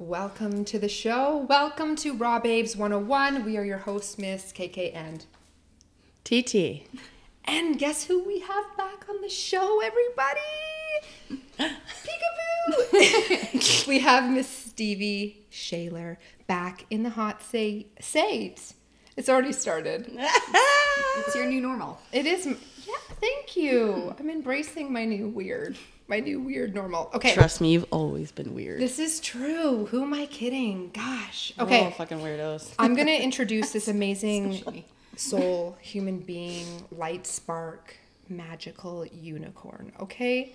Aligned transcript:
Welcome 0.00 0.64
to 0.66 0.78
the 0.78 0.88
show. 0.88 1.38
Welcome 1.48 1.96
to 1.96 2.14
Raw 2.14 2.38
Babes 2.38 2.76
101. 2.76 3.44
We 3.44 3.56
are 3.56 3.64
your 3.64 3.78
hosts, 3.78 4.16
Miss 4.16 4.52
KK 4.52 4.94
and 4.94 5.26
TT. 6.22 6.86
And 7.44 7.80
guess 7.80 8.04
who 8.04 8.22
we 8.22 8.38
have 8.38 8.64
back 8.76 9.06
on 9.08 9.20
the 9.22 9.28
show, 9.28 9.80
everybody? 9.82 10.38
Peekaboo! 12.92 13.86
we 13.88 13.98
have 13.98 14.30
Miss 14.30 14.48
Stevie 14.48 15.44
Shayler 15.50 16.18
back 16.46 16.86
in 16.90 17.02
the 17.02 17.10
hot 17.10 17.42
say 17.42 17.88
seat. 18.00 18.74
It's 19.16 19.28
already 19.28 19.52
started. 19.52 20.16
It's 21.26 21.34
your 21.34 21.46
new 21.46 21.60
normal. 21.60 22.00
It 22.12 22.26
is. 22.26 22.46
Yeah, 22.46 22.94
thank 23.20 23.56
you. 23.56 24.14
I'm 24.18 24.30
embracing 24.30 24.92
my 24.92 25.04
new 25.04 25.28
weird, 25.28 25.76
my 26.08 26.20
new 26.20 26.40
weird 26.40 26.74
normal. 26.74 27.10
Okay. 27.14 27.34
Trust 27.34 27.60
me, 27.60 27.72
you've 27.72 27.86
always 27.90 28.32
been 28.32 28.54
weird. 28.54 28.80
This 28.80 28.98
is 28.98 29.20
true. 29.20 29.86
Who 29.86 30.02
am 30.02 30.14
I 30.14 30.26
kidding? 30.26 30.90
Gosh. 30.92 31.52
We're 31.58 31.64
Okay. 31.64 31.84
all 31.84 31.90
fucking 31.90 32.18
weirdos. 32.18 32.72
I'm 32.78 32.94
going 32.94 33.06
to 33.06 33.22
introduce 33.22 33.72
this 33.72 33.88
amazing 33.96 34.84
soul, 35.16 35.76
human 35.80 36.20
being, 36.20 36.66
light 36.90 37.26
spark, 37.26 37.94
magical 38.28 39.06
unicorn. 39.06 39.92
Okay. 40.00 40.54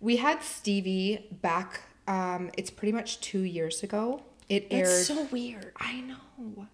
We 0.00 0.16
had 0.16 0.42
Stevie 0.42 1.26
back, 1.42 1.80
um, 2.06 2.50
it's 2.56 2.70
pretty 2.70 2.92
much 2.92 3.20
two 3.20 3.40
years 3.40 3.82
ago. 3.82 4.22
It 4.48 4.66
aired. 4.70 4.86
That's 4.86 5.06
so 5.06 5.24
weird. 5.32 5.72
I 5.78 6.00
know. 6.02 6.66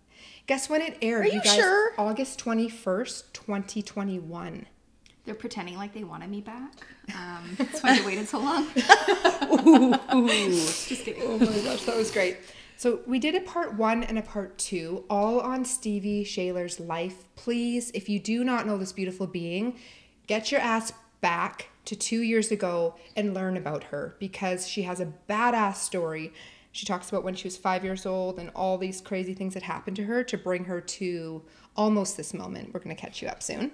Guess 0.46 0.68
when 0.68 0.82
it 0.82 0.98
aired? 1.00 1.26
Are 1.26 1.28
you 1.28 1.40
sure? 1.44 1.92
August 1.96 2.42
21st, 2.44 3.32
2021. 3.32 4.66
They're 5.24 5.34
pretending 5.34 5.76
like 5.76 5.92
they 5.92 6.04
wanted 6.04 6.30
me 6.30 6.40
back. 6.40 6.72
Um, 7.10 7.56
that's 7.58 7.82
why 7.82 7.98
they 7.98 8.06
waited 8.06 8.28
so 8.28 8.38
long. 8.38 8.68
Just 8.74 8.86
kidding. 11.04 11.22
Oh 11.24 11.38
my 11.38 11.46
gosh, 11.46 11.82
that 11.82 11.96
was 11.96 12.12
great. 12.12 12.36
So 12.76 13.00
we 13.04 13.18
did 13.18 13.34
a 13.34 13.40
part 13.40 13.74
one 13.74 14.04
and 14.04 14.16
a 14.16 14.22
part 14.22 14.56
two, 14.56 15.04
all 15.10 15.40
on 15.40 15.64
Stevie 15.64 16.24
Shayler's 16.24 16.78
life. 16.78 17.24
Please, 17.34 17.90
if 17.94 18.08
you 18.08 18.20
do 18.20 18.44
not 18.44 18.64
know 18.64 18.78
this 18.78 18.92
beautiful 18.92 19.26
being, 19.26 19.76
get 20.28 20.52
your 20.52 20.60
ass 20.60 20.92
back 21.20 21.70
to 21.84 21.96
two 21.96 22.20
years 22.20 22.52
ago 22.52 22.94
and 23.16 23.34
learn 23.34 23.56
about 23.56 23.84
her 23.84 24.14
because 24.20 24.68
she 24.68 24.82
has 24.82 25.00
a 25.00 25.12
badass 25.28 25.76
story. 25.76 26.32
She 26.72 26.86
talks 26.86 27.08
about 27.08 27.24
when 27.24 27.34
she 27.34 27.48
was 27.48 27.56
five 27.56 27.84
years 27.84 28.06
old 28.06 28.38
and 28.38 28.50
all 28.54 28.78
these 28.78 29.00
crazy 29.00 29.34
things 29.34 29.54
that 29.54 29.64
happened 29.64 29.96
to 29.96 30.04
her 30.04 30.22
to 30.24 30.38
bring 30.38 30.64
her 30.66 30.80
to 30.80 31.42
almost 31.76 32.16
this 32.16 32.32
moment. 32.32 32.72
We're 32.72 32.80
going 32.80 32.94
to 32.94 33.00
catch 33.00 33.20
you 33.20 33.28
up 33.28 33.42
soon. 33.42 33.72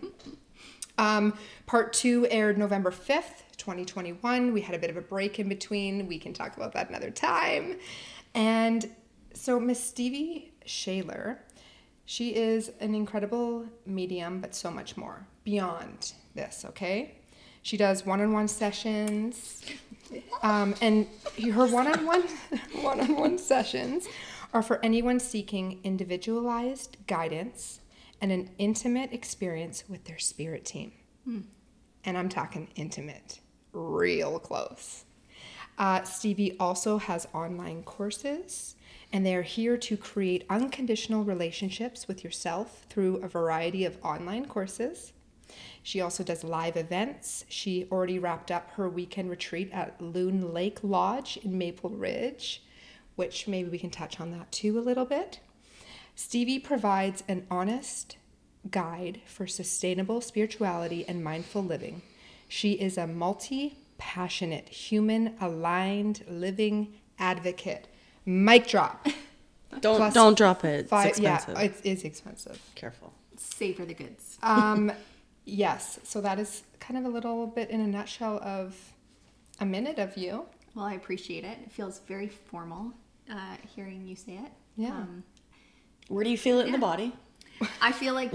Um, 0.99 1.35
part 1.67 1.93
two 1.93 2.27
aired 2.31 2.59
November 2.59 2.91
5th, 2.91 3.45
2021. 3.57 4.53
We 4.53 4.61
had 4.61 4.75
a 4.75 4.79
bit 4.79 4.91
of 4.91 4.97
a 4.97 5.03
break 5.03 5.39
in 5.39 5.49
between. 5.49 6.07
We 6.07 6.19
can 6.19 6.33
talk 6.33 6.57
about 6.57 6.73
that 6.73 6.89
another 6.89 7.11
time. 7.11 7.77
And 8.35 8.91
so, 9.35 9.61
Miss 9.61 9.83
Stevie 9.83 10.53
Shayler, 10.67 11.39
she 12.05 12.35
is 12.35 12.71
an 12.81 12.95
incredible 12.95 13.67
medium, 13.85 14.41
but 14.41 14.55
so 14.55 14.71
much 14.71 14.97
more 14.97 15.27
beyond 15.45 16.13
this, 16.35 16.65
okay? 16.67 17.17
She 17.63 17.77
does 17.77 18.07
one 18.07 18.21
on 18.21 18.33
one 18.33 18.49
sessions. 18.49 19.63
Um, 20.43 20.75
and 20.81 21.07
her 21.53 21.67
one 21.67 21.89
on 21.89 22.07
one 22.07 22.23
one 22.81 23.01
on 23.01 23.17
one 23.17 23.39
sessions 23.39 24.07
are 24.53 24.63
for 24.63 24.79
anyone 24.85 25.19
seeking 25.19 25.81
individualized 25.83 26.97
guidance 27.09 27.81
and 28.21 28.33
an 28.33 28.51
intimate 28.59 29.13
experience 29.13 29.85
with 29.89 30.05
their 30.05 30.19
spirit 30.19 30.65
team. 30.65 30.93
And 32.05 32.17
I'm 32.17 32.29
talking 32.29 32.69
intimate, 32.77 33.41
real 33.73 34.39
close. 34.39 35.05
Uh, 35.79 36.03
Stevie 36.05 36.57
also 36.59 36.99
has 36.99 37.29
online 37.35 37.83
courses, 37.83 38.77
and 39.13 39.27
they 39.27 39.35
are 39.35 39.43
here 39.43 39.77
to 39.77 39.97
create 39.97 40.47
unconditional 40.49 41.25
relationships 41.25 42.09
with 42.09 42.25
yourself 42.25 42.87
through 42.89 43.17
a 43.17 43.29
variety 43.29 43.85
of 43.85 43.99
online 44.03 44.47
courses. 44.47 45.13
She 45.83 46.01
also 46.01 46.25
does 46.25 46.43
live 46.43 46.77
events. 46.77 47.45
She 47.49 47.87
already 47.93 48.19
wrapped 48.19 48.51
up 48.51 48.71
her 48.73 48.89
weekend 48.89 49.31
retreat 49.31 49.71
at 49.73 50.01
Loon 50.01 50.53
Lake 50.53 50.79
Lodge 50.83 51.37
in 51.39 51.57
Maple 51.57 51.91
Ridge, 51.91 52.63
which 53.15 53.47
maybe 53.47 53.69
we 53.69 53.79
can 53.79 53.91
touch 53.91 54.21
on 54.21 54.31
that 54.33 54.51
too 54.51 54.79
a 54.79 54.81
little 54.81 55.05
bit. 55.05 55.41
Stevie 56.17 56.59
provides 56.59 57.23
an 57.29 57.47
honest 57.51 58.17
guide 58.71 59.21
for 59.27 59.47
sustainable 59.47 60.21
spirituality 60.21 61.05
and 61.07 61.23
mindful 61.23 61.63
living. 61.63 62.01
She 62.49 62.73
is 62.73 62.97
a 62.97 63.07
multi 63.07 63.79
passionate, 63.99 64.69
human 64.69 65.35
aligned 65.41 66.25
living 66.29 66.95
advocate. 67.19 67.87
Mic 68.25 68.67
drop. 68.67 69.07
Don't 69.81 69.97
Plus 69.99 70.15
don't 70.15 70.39
drop 70.39 70.65
it. 70.65 70.81
It's 70.81 70.89
Five, 70.91 71.09
expensive. 71.09 71.55
yeah, 71.55 71.61
it 71.61 71.75
is 71.85 72.05
expensive. 72.05 72.59
Careful. 72.75 73.13
Savor 73.37 73.85
the 73.85 73.93
goods. 73.93 74.39
Um, 74.43 74.91
yes, 75.45 75.99
so 76.03 76.23
that 76.23 76.39
is 76.39 76.63
kind 76.81 76.97
of 76.97 77.05
a 77.05 77.09
little 77.15 77.47
bit 77.47 77.69
in 77.69 77.81
a 77.83 77.87
nutshell 77.87 78.39
of 78.43 78.75
a 79.61 79.67
minute 79.67 79.99
of 79.99 80.17
you. 80.17 80.47
Well, 80.75 80.87
I 80.87 80.95
appreciate 80.95 81.45
it. 81.45 81.59
It 81.63 81.73
feels 81.73 81.99
very 82.07 82.29
formal 82.29 82.93
uh, 83.31 83.57
hearing 83.75 84.07
you 84.07 84.17
say 84.17 84.35
it. 84.35 84.53
Yeah. 84.77 84.93
Um, 84.93 85.25
Where 86.09 86.25
do 86.25 86.31
you 86.31 86.39
feel 86.39 86.61
it 86.61 86.67
in 86.67 86.73
the 86.73 86.79
body? 86.79 87.13
I 87.81 87.93
feel 87.93 88.15
like 88.15 88.33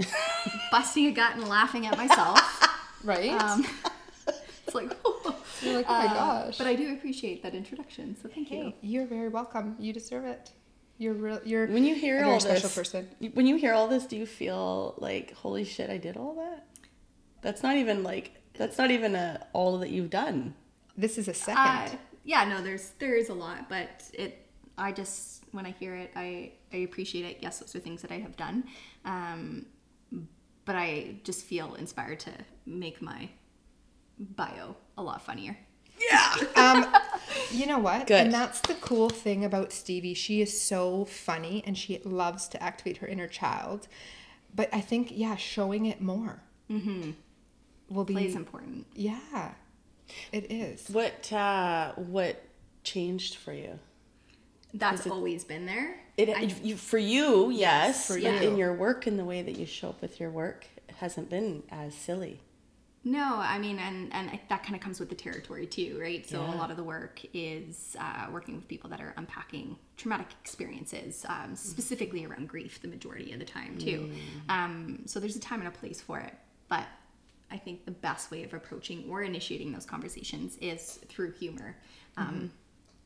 busting 0.70 1.06
a 1.06 1.12
gut 1.12 1.36
and 1.36 1.48
laughing 1.48 1.86
at 1.86 1.96
myself. 1.96 2.68
Right? 3.04 3.30
Um, 3.32 3.66
it's 4.64 4.76
like, 4.76 4.96
You're 5.62 5.76
like, 5.76 5.86
oh 5.88 5.92
my 5.92 6.06
uh, 6.06 6.14
gosh. 6.14 6.56
But 6.56 6.68
I 6.68 6.76
do 6.76 6.92
appreciate 6.92 7.42
that 7.42 7.52
introduction, 7.52 8.16
so 8.22 8.28
thank 8.28 8.48
you. 8.48 8.62
hey, 8.62 8.76
you're 8.80 9.06
very 9.06 9.28
welcome. 9.28 9.74
You 9.80 9.92
deserve 9.92 10.24
it. 10.24 10.52
You're 10.98 11.14
real. 11.14 11.40
You're 11.44 11.66
When 11.66 11.84
you 11.84 11.96
hear 11.96 12.18
a 12.18 12.20
very 12.20 12.32
all 12.32 12.38
special 12.38 12.68
this, 12.68 12.74
person. 12.76 13.08
when 13.34 13.48
you 13.48 13.56
hear 13.56 13.74
all 13.74 13.88
this, 13.88 14.06
do 14.06 14.16
you 14.16 14.24
feel 14.24 14.94
like, 14.98 15.32
holy 15.34 15.64
shit, 15.64 15.90
I 15.90 15.98
did 15.98 16.16
all 16.16 16.36
that? 16.36 16.66
That's 17.40 17.64
not 17.64 17.76
even 17.76 18.04
like 18.04 18.40
that's 18.54 18.78
not 18.78 18.90
even 18.92 19.16
a, 19.16 19.44
all 19.52 19.78
that 19.78 19.90
you've 19.90 20.10
done. 20.10 20.54
This 20.96 21.18
is 21.18 21.26
a 21.26 21.34
second. 21.34 21.58
Uh, 21.58 21.88
yeah, 22.24 22.44
no, 22.44 22.62
there's 22.62 22.90
there 23.00 23.16
is 23.16 23.30
a 23.30 23.34
lot, 23.34 23.68
but 23.68 24.04
it 24.12 24.41
I 24.82 24.92
just 24.92 25.44
when 25.52 25.64
I 25.64 25.70
hear 25.70 25.94
it, 25.94 26.10
I 26.16 26.52
I 26.72 26.78
appreciate 26.78 27.24
it. 27.24 27.38
Yes, 27.40 27.60
those 27.60 27.74
are 27.76 27.78
things 27.78 28.02
that 28.02 28.10
I 28.10 28.18
have 28.18 28.36
done, 28.36 28.64
um, 29.04 29.66
but 30.64 30.76
I 30.76 31.16
just 31.24 31.44
feel 31.44 31.74
inspired 31.74 32.20
to 32.20 32.32
make 32.66 33.00
my 33.00 33.28
bio 34.18 34.76
a 34.98 35.02
lot 35.02 35.22
funnier. 35.22 35.56
Yeah. 36.10 36.34
um, 36.56 36.96
you 37.52 37.66
know 37.66 37.78
what? 37.78 38.06
Good. 38.06 38.22
And 38.22 38.34
that's 38.34 38.60
the 38.60 38.74
cool 38.74 39.08
thing 39.08 39.44
about 39.44 39.72
Stevie. 39.72 40.14
She 40.14 40.40
is 40.40 40.60
so 40.60 41.04
funny 41.04 41.62
and 41.66 41.78
she 41.78 42.00
loves 42.04 42.48
to 42.48 42.62
activate 42.62 42.98
her 42.98 43.06
inner 43.06 43.28
child. 43.28 43.88
But 44.54 44.68
I 44.72 44.80
think, 44.80 45.08
yeah, 45.12 45.36
showing 45.36 45.86
it 45.86 46.00
more 46.00 46.42
will 47.88 48.04
be. 48.04 48.14
Play 48.14 48.26
is 48.26 48.34
important. 48.34 48.86
Yeah, 48.94 49.52
it 50.32 50.50
is. 50.50 50.88
What 50.90 51.32
uh 51.32 51.92
what 51.96 52.42
changed 52.82 53.36
for 53.36 53.52
you? 53.52 53.78
That's 54.74 55.06
always 55.06 55.44
been 55.44 55.66
there. 55.66 55.96
It 56.16 56.62
you, 56.62 56.76
for 56.76 56.98
you, 56.98 57.50
yes, 57.50 58.06
for 58.06 58.14
but 58.14 58.22
you. 58.22 58.48
in 58.48 58.56
your 58.56 58.74
work 58.74 59.06
and 59.06 59.18
the 59.18 59.24
way 59.24 59.42
that 59.42 59.58
you 59.58 59.66
show 59.66 59.90
up 59.90 60.02
with 60.02 60.20
your 60.20 60.30
work, 60.30 60.66
it 60.88 60.96
hasn't 60.96 61.30
been 61.30 61.62
as 61.70 61.94
silly. 61.94 62.40
No, 63.04 63.36
I 63.38 63.58
mean, 63.58 63.78
and 63.80 64.12
and 64.14 64.38
that 64.48 64.62
kind 64.62 64.76
of 64.76 64.80
comes 64.80 65.00
with 65.00 65.08
the 65.08 65.14
territory 65.16 65.66
too, 65.66 65.98
right? 66.00 66.24
So 66.28 66.40
a 66.40 66.54
lot 66.54 66.70
of 66.70 66.76
the 66.76 66.84
work 66.84 67.20
is 67.34 67.96
uh, 67.98 68.26
working 68.30 68.54
with 68.54 68.68
people 68.68 68.88
that 68.90 69.00
are 69.00 69.12
unpacking 69.16 69.76
traumatic 69.96 70.28
experiences, 70.40 71.26
um, 71.28 71.56
specifically 71.56 72.24
around 72.24 72.48
grief, 72.48 72.80
the 72.80 72.88
majority 72.88 73.32
of 73.32 73.40
the 73.40 73.44
time 73.44 73.76
too. 73.76 74.10
Um, 74.48 75.00
so 75.06 75.18
there's 75.18 75.34
a 75.34 75.40
time 75.40 75.60
and 75.60 75.68
a 75.68 75.72
place 75.72 76.00
for 76.00 76.20
it, 76.20 76.34
but 76.68 76.86
I 77.50 77.56
think 77.56 77.84
the 77.84 77.90
best 77.90 78.30
way 78.30 78.44
of 78.44 78.54
approaching 78.54 79.04
or 79.10 79.22
initiating 79.22 79.72
those 79.72 79.84
conversations 79.84 80.56
is 80.60 81.00
through 81.08 81.32
humor, 81.32 81.76
um, 82.16 82.52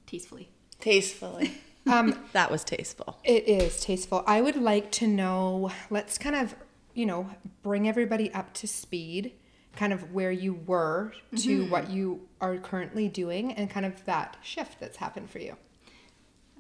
tastefully. 0.07 0.49
Tastefully. 0.81 1.53
Um, 1.89 2.19
that 2.33 2.51
was 2.51 2.65
tasteful. 2.65 3.21
It 3.23 3.47
is 3.47 3.81
tasteful. 3.81 4.25
I 4.27 4.41
would 4.41 4.57
like 4.57 4.91
to 4.91 5.07
know, 5.07 5.71
let's 5.89 6.19
kind 6.19 6.35
of, 6.35 6.57
you 6.95 7.07
know, 7.07 7.31
bring 7.63 7.87
everybody 7.87 8.33
up 8.35 8.53
to 8.55 8.67
speed, 8.67 9.35
kind 9.77 9.93
of 9.93 10.13
where 10.13 10.33
you 10.33 10.55
were 10.67 11.13
to 11.37 11.67
what 11.67 11.89
you 11.89 12.27
are 12.41 12.57
currently 12.57 13.09
doing 13.09 13.53
and 13.53 13.71
kind 13.71 13.87
of 13.87 14.05
that 14.07 14.37
shift 14.43 14.81
that's 14.81 14.97
happened 14.97 15.31
for 15.31 15.39
you. 15.39 15.57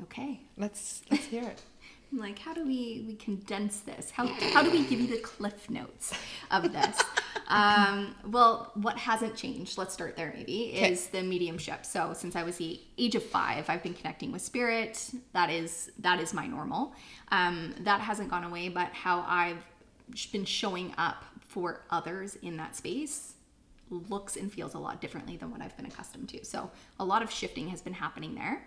Okay. 0.04 0.42
Let's 0.56 1.02
let's 1.10 1.24
hear 1.24 1.42
it. 1.42 1.60
Like, 2.12 2.38
how 2.38 2.54
do 2.54 2.64
we 2.64 3.04
we 3.06 3.16
condense 3.16 3.80
this? 3.80 4.10
How 4.10 4.26
how 4.26 4.62
do 4.62 4.70
we 4.70 4.84
give 4.84 5.00
you 5.00 5.08
the 5.08 5.18
cliff 5.18 5.68
notes 5.68 6.14
of 6.50 6.72
this? 6.72 7.00
um, 7.48 8.14
well, 8.28 8.70
what 8.74 8.96
hasn't 8.96 9.36
changed? 9.36 9.76
Let's 9.76 9.92
start 9.92 10.16
there. 10.16 10.32
Maybe 10.34 10.72
is 10.72 11.08
the 11.08 11.22
mediumship. 11.22 11.84
So 11.84 12.12
since 12.14 12.36
I 12.36 12.42
was 12.42 12.56
the 12.56 12.80
age 12.96 13.14
of 13.16 13.24
five, 13.24 13.68
I've 13.68 13.82
been 13.82 13.94
connecting 13.94 14.32
with 14.32 14.42
spirit. 14.42 15.10
That 15.32 15.50
is 15.50 15.90
that 15.98 16.20
is 16.20 16.32
my 16.32 16.46
normal. 16.46 16.94
Um, 17.32 17.74
that 17.80 18.00
hasn't 18.00 18.30
gone 18.30 18.44
away, 18.44 18.68
but 18.68 18.92
how 18.92 19.24
I've 19.26 19.64
been 20.30 20.44
showing 20.44 20.94
up 20.96 21.24
for 21.40 21.82
others 21.90 22.36
in 22.42 22.56
that 22.58 22.76
space 22.76 23.34
looks 23.90 24.36
and 24.36 24.52
feels 24.52 24.74
a 24.74 24.78
lot 24.78 25.00
differently 25.00 25.36
than 25.36 25.50
what 25.50 25.60
I've 25.60 25.76
been 25.76 25.86
accustomed 25.86 26.28
to. 26.30 26.44
So 26.44 26.70
a 26.98 27.04
lot 27.04 27.22
of 27.22 27.30
shifting 27.30 27.68
has 27.68 27.80
been 27.80 27.92
happening 27.92 28.34
there. 28.34 28.66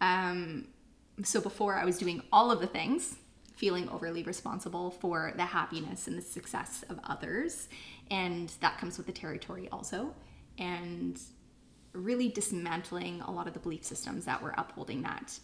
Um, 0.00 0.68
so 1.22 1.40
before 1.40 1.74
I 1.74 1.84
was 1.84 1.98
doing 1.98 2.22
all 2.32 2.50
of 2.50 2.60
the 2.60 2.66
things, 2.66 3.16
feeling 3.54 3.88
overly 3.88 4.22
responsible 4.22 4.90
for 4.90 5.32
the 5.36 5.44
happiness 5.44 6.06
and 6.06 6.16
the 6.16 6.22
success 6.22 6.84
of 6.90 7.00
others. 7.04 7.68
And 8.10 8.50
that 8.60 8.78
comes 8.78 8.98
with 8.98 9.06
the 9.06 9.12
territory 9.12 9.68
also. 9.72 10.14
And 10.58 11.18
really 11.92 12.28
dismantling 12.28 13.22
a 13.22 13.30
lot 13.30 13.46
of 13.46 13.54
the 13.54 13.60
belief 13.60 13.84
systems 13.84 14.26
that 14.26 14.42
were 14.42 14.54
upholding 14.58 15.02
that. 15.02 15.38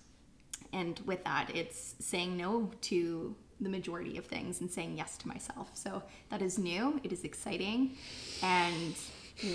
And 0.72 1.00
with 1.06 1.24
that, 1.24 1.50
it's 1.54 1.94
saying 1.98 2.36
no 2.36 2.70
to 2.82 3.34
the 3.60 3.68
majority 3.68 4.18
of 4.18 4.26
things 4.26 4.60
and 4.60 4.70
saying 4.70 4.96
yes 4.96 5.16
to 5.18 5.28
myself. 5.28 5.70
So 5.74 6.02
that 6.30 6.42
is 6.42 6.58
new, 6.58 7.00
it 7.02 7.12
is 7.12 7.24
exciting, 7.24 7.96
and 8.42 8.94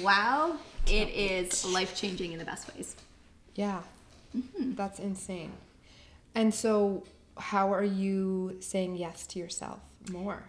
wow, 0.02 0.58
it 0.86 1.10
is 1.10 1.66
life 1.66 1.96
changing 1.96 2.32
in 2.32 2.40
the 2.40 2.46
best 2.46 2.74
ways. 2.74 2.96
Yeah. 3.56 3.82
Mm-hmm. 4.36 4.76
That's 4.76 5.00
insane. 5.00 5.52
And 6.38 6.54
so, 6.54 7.04
how 7.36 7.74
are 7.74 7.84
you 7.84 8.58
saying 8.60 8.96
yes 8.96 9.26
to 9.28 9.40
yourself 9.40 9.80
more? 10.12 10.44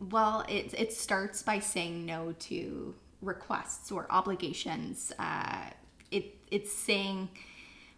Well, 0.00 0.42
it, 0.48 0.72
it 0.72 0.90
starts 0.94 1.42
by 1.42 1.58
saying 1.58 2.06
no 2.06 2.34
to 2.40 2.94
requests 3.20 3.92
or 3.92 4.06
obligations. 4.08 5.12
Uh, 5.18 5.66
it, 6.10 6.34
it's 6.50 6.72
saying, 6.72 7.28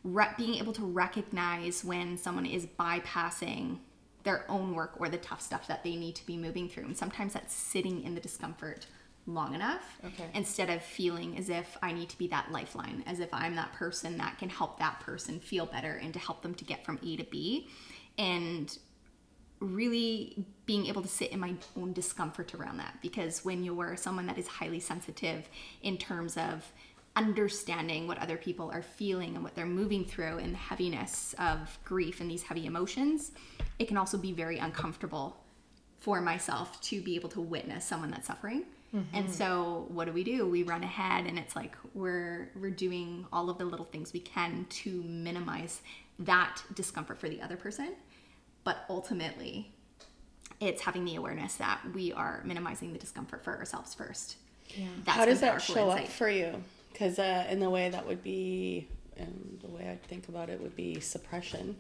re- 0.02 0.34
being 0.36 0.56
able 0.56 0.72
to 0.72 0.82
recognize 0.82 1.84
when 1.84 2.18
someone 2.18 2.46
is 2.46 2.66
bypassing 2.66 3.78
their 4.24 4.44
own 4.50 4.74
work 4.74 4.94
or 4.98 5.08
the 5.08 5.18
tough 5.18 5.40
stuff 5.40 5.68
that 5.68 5.84
they 5.84 5.94
need 5.94 6.16
to 6.16 6.26
be 6.26 6.36
moving 6.36 6.68
through. 6.68 6.86
And 6.86 6.96
sometimes 6.96 7.34
that's 7.34 7.54
sitting 7.54 8.02
in 8.02 8.16
the 8.16 8.20
discomfort 8.20 8.86
long 9.26 9.54
enough 9.54 9.98
Okay. 10.04 10.28
instead 10.34 10.68
of 10.70 10.82
feeling 10.82 11.36
as 11.38 11.48
if 11.48 11.78
I 11.82 11.92
need 11.92 12.08
to 12.10 12.18
be 12.18 12.28
that 12.28 12.52
lifeline, 12.52 13.02
as 13.06 13.20
if 13.20 13.32
I'm 13.32 13.54
that 13.56 13.72
person 13.72 14.18
that 14.18 14.38
can 14.38 14.50
help 14.50 14.78
that 14.78 15.00
person 15.00 15.40
feel 15.40 15.66
better 15.66 15.92
and 15.94 16.12
to 16.12 16.18
help 16.18 16.42
them 16.42 16.54
to 16.54 16.64
get 16.64 16.84
from 16.84 16.98
A 17.02 17.16
to 17.16 17.24
B. 17.24 17.68
And 18.18 18.76
really 19.60 20.44
being 20.66 20.86
able 20.86 21.02
to 21.02 21.08
sit 21.08 21.30
in 21.30 21.40
my 21.40 21.54
own 21.76 21.92
discomfort 21.92 22.54
around 22.54 22.76
that 22.78 22.98
because 23.00 23.44
when 23.44 23.64
you're 23.64 23.96
someone 23.96 24.26
that 24.26 24.36
is 24.36 24.46
highly 24.46 24.80
sensitive 24.80 25.48
in 25.82 25.96
terms 25.96 26.36
of 26.36 26.70
understanding 27.16 28.06
what 28.08 28.18
other 28.18 28.36
people 28.36 28.70
are 28.72 28.82
feeling 28.82 29.34
and 29.36 29.44
what 29.44 29.54
they're 29.54 29.64
moving 29.66 30.04
through 30.04 30.38
and 30.38 30.52
the 30.52 30.58
heaviness 30.58 31.34
of 31.38 31.78
grief 31.84 32.20
and 32.20 32.30
these 32.30 32.42
heavy 32.42 32.66
emotions 32.66 33.30
it 33.78 33.86
can 33.86 33.96
also 33.96 34.18
be 34.18 34.32
very 34.32 34.58
uncomfortable 34.58 35.36
for 35.98 36.20
myself 36.20 36.80
to 36.82 37.00
be 37.00 37.14
able 37.14 37.28
to 37.28 37.40
witness 37.40 37.84
someone 37.84 38.10
that's 38.10 38.26
suffering 38.26 38.64
and 39.12 39.30
so 39.30 39.86
what 39.88 40.04
do 40.04 40.12
we 40.12 40.22
do 40.22 40.48
we 40.48 40.62
run 40.62 40.84
ahead 40.84 41.26
and 41.26 41.38
it's 41.38 41.56
like 41.56 41.76
we're 41.94 42.50
we're 42.60 42.70
doing 42.70 43.26
all 43.32 43.50
of 43.50 43.58
the 43.58 43.64
little 43.64 43.86
things 43.86 44.12
we 44.12 44.20
can 44.20 44.66
to 44.70 45.02
minimize 45.02 45.82
that 46.18 46.62
discomfort 46.74 47.18
for 47.18 47.28
the 47.28 47.42
other 47.42 47.56
person 47.56 47.92
but 48.62 48.84
ultimately 48.88 49.72
it's 50.60 50.82
having 50.82 51.04
the 51.04 51.16
awareness 51.16 51.56
that 51.56 51.80
we 51.92 52.12
are 52.12 52.40
minimizing 52.44 52.92
the 52.92 52.98
discomfort 52.98 53.42
for 53.42 53.56
ourselves 53.56 53.94
first 53.94 54.36
Yeah. 54.76 54.86
That's 55.04 55.18
How 55.18 55.24
does 55.24 55.40
that 55.40 55.60
show 55.62 55.90
up 55.90 56.08
for 56.08 56.28
you? 56.28 56.62
Because 56.92 57.18
uh, 57.18 57.46
in 57.50 57.60
the 57.60 57.70
way 57.70 57.88
that 57.90 58.06
would 58.06 58.22
be, 58.22 58.88
and 59.16 59.58
the 59.62 59.68
way 59.68 59.88
I 59.90 59.96
think 60.06 60.28
about 60.28 60.48
it 60.48 60.60
would 60.60 60.76
be 60.76 61.00
suppression. 61.00 61.76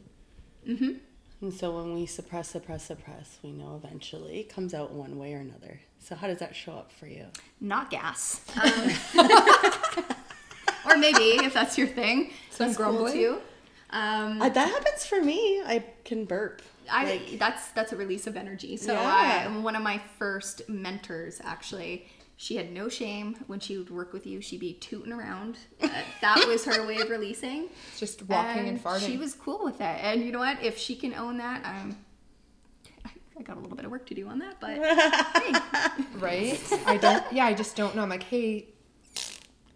Mm-hmm. 0.68 0.92
And 1.40 1.52
so 1.52 1.76
when 1.76 1.94
we 1.94 2.06
suppress, 2.06 2.50
suppress, 2.50 2.84
suppress, 2.84 3.38
we 3.42 3.52
know 3.52 3.80
eventually 3.82 4.40
it 4.40 4.48
comes 4.48 4.74
out 4.74 4.92
one 4.92 5.18
way 5.18 5.34
or 5.34 5.38
another. 5.38 5.80
So 6.04 6.14
how 6.14 6.26
does 6.26 6.38
that 6.38 6.54
show 6.54 6.72
up 6.72 6.92
for 6.92 7.06
you? 7.06 7.24
not 7.60 7.90
gas 7.90 8.40
um, 8.62 8.90
or 10.86 10.96
maybe 10.98 11.44
if 11.44 11.54
that's 11.54 11.78
your 11.78 11.86
thing 11.86 12.30
Some 12.50 12.66
that's 12.68 12.76
cool 12.78 13.10
too 13.10 13.38
um, 13.90 14.42
Uh, 14.42 14.48
that 14.48 14.68
happens 14.68 15.06
for 15.06 15.22
me. 15.22 15.62
I 15.64 15.84
can 16.04 16.24
burp. 16.24 16.62
I 16.90 17.04
like, 17.04 17.38
that's 17.38 17.68
that's 17.70 17.92
a 17.92 17.96
release 17.96 18.26
of 18.26 18.36
energy. 18.36 18.76
So 18.76 18.92
Yeah. 18.92 19.46
uh, 19.56 19.60
one 19.60 19.76
of 19.76 19.82
my 19.82 20.00
first 20.18 20.68
mentors 20.68 21.40
actually, 21.44 22.08
she 22.36 22.56
had 22.56 22.72
no 22.72 22.88
shame 22.88 23.36
when 23.46 23.60
she 23.60 23.78
would 23.78 23.90
work 23.90 24.12
with 24.12 24.26
you. 24.26 24.40
She'd 24.40 24.58
be 24.60 24.72
tooting 24.74 25.12
around. 25.12 25.58
Uh, 25.80 25.88
that 26.22 26.44
was 26.48 26.64
her 26.64 26.84
way 26.84 26.96
of 26.96 27.08
releasing. 27.08 27.68
Just 27.96 28.28
walking 28.28 28.68
and, 28.68 28.82
farting. 28.82 29.06
She 29.06 29.16
was 29.16 29.32
cool 29.34 29.64
with 29.64 29.80
it. 29.80 29.98
And 30.02 30.22
you 30.24 30.32
know 30.32 30.40
what? 30.40 30.60
If 30.60 30.76
she 30.76 30.96
can 30.96 31.14
own 31.14 31.38
that, 31.38 31.64
um, 31.64 31.96
I, 33.38 33.42
got 33.42 33.56
a 33.56 33.60
little 33.60 33.76
bit 33.76 33.84
of 33.84 33.90
work 33.90 34.06
to 34.06 34.14
do 34.14 34.26
on 34.28 34.38
that. 34.40 34.60
But 34.60 34.76
hey, 35.42 36.04
right? 36.18 36.60
I 36.86 36.96
don't. 36.96 37.24
Yeah, 37.32 37.46
I 37.46 37.54
just 37.54 37.76
don't 37.76 37.94
know. 37.96 38.02
I'm 38.02 38.08
like, 38.08 38.22
hey, 38.22 38.68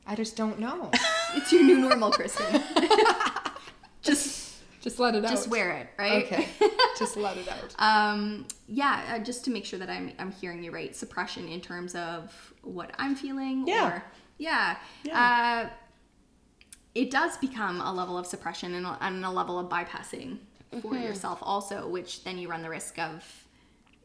I 0.06 0.14
just 0.14 0.36
don't 0.36 0.58
know. 0.58 0.90
it's 1.34 1.52
your 1.52 1.62
new 1.64 1.78
normal, 1.78 2.10
Kristen. 2.10 2.62
just 4.02 4.54
Just 4.80 4.98
let 4.98 5.14
it 5.14 5.24
out. 5.24 5.30
just 5.30 5.48
wear 5.48 5.70
it, 5.72 5.88
right? 5.98 6.24
Okay. 6.24 6.48
just 6.98 7.16
let 7.16 7.36
it 7.36 7.48
out. 7.48 7.74
um 7.78 8.46
yeah 8.66 9.02
uh, 9.14 9.18
just 9.18 9.44
to 9.44 9.50
make 9.50 9.64
sure 9.64 9.78
that 9.78 9.88
i'm 9.90 10.10
i'm 10.18 10.32
hearing 10.32 10.62
you 10.64 10.70
right 10.72 10.94
suppression 10.96 11.46
in 11.48 11.60
terms 11.60 11.94
of 11.94 12.52
what 12.62 12.90
i'm 12.98 13.14
feeling 13.14 13.66
Yeah. 13.68 13.88
or 13.88 14.02
yeah, 14.38 14.76
Yeah. 15.04 15.66
Uh, 15.66 15.70
it 16.94 17.10
does 17.10 17.36
become 17.38 17.80
a 17.80 17.92
level 17.92 18.16
of 18.18 18.26
suppression 18.26 18.74
and 18.74 18.84
a, 18.86 18.96
and 19.00 19.24
a 19.24 19.30
level 19.30 19.58
of 19.58 19.68
bypassing 19.68 20.38
for 20.82 20.94
yourself 20.96 21.38
also 21.42 21.88
which 21.88 22.24
then 22.24 22.38
you 22.38 22.48
run 22.48 22.62
the 22.62 22.68
risk 22.70 22.98
of 22.98 23.24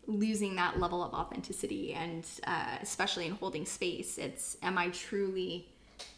losing 0.08 0.56
that 0.56 0.80
level 0.80 1.04
of 1.04 1.14
authenticity 1.14 1.94
and 1.94 2.26
uh, 2.46 2.78
especially 2.82 3.26
in 3.26 3.32
holding 3.34 3.66
space 3.66 4.18
it's 4.18 4.58
am 4.62 4.78
i 4.78 4.90
truly 4.90 5.68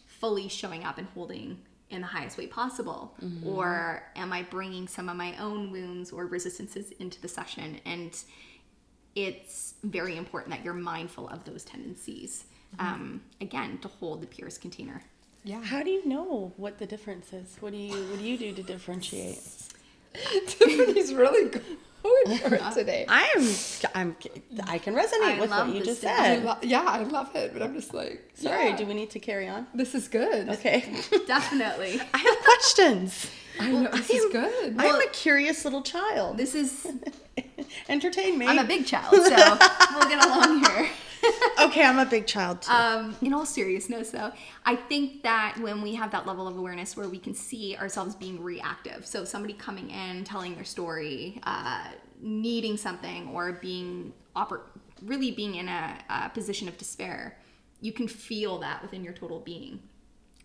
fully 0.06 0.48
showing 0.48 0.82
up 0.84 0.98
and 0.98 1.06
holding 1.14 1.58
in 1.90 2.00
the 2.00 2.06
highest 2.06 2.36
way 2.36 2.46
possible 2.48 3.14
or 3.44 4.02
am 4.16 4.32
i 4.32 4.42
bringing 4.42 4.88
some 4.88 5.08
of 5.08 5.16
my 5.16 5.36
own 5.38 5.70
wounds 5.70 6.10
or 6.10 6.26
resistances 6.26 6.90
into 6.98 7.20
the 7.20 7.28
session 7.28 7.78
and 7.84 8.24
it's 9.14 9.74
very 9.84 10.16
important 10.16 10.54
that 10.54 10.64
you're 10.64 10.74
mindful 10.74 11.28
of 11.28 11.44
those 11.44 11.64
tendencies 11.64 12.44
um, 12.78 13.22
again 13.40 13.78
to 13.78 13.88
hold 13.88 14.20
the 14.20 14.26
purest 14.26 14.60
container 14.60 15.00
Yeah. 15.44 15.62
how 15.62 15.82
do 15.82 15.90
you 15.90 16.06
know 16.08 16.52
what 16.56 16.78
the 16.78 16.86
difference 16.86 17.32
is? 17.32 17.56
What 17.60 17.72
do 17.72 17.78
you 17.78 17.92
What 18.10 18.18
do 18.18 18.24
you 18.24 18.36
do 18.36 18.52
to 18.52 18.62
differentiate? 18.62 19.38
Tiffany's 20.48 21.14
really 21.14 21.50
going 22.26 22.38
for 22.38 22.54
it 22.54 22.72
today. 22.74 23.04
I'm 23.08 23.48
I'm 23.94 24.16
I 24.66 24.78
can 24.78 24.94
resonate 24.94 25.36
I 25.36 25.40
with 25.40 25.50
what 25.50 25.68
you 25.74 25.82
just 25.84 26.00
stuff. 26.00 26.12
I 26.18 26.24
said. 26.36 26.44
lo- 26.44 26.56
yeah, 26.62 26.82
I 26.86 27.02
love 27.02 27.34
it, 27.34 27.52
but 27.52 27.62
I'm 27.62 27.74
just 27.74 27.92
like, 27.94 28.30
Sorry, 28.34 28.70
yeah, 28.70 28.76
do 28.76 28.86
we 28.86 28.94
need 28.94 29.10
to 29.10 29.18
carry 29.18 29.48
on? 29.48 29.66
this 29.74 29.94
is 29.94 30.08
good. 30.08 30.48
Okay. 30.48 30.80
definitely 31.26 32.00
I 32.14 32.18
have 32.18 32.38
questions. 32.44 33.30
I 33.58 33.70
know 33.70 33.90
this 33.90 34.10
is 34.10 34.30
good. 34.32 34.74
I'm 34.78 35.00
a 35.00 35.08
curious 35.12 35.64
little 35.64 35.82
child. 35.82 36.36
this 36.36 36.54
is 36.54 36.86
Entertain 37.88 38.38
me. 38.38 38.46
i'm 38.46 38.58
a 38.58 38.64
big 38.64 38.86
child 38.86 39.14
so 39.14 39.58
we'll 39.94 40.08
get 40.08 40.24
along 40.24 40.64
here 40.64 40.88
okay, 41.60 41.84
I'm 41.84 41.98
a 41.98 42.06
big 42.06 42.26
child 42.26 42.62
too. 42.62 42.72
um, 42.72 43.16
in 43.20 43.32
all 43.34 43.44
seriousness 43.46 44.10
though 44.10 44.32
i 44.64 44.74
think 44.76 45.22
that 45.22 45.56
when 45.60 45.82
we 45.82 45.94
have 45.94 46.10
that 46.12 46.26
level 46.26 46.46
of 46.48 46.56
awareness 46.56 46.96
where 46.96 47.08
we 47.08 47.18
can 47.18 47.34
see 47.34 47.76
ourselves 47.76 48.14
being 48.14 48.42
reactive 48.42 49.04
so 49.06 49.24
somebody 49.24 49.52
coming 49.54 49.90
in 49.90 50.24
telling 50.24 50.54
their 50.54 50.64
story 50.64 51.38
uh, 51.44 51.88
needing 52.20 52.76
something 52.76 53.28
or 53.28 53.52
being 53.52 54.12
oper- 54.34 54.62
really 55.02 55.30
being 55.30 55.56
in 55.56 55.68
a, 55.68 55.98
a 56.08 56.30
position 56.30 56.68
of 56.68 56.76
despair 56.78 57.36
you 57.80 57.92
can 57.92 58.08
feel 58.08 58.58
that 58.58 58.82
within 58.82 59.04
your 59.04 59.12
total 59.12 59.40
being. 59.40 59.80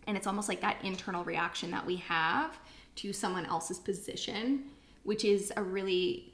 And 0.06 0.18
it's 0.18 0.28
almost 0.28 0.50
like 0.50 0.62
that 0.62 0.84
internal 0.84 1.24
reaction 1.24 1.72
that 1.72 1.86
we 1.86 1.96
have 1.98 2.60
to 2.96 3.14
someone 3.14 3.46
else's 3.46 3.80
position 3.80 4.66
which 5.04 5.26
is 5.26 5.52
a 5.56 5.64
really 5.64 6.34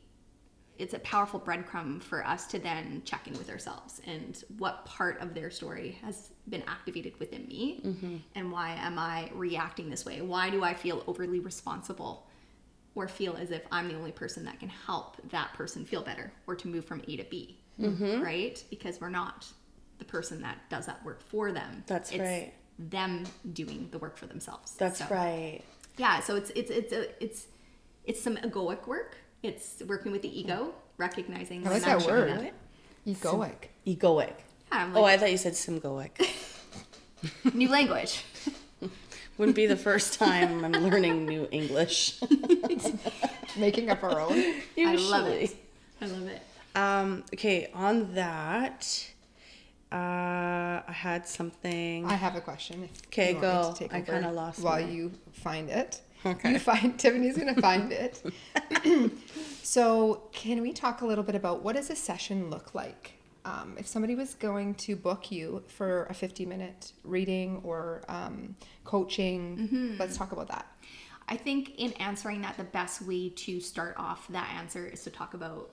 it's 0.77 0.93
a 0.93 0.99
powerful 0.99 1.39
breadcrumb 1.39 2.01
for 2.01 2.25
us 2.25 2.45
to 2.45 2.59
then 2.59 3.01
check 3.03 3.27
in 3.27 3.33
with 3.33 3.49
ourselves 3.49 3.99
and 4.05 4.43
what 4.57 4.85
part 4.85 5.19
of 5.21 5.33
their 5.33 5.49
story 5.49 5.97
has 6.03 6.29
been 6.49 6.63
activated 6.67 7.17
within 7.19 7.47
me 7.47 7.81
mm-hmm. 7.83 8.17
and 8.35 8.51
why 8.51 8.75
am 8.75 8.99
i 8.99 9.29
reacting 9.33 9.89
this 9.89 10.05
way? 10.05 10.21
Why 10.21 10.49
do 10.49 10.63
i 10.63 10.73
feel 10.73 11.03
overly 11.07 11.39
responsible 11.39 12.26
or 12.97 13.07
feel 13.07 13.37
as 13.37 13.51
if 13.51 13.61
i'm 13.71 13.87
the 13.87 13.95
only 13.95 14.11
person 14.11 14.43
that 14.43 14.59
can 14.59 14.69
help 14.69 15.17
that 15.29 15.53
person 15.53 15.85
feel 15.85 16.01
better 16.01 16.31
or 16.47 16.55
to 16.55 16.67
move 16.67 16.83
from 16.83 16.99
a 17.07 17.15
to 17.15 17.23
b 17.25 17.57
mm-hmm. 17.79 18.21
right 18.21 18.63
because 18.71 18.99
we're 18.99 19.09
not 19.09 19.45
the 19.99 20.05
person 20.05 20.41
that 20.41 20.57
does 20.69 20.87
that 20.87 21.03
work 21.05 21.21
for 21.21 21.51
them 21.51 21.83
That's 21.85 22.11
It's 22.11 22.19
right. 22.19 22.53
them 22.79 23.23
doing 23.53 23.87
the 23.91 23.99
work 23.99 24.17
for 24.17 24.25
themselves 24.25 24.73
That's 24.73 24.99
So- 24.99 25.05
right. 25.11 25.61
yeah 25.97 26.19
so 26.21 26.35
it's 26.35 26.49
it's 26.55 26.71
it's 26.71 26.91
a, 26.91 27.23
it's 27.23 27.47
it's 28.05 28.21
some 28.21 28.35
egoic 28.37 28.87
work 28.87 29.17
it's 29.43 29.83
working 29.87 30.11
with 30.11 30.23
the 30.23 30.39
ego 30.39 30.73
recognizing 30.97 31.65
I 31.67 31.69
like 31.69 31.83
that 31.83 32.03
word. 32.05 32.31
up. 32.31 32.43
Egoic. 33.05 33.69
Egoic. 33.85 34.33
Yeah, 34.71 34.83
I'm 34.83 34.97
oh, 34.97 35.03
I 35.03 35.17
thought 35.17 35.31
you 35.31 35.37
said 35.37 35.53
simgoic. 35.53 36.11
new 37.53 37.69
language 37.69 38.23
Wouldn't 39.37 39.55
be 39.55 39.67
the 39.67 39.75
first 39.77 40.17
time 40.19 40.65
I'm 40.65 40.71
learning 40.71 41.25
new 41.25 41.47
English. 41.51 42.19
Making 43.57 43.89
up 43.89 44.03
our 44.03 44.19
own. 44.19 44.31
i 44.77 44.95
love 44.95 45.27
Usually. 45.27 45.43
it 45.43 45.55
i 46.01 46.05
love 46.05 46.27
it 46.27 46.41
Um, 46.75 47.23
okay, 47.33 47.69
on 47.73 48.13
that, 48.13 49.11
uh, 49.91 49.95
I 49.95 50.83
had 50.91 51.27
something. 51.27 52.05
I 52.05 52.13
have 52.13 52.35
a 52.35 52.41
question. 52.41 52.89
Okay, 53.07 53.33
you 53.33 53.41
want 53.41 53.81
me 53.81 53.87
go. 53.87 53.95
I 53.95 54.01
kinda 54.01 54.31
lost 54.31 54.59
while 54.61 54.81
mine. 54.81 54.91
you 54.93 55.11
find 55.33 55.69
it. 55.69 56.01
Okay. 56.25 56.53
You 56.53 56.59
find 56.59 56.97
Tiffany's 56.99 57.37
gonna 57.37 57.59
find 57.61 57.91
it. 57.91 58.21
so, 59.63 60.23
can 60.33 60.61
we 60.61 60.73
talk 60.73 61.01
a 61.01 61.05
little 61.05 61.23
bit 61.23 61.35
about 61.35 61.63
what 61.63 61.75
does 61.75 61.89
a 61.89 61.95
session 61.95 62.49
look 62.49 62.73
like? 62.75 63.13
Um, 63.47 63.75
if 63.77 63.87
somebody 63.87 64.15
was 64.15 64.33
going 64.33 64.75
to 64.75 64.95
book 64.95 65.31
you 65.31 65.63
for 65.67 66.05
a 66.05 66.13
50 66.13 66.45
minute 66.45 66.91
reading 67.03 67.61
or 67.63 68.03
um, 68.09 68.55
coaching, 68.83 69.57
mm-hmm. 69.57 69.95
let's 69.97 70.17
talk 70.17 70.33
about 70.33 70.49
that. 70.49 70.67
I 71.29 71.37
think 71.37 71.75
in 71.77 71.93
answering 71.93 72.41
that, 72.41 72.57
the 72.57 72.63
best 72.65 73.01
way 73.01 73.29
to 73.29 73.59
start 73.59 73.95
off 73.97 74.27
that 74.29 74.49
answer 74.57 74.85
is 74.85 75.03
to 75.03 75.09
talk 75.09 75.33
about 75.33 75.71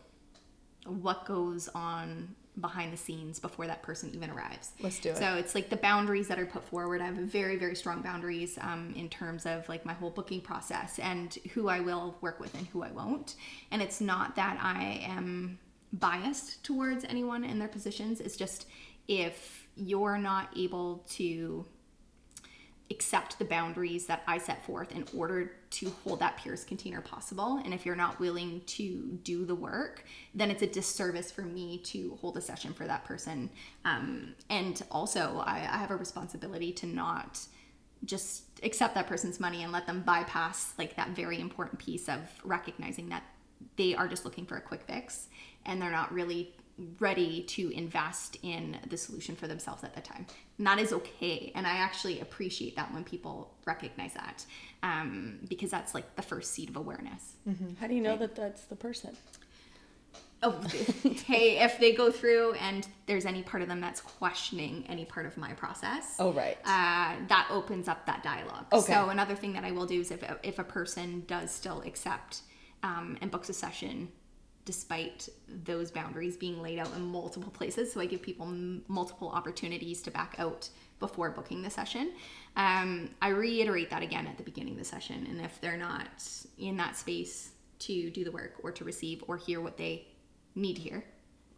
what 0.86 1.24
goes 1.24 1.68
on 1.74 2.34
behind 2.60 2.92
the 2.92 2.96
scenes 2.96 3.40
before 3.40 3.66
that 3.66 3.82
person 3.82 4.10
even 4.14 4.30
arrives. 4.30 4.70
Let's 4.80 5.00
do 5.00 5.10
it. 5.10 5.16
So 5.16 5.34
it's 5.34 5.56
like 5.56 5.70
the 5.70 5.76
boundaries 5.76 6.28
that 6.28 6.38
are 6.38 6.46
put 6.46 6.62
forward. 6.64 7.00
I 7.00 7.06
have 7.06 7.16
very, 7.16 7.56
very 7.56 7.74
strong 7.74 8.00
boundaries 8.00 8.58
um, 8.60 8.92
in 8.96 9.08
terms 9.08 9.46
of 9.46 9.68
like 9.68 9.84
my 9.84 9.92
whole 9.92 10.10
booking 10.10 10.40
process 10.40 11.00
and 11.00 11.34
who 11.52 11.68
I 11.68 11.80
will 11.80 12.16
work 12.20 12.38
with 12.38 12.54
and 12.54 12.66
who 12.68 12.82
I 12.82 12.92
won't. 12.92 13.34
And 13.72 13.82
it's 13.82 14.00
not 14.00 14.36
that 14.36 14.58
I 14.62 15.04
am 15.04 15.58
biased 15.94 16.62
towards 16.64 17.04
anyone 17.04 17.44
in 17.44 17.58
their 17.58 17.68
positions. 17.68 18.20
It's 18.20 18.36
just 18.36 18.66
if 19.08 19.68
you're 19.76 20.18
not 20.18 20.48
able 20.56 21.04
to 21.10 21.66
accept 22.90 23.38
the 23.38 23.44
boundaries 23.44 24.06
that 24.06 24.22
I 24.26 24.38
set 24.38 24.64
forth 24.64 24.92
in 24.92 25.04
order 25.16 25.52
to 25.70 25.90
hold 26.04 26.20
that 26.20 26.36
purest 26.36 26.66
container 26.66 27.00
possible. 27.00 27.60
And 27.64 27.72
if 27.72 27.86
you're 27.86 27.96
not 27.96 28.20
willing 28.20 28.60
to 28.66 29.18
do 29.22 29.46
the 29.46 29.54
work, 29.54 30.04
then 30.34 30.50
it's 30.50 30.62
a 30.62 30.66
disservice 30.66 31.32
for 31.32 31.42
me 31.42 31.78
to 31.84 32.18
hold 32.20 32.36
a 32.36 32.42
session 32.42 32.74
for 32.74 32.86
that 32.86 33.04
person. 33.04 33.48
Um, 33.84 34.34
and 34.50 34.82
also, 34.90 35.42
I, 35.46 35.56
I 35.56 35.78
have 35.78 35.90
a 35.90 35.96
responsibility 35.96 36.72
to 36.72 36.86
not 36.86 37.40
just 38.04 38.44
accept 38.62 38.94
that 38.94 39.06
person's 39.06 39.40
money 39.40 39.62
and 39.62 39.72
let 39.72 39.86
them 39.86 40.02
bypass 40.02 40.74
like 40.76 40.94
that 40.96 41.10
very 41.10 41.40
important 41.40 41.78
piece 41.78 42.08
of 42.08 42.20
recognizing 42.44 43.08
that 43.08 43.22
they 43.76 43.94
are 43.94 44.06
just 44.06 44.26
looking 44.26 44.44
for 44.44 44.56
a 44.56 44.60
quick 44.60 44.82
fix 44.82 45.28
and 45.66 45.80
they're 45.80 45.90
not 45.90 46.12
really 46.12 46.54
ready 46.98 47.42
to 47.42 47.70
invest 47.70 48.36
in 48.42 48.76
the 48.88 48.96
solution 48.96 49.36
for 49.36 49.46
themselves 49.46 49.84
at 49.84 49.94
the 49.94 50.00
time. 50.00 50.26
And 50.58 50.66
that 50.66 50.78
is 50.78 50.92
okay. 50.92 51.52
And 51.54 51.66
I 51.66 51.76
actually 51.76 52.20
appreciate 52.20 52.74
that 52.76 52.92
when 52.92 53.04
people 53.04 53.54
recognize 53.64 54.14
that 54.14 54.44
um, 54.82 55.38
because 55.48 55.70
that's 55.70 55.94
like 55.94 56.16
the 56.16 56.22
first 56.22 56.52
seed 56.52 56.68
of 56.68 56.76
awareness. 56.76 57.34
Mm-hmm. 57.48 57.74
How 57.80 57.86
do 57.86 57.94
you 57.94 58.00
know 58.00 58.10
right? 58.10 58.20
that 58.20 58.36
that's 58.36 58.64
the 58.64 58.76
person? 58.76 59.16
Oh, 60.42 60.60
hey, 61.26 61.58
if 61.64 61.78
they 61.78 61.94
go 61.94 62.10
through 62.10 62.52
and 62.54 62.86
there's 63.06 63.24
any 63.24 63.42
part 63.42 63.62
of 63.62 63.68
them 63.68 63.80
that's 63.80 64.02
questioning 64.02 64.84
any 64.88 65.06
part 65.06 65.24
of 65.24 65.38
my 65.38 65.54
process. 65.54 66.16
Oh, 66.18 66.32
right. 66.32 66.58
Uh, 66.66 67.14
that 67.28 67.48
opens 67.50 67.88
up 67.88 68.04
that 68.04 68.22
dialogue. 68.22 68.66
Okay. 68.72 68.92
So 68.92 69.08
another 69.08 69.34
thing 69.34 69.54
that 69.54 69.64
I 69.64 69.70
will 69.70 69.86
do 69.86 70.00
is 70.00 70.10
if, 70.10 70.22
if 70.42 70.58
a 70.58 70.64
person 70.64 71.24
does 71.26 71.50
still 71.50 71.80
accept 71.82 72.42
um, 72.82 73.16
and 73.22 73.30
books 73.30 73.48
a 73.48 73.54
session 73.54 74.08
despite 74.64 75.28
those 75.64 75.90
boundaries 75.90 76.36
being 76.36 76.62
laid 76.62 76.78
out 76.78 76.90
in 76.96 77.02
multiple 77.02 77.50
places. 77.50 77.92
So 77.92 78.00
I 78.00 78.06
give 78.06 78.22
people 78.22 78.46
m- 78.46 78.82
multiple 78.88 79.28
opportunities 79.28 80.00
to 80.02 80.10
back 80.10 80.36
out 80.38 80.68
before 81.00 81.30
booking 81.30 81.62
the 81.62 81.70
session. 81.70 82.12
Um, 82.56 83.10
I 83.20 83.28
reiterate 83.28 83.90
that 83.90 84.02
again 84.02 84.26
at 84.26 84.38
the 84.38 84.42
beginning 84.42 84.74
of 84.74 84.78
the 84.78 84.84
session. 84.84 85.26
And 85.28 85.40
if 85.40 85.60
they're 85.60 85.76
not 85.76 86.26
in 86.58 86.76
that 86.78 86.96
space 86.96 87.50
to 87.80 88.10
do 88.10 88.24
the 88.24 88.30
work 88.30 88.54
or 88.62 88.72
to 88.72 88.84
receive 88.84 89.22
or 89.28 89.36
hear 89.36 89.60
what 89.60 89.76
they 89.76 90.06
need 90.54 90.76
to 90.76 90.82
hear, 90.82 91.04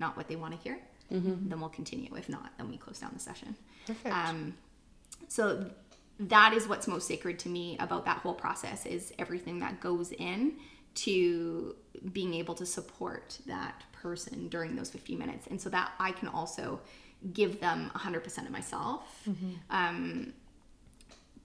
not 0.00 0.16
what 0.16 0.26
they 0.26 0.36
want 0.36 0.54
to 0.54 0.58
hear, 0.58 0.78
mm-hmm. 1.12 1.48
then 1.48 1.60
we'll 1.60 1.68
continue. 1.68 2.14
If 2.16 2.28
not, 2.28 2.52
then 2.58 2.68
we 2.68 2.76
close 2.76 2.98
down 2.98 3.10
the 3.12 3.20
session. 3.20 3.54
Perfect. 3.86 4.14
Um, 4.14 4.54
so 5.28 5.70
that 6.18 6.54
is 6.54 6.66
what's 6.66 6.88
most 6.88 7.06
sacred 7.06 7.38
to 7.40 7.48
me 7.48 7.76
about 7.78 8.04
that 8.06 8.18
whole 8.18 8.34
process 8.34 8.86
is 8.86 9.12
everything 9.18 9.60
that 9.60 9.80
goes 9.80 10.12
in 10.12 10.54
to 10.96 11.74
being 12.12 12.34
able 12.34 12.54
to 12.54 12.66
support 12.66 13.38
that 13.46 13.82
person 13.92 14.48
during 14.48 14.76
those 14.76 14.90
50 14.90 15.16
minutes. 15.16 15.46
And 15.48 15.60
so 15.60 15.68
that 15.70 15.92
i 15.98 16.12
can 16.12 16.28
also 16.28 16.80
give 17.32 17.60
them 17.60 17.90
100% 17.94 18.38
of 18.38 18.50
myself 18.50 19.22
mm-hmm. 19.28 19.52
um, 19.70 20.32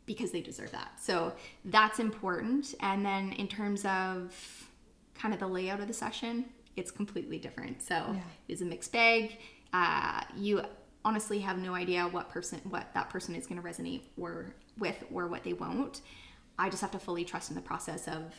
because 0.05 0.31
they 0.31 0.41
deserve 0.41 0.71
that. 0.71 0.91
So 0.99 1.33
that's 1.65 1.99
important. 1.99 2.75
And 2.81 3.05
then 3.05 3.33
in 3.33 3.47
terms 3.47 3.85
of 3.85 4.67
kind 5.15 5.33
of 5.33 5.39
the 5.39 5.47
layout 5.47 5.79
of 5.79 5.87
the 5.87 5.93
session 5.93 6.45
it's 6.75 6.91
completely 6.91 7.37
different. 7.37 7.81
So 7.81 7.95
yeah. 7.95 8.21
it's 8.47 8.61
a 8.61 8.65
mixed 8.65 8.91
bag. 8.91 9.37
Uh, 9.73 10.21
you 10.35 10.61
honestly 11.03 11.39
have 11.39 11.57
no 11.57 11.73
idea 11.73 12.07
what 12.07 12.29
person 12.29 12.61
what 12.69 12.93
that 12.93 13.09
person 13.09 13.35
is 13.35 13.47
going 13.47 13.61
to 13.61 13.67
resonate 13.67 14.03
or 14.17 14.53
with 14.77 15.03
or 15.11 15.27
what 15.27 15.43
they 15.43 15.53
won't. 15.53 16.01
I 16.59 16.69
just 16.69 16.81
have 16.81 16.91
to 16.91 16.99
fully 16.99 17.25
trust 17.25 17.49
in 17.49 17.55
the 17.55 17.61
process 17.61 18.07
of 18.07 18.33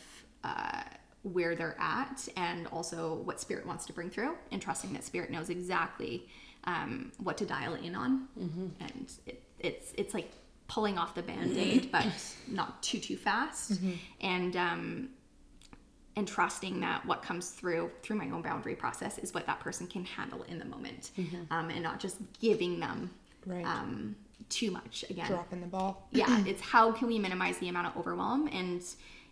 uh, 0.45 0.83
where 1.23 1.55
they're 1.55 1.77
at 1.79 2.29
and 2.37 2.67
also 2.69 3.15
what 3.25 3.41
spirit 3.41 3.67
wants 3.67 3.87
to 3.87 3.93
bring 3.93 4.11
through 4.11 4.35
and 4.51 4.61
trusting 4.61 4.93
that 4.93 5.05
spirit 5.05 5.31
knows 5.31 5.51
exactly 5.51 6.27
um, 6.65 7.13
what 7.19 7.37
to 7.37 7.47
dial 7.47 7.75
in 7.75 7.95
on 7.95 8.29
mm-hmm. 8.39 8.67
and 8.81 9.13
it, 9.27 9.43
it's 9.59 9.93
it's 9.97 10.15
like 10.15 10.31
pulling 10.69 10.99
off 10.99 11.15
the 11.15 11.23
band-aid 11.23 11.91
but 11.93 12.07
not 12.49 12.83
too 12.83 12.99
too 12.99 13.17
fast 13.17 13.75
mm-hmm. 13.75 13.93
and 14.21 14.57
um, 14.57 15.09
and 16.17 16.27
trusting 16.27 16.81
that 16.81 17.05
what 17.07 17.23
comes 17.23 17.51
through 17.51 17.91
through 18.03 18.17
my 18.17 18.29
own 18.31 18.43
boundary 18.43 18.75
process 18.75 19.19
is 19.19 19.33
what 19.33 19.47
that 19.47 19.61
person 19.61 19.87
can 19.87 20.05
handle 20.05 20.43
in 20.45 20.59
the 20.59 20.65
moment 20.65 21.11
mm-hmm. 21.17 21.53
um, 21.53 21.71
and 21.71 21.83
not 21.83 22.01
just 22.01 22.19
giving 22.41 22.81
them 22.81 23.11
right. 23.47 23.65
um, 23.65 24.17
too 24.49 24.71
much 24.71 25.05
again 25.09 25.27
dropping 25.27 25.61
the 25.61 25.67
ball 25.67 26.09
yeah 26.11 26.43
it's 26.47 26.61
how 26.61 26.91
can 26.91 27.07
we 27.07 27.19
minimize 27.19 27.59
the 27.59 27.69
amount 27.69 27.87
of 27.87 27.97
overwhelm 27.97 28.49
and 28.49 28.83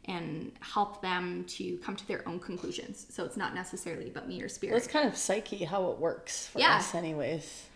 and 0.07 0.52
help 0.61 1.02
them 1.02 1.45
to 1.47 1.76
come 1.78 1.97
to 1.97 2.07
their 2.09 2.26
own 2.28 2.40
conclusions. 2.40 3.07
So 3.11 3.25
it's 3.25 3.37
not 3.37 3.54
necessarily 3.54 4.09
about 4.09 4.28
me 4.28 4.42
or 4.42 4.49
spirit. 4.49 4.73
Well, 4.73 4.78
it's 4.78 4.90
kind 4.90 5.09
of 5.09 5.16
psyche 5.16 5.64
how 5.64 5.90
it 5.90 5.99
works 5.99 6.47
for 6.49 6.59
yeah. 6.59 6.76
us, 6.76 6.95
anyways. 6.95 7.66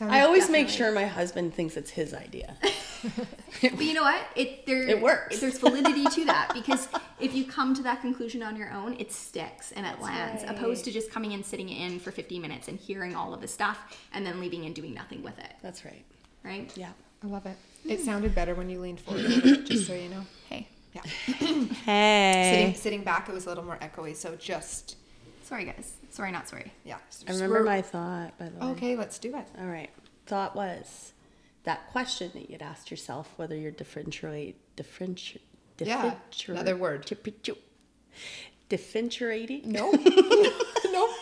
I 0.00 0.22
always 0.22 0.42
definitely. 0.42 0.64
make 0.64 0.72
sure 0.72 0.92
my 0.92 1.06
husband 1.06 1.54
thinks 1.54 1.76
it's 1.76 1.90
his 1.90 2.12
idea. 2.12 2.56
but 3.62 3.80
you 3.80 3.94
know 3.94 4.02
what? 4.02 4.20
It 4.34 4.66
there 4.66 4.82
it 4.82 5.00
works. 5.00 5.38
There's 5.38 5.58
validity 5.58 6.04
to 6.04 6.24
that 6.24 6.50
because 6.52 6.88
if 7.20 7.34
you 7.34 7.44
come 7.44 7.72
to 7.74 7.82
that 7.82 8.00
conclusion 8.00 8.42
on 8.42 8.56
your 8.56 8.72
own, 8.72 8.96
it 8.98 9.12
sticks 9.12 9.70
and 9.70 9.86
it 9.86 9.90
That's 9.90 10.02
lands, 10.02 10.42
right. 10.42 10.56
opposed 10.56 10.84
to 10.86 10.90
just 10.90 11.10
coming 11.12 11.34
and 11.34 11.46
sitting 11.46 11.68
in 11.68 12.00
for 12.00 12.10
50 12.10 12.40
minutes 12.40 12.66
and 12.66 12.80
hearing 12.80 13.14
all 13.14 13.32
of 13.32 13.40
the 13.40 13.46
stuff 13.46 13.96
and 14.12 14.26
then 14.26 14.40
leaving 14.40 14.64
and 14.64 14.74
doing 14.74 14.92
nothing 14.92 15.22
with 15.22 15.38
it. 15.38 15.54
That's 15.62 15.84
right. 15.84 16.04
Right? 16.42 16.70
Yeah. 16.76 16.90
I 17.22 17.26
love 17.28 17.46
it. 17.46 17.56
It 17.84 18.00
mm. 18.00 18.04
sounded 18.04 18.34
better 18.34 18.54
when 18.54 18.68
you 18.68 18.80
leaned 18.80 19.00
forward, 19.00 19.24
just 19.66 19.86
so 19.86 19.94
you 19.94 20.08
know. 20.08 20.22
Hey. 20.48 20.68
Yeah. 20.96 21.34
hey. 21.84 22.52
Sitting 22.52 22.74
sitting 22.74 23.04
back, 23.04 23.28
it 23.28 23.34
was 23.34 23.46
a 23.46 23.48
little 23.48 23.64
more 23.64 23.78
echoey. 23.78 24.14
So 24.16 24.34
just. 24.36 24.96
Sorry, 25.44 25.64
guys. 25.64 25.94
Sorry, 26.10 26.32
not 26.32 26.48
sorry. 26.48 26.72
Yeah. 26.84 26.98
I 27.28 27.32
remember 27.32 27.62
my 27.62 27.82
thought, 27.82 28.36
by 28.38 28.48
the 28.48 28.58
way. 28.58 28.72
Okay, 28.72 28.96
let's 28.96 29.18
do 29.18 29.36
it. 29.36 29.46
All 29.58 29.66
right. 29.66 29.90
Thought 30.26 30.56
was 30.56 31.12
that 31.66 31.88
question 31.88 32.30
that 32.34 32.48
you'd 32.48 32.62
asked 32.62 32.90
yourself 32.90 33.32
whether 33.36 33.54
you're 33.56 33.72
differentiate 33.72 34.56
differenti- 34.76 35.40
yeah 35.78 36.14
another 36.48 36.76
word 36.76 37.04
differentiating 38.68 39.62
no 39.70 39.90
no 40.92 41.14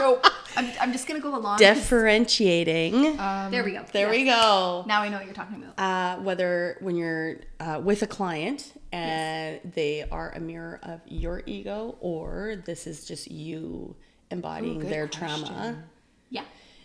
no 0.00 0.20
I'm, 0.56 0.70
I'm 0.80 0.92
just 0.92 1.06
gonna 1.06 1.20
go 1.20 1.36
along. 1.36 1.58
Differentiating. 1.58 3.18
Um, 3.20 3.50
there 3.50 3.64
we 3.64 3.72
go. 3.72 3.84
There 3.92 4.12
yes. 4.12 4.16
we 4.16 4.24
go. 4.24 4.84
Now 4.86 5.02
I 5.02 5.08
know 5.08 5.18
what 5.18 5.26
you're 5.26 5.34
talking 5.34 5.62
about. 5.62 5.78
Uh, 5.78 6.20
whether 6.22 6.78
when 6.80 6.96
you're 6.96 7.36
uh, 7.60 7.80
with 7.82 8.02
a 8.02 8.06
client 8.06 8.72
and 8.92 9.60
yes. 9.62 9.74
they 9.74 10.08
are 10.10 10.32
a 10.32 10.40
mirror 10.40 10.80
of 10.82 11.00
your 11.06 11.42
ego, 11.46 11.96
or 12.00 12.62
this 12.64 12.86
is 12.86 13.04
just 13.04 13.30
you 13.30 13.94
embodying 14.30 14.82
Ooh, 14.82 14.88
their 14.88 15.08
question. 15.08 15.44
trauma. 15.46 15.84
Yeah. 16.30 16.44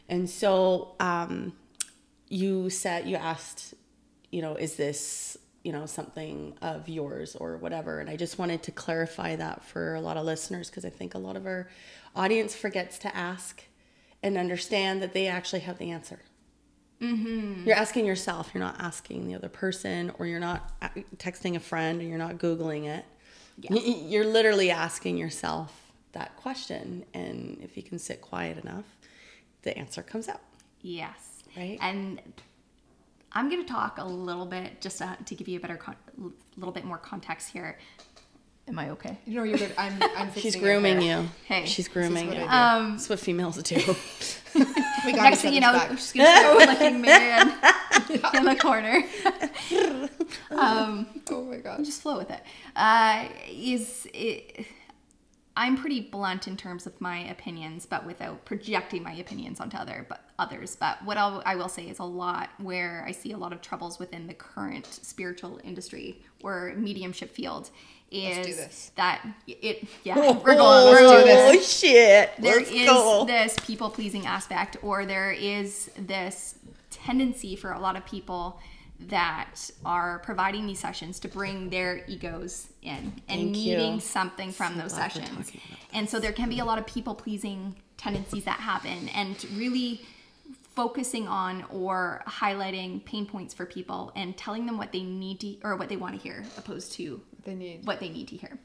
And 0.09 0.29
so 0.29 0.95
um, 0.99 1.53
you 2.27 2.69
said 2.69 3.07
you 3.07 3.15
asked, 3.15 3.73
you 4.31 4.41
know, 4.41 4.55
is 4.55 4.75
this 4.75 5.37
you 5.63 5.71
know 5.71 5.85
something 5.85 6.53
of 6.61 6.89
yours 6.89 7.35
or 7.35 7.57
whatever 7.57 7.99
and 7.99 8.09
i 8.09 8.15
just 8.15 8.39
wanted 8.39 8.63
to 8.63 8.71
clarify 8.71 9.35
that 9.35 9.63
for 9.63 9.95
a 9.95 10.01
lot 10.01 10.17
of 10.17 10.25
listeners 10.25 10.69
because 10.69 10.85
i 10.85 10.89
think 10.89 11.13
a 11.13 11.17
lot 11.17 11.35
of 11.35 11.45
our 11.45 11.69
audience 12.15 12.55
forgets 12.55 12.97
to 12.97 13.15
ask 13.15 13.63
and 14.23 14.37
understand 14.37 15.01
that 15.01 15.13
they 15.13 15.27
actually 15.27 15.61
have 15.61 15.77
the 15.77 15.91
answer. 15.91 16.19
Mm-hmm. 17.01 17.63
You're 17.65 17.75
asking 17.75 18.05
yourself, 18.05 18.51
you're 18.53 18.63
not 18.63 18.79
asking 18.79 19.27
the 19.27 19.35
other 19.35 19.49
person, 19.49 20.11
or 20.19 20.27
you're 20.27 20.39
not 20.39 20.71
texting 21.17 21.55
a 21.55 21.59
friend, 21.59 21.99
or 22.01 22.05
you're 22.05 22.19
not 22.19 22.37
Googling 22.37 22.85
it. 22.85 23.05
Yeah. 23.57 23.73
You're 23.73 24.25
literally 24.25 24.69
asking 24.69 25.17
yourself 25.17 25.91
that 26.11 26.35
question. 26.37 27.05
And 27.13 27.57
if 27.63 27.75
you 27.75 27.83
can 27.83 27.97
sit 27.97 28.21
quiet 28.21 28.63
enough, 28.63 28.85
the 29.63 29.75
answer 29.77 30.03
comes 30.03 30.27
out. 30.27 30.41
Yes. 30.81 31.43
Right. 31.57 31.79
And 31.81 32.21
I'm 33.33 33.49
going 33.49 33.65
to 33.65 33.71
talk 33.71 33.97
a 33.97 34.05
little 34.05 34.45
bit 34.45 34.81
just 34.81 34.97
to, 34.99 35.17
to 35.25 35.35
give 35.35 35.47
you 35.47 35.57
a 35.57 35.61
better, 35.61 35.77
con- 35.77 35.95
little 36.57 36.73
bit 36.73 36.85
more 36.85 36.97
context 36.97 37.49
here 37.49 37.77
Am 38.67 38.77
I 38.77 38.91
okay? 38.91 39.17
You 39.25 39.35
know, 39.35 39.43
you're 39.43 39.57
good. 39.57 39.73
I'm, 39.77 40.01
I'm 40.15 40.33
She's 40.37 40.55
grooming 40.55 41.01
you. 41.01 41.27
Hey. 41.45 41.65
she's 41.65 41.77
This 41.77 41.87
is 41.87 41.87
grooming 41.89 42.27
what 42.27 42.37
you. 42.37 42.43
I 42.43 42.77
do. 42.77 42.83
Um, 42.83 42.91
That's 42.91 43.09
what 43.09 43.19
females 43.19 43.61
do. 43.63 43.75
we 45.05 45.13
got 45.13 45.23
next 45.23 45.41
thing 45.41 45.53
you 45.53 45.61
know, 45.61 45.73
back. 45.73 45.89
she's 45.91 46.13
gonna 46.13 46.41
go 46.41 46.71
licking 46.71 47.01
Marianne 47.01 47.53
in 48.33 48.45
the 48.45 48.55
corner. 48.55 49.03
um, 50.51 51.07
Oh 51.29 51.43
my 51.43 51.57
god. 51.57 51.83
just 51.83 52.01
flow 52.01 52.17
with 52.17 52.29
it. 52.29 52.41
Uh, 52.75 53.25
is 53.49 54.07
it, 54.13 54.67
I'm 55.61 55.77
pretty 55.77 56.01
blunt 56.01 56.47
in 56.47 56.57
terms 56.57 56.87
of 56.87 56.99
my 56.99 57.19
opinions, 57.19 57.85
but 57.85 58.03
without 58.03 58.45
projecting 58.45 59.03
my 59.03 59.13
opinions 59.13 59.59
onto 59.59 59.77
other 59.77 60.07
but 60.09 60.23
others. 60.39 60.75
But 60.75 61.05
what 61.05 61.17
I'll, 61.17 61.43
I 61.45 61.55
will 61.55 61.69
say 61.69 61.83
is 61.87 61.99
a 61.99 62.03
lot 62.03 62.49
where 62.57 63.05
I 63.07 63.11
see 63.11 63.31
a 63.31 63.37
lot 63.37 63.53
of 63.53 63.61
troubles 63.61 63.99
within 63.99 64.25
the 64.25 64.33
current 64.33 64.87
spiritual 64.87 65.59
industry 65.63 66.19
or 66.43 66.73
mediumship 66.75 67.29
field 67.29 67.69
is 68.09 68.37
Let's 68.37 68.47
do 68.47 68.55
this. 68.55 68.91
that 68.95 69.25
it 69.47 69.87
yeah 70.03 70.15
we're 70.43 70.55
going 70.55 70.91
we're 70.91 70.99
do 70.99 71.05
going 71.05 71.25
this. 71.27 71.55
Oh 71.55 71.61
shit! 71.61 72.31
there 72.39 72.57
Let's 72.57 72.71
is 72.71 72.85
go. 72.87 73.25
this 73.25 73.55
people 73.63 73.91
pleasing 73.91 74.25
aspect 74.25 74.77
or 74.81 75.05
there 75.05 75.31
is 75.31 75.91
this 75.95 76.55
tendency 76.89 77.55
for 77.55 77.71
a 77.71 77.79
lot 77.79 77.95
of 77.95 78.03
people 78.05 78.59
that 79.09 79.55
are 79.85 80.19
providing 80.19 80.65
these 80.67 80.79
sessions 80.79 81.19
to 81.19 81.27
bring 81.27 81.69
their 81.69 82.03
egos 82.07 82.67
in 82.81 82.95
and 82.95 83.13
Thank 83.27 83.57
you. 83.57 83.77
needing 83.77 83.99
something 83.99 84.51
from 84.51 84.77
those 84.77 84.93
sessions 84.93 85.51
and 85.93 86.09
so 86.09 86.19
there 86.19 86.31
can 86.31 86.49
be 86.49 86.59
a 86.59 86.65
lot 86.65 86.77
of 86.79 86.85
people 86.85 87.13
pleasing 87.15 87.75
tendencies 87.97 88.45
that 88.45 88.59
happen 88.59 89.09
and 89.09 89.43
really 89.55 90.01
focusing 90.75 91.27
on 91.27 91.63
or 91.69 92.23
highlighting 92.27 93.03
pain 93.03 93.25
points 93.25 93.53
for 93.53 93.65
people 93.65 94.11
and 94.15 94.37
telling 94.37 94.65
them 94.65 94.77
what 94.77 94.91
they 94.91 95.03
need 95.03 95.39
to 95.39 95.57
or 95.63 95.75
what 95.75 95.89
they 95.89 95.97
want 95.97 96.15
to 96.15 96.21
hear 96.21 96.43
opposed 96.57 96.93
to 96.93 97.21
They 97.43 97.55
need. 97.55 97.85
what 97.85 97.99
they 97.99 98.09
need 98.09 98.27
to 98.29 98.37
hear. 98.37 98.57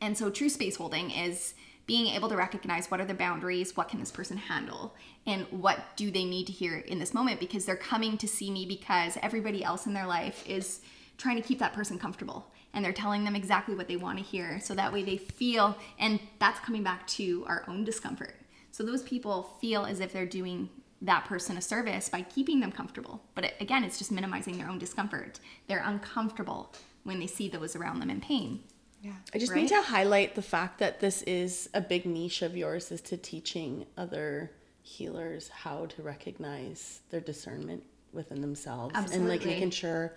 And 0.00 0.18
so 0.18 0.28
true 0.28 0.48
space 0.48 0.76
holding 0.76 1.10
is 1.10 1.54
being 1.86 2.14
able 2.14 2.28
to 2.28 2.36
recognize 2.36 2.90
what 2.90 3.00
are 3.00 3.04
the 3.04 3.14
boundaries, 3.14 3.76
what 3.76 3.88
can 3.88 4.00
this 4.00 4.10
person 4.10 4.36
handle, 4.36 4.94
and 5.24 5.46
what 5.50 5.78
do 5.96 6.10
they 6.10 6.24
need 6.24 6.46
to 6.46 6.52
hear 6.52 6.78
in 6.78 6.98
this 6.98 7.14
moment 7.14 7.38
because 7.40 7.64
they're 7.64 7.76
coming 7.76 8.18
to 8.18 8.26
see 8.26 8.50
me 8.50 8.66
because 8.66 9.16
everybody 9.22 9.62
else 9.62 9.86
in 9.86 9.94
their 9.94 10.06
life 10.06 10.44
is 10.48 10.80
trying 11.16 11.36
to 11.36 11.46
keep 11.46 11.58
that 11.60 11.72
person 11.72 11.98
comfortable 11.98 12.46
and 12.74 12.84
they're 12.84 12.92
telling 12.92 13.24
them 13.24 13.36
exactly 13.36 13.74
what 13.74 13.88
they 13.88 13.96
want 13.96 14.18
to 14.18 14.24
hear 14.24 14.60
so 14.60 14.74
that 14.74 14.92
way 14.92 15.02
they 15.02 15.16
feel 15.16 15.76
and 15.98 16.20
that's 16.38 16.60
coming 16.60 16.82
back 16.82 17.06
to 17.06 17.44
our 17.46 17.64
own 17.68 17.84
discomfort. 17.84 18.34
So 18.70 18.84
those 18.84 19.02
people 19.02 19.56
feel 19.60 19.86
as 19.86 20.00
if 20.00 20.12
they're 20.12 20.26
doing 20.26 20.68
that 21.02 21.24
person 21.24 21.56
a 21.56 21.62
service 21.62 22.08
by 22.08 22.22
keeping 22.22 22.60
them 22.60 22.72
comfortable. 22.72 23.22
But 23.34 23.54
again, 23.60 23.84
it's 23.84 23.98
just 23.98 24.12
minimizing 24.12 24.58
their 24.58 24.68
own 24.68 24.78
discomfort. 24.78 25.40
They're 25.68 25.82
uncomfortable 25.84 26.72
when 27.04 27.20
they 27.20 27.26
see 27.26 27.48
those 27.48 27.76
around 27.76 28.00
them 28.00 28.10
in 28.10 28.20
pain. 28.20 28.60
Yeah. 29.06 29.12
I 29.32 29.38
just 29.38 29.52
right? 29.52 29.62
need 29.62 29.68
to 29.68 29.80
highlight 29.82 30.34
the 30.34 30.42
fact 30.42 30.80
that 30.80 30.98
this 30.98 31.22
is 31.22 31.70
a 31.74 31.80
big 31.80 32.06
niche 32.06 32.42
of 32.42 32.56
yours 32.56 32.90
is 32.90 33.00
to 33.02 33.16
teaching 33.16 33.86
other 33.96 34.50
healers 34.82 35.48
how 35.48 35.86
to 35.86 36.02
recognize 36.02 37.00
their 37.10 37.20
discernment 37.20 37.84
within 38.12 38.40
themselves 38.40 38.94
and 39.12 39.28
like 39.28 39.44
making 39.44 39.70
sure 39.70 40.16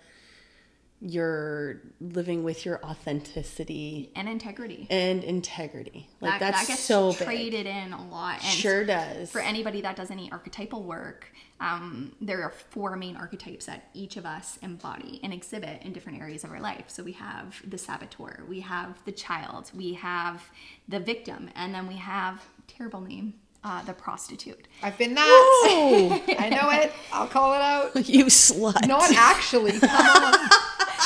you're 1.00 1.80
living 2.00 2.44
with 2.44 2.66
your 2.66 2.84
authenticity 2.84 4.10
and 4.14 4.28
integrity. 4.28 4.86
and 4.90 5.24
integrity. 5.24 6.08
Like 6.20 6.40
that, 6.40 6.52
that's 6.52 6.66
that 6.66 6.72
gets 6.74 6.82
so 6.82 7.12
big. 7.12 7.22
traded 7.22 7.66
in 7.66 7.92
a 7.92 8.08
lot. 8.08 8.34
And 8.44 8.52
Sure 8.52 8.84
does. 8.84 9.30
For 9.30 9.40
anybody 9.40 9.80
that 9.80 9.96
does 9.96 10.10
any 10.10 10.30
archetypal 10.30 10.82
work, 10.82 11.32
um, 11.60 12.12
there 12.20 12.42
are 12.42 12.50
four 12.50 12.96
main 12.96 13.16
archetypes 13.16 13.66
that 13.66 13.88
each 13.94 14.16
of 14.16 14.26
us 14.26 14.58
embody 14.62 15.20
and 15.22 15.32
exhibit 15.32 15.82
in 15.82 15.92
different 15.92 16.20
areas 16.20 16.44
of 16.44 16.50
our 16.50 16.60
life. 16.60 16.84
So 16.88 17.02
we 17.02 17.12
have 17.12 17.62
the 17.68 17.78
saboteur, 17.78 18.44
we 18.48 18.60
have 18.60 19.02
the 19.04 19.12
child, 19.12 19.70
we 19.74 19.94
have 19.94 20.42
the 20.88 21.00
victim, 21.00 21.50
and 21.54 21.74
then 21.74 21.86
we 21.86 21.96
have 21.96 22.42
terrible 22.66 23.00
name, 23.00 23.34
uh, 23.64 23.82
the 23.84 23.92
prostitute. 23.92 24.68
I've 24.82 24.96
been 24.98 25.14
that. 25.14 26.22
I 26.38 26.48
know 26.48 26.70
it. 26.70 26.92
I'll 27.12 27.26
call 27.26 27.54
it 27.54 27.60
out. 27.60 27.96
you 28.08 28.26
slut. 28.26 28.86
Not 28.86 29.12
actually. 29.14 29.72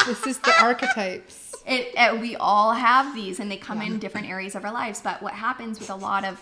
This 0.07 0.27
is 0.27 0.39
the 0.39 0.53
archetypes. 0.61 1.55
It, 1.67 1.97
uh, 1.97 2.17
we 2.21 2.37
all 2.37 2.73
have 2.73 3.15
these 3.15 3.41
and 3.41 3.51
they 3.51 3.57
come 3.57 3.81
in 3.81 3.99
different 3.99 4.29
areas 4.29 4.55
of 4.55 4.65
our 4.65 4.73
lives 4.73 5.01
but 5.01 5.23
what 5.23 5.33
happens 5.33 5.79
with 5.79 5.89
a 5.89 5.95
lot 5.95 6.25
of 6.25 6.39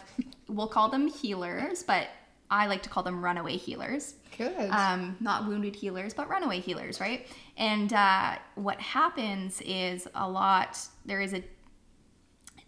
we'll 0.49 0.67
call 0.67 0.89
them 0.89 1.07
healers 1.07 1.85
but 1.85 2.09
i 2.51 2.67
like 2.67 2.83
to 2.83 2.89
call 2.89 3.05
them 3.05 3.25
runaway 3.25 3.57
healers. 3.57 4.15
Good. 4.37 4.69
um, 4.71 5.17
not 5.21 5.47
wounded 5.47 5.77
healers 5.77 6.13
but 6.13 6.29
runaway 6.29 6.59
healers 6.59 7.01
right? 7.01 7.29
And 7.57 7.93
uh, 7.93 8.37
what 8.57 8.81
happens 8.81 9.61
is 9.65 10.09
a 10.17 10.29
lot 10.29 10.77
there 11.07 11.21
is 11.21 11.33
a 11.33 11.45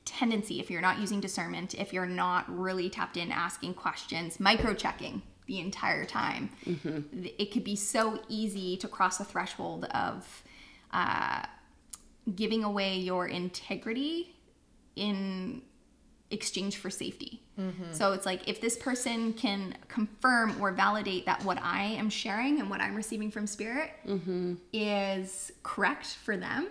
tendency 0.05 0.61
if 0.61 0.71
you're 0.71 0.83
not 0.83 1.01
using 1.01 1.19
discernment 1.21 1.75
if 1.75 1.93
you're 1.93 2.07
not 2.07 2.45
really 2.57 2.89
tapped 2.89 3.17
in 3.17 3.33
asking 3.33 3.75
questions 3.75 4.39
micro 4.39 4.75
checking 4.75 5.23
the 5.47 5.59
entire 5.61 6.05
time. 6.05 6.51
Th- 6.65 7.35
it 7.39 7.51
could 7.53 7.65
be 7.65 7.77
so 7.77 8.21
easy 8.29 8.77
to 8.79 8.89
cross 8.89 9.19
the 9.19 9.25
threshold 9.25 9.85
of 9.87 10.43
uh, 10.95 11.43
giving 12.35 12.65
away 12.65 12.97
your 12.97 13.27
integrity 13.27 14.35
in 14.97 15.61
exchange 16.31 16.77
for 16.79 16.89
safety. 16.89 17.43
So 17.93 18.13
it's 18.13 18.27
like 18.27 18.49
if 18.49 18.61
this 18.61 18.77
person 18.77 19.33
can 19.35 19.77
confirm 19.87 20.61
or 20.61 20.73
validate 20.73 21.27
that 21.27 21.45
what 21.45 21.59
I 21.63 21.85
am 21.85 22.11
sharing 22.11 22.59
and 22.61 22.69
what 22.71 22.81
I'm 22.81 22.97
receiving 22.97 23.31
from 23.31 23.47
spirit 23.47 23.91
is 24.73 25.53
correct 25.63 26.07
for 26.25 26.37
them, 26.37 26.69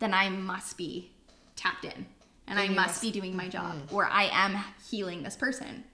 then 0.00 0.12
I 0.12 0.28
must 0.28 0.76
be 0.76 1.10
tapped 1.56 1.84
in. 1.86 2.06
And 2.46 2.58
I 2.58 2.66
must, 2.68 2.76
must- 2.76 3.02
be 3.02 3.10
doing 3.10 3.34
my 3.36 3.48
job. 3.48 3.76
Or 3.92 4.06
I 4.06 4.24
am 4.32 4.62
healing 4.90 5.22
this 5.22 5.36
person. 5.36 5.84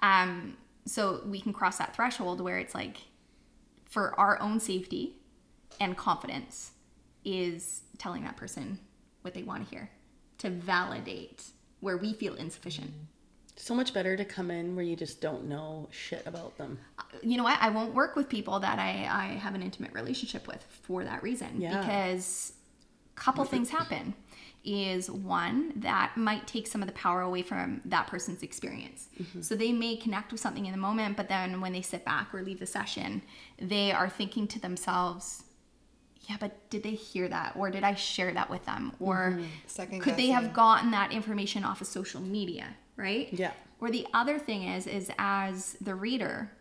Um, 0.00 0.56
so 0.86 1.20
we 1.26 1.40
can 1.40 1.52
cross 1.52 1.78
that 1.78 1.94
threshold 1.94 2.40
where 2.40 2.58
it's 2.58 2.74
like 2.74 2.96
for 3.84 4.18
our 4.18 4.40
own 4.40 4.58
safety 4.58 5.14
and 5.80 5.96
confidence 5.96 6.72
is 7.24 7.82
telling 7.98 8.22
that 8.24 8.36
person 8.36 8.78
what 9.22 9.34
they 9.34 9.42
want 9.42 9.64
to 9.64 9.70
hear 9.74 9.90
to 10.38 10.50
validate 10.50 11.44
where 11.80 11.96
we 11.96 12.12
feel 12.12 12.34
insufficient. 12.34 12.90
Mm-hmm. 12.90 13.04
so 13.56 13.74
much 13.74 13.92
better 13.92 14.16
to 14.16 14.24
come 14.24 14.50
in 14.50 14.74
where 14.74 14.84
you 14.84 14.96
just 14.96 15.20
don't 15.20 15.44
know 15.46 15.86
shit 15.90 16.26
about 16.26 16.56
them. 16.56 16.78
Uh, 16.98 17.02
you 17.22 17.36
know 17.36 17.42
what? 17.44 17.58
I 17.60 17.68
won't 17.70 17.94
work 17.94 18.16
with 18.16 18.28
people 18.28 18.58
that 18.60 18.78
I, 18.78 19.06
I 19.10 19.26
have 19.38 19.54
an 19.54 19.62
intimate 19.62 19.92
relationship 19.92 20.46
with 20.46 20.62
for 20.82 21.04
that 21.04 21.22
reason 21.22 21.60
Yeah. 21.60 21.78
because 21.80 22.54
a 23.16 23.20
couple 23.20 23.44
things 23.44 23.68
happen 23.68 24.14
is 24.64 25.10
one 25.10 25.72
that 25.76 26.16
might 26.16 26.46
take 26.46 26.66
some 26.66 26.82
of 26.82 26.86
the 26.88 26.94
power 26.94 27.20
away 27.22 27.42
from 27.42 27.80
that 27.86 28.06
person's 28.06 28.42
experience. 28.42 29.08
Mm-hmm. 29.20 29.40
So 29.42 29.54
they 29.56 29.72
may 29.72 29.96
connect 29.96 30.32
with 30.32 30.40
something 30.40 30.64
in 30.66 30.72
the 30.72 30.78
moment, 30.78 31.16
but 31.16 31.28
then 31.28 31.60
when 31.62 31.72
they 31.72 31.80
sit 31.82 32.04
back 32.04 32.34
or 32.34 32.42
leave 32.42 32.60
the 32.60 32.66
session, 32.66 33.22
they 33.58 33.90
are 33.92 34.08
thinking 34.08 34.46
to 34.48 34.58
themselves, 34.60 35.44
yeah, 36.30 36.36
but 36.38 36.70
did 36.70 36.84
they 36.84 36.92
hear 36.92 37.26
that? 37.26 37.56
Or 37.56 37.70
did 37.70 37.82
I 37.82 37.96
share 37.96 38.32
that 38.32 38.48
with 38.48 38.64
them? 38.64 38.92
Or 39.00 39.40
Second 39.66 40.00
could 40.00 40.16
they 40.16 40.28
have 40.28 40.52
gotten 40.52 40.92
that 40.92 41.10
information 41.10 41.64
off 41.64 41.80
of 41.80 41.88
social 41.88 42.20
media, 42.20 42.68
right? 42.96 43.28
Yeah. 43.32 43.50
Or 43.80 43.90
the 43.90 44.06
other 44.14 44.38
thing 44.38 44.62
is, 44.62 44.86
is 44.86 45.10
as 45.18 45.76
the 45.80 45.96
reader, 45.96 46.52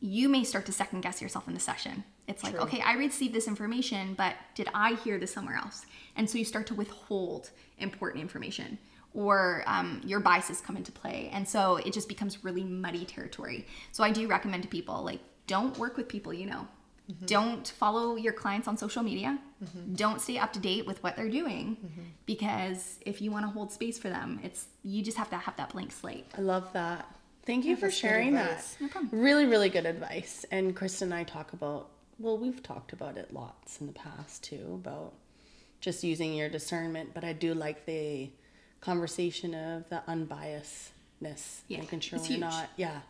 you 0.00 0.28
may 0.28 0.44
start 0.44 0.66
to 0.66 0.72
second 0.72 1.00
guess 1.00 1.20
yourself 1.20 1.48
in 1.48 1.54
the 1.54 1.58
session. 1.58 2.04
It's 2.28 2.44
like, 2.44 2.54
True. 2.54 2.62
okay, 2.62 2.80
I 2.80 2.92
received 2.92 3.34
this 3.34 3.48
information, 3.48 4.14
but 4.14 4.36
did 4.54 4.68
I 4.72 4.94
hear 4.94 5.18
this 5.18 5.32
somewhere 5.32 5.56
else? 5.56 5.84
And 6.14 6.30
so 6.30 6.38
you 6.38 6.44
start 6.44 6.68
to 6.68 6.74
withhold 6.74 7.50
important 7.78 8.22
information, 8.22 8.78
or 9.14 9.64
um, 9.66 10.00
your 10.04 10.20
biases 10.20 10.60
come 10.60 10.76
into 10.76 10.92
play, 10.92 11.28
and 11.32 11.48
so 11.48 11.78
it 11.78 11.92
just 11.92 12.08
becomes 12.08 12.44
really 12.44 12.62
muddy 12.62 13.04
territory. 13.04 13.66
So 13.90 14.04
I 14.04 14.12
do 14.12 14.28
recommend 14.28 14.62
to 14.62 14.68
people 14.68 15.02
like, 15.02 15.18
don't 15.48 15.76
work 15.76 15.96
with 15.96 16.08
people 16.08 16.32
you 16.32 16.46
know. 16.46 16.68
Mm-hmm. 17.12 17.26
Don't 17.26 17.68
follow 17.68 18.16
your 18.16 18.32
clients 18.32 18.68
on 18.68 18.76
social 18.76 19.02
media. 19.02 19.38
Mm-hmm. 19.62 19.94
Don't 19.94 20.20
stay 20.20 20.38
up 20.38 20.52
to 20.54 20.58
date 20.58 20.86
with 20.86 21.02
what 21.02 21.16
they're 21.16 21.28
doing 21.28 21.76
mm-hmm. 21.76 22.02
because 22.26 22.98
if 23.04 23.20
you 23.20 23.30
want 23.30 23.44
to 23.46 23.50
hold 23.50 23.70
space 23.72 23.98
for 23.98 24.08
them, 24.08 24.40
it's 24.42 24.66
you 24.82 25.02
just 25.02 25.18
have 25.18 25.30
to 25.30 25.36
have 25.36 25.56
that 25.56 25.70
blank 25.70 25.92
slate. 25.92 26.26
I 26.36 26.40
love 26.40 26.72
that. 26.72 27.06
Thank 27.44 27.64
you 27.64 27.76
for 27.76 27.90
sharing 27.90 28.34
that. 28.34 28.64
No. 28.80 28.88
Really, 29.10 29.46
really 29.46 29.68
good 29.68 29.86
advice. 29.86 30.44
And 30.50 30.76
Kristen 30.76 31.12
and 31.12 31.20
I 31.20 31.24
talk 31.24 31.52
about, 31.52 31.88
well, 32.18 32.38
we've 32.38 32.62
talked 32.62 32.92
about 32.92 33.16
it 33.16 33.32
lots 33.32 33.80
in 33.80 33.88
the 33.88 33.92
past 33.92 34.44
too, 34.44 34.80
about 34.84 35.12
just 35.80 36.04
using 36.04 36.34
your 36.34 36.48
discernment. 36.48 37.14
But 37.14 37.24
I 37.24 37.32
do 37.32 37.52
like 37.54 37.84
the 37.84 38.30
conversation 38.80 39.54
of 39.54 39.88
the 39.88 40.02
unbiasedness, 40.08 41.62
Yeah, 41.68 41.78
making 41.80 42.00
sure 42.00 42.18
we're 42.20 42.24
huge. 42.26 42.40
not, 42.40 42.68
yeah. 42.76 43.00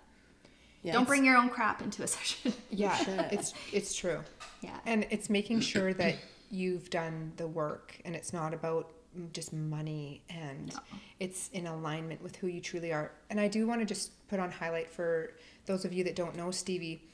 Yeah. 0.83 0.93
Don't 0.93 1.07
bring 1.07 1.25
your 1.25 1.37
own 1.37 1.49
crap 1.49 1.81
into 1.81 2.03
a 2.03 2.07
session. 2.09 2.53
Yeah, 2.71 3.29
it's 3.31 3.55
it's 3.73 3.95
true. 3.95 4.21
Yeah. 4.61 4.77
And 4.87 5.07
it's 5.11 5.31
making 5.31 5.61
sure 5.61 5.95
that 5.95 6.17
you've 6.51 6.91
done 6.91 7.33
the 7.37 7.47
work 7.47 7.99
and 8.05 8.15
it's 8.15 8.33
not 8.33 8.53
about 8.53 8.93
just 9.33 9.53
money 9.53 10.23
and 10.31 10.75
it's 11.21 11.49
in 11.51 11.67
alignment 11.67 12.23
with 12.23 12.37
who 12.37 12.47
you 12.47 12.61
truly 12.61 12.93
are. 12.93 13.13
And 13.31 13.41
I 13.41 13.49
do 13.49 13.67
want 13.67 13.81
to 13.81 13.87
just 13.87 14.27
put 14.29 14.41
on 14.41 14.51
highlight 14.51 14.91
for 14.91 15.35
those 15.67 15.85
of 15.85 15.93
you 15.93 16.05
that 16.05 16.17
don't 16.17 16.37
know 16.37 16.51
Stevie, 16.51 17.05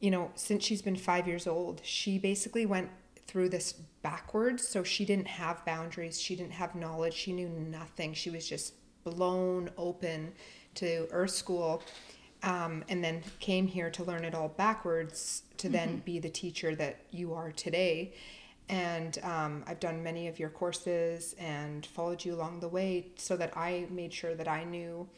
you 0.00 0.10
know, 0.10 0.30
since 0.34 0.64
she's 0.64 0.82
been 0.82 0.96
5 0.96 1.26
years 1.26 1.46
old, 1.46 1.80
she 1.82 2.18
basically 2.18 2.66
went 2.66 2.90
through 3.26 3.48
this 3.48 3.72
backwards. 4.02 4.66
So 4.66 4.82
she 4.82 5.04
didn't 5.04 5.28
have 5.28 5.64
boundaries, 5.64 6.20
she 6.20 6.36
didn't 6.36 6.52
have 6.52 6.74
knowledge, 6.74 7.14
she 7.14 7.32
knew 7.32 7.48
nothing. 7.48 8.12
She 8.14 8.30
was 8.30 8.48
just 8.48 8.74
blown 9.02 9.70
open 9.76 10.32
to 10.76 11.06
Earth 11.10 11.30
School. 11.30 11.82
Um, 12.44 12.84
and 12.90 13.02
then 13.02 13.22
came 13.40 13.66
here 13.66 13.90
to 13.90 14.04
learn 14.04 14.24
it 14.24 14.34
all 14.34 14.48
backwards 14.48 15.42
to 15.56 15.68
then 15.70 16.02
be 16.04 16.18
the 16.18 16.28
teacher 16.28 16.74
that 16.76 16.98
you 17.10 17.32
are 17.32 17.50
today. 17.52 18.12
And 18.68 19.18
um, 19.22 19.64
I've 19.66 19.80
done 19.80 20.02
many 20.02 20.28
of 20.28 20.38
your 20.38 20.50
courses 20.50 21.34
and 21.38 21.86
followed 21.86 22.24
you 22.24 22.34
along 22.34 22.60
the 22.60 22.68
way 22.68 23.06
so 23.16 23.36
that 23.38 23.56
I 23.56 23.86
made 23.90 24.12
sure 24.12 24.34
that 24.34 24.46
I 24.48 24.64
knew, 24.64 25.08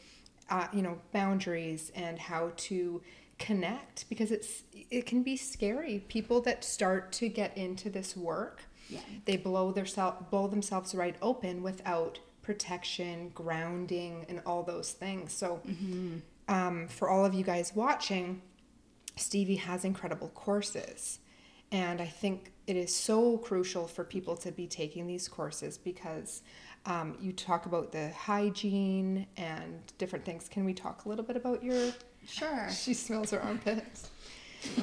uh, 0.49 0.67
you 0.71 0.81
know, 0.81 0.99
boundaries 1.11 1.91
and 1.95 2.17
how 2.17 2.51
to 2.55 3.01
connect 3.39 4.07
because 4.09 4.31
it's 4.31 4.63
it 4.89 5.05
can 5.05 5.21
be 5.21 5.35
scary. 5.37 6.03
People 6.07 6.39
that 6.41 6.63
start 6.63 7.11
to 7.13 7.27
get 7.29 7.55
into 7.57 7.89
this 7.89 8.15
work, 8.17 8.61
Yeah. 8.89 8.99
they 9.25 9.35
blow 9.37 9.71
their 9.73 9.85
self, 9.85 10.29
blow 10.29 10.47
themselves 10.47 10.95
right 10.95 11.15
open 11.21 11.61
without 11.61 12.19
protection, 12.41 13.29
grounding, 13.35 14.25
and 14.29 14.41
all 14.45 14.63
those 14.63 14.91
things. 14.93 15.33
So, 15.33 15.61
um, 16.47 16.87
for 16.87 17.09
all 17.09 17.25
of 17.25 17.33
you 17.33 17.43
guys 17.43 17.73
watching, 17.75 18.41
Stevie 19.15 19.55
has 19.55 19.83
incredible 19.83 20.29
courses. 20.29 21.19
And 21.71 21.99
I 21.99 22.05
think 22.05 22.53
it 22.65 22.77
is 22.77 22.95
so 22.95 23.37
crucial 23.37 23.87
for 23.87 24.03
people 24.03 24.37
to 24.37 24.51
be 24.51 24.67
taking 24.67 25.05
these 25.05 25.27
courses 25.27 25.77
because 25.77 26.41
um, 26.85 27.17
you 27.19 27.33
talk 27.33 27.65
about 27.65 27.91
the 27.91 28.11
hygiene 28.11 29.27
and 29.35 29.81
different 29.97 30.23
things. 30.23 30.47
Can 30.47 30.63
we 30.63 30.73
talk 30.73 31.05
a 31.05 31.09
little 31.09 31.25
bit 31.25 31.35
about 31.35 31.63
your? 31.63 31.91
Sure. 32.27 32.69
She 32.71 32.93
smells 32.93 33.31
her 33.31 33.41
armpits. 33.41 34.09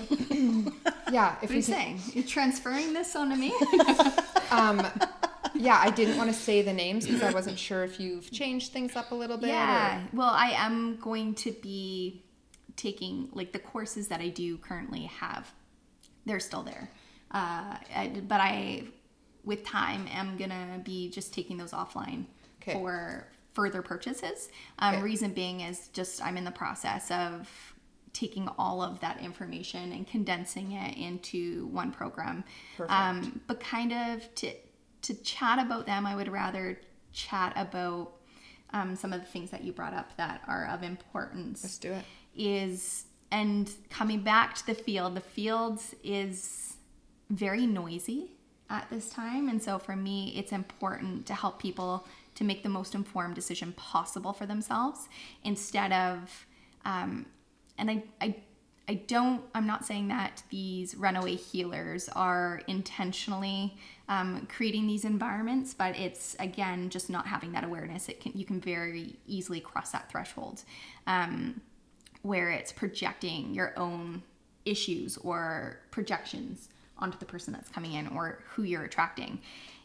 yeah, 1.11 1.37
if 1.43 1.43
What 1.43 1.51
are 1.51 1.55
you 1.55 1.63
can, 1.63 1.63
saying? 1.63 2.01
You're 2.13 2.25
transferring 2.25 2.93
this 2.93 3.17
onto 3.17 3.37
me? 3.37 3.53
um, 4.51 4.87
yeah, 5.55 5.79
I 5.81 5.91
didn't 5.91 6.17
want 6.17 6.31
to 6.31 6.35
say 6.37 6.63
the 6.63 6.73
names 6.73 7.07
because 7.07 7.23
I 7.23 7.33
wasn't 7.33 7.59
sure 7.59 7.85
if 7.85 7.99
you've 8.01 8.31
changed 8.31 8.73
things 8.73 8.97
up 8.97 9.11
a 9.13 9.15
little 9.15 9.37
bit. 9.37 9.49
yeah. 9.49 10.03
Well, 10.13 10.31
I 10.31 10.51
am 10.51 10.97
going 10.97 11.35
to 11.37 11.53
be 11.53 12.23
taking 12.77 13.29
like 13.33 13.53
the 13.53 13.59
courses 13.59 14.09
that 14.09 14.21
I 14.21 14.29
do 14.29 14.59
currently 14.59 15.05
have. 15.05 15.53
They're 16.27 16.41
still 16.41 16.63
there, 16.63 16.91
uh, 17.33 17.77
I, 17.95 18.21
but 18.27 18.41
I, 18.41 18.85
with 19.45 19.65
time, 19.65 20.07
am 20.11 20.37
gonna 20.39 20.81
be 20.83 21.11
just 21.11 21.35
taking 21.35 21.57
those 21.59 21.73
offline 21.73 22.25
Okay. 22.63 22.73
for 22.73 23.29
further 23.53 23.83
purchases. 23.83 24.49
Um, 24.79 24.95
Okay. 24.95 25.03
Reason 25.05 25.33
being 25.33 25.61
is 25.61 25.89
just 25.89 26.25
I'm 26.25 26.37
in 26.39 26.45
the 26.45 26.51
process 26.51 27.11
of 27.11 27.49
taking 28.15 28.49
all 28.59 28.81
of 28.81 29.01
that 29.01 29.21
information 29.21 29.93
and 29.93 30.07
condensing 30.07 30.73
it 30.73 30.97
into 30.97 31.67
one 31.67 31.93
program. 31.93 32.43
Perfect. 32.77 32.93
Um, 32.99 33.41
but 33.47 33.61
kind 33.61 33.93
of 33.93 34.35
to 34.37 34.53
to 35.05 35.15
chat 35.15 35.59
about 35.59 35.87
them, 35.87 36.07
I 36.07 36.17
would 36.17 36.29
rather 36.29 36.79
chat 37.13 37.53
about 37.57 38.13
um, 38.71 38.97
some 38.97 39.13
of 39.13 39.21
the 39.21 39.27
things 39.27 39.51
that 39.51 39.63
you 39.63 39.73
brought 39.73 39.95
up 39.95 40.17
that 40.17 40.43
are 40.49 40.67
of 40.67 40.83
importance 40.83 41.63
Let's 41.63 41.79
do 41.79 41.93
it. 41.93 42.05
is 42.37 43.05
and 43.31 43.71
coming 43.89 44.21
back 44.21 44.55
to 44.57 44.67
the 44.67 44.75
field 44.75 45.15
the 45.15 45.21
field 45.21 45.81
is 46.03 46.77
very 47.31 47.67
noisy 47.67 48.33
at 48.69 48.91
this 48.91 49.09
time 49.11 49.49
and 49.49 49.63
so 49.63 49.79
for 49.79 49.95
me 49.95 50.35
it's 50.37 50.51
important 50.51 51.25
to 51.27 51.35
help 51.35 51.61
people 51.63 52.05
to 52.35 52.43
make 52.43 52.65
the 52.65 52.69
most 52.69 52.97
informed 52.97 53.37
decision 53.37 53.73
possible 53.77 54.33
for 54.33 54.45
themselves 54.45 55.09
instead 55.45 55.93
of 55.93 56.47
um, 56.85 57.27
and 57.79 57.91
I, 57.91 58.03
I 58.21 58.37
I 58.87 58.95
don't, 58.95 59.43
I'm 59.55 59.67
not 59.67 59.87
saying 59.87 60.09
that 60.09 60.43
these 60.51 60.95
runaway 60.95 61.37
healers 61.37 62.09
are 62.11 62.61
intentionally 62.67 63.77
um, 64.09 64.47
creating 64.51 64.87
these 64.87 65.05
environments, 65.05 65.73
but 65.75 65.97
it's 65.97 66.37
again 66.39 66.91
just 66.91 67.09
not 67.09 67.27
having 67.27 67.53
that 67.53 67.65
awareness. 67.65 68.09
It 68.09 68.21
can, 68.21 68.33
you 68.35 68.45
can 68.45 68.61
very 68.61 69.17
easily 69.27 69.61
cross 69.61 69.93
that 69.93 70.11
threshold 70.11 70.63
um, 71.07 71.61
where 72.23 72.51
it's 72.51 72.73
projecting 72.73 73.55
your 73.55 73.73
own 73.79 74.23
issues 74.65 75.17
or 75.19 75.81
projections 75.91 76.69
onto 76.99 77.19
the 77.19 77.25
person 77.25 77.53
that's 77.53 77.69
coming 77.69 77.93
in 77.93 78.09
or 78.09 78.41
who 78.51 78.63
you're 78.63 78.85
attracting. 78.85 79.41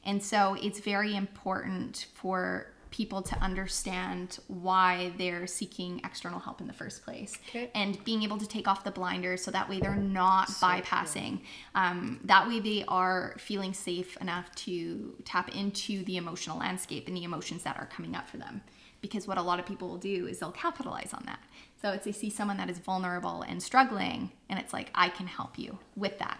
And 0.05 0.23
so 0.23 0.55
it's 0.61 0.79
very 0.79 1.15
important 1.15 2.07
for 2.13 2.67
people 2.91 3.21
to 3.21 3.35
understand 3.41 4.39
why 4.47 5.13
they're 5.17 5.47
seeking 5.47 6.01
external 6.03 6.39
help 6.39 6.59
in 6.59 6.67
the 6.67 6.73
first 6.73 7.03
place. 7.03 7.37
Okay. 7.49 7.69
and 7.73 8.03
being 8.03 8.23
able 8.23 8.37
to 8.37 8.47
take 8.47 8.67
off 8.67 8.83
the 8.83 8.91
blinders 8.91 9.43
so 9.43 9.51
that 9.51 9.69
way 9.69 9.79
they're 9.79 9.95
not 9.95 10.49
bypassing. 10.49 11.41
Um, 11.75 12.19
that 12.25 12.47
way 12.47 12.59
they 12.59 12.83
are 12.87 13.35
feeling 13.37 13.73
safe 13.73 14.17
enough 14.17 14.53
to 14.55 15.15
tap 15.25 15.55
into 15.55 16.03
the 16.03 16.17
emotional 16.17 16.57
landscape 16.57 17.07
and 17.07 17.15
the 17.15 17.23
emotions 17.23 17.63
that 17.63 17.77
are 17.77 17.85
coming 17.85 18.15
up 18.15 18.27
for 18.29 18.37
them. 18.37 18.61
Because 19.01 19.27
what 19.27 19.37
a 19.37 19.41
lot 19.41 19.59
of 19.59 19.65
people 19.65 19.87
will 19.87 19.97
do 19.97 20.27
is 20.27 20.39
they'll 20.39 20.51
capitalize 20.51 21.13
on 21.13 21.23
that. 21.25 21.39
So 21.81 21.91
it's 21.91 22.05
they 22.09 22.11
see 22.11 22.29
someone 22.29 22.57
that 22.57 22.69
is 22.69 22.79
vulnerable 22.79 23.43
and 23.43 23.61
struggling 23.61 24.31
and 24.49 24.59
it's 24.59 24.73
like 24.73 24.89
i 24.95 25.09
can 25.09 25.27
help 25.27 25.59
you 25.59 25.77
with 25.95 26.17
that 26.17 26.39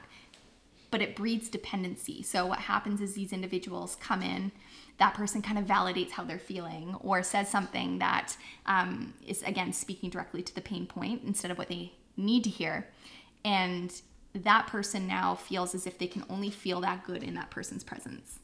but 0.91 1.02
it 1.02 1.15
breeds 1.15 1.49
dependency. 1.49 2.23
So 2.23 2.45
what 2.45 2.60
happens 2.60 3.02
is 3.02 3.13
these 3.13 3.34
individuals 3.34 3.95
come 3.95 4.21
in, 4.21 4.52
that 4.97 5.13
person 5.13 5.41
kind 5.41 5.58
of 5.58 5.65
validates 5.65 6.12
how 6.12 6.23
they're 6.23 6.39
feeling 6.39 6.95
or 6.99 7.23
says 7.23 7.49
something 7.49 7.99
that 7.99 8.36
um, 8.65 9.13
is 9.25 9.43
again 9.43 9.73
speaking 9.73 10.10
directly 10.10 10.41
to 10.41 10.54
the 10.54 10.62
pain 10.62 10.86
point 10.86 11.21
instead 11.25 11.52
of 11.52 11.58
what 11.58 11.69
they 11.69 11.93
need 12.17 12.43
to 12.43 12.49
hear, 12.49 12.88
and 13.45 14.02
that 14.34 14.67
person 14.67 15.08
now 15.08 15.36
feels 15.36 15.73
as 15.73 15.88
if 15.88 15.97
they 15.97 16.08
can 16.08 16.23
only 16.30 16.49
feel 16.49 16.82
that 16.82 17.06
good 17.06 17.23
in 17.23 17.34
that 17.36 17.49
person's 17.49 17.84
presence. 17.84 18.39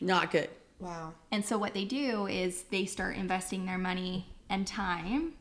Not 0.00 0.30
good. 0.30 0.48
Wow. 0.78 1.14
And 1.32 1.44
so 1.44 1.58
what 1.58 1.74
they 1.74 1.84
do 1.84 2.26
is 2.28 2.62
they 2.64 2.86
start 2.86 3.16
investing 3.16 3.66
their 3.66 3.78
money 3.78 4.28
and 4.48 4.66
time 4.66 5.34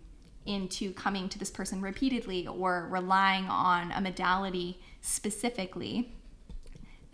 into 0.45 0.93
coming 0.93 1.29
to 1.29 1.37
this 1.37 1.51
person 1.51 1.81
repeatedly 1.81 2.47
or 2.47 2.87
relying 2.89 3.45
on 3.45 3.91
a 3.91 4.01
modality 4.01 4.79
specifically 5.01 6.11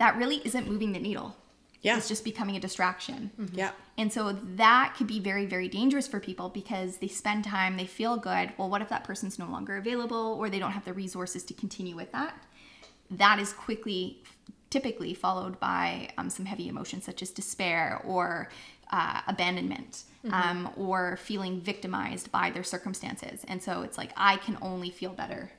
that 0.04 0.18
really 0.18 0.42
isn't 0.44 0.68
moving 0.68 0.92
the 0.92 0.98
needle. 0.98 1.34
Yeah. 1.80 1.96
It's 1.96 2.08
just 2.08 2.24
becoming 2.24 2.56
a 2.56 2.60
distraction. 2.60 3.30
Yeah. 3.54 3.70
And 3.96 4.12
so 4.12 4.36
that 4.56 4.94
could 4.96 5.06
be 5.06 5.18
very, 5.18 5.46
very 5.46 5.66
dangerous 5.66 6.06
for 6.06 6.20
people 6.20 6.50
because 6.50 6.98
they 6.98 7.08
spend 7.08 7.44
time, 7.44 7.78
they 7.78 7.86
feel 7.86 8.18
good. 8.18 8.52
Well, 8.58 8.68
what 8.68 8.82
if 8.82 8.90
that 8.90 9.04
person's 9.04 9.38
no 9.38 9.46
longer 9.46 9.76
available 9.78 10.36
or 10.38 10.50
they 10.50 10.58
don't 10.58 10.72
have 10.72 10.84
the 10.84 10.92
resources 10.92 11.42
to 11.44 11.54
continue 11.54 11.96
with 11.96 12.12
that? 12.12 12.34
That 13.10 13.38
is 13.38 13.54
quickly, 13.54 14.22
typically 14.68 15.14
followed 15.14 15.58
by 15.58 16.10
um, 16.18 16.28
some 16.28 16.44
heavy 16.44 16.68
emotions 16.68 17.04
such 17.04 17.22
as 17.22 17.30
despair 17.30 18.02
or 18.04 18.50
uh, 18.92 19.22
abandonment 19.26 20.04
um, 20.30 20.70
or 20.76 21.16
feeling 21.16 21.60
victimized 21.60 22.30
by 22.30 22.50
their 22.50 22.62
circumstances. 22.62 23.42
And 23.48 23.62
so 23.62 23.82
it's 23.82 23.96
like, 23.96 24.12
I 24.18 24.36
can 24.36 24.58
only 24.60 24.90
feel 24.90 25.14
better 25.14 25.50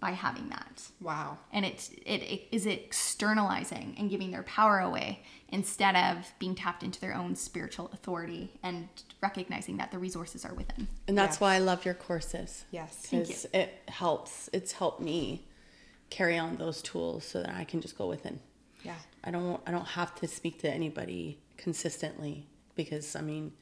by 0.00 0.10
having 0.12 0.48
that 0.50 0.82
Wow. 1.00 1.38
and 1.52 1.64
it, 1.64 1.90
it 2.06 2.22
it 2.22 2.42
is 2.52 2.66
externalizing 2.66 3.94
and 3.98 4.08
giving 4.10 4.30
their 4.30 4.44
power 4.44 4.78
away 4.78 5.22
instead 5.48 5.96
of 5.96 6.26
being 6.38 6.54
tapped 6.54 6.82
into 6.82 7.00
their 7.00 7.14
own 7.14 7.34
spiritual 7.34 7.90
authority 7.92 8.50
and 8.62 8.88
recognizing 9.22 9.76
that 9.78 9.90
the 9.90 9.98
resources 9.98 10.44
are 10.44 10.54
within. 10.54 10.86
And 11.08 11.16
that's 11.18 11.36
Yes. 11.36 11.40
why 11.40 11.54
I 11.54 11.58
love 11.58 11.84
your 11.84 11.94
courses. 11.94 12.64
Yes. 12.70 13.06
Because 13.10 13.46
it 13.54 13.82
helps. 13.88 14.50
It's 14.52 14.72
helped 14.72 15.00
me 15.00 15.46
carry 16.10 16.36
on 16.38 16.56
those 16.56 16.80
tools 16.82 17.24
so 17.24 17.40
that 17.42 17.54
I 17.54 17.64
can 17.64 17.80
just 17.80 17.96
go 17.98 18.06
within. 18.08 18.40
Yeah. 18.84 18.96
I 19.24 19.30
don't 19.30 19.60
I 19.66 19.70
don't 19.70 19.88
have 19.88 20.14
to 20.16 20.28
speak 20.28 20.60
to 20.60 20.70
anybody 20.70 21.38
consistently 21.56 22.46
because 22.76 23.16
I 23.16 23.22
mean 23.22 23.52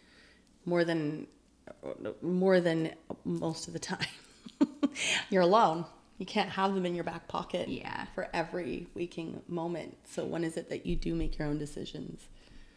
more 0.64 0.85
than 0.85 1.29
more 2.20 2.61
than 2.61 2.92
most 3.25 3.66
of 3.68 3.72
the 3.72 3.79
time 3.79 4.07
you're 5.31 5.42
alone. 5.42 5.85
You 6.18 6.26
can't 6.26 6.50
have 6.50 6.74
them 6.74 6.87
in 6.87 6.94
your 6.94 7.05
back 7.05 7.29
pocket 7.29 7.68
Yeah. 7.68 8.07
for 8.14 8.29
every 8.33 8.88
waking 8.94 9.42
moment. 9.48 9.96
So 10.05 10.24
when 10.24 10.44
is 10.44 10.57
it 10.57 10.68
that 10.70 10.87
you 10.87 10.96
do 10.96 11.14
make 11.14 11.38
your 11.38 11.48
own 11.48 11.59
decisions? 11.59 12.29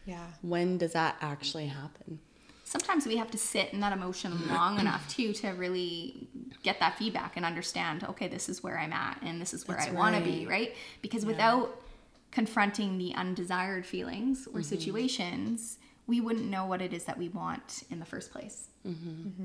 Yeah. 0.04 0.26
When 0.42 0.78
does 0.78 0.92
that 0.92 1.16
actually 1.20 1.66
happen? 1.66 2.20
Sometimes 2.64 3.06
we 3.06 3.16
have 3.16 3.30
to 3.32 3.38
sit 3.38 3.72
in 3.72 3.80
that 3.80 3.92
emotion 3.92 4.48
long 4.48 4.78
enough 4.78 5.08
too 5.08 5.32
to 5.34 5.48
really 5.50 6.28
get 6.62 6.78
that 6.80 6.96
feedback 6.98 7.36
and 7.36 7.44
understand, 7.44 8.04
okay, 8.04 8.28
this 8.28 8.48
is 8.48 8.62
where 8.62 8.78
I'm 8.78 8.92
at 8.92 9.20
and 9.22 9.40
this 9.40 9.52
is 9.52 9.66
where 9.66 9.76
That's 9.76 9.90
I 9.90 9.92
want 9.92 10.16
to 10.16 10.22
be, 10.22 10.46
right. 10.46 10.48
right? 10.48 10.76
Because 11.02 11.26
without 11.26 11.82
confronting 12.30 12.96
the 12.98 13.14
undesired 13.14 13.84
feelings 13.84 14.46
or 14.46 14.60
mm-hmm. 14.60 14.62
situations, 14.62 15.78
we 16.06 16.20
wouldn't 16.20 16.46
know 16.46 16.66
what 16.66 16.80
it 16.80 16.92
is 16.92 17.04
that 17.04 17.18
we 17.18 17.28
want 17.28 17.82
in 17.90 17.98
the 17.98 18.06
first 18.06 18.30
place. 18.30 18.68
Mm-hmm. 18.86 19.08
Mm-hmm. 19.08 19.44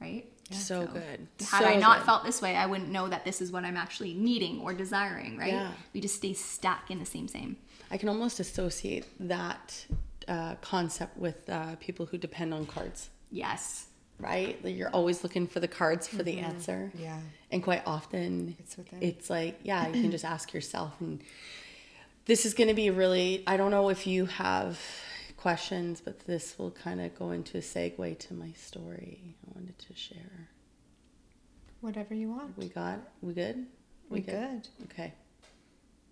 Right? 0.00 0.32
So 0.50 0.86
good. 0.86 1.26
Had 1.40 1.62
So 1.62 1.64
I 1.64 1.76
not 1.76 1.98
good. 1.98 2.06
felt 2.06 2.24
this 2.24 2.40
way, 2.40 2.54
I 2.56 2.66
wouldn't 2.66 2.90
know 2.90 3.08
that 3.08 3.24
this 3.24 3.40
is 3.40 3.50
what 3.50 3.64
I'm 3.64 3.76
actually 3.76 4.14
needing 4.14 4.60
or 4.60 4.72
desiring, 4.72 5.36
right? 5.36 5.52
Yeah. 5.52 5.70
We 5.92 6.00
just 6.00 6.14
stay 6.16 6.32
stuck 6.34 6.90
in 6.90 6.98
the 6.98 7.06
same 7.06 7.26
same. 7.28 7.56
I 7.90 7.96
can 7.98 8.08
almost 8.08 8.38
associate 8.40 9.06
that 9.20 9.86
uh, 10.28 10.54
concept 10.60 11.16
with 11.16 11.48
uh, 11.48 11.76
people 11.76 12.06
who 12.06 12.18
depend 12.18 12.52
on 12.54 12.66
cards, 12.66 13.10
Yes. 13.30 13.86
right? 14.18 14.62
Like 14.64 14.76
you're 14.76 14.90
always 14.90 15.22
looking 15.22 15.46
for 15.46 15.60
the 15.60 15.68
cards 15.68 16.06
for 16.08 16.22
the 16.22 16.38
answer. 16.38 16.90
Yeah. 16.98 17.20
And 17.52 17.62
quite 17.62 17.82
often, 17.86 18.56
It's 18.58 18.76
it's 19.00 19.30
like, 19.30 19.60
yeah, 19.62 19.86
you 19.88 19.92
can 20.02 20.10
just 20.16 20.24
ask 20.24 20.52
yourself. 20.52 20.94
And 21.00 21.22
this 22.24 22.44
is 22.44 22.54
going 22.54 22.68
to 22.68 22.74
be 22.74 22.90
really, 22.90 23.42
I 23.46 23.56
don't 23.56 23.70
know 23.70 23.88
if 23.88 24.06
you 24.06 24.26
have 24.26 24.80
questions, 25.46 26.00
but 26.00 26.26
this 26.26 26.58
will 26.58 26.72
kind 26.72 27.00
of 27.00 27.16
go 27.16 27.30
into 27.30 27.56
a 27.56 27.60
segue 27.60 28.18
to 28.18 28.34
my 28.34 28.50
story 28.56 29.20
I 29.22 29.52
wanted 29.54 29.78
to 29.78 29.94
share. 29.94 30.48
Whatever 31.80 32.14
you 32.14 32.30
want. 32.30 32.58
We 32.58 32.66
got, 32.66 32.98
we 33.22 33.32
good? 33.32 33.64
We 34.08 34.22
good. 34.22 34.66
Okay. 34.86 35.12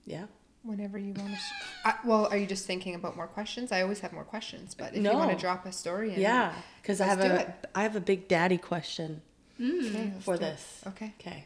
Yeah. 0.04 0.26
Whenever 0.62 0.98
you 0.98 1.14
want 1.14 1.30
to. 1.30 1.36
Sh- 1.36 1.66
I, 1.84 1.94
well, 2.04 2.28
are 2.30 2.36
you 2.36 2.46
just 2.46 2.64
thinking 2.64 2.94
about 2.94 3.16
more 3.16 3.26
questions? 3.26 3.72
I 3.72 3.82
always 3.82 3.98
have 3.98 4.12
more 4.12 4.22
questions, 4.22 4.72
but 4.72 4.94
if 4.94 5.02
you 5.02 5.12
want 5.12 5.32
to 5.32 5.36
drop 5.36 5.66
a 5.66 5.72
story 5.72 6.14
in, 6.14 6.20
Yeah. 6.20 6.52
Because 6.80 7.00
I 7.00 7.06
have 7.06 7.18
Let's 7.18 7.42
a, 7.42 7.48
it. 7.48 7.70
I 7.74 7.82
have 7.82 7.96
a 7.96 8.00
big 8.00 8.28
daddy 8.28 8.56
question 8.56 9.20
okay, 9.60 10.12
for 10.20 10.36
do 10.36 10.44
it. 10.44 10.46
this. 10.46 10.84
Okay. 10.86 11.12
Okay. 11.18 11.44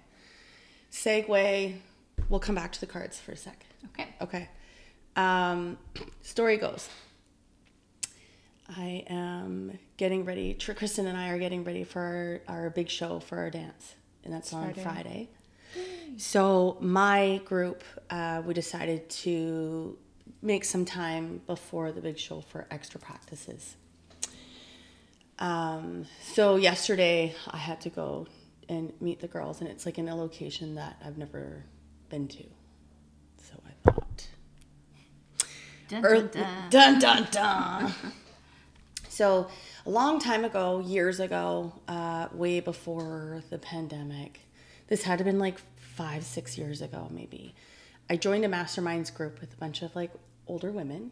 Segue. 0.93 1.75
We'll 2.29 2.41
come 2.41 2.55
back 2.55 2.73
to 2.73 2.81
the 2.81 2.87
cards 2.87 3.19
for 3.19 3.33
a 3.33 3.37
sec. 3.39 3.65
Okay. 3.95 4.15
Okay. 4.21 4.49
Um, 5.17 5.79
story 6.21 6.59
goes. 6.59 6.91
I 8.77 9.05
am 9.09 9.79
getting 9.97 10.25
ready. 10.25 10.55
Tr- 10.55 10.73
Kristen 10.73 11.07
and 11.07 11.17
I 11.17 11.29
are 11.31 11.39
getting 11.39 11.65
ready 11.65 11.85
for 11.85 12.43
our, 12.49 12.57
our 12.63 12.71
big 12.71 12.89
show 12.89 13.19
for 13.21 13.39
our 13.39 13.51
dance, 13.51 13.95
and 14.25 14.33
that's 14.33 14.53
on 14.53 14.75
Friday. 14.75 14.83
Friday. 14.83 15.29
So 16.17 16.77
my 16.81 17.41
group, 17.45 17.83
uh, 18.11 18.43
we 18.45 18.55
decided 18.55 19.09
to 19.11 19.97
make 20.43 20.65
some 20.65 20.85
time 20.85 21.41
before 21.47 21.93
the 21.93 22.01
big 22.01 22.19
show 22.19 22.41
for 22.41 22.67
extra 22.71 23.01
practices. 23.01 23.77
Um, 25.39 26.07
so 26.23 26.57
yesterday 26.57 27.35
I 27.49 27.59
had 27.59 27.81
to 27.83 27.91
go 27.91 28.27
and 28.69 28.93
meet 29.01 29.21
the 29.21 29.29
girls, 29.29 29.61
and 29.61 29.71
it's 29.71 29.87
like 29.87 29.99
in 29.99 30.09
a 30.09 30.17
location 30.17 30.75
that 30.75 31.01
I've 31.05 31.17
never 31.17 31.65
been 32.11 32.29
to. 32.29 32.45
So 33.43 33.55
I 33.67 33.91
thought, 33.91 34.29
Dun, 35.89 36.03
dun, 36.03 36.29
dun. 36.29 36.71
dun 36.71 36.99
dun 36.99 37.29
dun. 37.31 37.93
so 39.19 39.49
a 39.85 39.91
long 39.91 40.21
time 40.21 40.45
ago, 40.45 40.79
years 40.79 41.19
ago, 41.19 41.73
uh, 41.89 42.29
way 42.33 42.61
before 42.61 43.43
the 43.51 43.59
pandemic, 43.59 44.43
this 44.87 45.03
had 45.03 45.19
to 45.19 45.25
been 45.25 45.41
like 45.41 45.59
five, 45.75 46.23
six 46.23 46.57
years 46.57 46.81
ago, 46.81 47.09
maybe. 47.11 47.53
I 48.09 48.17
joined 48.17 48.45
a 48.45 48.49
masterminds 48.49 49.13
group 49.13 49.41
with 49.41 49.53
a 49.53 49.57
bunch 49.57 49.83
of 49.83 49.97
like 49.97 50.13
older 50.47 50.71
women, 50.71 51.11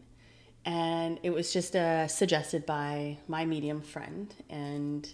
and 0.64 1.18
it 1.24 1.30
was 1.30 1.52
just 1.52 1.74
uh, 1.74 2.06
suggested 2.06 2.64
by 2.64 3.18
my 3.26 3.44
medium 3.44 3.80
friend, 3.80 4.32
and 4.48 5.12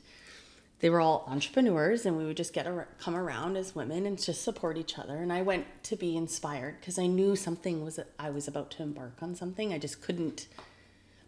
they 0.80 0.90
were 0.90 1.00
all 1.00 1.24
entrepreneurs 1.28 2.04
and 2.04 2.18
we 2.18 2.26
would 2.26 2.36
just 2.36 2.52
get 2.52 2.66
ar- 2.66 2.88
come 2.98 3.14
around 3.14 3.56
as 3.56 3.74
women 3.74 4.04
and 4.04 4.22
just 4.22 4.42
support 4.42 4.76
each 4.76 4.98
other 4.98 5.14
and 5.18 5.32
i 5.32 5.40
went 5.40 5.64
to 5.84 5.94
be 5.94 6.16
inspired 6.16 6.80
because 6.80 6.98
i 6.98 7.06
knew 7.06 7.36
something 7.36 7.84
was 7.84 8.00
i 8.18 8.28
was 8.28 8.48
about 8.48 8.68
to 8.68 8.82
embark 8.82 9.22
on 9.22 9.32
something 9.36 9.72
i 9.72 9.78
just 9.78 10.02
couldn't 10.02 10.48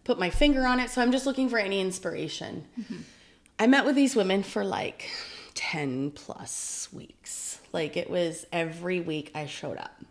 put 0.05 0.17
my 0.17 0.29
finger 0.29 0.65
on 0.65 0.79
it 0.79 0.89
so 0.89 1.01
i'm 1.01 1.11
just 1.11 1.25
looking 1.25 1.49
for 1.49 1.57
any 1.57 1.81
inspiration. 1.81 2.65
Mm-hmm. 2.79 3.01
I 3.59 3.67
met 3.67 3.85
with 3.85 3.95
these 3.95 4.15
women 4.15 4.43
for 4.43 4.63
like 4.63 5.09
10 5.55 6.11
plus 6.11 6.89
weeks. 6.93 7.59
Like 7.73 7.97
it 7.97 8.09
was 8.09 8.45
every 8.53 9.01
week 9.01 9.31
i 9.35 9.45
showed 9.45 9.77
up. 9.77 10.01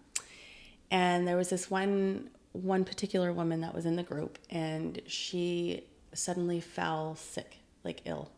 And 0.91 1.27
there 1.27 1.37
was 1.37 1.49
this 1.49 1.71
one 1.71 2.31
one 2.53 2.85
particular 2.85 3.33
woman 3.33 3.63
that 3.63 3.75
was 3.75 3.85
in 3.85 3.97
the 3.97 4.03
group 4.03 4.39
and 4.51 5.01
she 5.07 5.85
suddenly 6.13 6.61
fell 6.61 7.17
sick 7.17 7.59
like 7.85 8.03
ill. 8.05 8.31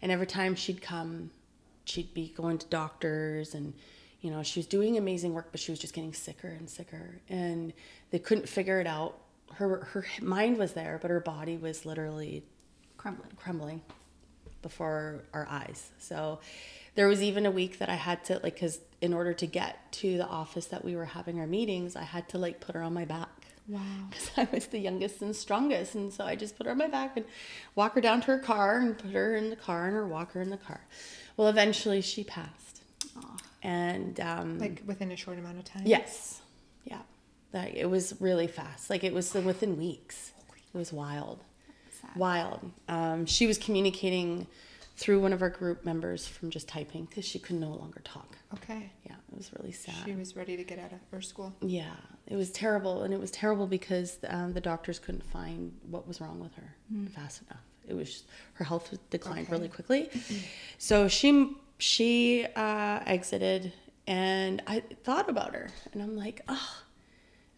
And 0.00 0.12
every 0.12 0.26
time 0.26 0.54
she'd 0.54 0.80
come 0.80 1.30
she'd 1.84 2.14
be 2.14 2.32
going 2.36 2.58
to 2.58 2.66
doctors 2.66 3.54
and 3.54 3.74
you 4.20 4.30
know 4.30 4.42
she 4.42 4.58
was 4.58 4.66
doing 4.66 4.96
amazing 4.96 5.34
work 5.34 5.48
but 5.50 5.60
she 5.60 5.70
was 5.70 5.78
just 5.78 5.94
getting 5.94 6.12
sicker 6.12 6.48
and 6.48 6.68
sicker. 6.68 7.20
And 7.28 7.72
they 8.10 8.18
couldn't 8.18 8.48
figure 8.48 8.80
it 8.80 8.86
out 8.86 9.18
her 9.56 9.84
her 9.92 10.04
mind 10.22 10.58
was 10.58 10.72
there 10.72 10.98
but 11.00 11.10
her 11.10 11.20
body 11.20 11.56
was 11.56 11.84
literally 11.86 12.42
Crumbling. 12.96 13.30
crumbling 13.36 13.82
before 14.62 15.22
our 15.34 15.46
eyes. 15.50 15.90
So 15.98 16.40
there 16.94 17.06
was 17.06 17.22
even 17.22 17.44
a 17.44 17.50
week 17.50 17.78
that 17.80 17.90
I 17.90 17.96
had 17.96 18.24
to 18.26 18.40
like 18.42 18.58
cuz 18.58 18.80
in 19.02 19.12
order 19.12 19.34
to 19.34 19.46
get 19.46 19.92
to 19.92 20.16
the 20.16 20.26
office 20.26 20.66
that 20.66 20.82
we 20.84 20.96
were 20.96 21.04
having 21.04 21.38
our 21.38 21.46
meetings, 21.46 21.96
I 21.96 22.02
had 22.04 22.28
to 22.30 22.38
like 22.38 22.60
put 22.60 22.74
her 22.74 22.82
on 22.82 22.94
my 22.94 23.04
back. 23.04 23.28
Wow. 23.68 23.80
Cuz 24.10 24.30
I 24.38 24.48
was 24.52 24.66
the 24.68 24.78
youngest 24.78 25.20
and 25.22 25.34
strongest 25.36 25.94
and 25.94 26.12
so 26.12 26.24
I 26.24 26.34
just 26.36 26.56
put 26.56 26.64
her 26.66 26.72
on 26.72 26.78
my 26.78 26.86
back 26.86 27.16
and 27.18 27.26
walk 27.74 27.94
her 27.94 28.00
down 28.00 28.20
to 28.22 28.26
her 28.28 28.38
car 28.38 28.78
and 28.78 28.96
put 28.98 29.10
her 29.12 29.36
in 29.36 29.50
the 29.50 29.56
car 29.56 29.86
and 29.86 29.94
her 29.94 30.06
walker 30.06 30.40
in 30.40 30.48
the 30.50 30.56
car. 30.56 30.80
Well, 31.36 31.48
eventually 31.48 32.00
she 32.00 32.24
passed. 32.24 32.82
And 33.62 34.18
um 34.20 34.58
Like 34.58 34.82
within 34.86 35.12
a 35.12 35.16
short 35.16 35.38
amount 35.38 35.58
of 35.58 35.64
time. 35.64 35.82
Yes. 35.84 36.40
Yeah. 36.84 37.02
Like 37.54 37.74
it 37.74 37.86
was 37.88 38.14
really 38.20 38.46
fast. 38.48 38.90
Like 38.90 39.02
it 39.04 39.14
was 39.14 39.32
within 39.32 39.78
weeks. 39.78 40.32
It 40.74 40.76
was 40.76 40.92
wild. 40.92 41.42
Wild. 42.16 42.70
Um, 42.88 43.24
she 43.24 43.46
was 43.46 43.56
communicating 43.56 44.46
through 44.96 45.20
one 45.20 45.32
of 45.32 45.40
our 45.42 45.48
group 45.50 45.84
members 45.84 46.26
from 46.26 46.50
just 46.50 46.68
typing 46.68 47.04
because 47.06 47.24
she 47.24 47.38
could 47.38 47.56
no 47.56 47.70
longer 47.70 48.00
talk. 48.04 48.36
Okay. 48.52 48.90
Yeah, 49.04 49.14
it 49.32 49.36
was 49.36 49.50
really 49.58 49.72
sad. 49.72 49.94
She 50.04 50.12
was 50.14 50.36
ready 50.36 50.56
to 50.56 50.62
get 50.64 50.78
out 50.78 50.92
of 50.92 50.98
her 51.10 51.20
school. 51.22 51.52
Yeah, 51.62 51.94
it 52.26 52.36
was 52.36 52.50
terrible, 52.50 53.02
and 53.04 53.12
it 53.14 53.18
was 53.20 53.30
terrible 53.30 53.66
because 53.66 54.18
um, 54.28 54.52
the 54.52 54.60
doctors 54.60 54.98
couldn't 54.98 55.24
find 55.24 55.72
what 55.90 56.06
was 56.06 56.20
wrong 56.20 56.38
with 56.40 56.54
her 56.54 56.74
fast 57.14 57.42
enough. 57.48 57.62
It 57.88 57.94
was 57.94 58.24
her 58.54 58.64
health 58.64 58.96
declined 59.10 59.46
Okay. 59.46 59.52
really 59.52 59.68
quickly, 59.68 60.10
so 60.78 61.08
she 61.08 61.56
she 61.78 62.46
uh, 62.54 63.00
exited, 63.06 63.72
and 64.06 64.62
I 64.66 64.80
thought 65.02 65.28
about 65.28 65.54
her, 65.54 65.68
and 65.92 66.02
I'm 66.02 66.16
like, 66.16 66.42
oh, 66.48 66.82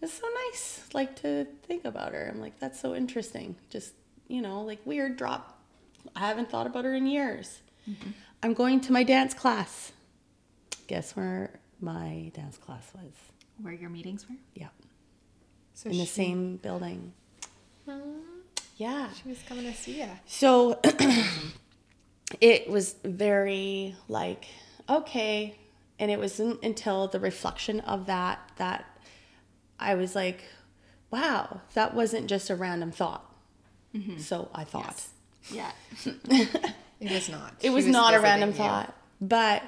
it's 0.02 0.12
so 0.14 0.26
nice, 0.46 0.85
like 0.92 1.16
to 1.22 1.46
think 1.66 1.85
about 1.85 2.12
her. 2.12 2.30
I'm 2.32 2.40
like, 2.40 2.59
that's 2.59 2.80
so 2.80 2.94
interesting. 2.94 3.56
Just 3.70 3.92
you 4.28 4.42
know, 4.42 4.62
like 4.62 4.80
weird 4.85 5.16
drop. 5.16 5.59
I 6.14 6.20
haven't 6.20 6.50
thought 6.50 6.66
about 6.66 6.85
her 6.85 6.94
in 6.94 7.06
years. 7.06 7.61
Mm-hmm. 7.88 8.11
I'm 8.42 8.54
going 8.54 8.80
to 8.82 8.92
my 8.92 9.02
dance 9.02 9.35
class. 9.35 9.92
Guess 10.87 11.16
where 11.16 11.59
my 11.80 12.30
dance 12.35 12.56
class 12.59 12.90
was? 12.94 13.12
Where 13.61 13.72
your 13.72 13.90
meetings 13.90 14.26
were? 14.28 14.37
Yeah, 14.54 14.68
So 15.74 15.90
in 15.90 15.98
the 15.98 16.06
same 16.06 16.56
building. 16.56 17.12
Yeah. 18.76 19.09
she 19.12 19.28
was 19.28 19.38
coming 19.48 19.64
to 19.64 19.74
see 19.74 20.00
ya. 20.00 20.06
So 20.26 20.78
it 22.40 22.68
was 22.68 22.94
very 23.04 23.96
like 24.09 24.46
okay, 24.88 25.56
and 25.98 26.11
it 26.11 26.18
wasn't 26.18 26.62
until 26.62 27.09
the 27.09 27.18
reflection 27.18 27.80
of 27.80 28.06
that 28.06 28.38
that 28.56 28.85
I 29.78 29.94
was 29.94 30.14
like, 30.14 30.44
wow, 31.10 31.60
that 31.74 31.94
wasn't 31.94 32.26
just 32.28 32.50
a 32.50 32.56
random 32.56 32.90
thought. 32.92 33.24
Mm-hmm. 33.94 34.18
So 34.18 34.48
I 34.54 34.64
thought. 34.64 35.02
Yeah. 35.50 35.70
It 36.98 37.10
was 37.12 37.28
not. 37.28 37.52
It 37.60 37.64
She 37.68 37.70
was, 37.70 37.84
not 37.86 38.14
a 38.14 38.20
random 38.20 38.48
you. 38.50 38.54
thought. 38.56 38.94
But, 39.20 39.62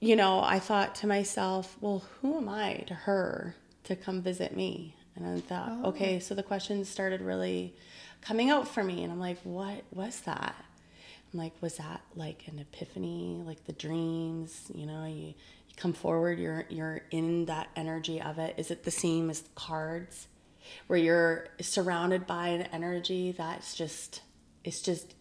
you 0.00 0.16
know, 0.16 0.40
I 0.42 0.58
thought 0.58 0.96
to 0.96 1.06
myself, 1.06 1.76
well, 1.80 2.02
who 2.20 2.36
am 2.38 2.48
I 2.48 2.82
to 2.88 2.94
her 2.94 3.54
to 3.84 3.94
come 3.94 4.20
visit 4.20 4.56
me? 4.56 4.96
And 5.14 5.24
I 5.24 5.40
thought, 5.40 5.70
Oh. 5.84 5.88
okay, 5.90 6.18
so 6.18 6.34
the 6.34 6.42
questions 6.42 6.88
started 6.88 7.20
really 7.20 7.72
coming 8.20 8.50
out 8.50 8.66
for 8.66 8.82
me. 8.82 9.04
And 9.04 9.12
I'm 9.12 9.20
like, 9.20 9.38
what 9.44 9.84
was 9.92 10.18
that? 10.22 10.56
I'm 11.32 11.38
like, 11.38 11.52
was 11.60 11.76
that 11.76 12.00
like 12.16 12.48
an 12.48 12.58
epiphany, 12.58 13.40
like 13.46 13.64
the 13.66 13.72
dreams? 13.72 14.72
You 14.74 14.86
know, 14.86 15.04
you 15.06 15.34
come 15.78 15.92
forward, 15.92 16.38
you're 16.38 16.64
you're 16.68 17.02
in 17.10 17.46
that 17.46 17.68
energy 17.76 18.20
of 18.20 18.38
it. 18.38 18.54
Is 18.58 18.70
it 18.70 18.84
the 18.84 18.90
same 18.90 19.30
as 19.30 19.44
cards, 19.54 20.28
where 20.86 20.98
you're 20.98 21.48
surrounded 21.60 22.26
by 22.26 22.48
an 22.48 22.62
energy 22.72 23.32
that's 23.32 23.74
just 23.74 24.22
it's 24.64 24.82
just 24.82 25.14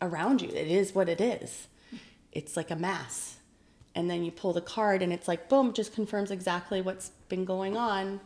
around 0.00 0.42
you. 0.42 0.48
It 0.48 0.68
is 0.68 0.94
what 0.94 1.08
it 1.08 1.20
is. 1.20 1.68
It's 2.30 2.56
like 2.56 2.70
a 2.70 2.76
mass. 2.76 3.36
And 3.94 4.08
then 4.08 4.24
you 4.24 4.30
pull 4.30 4.52
the 4.52 4.62
card 4.62 5.02
and 5.02 5.12
it's 5.12 5.28
like 5.28 5.48
boom, 5.48 5.72
just 5.72 5.94
confirms 5.94 6.30
exactly 6.30 6.80
what's 6.80 7.10
been 7.28 7.44
going 7.44 7.76
on. 7.76 8.20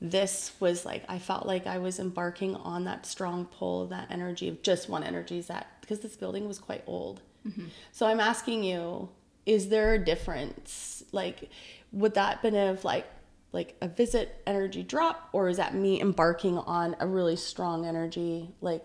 This 0.00 0.52
was 0.60 0.84
like 0.84 1.04
I 1.08 1.18
felt 1.18 1.46
like 1.46 1.66
I 1.66 1.78
was 1.78 1.98
embarking 1.98 2.56
on 2.56 2.84
that 2.84 3.06
strong 3.06 3.46
pull 3.46 3.82
of 3.82 3.90
that 3.90 4.10
energy 4.10 4.48
of 4.48 4.62
just 4.62 4.88
one 4.88 5.02
energy 5.02 5.38
is 5.38 5.46
that 5.46 5.66
because 5.80 6.00
this 6.00 6.16
building 6.16 6.48
was 6.48 6.58
quite 6.58 6.82
old. 6.86 7.20
Mm-hmm. 7.46 7.66
So 7.92 8.06
I'm 8.06 8.20
asking 8.20 8.64
you, 8.64 9.08
is 9.46 9.68
there 9.68 9.94
a 9.94 9.98
difference? 10.04 11.02
Like 11.12 11.48
would 11.92 12.14
that 12.14 12.42
been 12.42 12.56
of 12.56 12.84
like 12.84 13.06
like 13.52 13.76
a 13.80 13.88
visit 13.88 14.42
energy 14.46 14.82
drop 14.82 15.28
or 15.32 15.48
is 15.48 15.56
that 15.56 15.74
me 15.74 16.00
embarking 16.00 16.58
on 16.58 16.94
a 17.00 17.06
really 17.06 17.36
strong 17.36 17.86
energy 17.86 18.50
like 18.60 18.82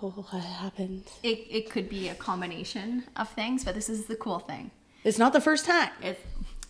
what 0.00 0.40
happened? 0.42 1.04
It, 1.22 1.46
it 1.50 1.70
could 1.70 1.88
be 1.88 2.08
a 2.08 2.14
combination 2.14 3.04
of 3.16 3.28
things, 3.30 3.64
but 3.64 3.74
this 3.74 3.88
is 3.88 4.06
the 4.06 4.16
cool 4.16 4.38
thing. 4.38 4.70
It's 5.02 5.18
not 5.18 5.32
the 5.32 5.40
first 5.40 5.64
time, 5.66 5.90
It's, 6.02 6.20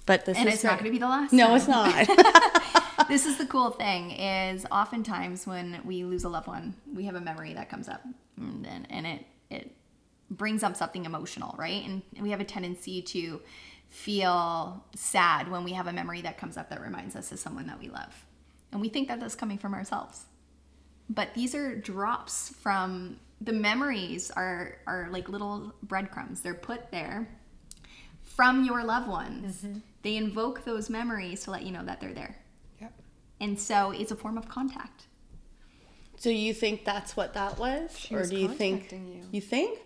but 0.07 0.25
this 0.25 0.37
and 0.37 0.49
is 0.49 0.55
it's 0.57 0.65
not 0.65 0.79
going 0.79 0.85
to 0.85 0.91
be 0.91 0.99
the 0.99 1.09
last 1.09 1.33
No, 1.33 1.47
time. 1.49 1.57
it's 1.57 1.69
not. 1.69 3.09
this 3.09 3.27
is 3.27 3.39
the 3.39 3.47
cool 3.47 3.71
thing 3.71 4.11
is 4.13 4.67
oftentimes 4.71 5.47
when 5.47 5.81
we 5.85 6.05
lose 6.05 6.25
a 6.25 6.29
loved 6.29 6.47
one 6.47 6.75
we 6.93 7.05
have 7.05 7.15
a 7.15 7.21
memory 7.21 7.55
that 7.55 7.69
comes 7.69 7.89
up 7.89 8.03
and 8.37 8.65
then 8.65 8.87
and 8.91 9.07
it 9.07 9.27
it 9.51 9.71
brings 10.31 10.63
up 10.63 10.75
something 10.75 11.05
emotional 11.05 11.55
right 11.59 11.85
and 11.85 12.03
we 12.21 12.31
have 12.31 12.41
a 12.41 12.45
tendency 12.45 13.03
to 13.03 13.41
feel 13.95 14.85
sad 14.97 15.49
when 15.49 15.63
we 15.63 15.73
have 15.73 15.87
a 15.87 15.93
memory 15.93 16.21
that 16.21 16.37
comes 16.37 16.57
up 16.57 16.69
that 16.69 16.81
reminds 16.81 17.15
us 17.15 17.31
of 17.31 17.39
someone 17.39 17.69
that 17.69 17.79
we 17.79 17.89
love. 17.89 18.27
And 18.73 18.81
we 18.81 18.89
think 18.89 19.07
that 19.07 19.21
that's 19.21 19.37
coming 19.37 19.57
from 19.57 19.73
ourselves. 19.73 20.25
But 21.09 21.33
these 21.35 21.55
are 21.55 21.77
drops 21.77 22.53
from 22.61 23.21
the 23.41 23.53
memories 23.53 24.33
are 24.33 24.79
are 24.89 25.09
like 25.13 25.29
little 25.29 25.73
breadcrumbs. 25.85 26.41
They're 26.41 26.55
put 26.55 26.91
there 26.91 27.29
from 28.23 28.65
your 28.65 28.83
loved 28.83 29.07
ones. 29.07 29.63
Mm-hmm. 29.63 29.79
They 30.03 30.17
invoke 30.17 30.65
those 30.65 30.91
memories 30.91 31.45
to 31.45 31.53
let 31.53 31.63
you 31.63 31.71
know 31.71 31.85
that 31.85 32.01
they're 32.01 32.15
there. 32.15 32.37
Yep. 32.81 32.93
And 33.41 33.61
so 33.61 33.93
it's 33.93 34.11
a 34.11 34.17
form 34.17 34.37
of 34.37 34.49
contact. 34.49 35.07
So 36.17 36.31
you 36.31 36.53
think 36.53 36.85
that's 36.85 37.17
what 37.17 37.35
that 37.35 37.59
was, 37.61 37.97
She 37.97 38.17
or 38.17 38.21
was 38.21 38.31
do 38.31 38.39
you 38.39 38.49
think 38.49 38.91
you. 38.91 39.23
you 39.31 39.41
think, 39.41 39.79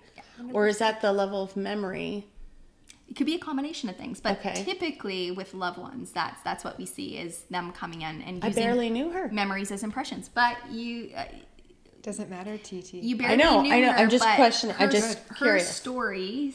or 0.52 0.66
is 0.68 0.78
that 0.78 1.00
the 1.00 1.12
level 1.12 1.42
of 1.42 1.56
memory? 1.56 2.26
It 3.08 3.16
could 3.16 3.26
be 3.26 3.34
a 3.34 3.38
combination 3.38 3.88
of 3.88 3.96
things, 3.96 4.20
but 4.20 4.38
Okay. 4.38 4.62
typically 4.64 5.30
with 5.30 5.54
loved 5.54 5.78
ones, 5.78 6.12
that's 6.12 6.42
that's 6.42 6.62
what 6.62 6.76
we 6.78 6.84
see 6.86 7.16
is 7.16 7.42
them 7.50 7.72
coming 7.72 8.02
in 8.02 8.20
and 8.22 8.44
I 8.44 8.50
barely 8.50 8.90
knew 8.90 9.10
her. 9.10 9.28
memories 9.28 9.70
as 9.72 9.82
impressions. 9.82 10.28
But 10.28 10.56
you 10.70 11.12
uh, 11.16 11.24
Doesn't 12.02 12.28
matter, 12.30 12.58
TT. 12.58 12.94
you 12.94 13.16
barely 13.16 13.36
know, 13.36 13.62
knew 13.62 13.72
I 13.72 13.80
know, 13.80 13.92
her, 13.92 13.98
I'm 13.98 14.10
just 14.10 14.24
but 14.24 14.36
questioning- 14.36 14.76
I'm 14.78 14.86
her- 14.86 14.92
just 14.92 15.18
her 15.28 15.34
curious. 15.36 15.68
story 15.74 16.54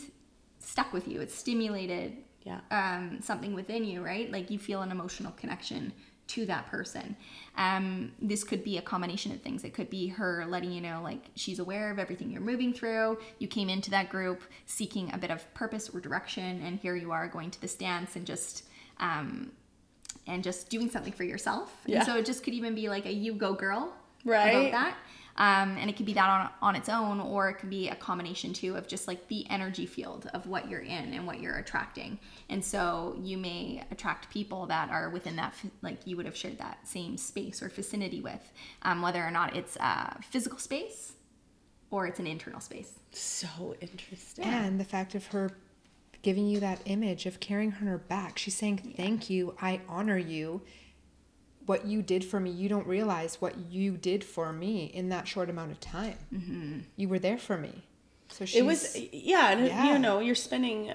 stuck 0.59 0.93
with 0.93 1.07
you. 1.07 1.21
It 1.21 1.31
stimulated 1.31 2.17
Yeah. 2.43 2.59
um, 2.71 3.19
something 3.21 3.53
within 3.55 3.83
you, 3.83 4.03
right? 4.03 4.31
Like 4.31 4.49
you 4.51 4.59
feel 4.59 4.81
an 4.81 4.91
emotional 4.91 5.31
connection 5.33 5.91
to 6.27 6.45
that 6.45 6.67
person. 6.67 7.15
Um, 7.57 8.13
this 8.21 8.43
could 8.43 8.63
be 8.63 8.77
a 8.77 8.81
combination 8.81 9.31
of 9.31 9.41
things. 9.41 9.63
It 9.63 9.73
could 9.73 9.89
be 9.89 10.07
her 10.07 10.45
letting 10.47 10.71
you 10.71 10.81
know, 10.81 11.01
like 11.03 11.25
she's 11.35 11.59
aware 11.59 11.91
of 11.91 11.99
everything 11.99 12.31
you're 12.31 12.41
moving 12.41 12.73
through. 12.73 13.19
You 13.39 13.47
came 13.47 13.69
into 13.69 13.91
that 13.91 14.09
group 14.09 14.41
seeking 14.65 15.13
a 15.13 15.17
bit 15.17 15.31
of 15.31 15.51
purpose 15.53 15.89
or 15.89 15.99
direction, 15.99 16.61
and 16.63 16.79
here 16.79 16.95
you 16.95 17.11
are 17.11 17.27
going 17.27 17.51
to 17.51 17.61
this 17.61 17.75
dance 17.75 18.15
and 18.15 18.25
just. 18.25 18.63
Um, 18.99 19.51
and 20.25 20.41
just 20.41 20.69
doing 20.69 20.89
something 20.89 21.11
for 21.11 21.25
yourself. 21.25 21.75
Yeah. 21.85 21.97
And 21.97 22.05
so 22.05 22.15
it 22.15 22.25
just 22.25 22.45
could 22.45 22.53
even 22.53 22.75
be 22.75 22.87
like 22.87 23.05
a 23.05 23.11
you 23.11 23.33
go 23.33 23.53
girl 23.53 23.93
Right. 24.25 24.49
about 24.49 24.71
that. 24.71 24.97
Um, 25.35 25.77
and 25.79 25.89
it 25.89 25.97
could 25.97 26.05
be 26.05 26.13
that 26.13 26.29
on, 26.29 26.49
on 26.61 26.75
its 26.75 26.89
own, 26.89 27.19
or 27.19 27.49
it 27.49 27.55
could 27.55 27.69
be 27.69 27.89
a 27.89 27.95
combination 27.95 28.53
too 28.53 28.75
of 28.75 28.87
just 28.87 29.07
like 29.07 29.27
the 29.29 29.49
energy 29.49 29.87
field 29.87 30.29
of 30.33 30.45
what 30.45 30.69
you're 30.69 30.81
in 30.81 31.13
and 31.13 31.25
what 31.25 31.39
you're 31.39 31.55
attracting. 31.55 32.19
And 32.49 32.63
so 32.63 33.17
you 33.19 33.37
may 33.37 33.83
attract 33.89 34.29
people 34.29 34.67
that 34.67 34.91
are 34.91 35.09
within 35.09 35.35
that, 35.37 35.55
like 35.81 36.05
you 36.05 36.17
would 36.17 36.27
have 36.27 36.37
shared 36.37 36.59
that 36.59 36.87
same 36.87 37.17
space 37.17 37.63
or 37.63 37.69
vicinity 37.69 38.21
with, 38.21 38.51
um, 38.83 39.01
whether 39.01 39.23
or 39.23 39.31
not 39.31 39.55
it's 39.55 39.75
a 39.77 40.21
physical 40.21 40.59
space 40.59 41.13
or 41.89 42.05
it's 42.05 42.19
an 42.19 42.27
internal 42.27 42.59
space. 42.59 42.91
So 43.11 43.75
interesting. 43.81 44.45
And 44.45 44.79
the 44.79 44.85
fact 44.85 45.15
of 45.15 45.27
her 45.27 45.51
giving 46.23 46.47
you 46.47 46.59
that 46.61 46.79
image 46.85 47.25
of 47.27 47.39
carrying 47.39 47.71
her 47.71 47.85
on 47.85 47.87
her 47.87 47.97
back. 47.99 48.39
She's 48.39 48.55
saying, 48.55 48.93
Thank 48.97 49.29
you. 49.29 49.55
I 49.61 49.81
honor 49.87 50.17
you. 50.17 50.61
What 51.65 51.85
you 51.85 52.01
did 52.01 52.23
for 52.25 52.39
me, 52.39 52.49
you 52.51 52.67
don't 52.69 52.87
realize 52.87 53.39
what 53.39 53.57
you 53.69 53.97
did 53.97 54.23
for 54.23 54.51
me 54.51 54.85
in 54.85 55.09
that 55.09 55.27
short 55.27 55.49
amount 55.49 55.71
of 55.71 55.79
time. 55.79 56.17
Mm-hmm. 56.33 56.79
You 56.95 57.09
were 57.09 57.19
there 57.19 57.37
for 57.37 57.57
me. 57.57 57.83
So 58.29 58.45
she's, 58.45 58.61
It 58.61 58.65
was 58.65 58.97
yeah, 59.11 59.51
and 59.51 59.67
Yeah. 59.67 59.93
you 59.93 59.99
know, 59.99 60.19
you're 60.19 60.35
spending 60.35 60.91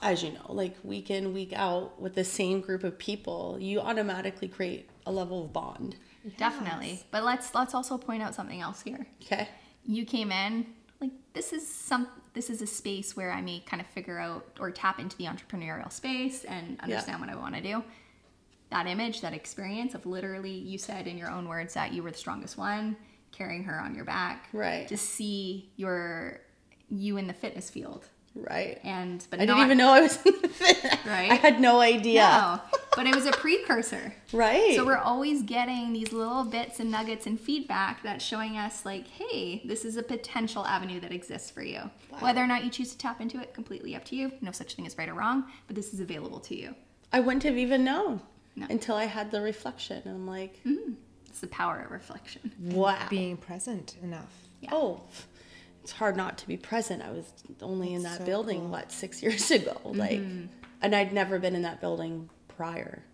as 0.00 0.22
you 0.22 0.32
know, 0.32 0.46
like 0.52 0.76
week 0.84 1.10
in, 1.10 1.34
week 1.34 1.52
out 1.52 2.00
with 2.00 2.14
the 2.14 2.24
same 2.24 2.60
group 2.60 2.84
of 2.84 2.98
people, 2.98 3.58
you 3.60 3.80
automatically 3.80 4.48
create 4.48 4.88
a 5.06 5.12
level 5.12 5.44
of 5.44 5.52
bond. 5.52 5.96
Definitely. 6.36 7.02
But 7.10 7.24
let's 7.24 7.54
let's 7.54 7.74
also 7.74 7.98
point 7.98 8.22
out 8.22 8.34
something 8.34 8.60
else 8.60 8.82
here. 8.82 9.06
Okay. 9.22 9.48
you 9.84 10.04
came 10.04 10.30
in 10.30 10.66
like 11.00 11.10
this 11.32 11.52
is 11.52 11.66
some 11.66 12.08
this 12.34 12.50
is 12.50 12.60
a 12.60 12.66
space 12.66 13.16
where 13.16 13.30
i 13.32 13.40
may 13.40 13.60
kind 13.60 13.80
of 13.80 13.86
figure 13.86 14.18
out 14.18 14.44
or 14.60 14.70
tap 14.70 14.98
into 14.98 15.16
the 15.16 15.24
entrepreneurial 15.24 15.90
space 15.90 16.44
and 16.44 16.78
understand 16.80 17.20
what 17.20 17.30
i 17.30 17.36
want 17.36 17.54
to 17.54 17.60
do 17.62 17.82
that 18.70 18.86
image 18.86 19.20
that 19.22 19.32
experience 19.32 19.94
of 19.94 20.04
literally 20.06 20.50
you 20.50 20.78
said 20.78 21.06
in 21.06 21.16
your 21.18 21.30
own 21.30 21.48
words 21.48 21.74
that 21.74 21.92
you 21.92 22.02
were 22.02 22.10
the 22.10 22.18
strongest 22.18 22.56
one 22.58 22.96
carrying 23.32 23.64
her 23.64 23.78
on 23.80 23.94
your 23.94 24.04
back 24.04 24.48
Right. 24.52 24.88
to 24.88 24.96
see 24.96 25.70
your 25.76 26.40
you 26.90 27.16
in 27.16 27.26
the 27.26 27.34
fitness 27.34 27.70
field 27.70 28.06
Right. 28.34 28.78
and 28.84 29.26
but 29.30 29.40
I 29.40 29.46
not, 29.46 29.54
didn't 29.54 29.66
even 29.66 29.78
know 29.78 29.90
I 29.90 30.00
was 30.00 30.24
in 30.24 30.34
the 30.42 30.48
fit. 30.48 30.84
Right? 31.06 31.30
I 31.32 31.34
had 31.34 31.60
no 31.60 31.80
idea. 31.80 32.20
no, 32.22 32.78
but 32.94 33.06
it 33.06 33.14
was 33.14 33.26
a 33.26 33.32
precursor 33.32 34.14
Right. 34.32 34.76
So 34.76 34.84
we're 34.86 34.96
always 34.98 35.42
getting 35.42 35.92
these 35.92 36.12
little 36.12 36.44
bits 36.44 36.78
and 36.78 36.90
nuggets 36.90 37.26
and 37.26 37.40
feedback 37.40 38.02
that's 38.02 38.24
showing 38.24 38.56
us 38.58 38.84
like, 38.84 39.08
hey, 39.08 39.62
this 39.64 39.84
is 39.84 39.96
a 39.96 40.02
potential 40.02 40.64
avenue 40.66 41.00
that 41.00 41.12
exists 41.12 41.50
for 41.50 41.62
you. 41.62 41.90
Whether 42.20 42.42
or 42.42 42.46
not 42.46 42.62
you 42.64 42.70
choose 42.70 42.90
to 42.92 42.98
tap 42.98 43.20
into 43.22 43.40
it, 43.40 43.54
completely 43.54 43.96
up 43.96 44.04
to 44.06 44.16
you. 44.16 44.32
No 44.42 44.52
such 44.52 44.74
thing 44.74 44.86
as 44.86 44.96
right 44.98 45.08
or 45.08 45.14
wrong, 45.14 45.44
but 45.66 45.74
this 45.76 45.92
is 45.94 46.00
available 46.00 46.40
to 46.40 46.54
you. 46.54 46.74
I 47.12 47.20
wouldn't 47.20 47.42
have 47.44 47.56
even 47.56 47.82
known 47.84 48.20
No. 48.58 48.66
until 48.70 48.96
I 48.96 49.04
had 49.04 49.30
the 49.30 49.40
reflection. 49.40 50.02
And 50.04 50.14
I'm 50.14 50.26
like, 50.26 50.60
mm. 50.64 50.94
It's 51.38 51.40
the 51.40 51.46
power 51.46 51.82
of 51.84 51.92
reflection. 51.92 52.52
wow. 52.60 53.06
being 53.08 53.36
present 53.36 53.96
enough. 54.02 54.32
Yeah. 54.60 54.70
Oh, 54.72 55.02
it's 55.82 55.92
hard 55.92 56.16
not 56.16 56.36
to 56.38 56.48
be 56.48 56.56
present. 56.56 57.00
I 57.02 57.10
was 57.10 57.32
only 57.62 57.94
in 57.94 58.02
that 58.02 58.18
so 58.18 58.24
building, 58.24 58.60
cool. 58.60 58.68
what, 58.70 58.90
six 58.90 59.22
years 59.22 59.50
ago? 59.50 59.76
Mm-hmm. 59.84 59.98
Like, 59.98 60.20
and 60.82 60.96
I'd 60.96 61.12
never 61.12 61.38
been 61.38 61.54
in 61.54 61.62
that 61.62 61.80
building 61.80 62.28
prior. 62.48 63.04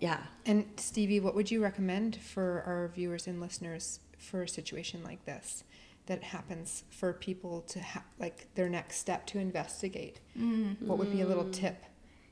Yeah. 0.00 0.20
And 0.46 0.64
Stevie, 0.76 1.20
what 1.20 1.34
would 1.34 1.50
you 1.50 1.62
recommend 1.62 2.16
for 2.16 2.62
our 2.66 2.88
viewers 2.94 3.26
and 3.26 3.40
listeners 3.40 4.00
for 4.16 4.42
a 4.42 4.48
situation 4.48 5.02
like 5.04 5.24
this 5.24 5.64
that 6.06 6.22
happens 6.22 6.84
for 6.88 7.12
people 7.12 7.60
to 7.60 7.80
have 7.80 8.04
like 8.18 8.48
their 8.54 8.68
next 8.68 8.98
step 8.98 9.26
to 9.26 9.38
investigate? 9.38 10.20
Mm-hmm. 10.38 10.86
What 10.86 10.98
would 10.98 11.12
be 11.12 11.20
a 11.20 11.26
little 11.26 11.44
mm. 11.44 11.52
tip? 11.52 11.84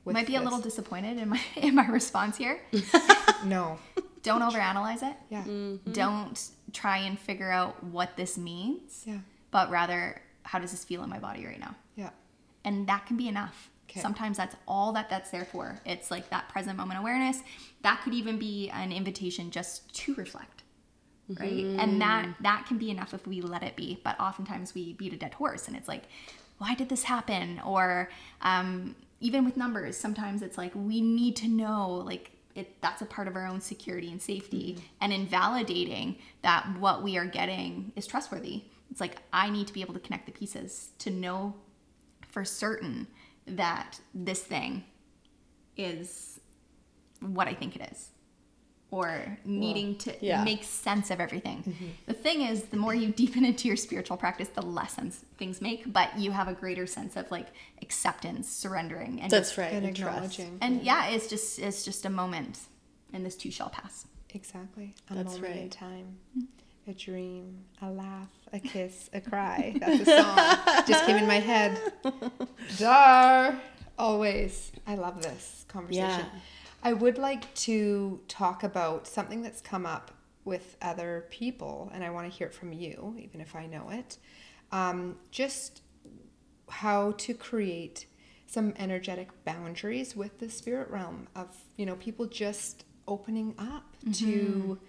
With 0.07 0.13
Might 0.15 0.25
be 0.27 0.35
a 0.35 0.41
little 0.41 0.59
disappointed 0.59 1.17
in 1.17 1.29
my 1.29 1.41
in 1.55 1.75
my 1.75 1.87
response 1.87 2.37
here. 2.37 2.59
no. 3.45 3.77
Don't 4.23 4.41
overanalyze 4.41 5.03
it. 5.03 5.15
Yeah. 5.29 5.43
Don't 5.93 6.41
try 6.73 6.97
and 6.97 7.17
figure 7.19 7.49
out 7.51 7.81
what 7.83 8.17
this 8.17 8.37
means, 8.37 9.03
Yeah. 9.05 9.19
but 9.51 9.69
rather 9.69 10.21
how 10.43 10.59
does 10.59 10.71
this 10.71 10.83
feel 10.83 11.03
in 11.03 11.09
my 11.09 11.19
body 11.19 11.45
right 11.45 11.59
now? 11.59 11.75
Yeah. 11.95 12.09
and 12.65 12.87
that 12.87 13.05
can 13.05 13.17
be 13.17 13.27
enough 13.27 13.69
Okay. 13.89 14.01
sometimes 14.01 14.35
that's 14.35 14.55
all 14.67 14.91
that 14.93 15.09
that's 15.09 15.29
there 15.31 15.45
for 15.45 15.79
it's 15.85 16.11
like 16.11 16.29
that 16.29 16.49
present 16.49 16.75
moment 16.77 16.99
awareness 16.99 17.37
that 17.83 18.01
could 18.03 18.13
even 18.13 18.37
be 18.37 18.69
an 18.69 18.91
invitation 18.91 19.49
just 19.49 19.93
to 20.01 20.13
reflect 20.15 20.63
right 21.39 21.63
and 21.81 22.01
that 22.01 22.27
that 22.41 22.65
can 22.67 22.77
be 22.77 22.89
enough 22.91 23.13
if 23.13 23.25
we 23.25 23.39
let 23.41 23.63
it 23.63 23.77
be 23.77 23.99
but 24.03 24.19
oftentimes 24.19 24.73
we 24.75 24.91
beat 24.93 25.13
a 25.13 25.17
dead 25.17 25.33
horse 25.35 25.69
and 25.69 25.77
it's 25.77 25.87
like 25.87 26.03
why 26.57 26.75
did 26.75 26.89
this 26.89 27.03
happen 27.03 27.61
or 27.65 28.09
um, 28.41 28.93
even 29.19 29.45
with 29.45 29.57
numbers 29.57 29.97
sometimes 29.97 30.41
it's 30.41 30.57
like 30.57 30.71
we 30.75 31.01
need 31.01 31.35
to 31.35 31.47
know 31.47 32.03
like 32.05 32.31
it, 32.55 32.81
that's 32.81 33.03
a 33.03 33.05
part 33.05 33.27
of 33.27 33.35
our 33.35 33.45
own 33.45 33.61
security 33.61 34.11
and 34.11 34.21
safety 34.21 34.73
mm-hmm. 34.73 34.85
and 35.01 35.13
invalidating 35.13 36.17
that 36.41 36.67
what 36.79 37.03
we 37.03 37.17
are 37.17 37.25
getting 37.25 37.91
is 37.95 38.07
trustworthy 38.07 38.63
it's 38.89 39.01
like 39.01 39.17
i 39.33 39.49
need 39.49 39.67
to 39.67 39.73
be 39.73 39.81
able 39.81 39.93
to 39.93 39.99
connect 39.99 40.25
the 40.25 40.31
pieces 40.31 40.89
to 40.99 41.09
know 41.09 41.53
for 42.27 42.43
certain 42.43 43.07
that 43.47 43.99
this 44.13 44.41
thing 44.41 44.83
is 45.77 46.39
what 47.19 47.47
I 47.47 47.53
think 47.53 47.75
it 47.75 47.89
is. 47.91 48.09
Or 48.89 49.37
needing 49.43 49.97
to 49.97 50.15
yeah. 50.21 50.45
make 50.45 50.63
sense 50.63 51.11
of 51.11 51.19
everything. 51.19 51.57
Mm-hmm. 51.57 51.85
The 52.05 52.13
thing 52.13 52.41
is, 52.41 52.63
the 52.63 52.77
more 52.77 52.95
you 52.95 53.11
deepen 53.21 53.43
into 53.43 53.67
your 53.67 53.75
spiritual 53.75 54.15
practice, 54.15 54.47
the 54.47 54.61
less 54.61 54.93
sense 54.93 55.25
things 55.37 55.59
make, 55.59 55.91
but 55.91 56.17
you 56.17 56.31
have 56.31 56.47
a 56.47 56.53
greater 56.53 56.87
sense 56.87 57.17
of 57.17 57.29
like 57.29 57.47
acceptance, 57.81 58.49
surrendering, 58.49 59.19
and 59.21 59.29
That's 59.29 59.57
right. 59.57 59.73
And 59.73 59.85
and 59.85 59.95
trust. 59.95 60.15
acknowledging. 60.15 60.57
and 60.61 60.81
yeah, 60.83 61.07
it's 61.07 61.27
just 61.27 61.59
it's 61.59 61.83
just 61.83 62.05
a 62.05 62.09
moment, 62.09 62.59
and 63.11 63.25
this 63.25 63.35
too 63.35 63.51
shall 63.51 63.69
pass. 63.69 64.05
Exactly. 64.33 64.95
A 65.09 65.15
That's 65.15 65.33
moment 65.33 65.55
in 65.55 65.61
right. 65.63 65.71
time. 65.71 66.17
Mm-hmm. 66.37 66.91
A 66.91 66.93
dream, 66.93 67.57
a 67.81 67.89
laugh, 67.91 68.29
a 68.53 68.59
kiss, 68.59 69.09
a 69.11 69.19
cry. 69.19 69.75
That's 69.77 70.07
a 70.07 70.23
song. 70.23 70.85
Just 70.87 71.05
came 71.05 71.17
in 71.17 71.27
my 71.27 71.39
head. 71.39 71.77
Dar. 72.79 73.59
Always. 73.99 74.71
I 74.85 74.95
love 74.95 75.21
this 75.21 75.65
conversation. 75.67 76.07
Yeah. 76.07 76.25
I 76.83 76.93
would 76.93 77.17
like 77.17 77.53
to 77.55 78.21
talk 78.27 78.63
about 78.63 79.07
something 79.07 79.41
that's 79.41 79.61
come 79.61 79.85
up 79.85 80.11
with 80.45 80.77
other 80.81 81.25
people, 81.29 81.91
and 81.93 82.03
I 82.03 82.09
want 82.09 82.31
to 82.31 82.37
hear 82.37 82.47
it 82.47 82.53
from 82.53 82.71
you, 82.71 83.15
even 83.19 83.41
if 83.41 83.55
I 83.55 83.65
know 83.65 83.89
it. 83.89 84.17
Um, 84.71 85.17
just 85.31 85.81
how 86.69 87.11
to 87.13 87.33
create 87.33 88.05
some 88.45 88.73
energetic 88.77 89.29
boundaries 89.43 90.15
with 90.15 90.39
the 90.39 90.49
spirit 90.49 90.89
realm 90.89 91.27
of 91.35 91.47
you 91.75 91.85
know 91.85 91.95
people 91.95 92.25
just 92.25 92.85
opening 93.07 93.53
up 93.57 93.95
to 94.13 94.79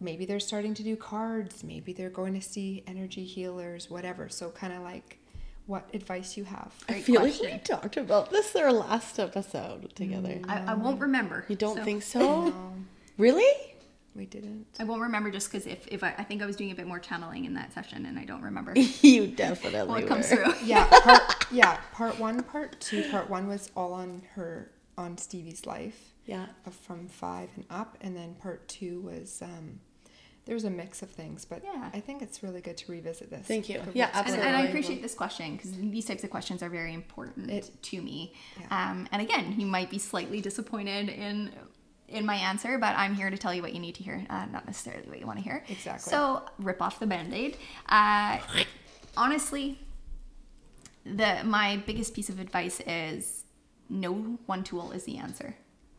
maybe 0.00 0.24
they're 0.24 0.40
starting 0.40 0.74
to 0.74 0.82
do 0.82 0.96
cards 0.96 1.64
maybe 1.64 1.92
they're 1.92 2.10
going 2.10 2.34
to 2.34 2.40
see 2.40 2.82
energy 2.86 3.24
healers 3.24 3.90
whatever 3.90 4.28
so 4.28 4.50
kind 4.50 4.72
of 4.72 4.82
like 4.82 5.18
what 5.66 5.88
advice 5.92 6.36
you 6.36 6.44
have 6.44 6.72
I 6.88 7.00
feel 7.00 7.20
question. 7.20 7.44
like 7.46 7.54
we 7.54 7.58
talked 7.60 7.96
about 7.96 8.30
this 8.30 8.54
our 8.56 8.72
last 8.72 9.18
episode 9.18 9.94
together. 9.96 10.40
I, 10.48 10.58
I 10.72 10.74
won't 10.74 11.00
remember. 11.00 11.44
You 11.48 11.56
don't 11.56 11.76
so- 11.78 11.84
think 11.84 12.02
so? 12.02 12.54
Really? 13.18 13.50
we 14.14 14.26
didn't. 14.26 14.66
I 14.78 14.84
won't 14.84 15.02
remember 15.02 15.30
just 15.30 15.50
because 15.50 15.66
if, 15.66 15.86
if 15.88 16.02
I, 16.02 16.14
I 16.18 16.24
think 16.24 16.42
I 16.42 16.46
was 16.46 16.56
doing 16.56 16.70
a 16.70 16.74
bit 16.74 16.86
more 16.86 16.98
channeling 16.98 17.44
in 17.44 17.54
that 17.54 17.72
session 17.72 18.06
and 18.06 18.18
I 18.18 18.24
don't 18.24 18.42
remember 18.42 18.72
you 19.02 19.26
definitely 19.26 19.86
what 19.88 20.02
were. 20.02 20.08
comes 20.08 20.28
through. 20.28 20.52
Yeah, 20.64 20.86
part, 20.86 21.46
yeah, 21.50 21.78
part 21.92 22.18
one, 22.18 22.42
part 22.42 22.80
two. 22.80 23.08
Part 23.10 23.28
one 23.30 23.46
was 23.46 23.70
all 23.76 23.92
on 23.92 24.22
her, 24.34 24.70
on 24.96 25.18
Stevie's 25.18 25.66
life. 25.66 26.14
Yeah. 26.24 26.46
From 26.82 27.08
five 27.08 27.50
and 27.56 27.64
up, 27.70 27.96
and 28.00 28.16
then 28.16 28.34
part 28.34 28.66
two 28.68 29.00
was 29.02 29.40
um, 29.42 29.80
there 30.46 30.54
was 30.54 30.64
a 30.64 30.70
mix 30.70 31.02
of 31.02 31.10
things, 31.10 31.44
but 31.44 31.62
Yeah. 31.64 31.90
I 31.92 32.00
think 32.00 32.22
it's 32.22 32.42
really 32.42 32.60
good 32.60 32.76
to 32.78 32.90
revisit 32.92 33.30
this. 33.30 33.46
Thank 33.46 33.68
you. 33.68 33.82
Yeah, 33.94 34.10
absolutely. 34.12 34.46
And, 34.46 34.56
and 34.56 34.64
I 34.64 34.68
appreciate 34.68 35.02
this 35.02 35.14
question 35.14 35.56
because 35.56 35.72
these 35.76 36.06
types 36.06 36.22
of 36.24 36.30
questions 36.30 36.62
are 36.62 36.68
very 36.70 36.94
important 36.94 37.50
It- 37.50 37.70
to 37.82 38.00
me. 38.00 38.32
Yeah. 38.60 38.90
Um, 38.90 39.08
and 39.12 39.20
again, 39.20 39.58
you 39.58 39.66
might 39.66 39.90
be 39.90 39.98
slightly 39.98 40.40
disappointed 40.40 41.08
in 41.08 41.52
in 42.08 42.24
my 42.24 42.36
answer, 42.36 42.78
but 42.78 42.96
I'm 42.96 43.16
here 43.16 43.30
to 43.30 43.36
tell 43.36 43.52
you 43.52 43.62
what 43.62 43.74
you 43.74 43.80
need 43.80 43.96
to 43.96 44.02
hear, 44.04 44.24
uh, 44.30 44.46
not 44.46 44.64
necessarily 44.64 45.08
what 45.08 45.18
you 45.18 45.26
want 45.26 45.38
to 45.40 45.42
hear. 45.42 45.64
Exactly. 45.68 46.08
So 46.08 46.44
rip 46.60 46.80
off 46.80 47.00
the 47.00 47.06
band-aid. 47.08 47.56
Uh, 47.88 48.38
honestly, 49.16 49.80
the 51.04 51.42
my 51.44 51.82
biggest 51.84 52.14
piece 52.14 52.28
of 52.28 52.38
advice 52.38 52.80
is 52.86 53.42
no 53.88 54.12
one 54.46 54.62
tool 54.62 54.92
is 54.92 55.02
the 55.02 55.16
answer. 55.18 55.56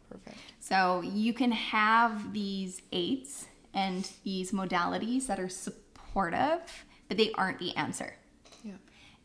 Perfect. 0.10 0.38
So 0.62 1.02
you 1.02 1.34
can 1.34 1.52
have 1.52 2.32
these 2.32 2.82
aids 2.94 3.48
and 3.78 4.10
these 4.24 4.52
modalities 4.52 5.28
that 5.28 5.40
are 5.40 5.48
supportive, 5.48 6.86
but 7.08 7.16
they 7.16 7.32
aren't 7.34 7.60
the 7.60 7.76
answer. 7.78 8.16
Yeah. 8.64 8.74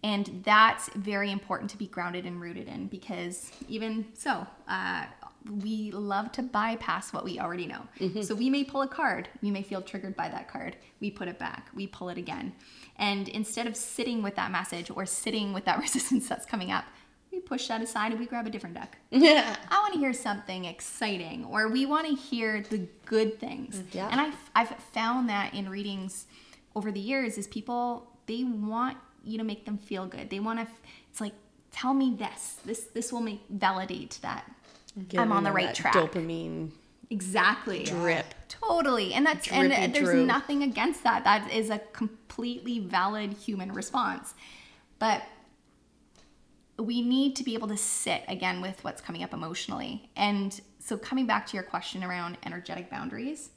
And 0.03 0.43
that's 0.45 0.91
very 0.91 1.33
important 1.33 1.71
to 1.71 1.79
be 1.79 1.87
grounded 1.87 2.27
and 2.27 2.39
rooted 2.39 2.69
in 2.69 2.89
because 2.89 3.51
even 3.67 4.05
so, 4.13 4.47
uh, 4.69 5.07
we 5.63 5.91
love 5.91 6.31
to 6.33 6.43
bypass 6.43 7.13
what 7.13 7.25
we 7.25 7.41
already 7.41 7.67
know. 7.67 7.83
So 8.23 8.35
we 8.35 8.49
may 8.51 8.63
pull 8.63 8.83
a 8.83 8.87
card, 8.87 9.29
we 9.41 9.51
may 9.51 9.63
feel 9.63 9.83
triggered 9.83 10.15
by 10.15 10.29
that 10.29 10.49
card. 10.49 10.77
We 11.01 11.11
put 11.11 11.29
it 11.29 11.39
back, 11.39 11.69
we 11.75 11.87
pull 11.87 12.11
it 12.11 12.19
again. 12.19 12.53
And 12.97 13.29
instead 13.29 13.67
of 13.67 13.75
sitting 13.75 14.23
with 14.23 14.37
that 14.37 14.53
message 14.53 14.91
or 14.91 15.07
sitting 15.07 15.53
with 15.53 15.65
that 15.65 15.79
resistance 15.87 16.29
that's 16.29 16.45
coming 16.45 16.71
up, 16.71 16.85
push 17.47 17.69
that 17.69 17.81
aside 17.83 18.13
and 18.13 18.21
we 18.21 18.27
grab 18.27 18.47
a 18.47 18.51
different 18.51 18.75
deck. 18.75 18.99
Yeah. 19.11 19.57
I 19.69 19.79
want 19.81 19.95
to 19.95 19.99
hear 20.01 20.13
something 20.13 20.65
exciting, 20.65 21.45
or 21.45 21.69
we 21.69 21.87
want 21.87 22.07
to 22.09 22.15
hear 22.15 22.63
the 22.71 22.87
good 23.05 23.39
things. 23.39 23.77
Mm, 23.77 23.95
yeah. 23.95 24.09
And 24.11 24.21
I've, 24.21 24.51
I've 24.55 24.71
found 24.93 25.29
that 25.29 25.55
in 25.55 25.69
readings 25.69 26.27
over 26.75 26.91
the 26.91 27.01
years 27.01 27.39
is 27.39 27.47
people 27.47 28.09
they 28.27 28.45
want 28.45 28.97
you 29.25 29.39
to 29.39 29.45
make 29.45 29.65
them 29.67 29.79
feel 29.79 30.07
good. 30.07 30.31
They 30.31 30.41
want 30.41 30.59
to. 30.61 30.67
It's 31.11 31.21
like 31.21 31.35
tell 31.71 31.93
me 31.95 32.15
this. 32.19 32.57
This 32.65 32.81
this 32.95 33.13
will 33.13 33.21
make 33.21 33.41
validate 33.51 34.19
that 34.23 34.51
I'm 35.19 35.33
on 35.33 35.45
the 35.45 35.53
right 35.53 35.75
track. 35.75 35.95
Dopamine 35.95 36.71
Exactly. 37.11 37.85
drip. 37.85 38.25
Totally. 38.49 39.13
And 39.13 39.27
that's 39.27 39.47
Drippy 39.47 39.73
and 39.75 39.95
there's 39.95 40.09
droop. 40.09 40.27
nothing 40.27 40.63
against 40.63 41.03
that. 41.05 41.25
That 41.25 41.51
is 41.53 41.69
a 41.69 41.79
completely 41.93 42.79
valid 42.79 43.35
human 43.35 43.73
response. 43.73 44.35
But 44.99 45.23
we 46.83 47.03
need 47.03 47.37
to 47.37 47.45
be 47.45 47.55
able 47.55 47.69
to 47.69 47.77
sit 47.77 48.23
again 48.29 48.61
with 48.61 48.83
what's 48.85 49.01
coming 49.01 49.23
up 49.23 49.33
emotionally. 49.33 50.11
And 50.17 50.61
so 50.79 50.97
coming 50.97 51.27
back 51.27 51.47
to 51.47 51.57
your 51.57 51.63
question 51.63 52.03
around 52.03 52.39
energetic 52.45 52.91
boundaries, 52.91 53.51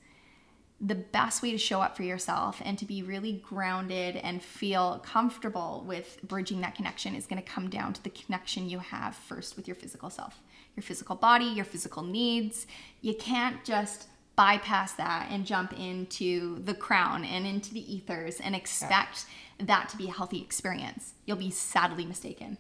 the 0.82 0.96
best 0.96 1.42
way 1.42 1.52
to 1.52 1.58
show 1.58 1.82
up 1.82 1.96
for 1.96 2.04
yourself 2.04 2.62
and 2.64 2.78
to 2.78 2.86
be 2.86 3.02
really 3.02 3.34
grounded 3.34 4.18
and 4.18 4.44
feel 4.44 5.02
comfortable 5.06 5.84
with 5.88 6.20
bridging 6.24 6.62
that 6.62 6.76
connection 6.76 7.16
is 7.16 7.26
going 7.26 7.42
to 7.42 7.50
come 7.50 7.70
down 7.70 7.94
to 7.94 8.04
the 8.04 8.10
connection 8.10 8.70
you 8.70 8.80
have 8.80 9.16
first 9.16 9.56
with 9.56 9.68
your 9.68 9.76
physical 9.76 10.10
self, 10.10 10.42
your 10.76 10.84
physical 10.84 11.16
body, 11.16 11.46
your 11.46 11.66
physical 11.66 12.04
needs. 12.04 12.68
You 13.02 13.16
can't 13.16 13.64
just 13.64 14.08
bypass 14.36 14.94
that 14.94 15.30
and 15.32 15.46
jump 15.46 15.74
into 15.80 16.60
the 16.64 16.74
crown 16.74 17.24
and 17.24 17.48
into 17.48 17.74
the 17.74 17.96
ethers 17.96 18.42
and 18.42 18.54
expect 18.54 19.26
that 19.60 19.88
to 19.88 19.98
be 19.98 20.10
a 20.10 20.12
healthy 20.12 20.42
experience. 20.42 21.14
You'll 21.26 21.38
be 21.38 21.52
sadly 21.52 22.06
mistaken. 22.06 22.58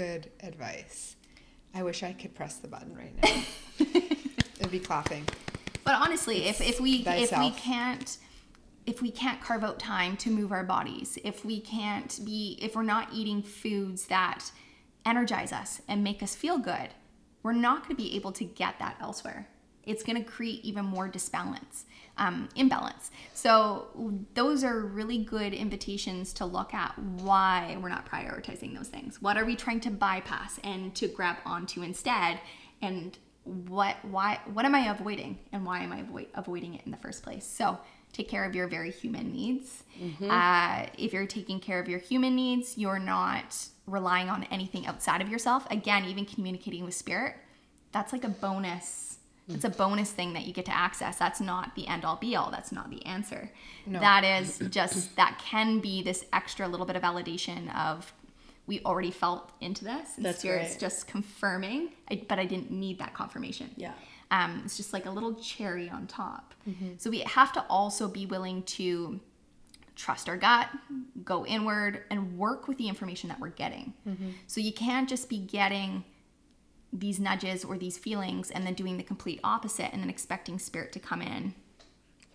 Good 0.00 0.30
advice. 0.40 1.16
I 1.74 1.82
wish 1.82 2.02
I 2.02 2.14
could 2.14 2.34
press 2.34 2.56
the 2.56 2.68
button 2.68 2.96
right 2.96 3.14
now. 3.22 3.42
It'd 4.58 4.70
be 4.70 4.78
clapping. 4.78 5.28
But 5.84 5.96
honestly, 5.96 6.48
if, 6.48 6.62
if 6.62 6.80
we 6.80 7.04
if 7.06 7.38
we 7.38 7.50
can't 7.50 8.16
if 8.86 9.02
we 9.02 9.10
can't 9.10 9.42
carve 9.42 9.62
out 9.62 9.78
time 9.78 10.16
to 10.16 10.30
move 10.30 10.52
our 10.52 10.64
bodies, 10.64 11.18
if 11.22 11.44
we 11.44 11.60
can't 11.60 12.18
be 12.24 12.58
if 12.62 12.74
we're 12.74 12.82
not 12.82 13.08
eating 13.12 13.42
foods 13.42 14.06
that 14.06 14.50
energize 15.04 15.52
us 15.52 15.82
and 15.86 16.02
make 16.02 16.22
us 16.22 16.34
feel 16.34 16.56
good, 16.56 16.88
we're 17.42 17.52
not 17.52 17.82
going 17.82 17.94
to 17.94 18.02
be 18.02 18.16
able 18.16 18.32
to 18.32 18.44
get 18.44 18.78
that 18.78 18.96
elsewhere. 19.02 19.48
It's 19.84 20.02
going 20.02 20.16
to 20.16 20.26
create 20.26 20.64
even 20.64 20.86
more 20.86 21.08
disbalance, 21.08 21.84
um, 22.20 22.48
imbalance. 22.54 23.10
So 23.34 23.88
those 24.34 24.62
are 24.62 24.78
really 24.80 25.18
good 25.18 25.52
invitations 25.52 26.32
to 26.34 26.44
look 26.44 26.72
at 26.74 26.96
why 26.98 27.76
we're 27.80 27.88
not 27.88 28.06
prioritizing 28.08 28.76
those 28.76 28.88
things. 28.88 29.20
What 29.20 29.36
are 29.36 29.44
we 29.44 29.56
trying 29.56 29.80
to 29.80 29.90
bypass 29.90 30.60
and 30.62 30.94
to 30.96 31.08
grab 31.08 31.38
onto 31.44 31.82
instead? 31.82 32.38
And 32.82 33.18
what 33.44 33.96
why 34.02 34.38
what 34.52 34.66
am 34.66 34.74
I 34.74 34.90
avoiding 34.90 35.38
and 35.50 35.64
why 35.64 35.80
am 35.80 35.92
I 35.92 36.00
avoid, 36.00 36.26
avoiding 36.34 36.74
it 36.74 36.82
in 36.84 36.90
the 36.92 36.98
first 36.98 37.22
place? 37.22 37.46
So 37.46 37.78
take 38.12 38.28
care 38.28 38.44
of 38.44 38.54
your 38.54 38.68
very 38.68 38.90
human 38.90 39.32
needs. 39.32 39.82
Uh, 40.30 40.86
if 40.98 41.12
you're 41.14 41.26
taking 41.26 41.58
care 41.58 41.80
of 41.80 41.88
your 41.88 41.98
human 41.98 42.36
needs, 42.36 42.76
you're 42.76 42.98
not 42.98 43.56
relying 43.86 44.28
on 44.28 44.44
anything 44.44 44.86
outside 44.86 45.22
of 45.22 45.28
yourself. 45.28 45.66
Again, 45.70 46.04
even 46.04 46.26
communicating 46.26 46.84
with 46.84 46.94
spirit, 46.94 47.34
that's 47.92 48.12
like 48.12 48.24
a 48.24 48.28
bonus. 48.28 49.09
It's 49.54 49.64
a 49.64 49.70
bonus 49.70 50.10
thing 50.10 50.32
that 50.34 50.46
you 50.46 50.52
get 50.52 50.64
to 50.66 50.74
access. 50.76 51.18
That's 51.18 51.40
not 51.40 51.74
the 51.74 51.86
end 51.88 52.04
all 52.04 52.16
be 52.16 52.36
all. 52.36 52.50
That's 52.50 52.72
not 52.72 52.90
the 52.90 53.04
answer. 53.06 53.50
That 53.86 54.24
is 54.24 54.58
just 54.70 55.16
that 55.16 55.38
can 55.44 55.80
be 55.80 56.02
this 56.02 56.24
extra 56.32 56.68
little 56.68 56.86
bit 56.86 56.96
of 56.96 57.02
validation 57.02 57.74
of 57.74 58.12
we 58.66 58.80
already 58.84 59.10
felt 59.10 59.50
into 59.60 59.84
this 59.84 60.16
and 60.16 60.24
That's 60.24 60.38
spirit's 60.40 60.72
right. 60.72 60.80
just 60.80 61.08
confirming 61.08 61.88
I, 62.08 62.22
but 62.28 62.38
i 62.38 62.44
didn't 62.44 62.70
need 62.70 63.00
that 63.00 63.14
confirmation 63.14 63.68
Yeah. 63.76 63.94
um, 64.30 64.62
it's 64.64 64.76
just 64.76 64.92
like 64.92 65.06
a 65.06 65.10
little 65.10 65.34
cherry 65.34 65.88
on 65.90 66.06
top 66.06 66.54
so 66.98 67.10
we 67.10 67.20
have 67.20 67.52
to 67.54 67.64
also 67.68 68.06
be 68.06 68.26
willing 68.26 68.62
to 68.78 69.18
trust 69.96 70.28
our 70.28 70.36
gut 70.36 70.68
go 71.24 71.44
inward 71.46 72.04
and 72.10 72.38
work 72.38 72.68
with 72.68 72.78
the 72.78 72.86
information 72.86 73.28
that 73.30 73.40
we're 73.40 73.48
getting 73.48 73.92
so 74.46 74.60
you 74.60 74.72
can't 74.72 75.08
just 75.08 75.28
be 75.28 75.38
getting 75.38 76.04
these 76.92 77.20
nudges 77.20 77.64
or 77.64 77.78
these 77.78 77.98
feelings 77.98 78.50
and 78.50 78.66
then 78.66 78.74
doing 78.74 78.96
the 78.96 79.02
complete 79.02 79.40
opposite 79.44 79.92
and 79.92 80.02
then 80.02 80.10
expecting 80.10 80.58
spirit 80.58 80.92
to 80.92 80.98
come 80.98 81.22
in 81.22 81.54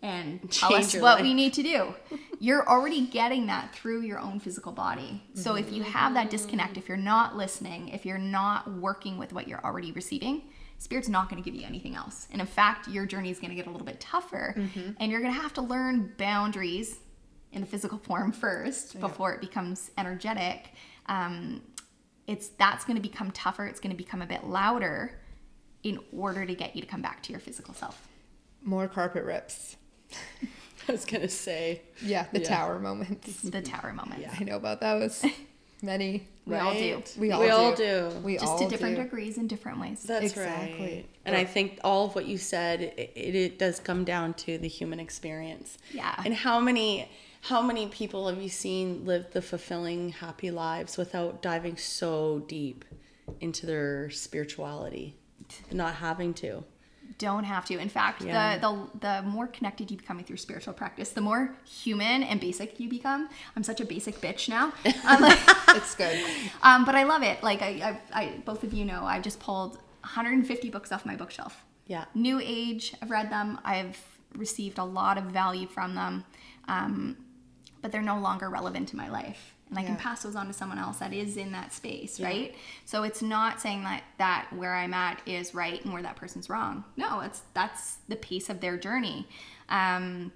and 0.02 0.52
tell 0.52 0.74
us 0.74 0.94
what 0.94 1.02
life. 1.02 1.22
we 1.22 1.34
need 1.34 1.54
to 1.54 1.64
do. 1.64 1.94
You're 2.40 2.68
already 2.68 3.08
getting 3.08 3.48
that 3.48 3.74
through 3.74 4.02
your 4.02 4.20
own 4.20 4.40
physical 4.40 4.72
body. 4.72 5.24
So 5.34 5.56
if 5.56 5.72
you 5.72 5.84
have 5.84 6.14
that 6.14 6.30
disconnect, 6.30 6.78
if 6.78 6.88
you're 6.88 6.98
not 6.98 7.36
listening, 7.36 7.90
if 7.90 8.06
you're 8.06 8.18
not 8.18 8.72
working 8.74 9.18
with 9.18 9.32
what 9.34 9.48
you're 9.48 9.64
already 9.64 9.94
receiving, 9.94 10.44
spirit's 10.78 11.08
not 11.08 11.30
going 11.30 11.42
to 11.42 11.50
give 11.50 11.60
you 11.60 11.66
anything 11.66 11.96
else. 11.96 12.28
And 12.32 12.42
in 12.42 12.48
fact, 12.48 12.90
your 12.90 13.06
journey 13.06 13.32
is 13.32 13.40
going 13.40 13.50
to 13.52 13.56
get 13.56 13.68
a 13.68 13.72
little 13.72 13.86
bit 13.86 14.02
tougher 14.02 14.54
and 15.00 15.12
you're 15.12 15.22
going 15.22 15.34
to 15.34 15.40
have 15.40 15.54
to 15.54 15.62
learn 15.62 16.14
boundaries 16.18 17.00
in 17.54 17.62
the 17.62 17.68
physical 17.68 17.98
form 17.98 18.32
first 18.44 19.00
before 19.00 19.34
it 19.34 19.42
becomes 19.42 19.92
energetic. 19.98 20.72
Um, 21.08 21.62
it's 22.28 22.48
that's 22.50 22.86
going 22.86 22.96
to 22.96 23.02
become 23.02 23.32
tougher. 23.32 23.66
It's 23.66 23.80
going 23.80 23.92
to 23.96 23.98
become 23.98 24.22
a 24.22 24.26
bit 24.26 24.46
louder 24.46 25.20
in 25.84 26.00
order 26.12 26.46
to 26.46 26.56
get 26.56 26.76
you 26.76 26.82
to 26.82 26.88
come 26.88 27.02
back 27.02 27.22
to 27.24 27.32
your 27.32 27.40
physical 27.40 27.74
self. 27.74 28.08
More 28.64 28.88
carpet 28.88 29.24
rips. 29.24 29.76
I 30.88 30.92
was 30.92 31.06
gonna 31.06 31.30
say. 31.30 31.82
Yeah, 32.02 32.26
the 32.32 32.40
Yeah. 32.42 32.48
tower 32.48 32.80
moments. 32.80 33.42
The 33.44 33.62
tower 33.62 33.92
moment. 33.94 34.24
I 34.40 34.44
know 34.44 34.56
about 34.56 34.82
those. 34.82 35.24
Many. 35.82 36.28
We 36.46 36.56
all 36.56 36.74
do. 36.74 37.04
We 37.18 37.32
all 37.32 37.42
do. 37.42 37.44
we 37.44 37.50
do. 37.50 37.54
all 37.56 37.76
do. 37.76 38.10
We 38.24 38.34
Just 38.36 38.46
all 38.46 38.60
to 38.60 38.68
different 38.68 38.96
do. 38.96 39.04
degrees 39.04 39.38
in 39.38 39.48
different 39.48 39.80
ways. 39.80 40.04
That's 40.04 40.26
Exactly. 40.26 40.80
right. 40.80 41.06
And 41.26 41.36
I 41.36 41.44
think 41.44 41.80
all 41.84 42.06
of 42.06 42.16
what 42.16 42.26
you 42.26 42.38
said, 42.38 42.82
it, 42.82 43.12
it, 43.16 43.36
it 43.36 43.60
does 43.60 43.80
come 43.80 44.04
down 44.04 44.34
to 44.36 44.58
the 44.58 44.68
human 44.68 45.00
experience. 45.00 45.78
Yeah. 45.92 46.16
And 46.24 46.34
how 46.34 46.60
many 46.60 47.10
how 47.48 47.62
many 47.62 47.88
people 47.88 48.28
have 48.28 48.42
you 48.42 48.50
seen 48.50 49.06
live 49.06 49.32
the 49.32 49.42
fulfilling, 49.42 50.10
happy 50.10 50.52
lives 50.52 50.98
without 50.98 51.42
diving 51.42 51.78
so 51.78 52.40
deep 52.48 52.84
into 53.40 53.66
their 53.66 54.10
spirituality, 54.10 55.16
not 55.72 55.96
having 55.96 56.34
to. 56.36 56.64
Don't 57.18 57.44
have 57.46 57.66
to. 57.66 57.78
In 57.78 57.88
fact, 57.88 58.22
Yeah. 58.24 58.58
the, 58.58 58.68
the 58.68 59.00
the 59.00 59.22
more 59.28 59.48
connected 59.48 59.90
you 59.92 59.96
become 59.98 60.18
with 60.18 60.30
your 60.30 60.38
spiritual 60.38 60.74
practice, 60.74 61.12
the 61.12 61.22
more 61.22 61.56
human 61.66 62.24
and 62.24 62.42
basic 62.42 62.80
you 62.80 62.90
become. 62.90 63.30
I'm 63.56 63.64
such 63.64 63.80
a 63.80 63.86
basic 63.86 64.16
bitch 64.20 64.50
now. 64.50 64.74
I'm 65.06 65.22
like, 65.22 65.40
It's 65.70 65.96
good. 65.96 66.20
um, 66.62 66.84
but 66.84 66.96
I 66.96 67.04
love 67.04 67.24
it. 67.24 67.42
Like 67.42 67.62
I, 67.62 68.00
I, 68.14 68.20
I, 68.22 68.34
both 68.44 68.64
of 68.64 68.74
you 68.74 68.84
know, 68.86 69.04
I've 69.06 69.24
just 69.24 69.40
pulled 69.40 69.76
150 70.02 70.70
books 70.72 70.92
off 70.92 71.06
my 71.06 71.16
bookshelf. 71.16 71.64
Yeah. 71.88 72.06
New 72.16 72.40
Age, 72.44 72.94
I've 73.02 73.12
read 73.12 73.30
them. 73.32 73.60
I've 73.64 73.98
received 74.36 74.78
a 74.80 74.84
lot 74.84 75.18
of 75.18 75.26
value 75.26 75.68
from 75.68 75.96
them, 75.96 76.26
um, 76.68 77.16
but 77.86 77.92
they're 77.92 78.02
no 78.02 78.18
longer 78.20 78.50
relevant 78.50 78.90
to 78.90 78.96
my 78.96 79.08
life. 79.08 79.54
and 79.70 79.78
I 79.78 79.84
can 79.84 79.96
pass 79.96 80.24
those 80.24 80.36
on 80.36 80.48
to 80.48 80.54
someone 80.54 80.80
else 80.80 80.98
that 80.98 81.14
is 81.14 81.38
in 81.38 81.52
that 81.52 81.72
space, 81.72 82.20
right? 82.20 82.56
So 82.84 83.04
it's 83.04 83.22
not 83.22 83.62
saying 83.62 83.84
that 83.84 84.02
that 84.18 84.48
where 84.52 84.74
I'm 84.74 84.92
at 84.96 85.22
is 85.28 85.54
right 85.54 85.80
and 85.84 85.94
where 85.94 86.02
that 86.02 86.16
person's 86.16 86.50
wrong. 86.50 86.84
No, 86.98 87.20
it's 87.20 87.44
that's 87.54 87.98
the 88.08 88.16
pace 88.16 88.50
of 88.50 88.60
their 88.60 88.76
journey. 88.76 89.28
Um, 89.70 90.32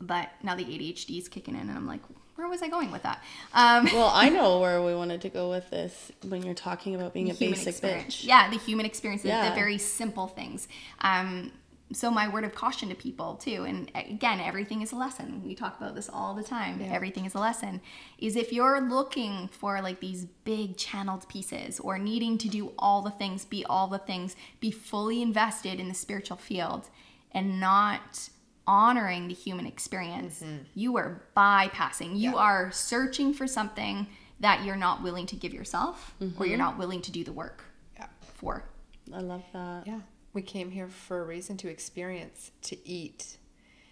but 0.00 0.30
now 0.42 0.54
the 0.54 0.64
ADHD 0.64 1.18
is 1.18 1.28
kicking 1.28 1.56
in, 1.56 1.60
and 1.68 1.72
I'm 1.72 1.86
like, 1.86 2.00
where 2.36 2.48
was 2.48 2.62
I 2.62 2.68
going 2.68 2.90
with 2.90 3.02
that? 3.02 3.22
Um, 3.52 3.84
Well, 3.92 4.10
I 4.14 4.28
know 4.38 4.60
where 4.60 4.82
we 4.82 4.94
wanted 4.94 5.20
to 5.20 5.28
go 5.28 5.50
with 5.50 5.68
this 5.68 6.10
when 6.26 6.42
you're 6.42 6.54
talking 6.54 6.94
about 6.94 7.12
being 7.12 7.30
a 7.30 7.34
basic 7.34 7.68
experience. 7.68 8.22
bitch. 8.22 8.26
Yeah, 8.26 8.48
the 8.48 8.56
human 8.56 8.86
experience, 8.86 9.20
the- 9.22 9.28
the 9.28 9.52
very 9.54 9.76
simple 9.76 10.26
things. 10.26 10.68
Um, 11.02 11.52
so 11.94 12.10
my 12.10 12.28
word 12.28 12.44
of 12.44 12.54
caution 12.54 12.88
to 12.88 12.94
people 12.94 13.36
too, 13.36 13.64
and 13.64 13.90
again, 13.94 14.40
everything 14.40 14.82
is 14.82 14.92
a 14.92 14.96
lesson. 14.96 15.42
We 15.44 15.54
talk 15.54 15.76
about 15.78 15.94
this 15.94 16.08
all 16.12 16.34
the 16.34 16.42
time. 16.42 16.80
Everything 16.82 17.24
is 17.24 17.34
a 17.34 17.38
lesson. 17.38 17.80
Is 18.18 18.36
if 18.36 18.52
you're 18.52 18.80
looking 18.80 19.48
for 19.48 19.80
like 19.80 20.00
these 20.00 20.24
big 20.44 20.76
channeled 20.76 21.28
pieces 21.28 21.80
or 21.80 21.98
needing 21.98 22.38
to 22.38 22.48
do 22.48 22.72
all 22.78 23.02
the 23.02 23.10
things, 23.10 23.44
be 23.44 23.64
all 23.64 23.88
the 23.88 23.98
things, 23.98 24.36
be 24.60 24.70
fully 24.70 25.22
invested 25.22 25.80
in 25.80 25.88
the 25.88 25.94
spiritual 25.94 26.36
field, 26.36 26.88
and 27.32 27.58
not 27.60 28.28
honoring 28.66 29.28
the 29.28 29.34
human 29.34 29.66
experience, 29.66 30.42
mm-hmm. 30.42 30.62
you 30.74 30.96
are 30.96 31.22
bypassing. 31.36 32.16
You 32.16 32.32
Yeah. 32.32 32.36
are 32.36 32.72
searching 32.72 33.34
for 33.34 33.46
something 33.46 34.06
that 34.40 34.64
you're 34.64 34.76
not 34.76 35.02
willing 35.02 35.26
to 35.26 35.36
give 35.36 35.52
yourself, 35.52 36.14
or 36.20 36.46
you're 36.46 36.56
mm-hmm. 36.56 36.58
not 36.58 36.78
willing 36.78 37.02
to 37.02 37.12
do 37.12 37.24
the 37.24 37.32
work 37.32 37.64
Yeah. 37.96 38.06
for. 38.20 38.64
I 39.12 39.20
love 39.20 39.42
that. 39.52 39.86
Yeah. 39.86 40.00
We 40.32 40.42
came 40.42 40.70
here 40.70 40.88
for 40.88 41.20
a 41.20 41.24
reason 41.24 41.56
to 41.58 41.68
experience, 41.68 42.50
to 42.62 42.88
eat, 42.88 43.36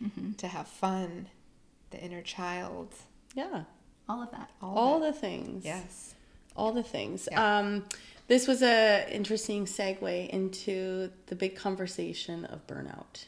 Mm-hmm. 0.03 0.33
to 0.39 0.49
have 0.49 0.67
fun, 0.67 1.29
the 1.91 2.03
inner 2.03 2.23
child, 2.23 2.95
Yeah. 3.35 3.65
All 4.09 4.23
of 4.23 4.31
that. 4.31 4.51
all, 4.63 4.75
All 4.79 4.97
of 4.97 5.03
it. 5.03 5.13
the 5.15 5.21
things. 5.21 5.65
Yes. 5.65 6.15
all 6.57 6.73
the 6.73 6.83
things. 6.83 7.29
Yeah. 7.31 7.59
Um, 7.59 7.85
this 8.27 8.47
was 8.49 8.63
a 8.63 9.07
interesting 9.15 9.67
segue 9.67 10.29
into 10.31 11.11
the 11.27 11.35
big 11.35 11.55
conversation 11.55 12.45
of 12.47 12.67
burnout, 12.67 13.27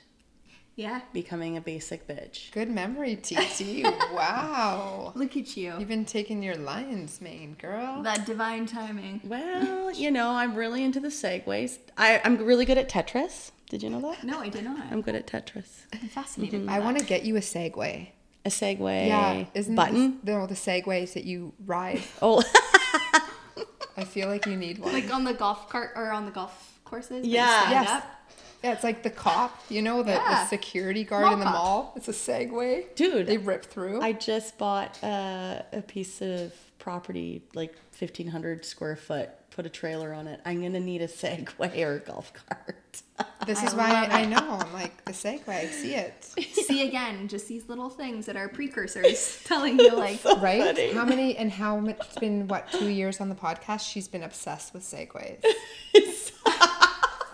Yeah. 0.75 1.03
becoming 1.13 1.57
a 1.57 1.61
basic 1.61 2.07
bitch. 2.09 2.51
Good 2.53 2.71
memory, 2.71 3.17
TT. 3.17 3.85
wow. 4.13 5.13
Look 5.15 5.37
at 5.37 5.57
you. 5.57 5.75
You've 5.79 5.89
been 5.89 6.05
taking 6.05 6.43
your 6.43 6.55
lion's 6.55 7.21
mane, 7.21 7.57
girl. 7.61 8.03
That 8.03 8.25
divine 8.27 8.67
timing. 8.67 9.21
Well, 9.25 9.91
you 9.91 10.11
know, 10.11 10.31
I'm 10.31 10.55
really 10.55 10.83
into 10.83 11.01
the 11.01 11.09
segues. 11.09 11.79
I, 11.97 12.21
I'm 12.25 12.39
really 12.39 12.65
good 12.65 12.79
at 12.79 12.89
Tetris. 12.89 13.51
Did 13.69 13.83
you 13.83 13.91
know 13.91 14.01
that? 14.03 14.25
No, 14.25 14.41
I 14.41 14.49
did 14.49 14.65
not. 14.65 14.81
I'm 14.91 15.01
good 15.01 15.15
at 15.15 15.27
Tetris. 15.27 15.87
I'm 15.93 16.09
fascinated. 16.09 16.67
by 16.67 16.75
I 16.75 16.79
want 16.79 16.99
to 16.99 17.05
get 17.05 17.25
you 17.25 17.37
a 17.37 17.41
Segway. 17.41 18.09
A 18.45 18.49
segue 18.49 19.07
Yeah, 19.07 19.45
isn't 19.55 19.75
button. 19.75 20.19
This, 20.23 20.35
no, 20.35 20.47
the 20.47 20.55
Segways 20.55 21.15
that 21.15 21.25
you 21.25 21.53
ride. 21.65 22.03
Oh, 22.23 22.43
I 23.97 24.05
feel 24.05 24.29
like 24.29 24.47
you 24.47 24.57
need 24.57 24.79
one. 24.79 24.93
like 24.93 25.13
on 25.13 25.25
the 25.25 25.35
golf 25.35 25.69
cart 25.69 25.93
or 25.97 26.11
on 26.13 26.25
the 26.25 26.33
golf 26.33 26.81
courses. 26.85 27.27
Yeah. 27.27 27.71
yes. 27.71 27.89
up. 27.89 28.05
Yeah, 28.63 28.73
it's 28.73 28.85
like 28.85 29.03
the 29.03 29.11
cop, 29.11 29.61
you 29.69 29.83
know, 29.83 30.03
the, 30.03 30.13
Yeah. 30.13 30.45
the 30.45 30.47
security 30.49 31.05
guard 31.05 31.25
Mall 31.25 31.33
in 31.35 31.39
the 31.41 31.45
cop. 31.47 31.55
mall. 31.55 31.93
It's 31.97 32.09
a 32.09 32.13
Segway. 32.13 32.95
Dude, 32.95 33.27
They 33.27 33.39
rip 33.39 33.65
through. 33.65 34.01
I 34.01 34.13
just 34.13 34.57
bought 34.59 35.03
uh, 35.03 35.63
a 35.73 35.83
piece 35.83 36.21
of 36.23 36.53
property, 36.79 37.43
like 37.55 37.75
1,500 37.99 38.65
square 38.65 38.97
foot, 38.97 39.31
put 39.51 39.67
a 39.67 39.69
trailer 39.69 40.13
on 40.13 40.27
it. 40.29 40.41
I'm 40.45 40.61
going 40.61 40.73
to 40.75 40.81
need 40.81 41.03
a 41.03 41.09
Segway 41.09 41.79
or 41.85 41.97
a 41.97 41.99
golf 42.01 42.33
cart. 42.49 43.03
this 43.47 43.63
is 43.63 43.75
I 43.75 43.77
why 43.77 43.93
love 44.03 44.09
I 44.13 44.25
know. 44.27 44.59
I'm 44.61 44.73
like, 44.73 45.05
the 45.05 45.13
Segway, 45.13 45.49
I 45.49 45.67
see 45.67 45.95
it. 45.95 46.23
See 46.53 46.87
again, 46.87 47.27
just 47.29 47.49
these 47.49 47.69
little 47.69 47.91
things 47.91 48.27
that 48.27 48.37
are 48.37 48.49
precursors 48.49 49.41
telling 49.45 49.79
you 49.79 49.95
like 49.97 50.25
Right? 50.25 50.63
funny. 50.63 50.93
How 50.93 51.05
many 51.05 51.37
and 51.37 51.51
how 51.51 51.79
much? 51.79 51.99
It's 52.01 52.19
been 52.19 52.47
what 52.49 52.71
two 52.73 52.89
years 52.89 53.21
on 53.21 53.29
the 53.29 53.35
podcast. 53.35 53.89
She's 53.91 54.09
been 54.09 54.23
obsessed 54.23 54.73
with 54.73 54.83
segways. 54.85 55.43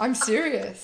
I'm 0.00 0.14
serious. 0.14 0.82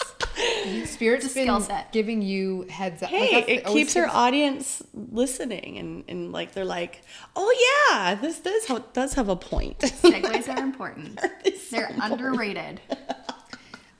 Spirit's 0.86 1.32
been 1.32 1.44
skill 1.44 1.60
set. 1.60 1.92
giving 1.92 2.20
you 2.22 2.62
heads 2.68 3.02
up. 3.02 3.10
Hey, 3.10 3.30
that's 3.32 3.46
the- 3.46 3.52
it 3.54 3.66
always 3.66 3.84
keeps 3.84 3.94
her 3.94 4.08
audience 4.08 4.82
listening 4.92 5.78
and, 5.78 6.04
and 6.08 6.32
like 6.32 6.52
they're 6.52 6.64
like, 6.64 7.02
oh 7.36 7.86
yeah, 7.90 8.14
this 8.16 8.40
does 8.40 8.66
ha- 8.66 8.84
does 8.92 9.14
have 9.14 9.28
a 9.28 9.36
point. 9.36 9.78
segues 9.78 10.48
are 10.54 10.62
important. 10.62 11.20
It's 11.44 11.68
so 11.68 11.76
They're 11.76 11.88
important. 11.90 12.20
underrated. 12.20 12.80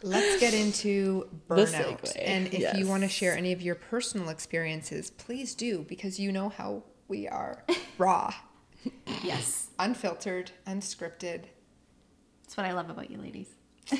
Let's 0.02 0.38
get 0.40 0.52
into 0.52 1.28
burnout. 1.48 2.12
And 2.20 2.52
if 2.52 2.76
you 2.76 2.86
want 2.86 3.04
to 3.04 3.08
share 3.08 3.36
any 3.36 3.52
of 3.52 3.62
your 3.62 3.74
personal 3.74 4.28
experiences, 4.28 5.10
please 5.10 5.54
do 5.54 5.84
because 5.88 6.18
you 6.20 6.30
know 6.30 6.50
how 6.50 6.82
we 7.08 7.26
are 7.28 7.64
raw, 7.96 8.34
Yes. 9.22 9.68
unfiltered, 9.78 10.50
unscripted. 10.66 11.44
That's 12.42 12.56
what 12.56 12.66
I 12.66 12.72
love 12.72 12.90
about 12.90 13.10
you 13.10 13.16
ladies. 13.18 13.48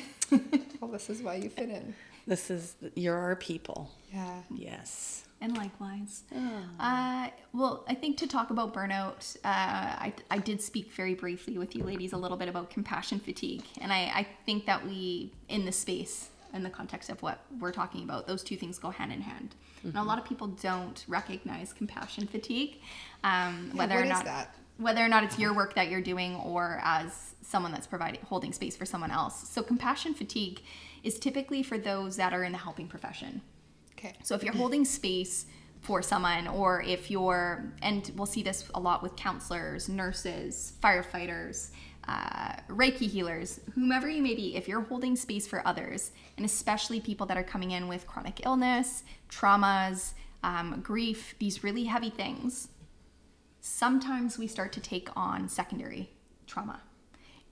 Well, 0.85 0.91
this 0.91 1.09
is 1.09 1.23
why 1.23 1.35
you 1.35 1.49
fit 1.49 1.69
in. 1.69 1.95
This 2.27 2.49
is 2.49 2.75
you're 2.95 3.17
our 3.19 3.35
people. 3.35 3.91
Yeah. 4.11 4.41
Yes. 4.49 5.25
And 5.41 5.55
likewise. 5.55 6.23
Uh, 6.79 7.27
well, 7.53 7.85
I 7.87 7.93
think 7.93 8.17
to 8.17 8.27
talk 8.27 8.49
about 8.49 8.73
burnout, 8.73 9.35
uh, 9.37 9.47
I, 10.07 10.13
I 10.31 10.39
did 10.39 10.59
speak 10.59 10.91
very 10.93 11.13
briefly 11.13 11.59
with 11.59 11.75
you 11.75 11.83
ladies 11.83 12.13
a 12.13 12.17
little 12.17 12.35
bit 12.37 12.47
about 12.49 12.71
compassion 12.71 13.19
fatigue. 13.19 13.61
And 13.79 13.93
I, 13.93 13.99
I 14.21 14.27
think 14.47 14.65
that 14.65 14.83
we, 14.83 15.33
in 15.49 15.65
the 15.65 15.71
space, 15.71 16.29
in 16.51 16.63
the 16.63 16.71
context 16.71 17.11
of 17.11 17.21
what 17.21 17.41
we're 17.59 17.71
talking 17.71 18.03
about, 18.03 18.25
those 18.25 18.41
two 18.41 18.57
things 18.57 18.79
go 18.79 18.89
hand 18.89 19.13
in 19.13 19.21
hand. 19.21 19.53
And 19.83 19.95
a 19.95 20.01
lot 20.01 20.17
of 20.17 20.25
people 20.25 20.47
don't 20.47 21.05
recognize 21.07 21.73
compassion 21.73 22.25
fatigue, 22.25 22.79
um, 23.23 23.69
Yeah, 23.71 23.77
whether 23.81 23.95
what 23.95 24.01
or 24.01 24.03
is 24.05 24.09
not 24.09 24.25
that? 24.25 24.55
Whether 24.77 25.03
or 25.03 25.07
not 25.07 25.23
it's 25.23 25.39
your 25.39 25.53
work 25.53 25.75
that 25.75 25.89
you're 25.89 26.01
doing 26.01 26.35
or 26.35 26.79
as 26.83 27.35
someone 27.41 27.71
that's 27.71 27.87
providing 27.87 28.21
holding 28.21 28.51
space 28.51 28.75
for 28.75 28.85
someone 28.85 29.11
else. 29.11 29.47
So 29.49 29.61
compassion 29.61 30.13
fatigue 30.13 30.61
is 31.03 31.19
typically 31.19 31.63
for 31.63 31.77
those 31.77 32.17
that 32.17 32.33
are 32.33 32.43
in 32.43 32.51
the 32.51 32.57
helping 32.57 32.87
profession. 32.87 33.41
Okay. 33.97 34.13
So 34.23 34.35
if 34.35 34.43
you're 34.43 34.53
holding 34.53 34.83
space 34.83 35.45
for 35.81 36.01
someone, 36.01 36.47
or 36.47 36.81
if 36.81 37.11
you're, 37.11 37.71
and 37.81 38.11
we'll 38.15 38.25
see 38.25 38.41
this 38.41 38.67
a 38.73 38.79
lot 38.79 39.03
with 39.03 39.15
counselors, 39.15 39.87
nurses, 39.87 40.73
firefighters, 40.81 41.69
uh, 42.07 42.55
Reiki 42.67 43.07
healers, 43.09 43.59
whomever 43.73 44.09
you 44.09 44.21
may 44.21 44.35
be, 44.35 44.55
if 44.55 44.67
you're 44.67 44.81
holding 44.81 45.15
space 45.15 45.47
for 45.47 45.65
others, 45.67 46.11
and 46.37 46.45
especially 46.45 46.99
people 46.99 47.25
that 47.27 47.37
are 47.37 47.43
coming 47.43 47.71
in 47.71 47.87
with 47.87 48.05
chronic 48.07 48.45
illness, 48.45 49.03
traumas, 49.29 50.13
um, 50.43 50.81
grief, 50.83 51.35
these 51.39 51.63
really 51.63 51.85
heavy 51.85 52.09
things, 52.09 52.67
sometimes 53.65 54.37
we 54.37 54.45
start 54.45 54.71
to 54.71 54.79
take 54.79 55.09
on 55.15 55.49
secondary 55.49 56.07
trauma. 56.45 56.81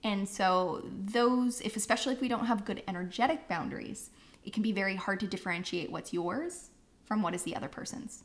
And 0.04 0.28
so 0.28 0.84
those 0.88 1.60
if 1.62 1.76
especially 1.76 2.14
if 2.14 2.20
we 2.20 2.28
don't 2.28 2.46
have 2.46 2.64
good 2.64 2.84
energetic 2.86 3.48
boundaries, 3.48 4.10
it 4.44 4.52
can 4.52 4.62
be 4.62 4.70
very 4.70 4.94
hard 4.94 5.18
to 5.20 5.26
differentiate 5.26 5.90
what's 5.90 6.12
yours 6.12 6.70
from 7.04 7.20
what 7.20 7.34
is 7.34 7.42
the 7.42 7.56
other 7.56 7.66
person's. 7.66 8.22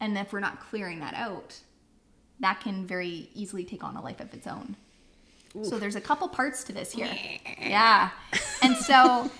And 0.00 0.18
if 0.18 0.32
we're 0.32 0.40
not 0.40 0.58
clearing 0.58 0.98
that 0.98 1.14
out, 1.14 1.60
that 2.40 2.60
can 2.60 2.86
very 2.86 3.28
easily 3.34 3.64
take 3.64 3.84
on 3.84 3.94
a 3.94 4.02
life 4.02 4.18
of 4.18 4.34
its 4.34 4.48
own. 4.48 4.74
So 5.62 5.78
there's 5.78 5.96
a 5.96 6.00
couple 6.00 6.28
parts 6.28 6.64
to 6.64 6.72
this 6.72 6.90
here. 6.90 7.14
Yeah. 7.60 8.10
And 8.62 8.76
so 8.76 9.30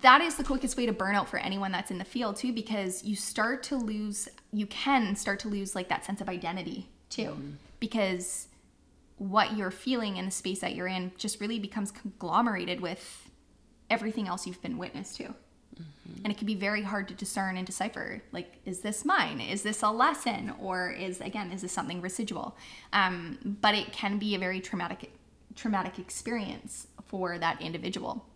that 0.00 0.20
is 0.20 0.36
the 0.36 0.44
quickest 0.44 0.76
way 0.76 0.86
to 0.86 0.92
burn 0.92 1.16
out 1.16 1.28
for 1.28 1.38
anyone 1.38 1.72
that's 1.72 1.90
in 1.90 1.98
the 1.98 2.04
field 2.04 2.36
too 2.36 2.52
because 2.52 3.02
you 3.04 3.16
start 3.16 3.64
to 3.64 3.76
lose 3.76 4.28
you 4.52 4.66
can 4.66 5.16
start 5.16 5.40
to 5.40 5.48
lose 5.48 5.74
like 5.74 5.88
that 5.88 6.04
sense 6.04 6.20
of 6.20 6.28
identity 6.28 6.88
too 7.10 7.36
because 7.78 8.48
what 9.18 9.56
you're 9.56 9.70
feeling 9.70 10.16
in 10.16 10.24
the 10.24 10.30
space 10.30 10.60
that 10.60 10.74
you're 10.74 10.86
in 10.86 11.12
just 11.18 11.40
really 11.40 11.58
becomes 11.58 11.90
conglomerated 11.90 12.80
with 12.80 13.28
everything 13.90 14.28
else 14.28 14.46
you've 14.46 14.62
been 14.62 14.78
witness 14.78 15.16
to. 15.16 15.34
And 16.24 16.32
it 16.32 16.38
can 16.38 16.46
be 16.46 16.54
very 16.54 16.82
hard 16.82 17.08
to 17.08 17.14
discern 17.14 17.56
and 17.56 17.66
decipher. 17.66 18.22
Like, 18.32 18.56
is 18.66 18.80
this 18.80 19.04
mine? 19.04 19.40
Is 19.40 19.62
this 19.62 19.82
a 19.82 19.90
lesson? 19.90 20.52
Or 20.60 20.90
is, 20.90 21.20
again, 21.20 21.50
is 21.52 21.62
this 21.62 21.72
something 21.72 22.00
residual? 22.00 22.56
Um, 22.92 23.56
but 23.60 23.74
it 23.74 23.92
can 23.92 24.18
be 24.18 24.34
a 24.34 24.38
very 24.38 24.60
traumatic, 24.60 25.12
traumatic 25.54 25.98
experience 25.98 26.88
for 27.06 27.38
that 27.38 27.60
individual. 27.62 28.26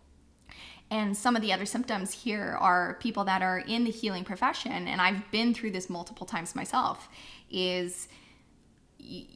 And 0.89 1.15
some 1.15 1.35
of 1.35 1.41
the 1.41 1.51
other 1.51 1.65
symptoms 1.65 2.11
here 2.11 2.57
are 2.59 2.97
people 2.99 3.23
that 3.25 3.41
are 3.41 3.59
in 3.59 3.83
the 3.83 3.91
healing 3.91 4.23
profession, 4.23 4.87
and 4.87 5.01
I've 5.01 5.29
been 5.31 5.53
through 5.53 5.71
this 5.71 5.89
multiple 5.89 6.25
times 6.25 6.55
myself, 6.55 7.09
is 7.51 8.07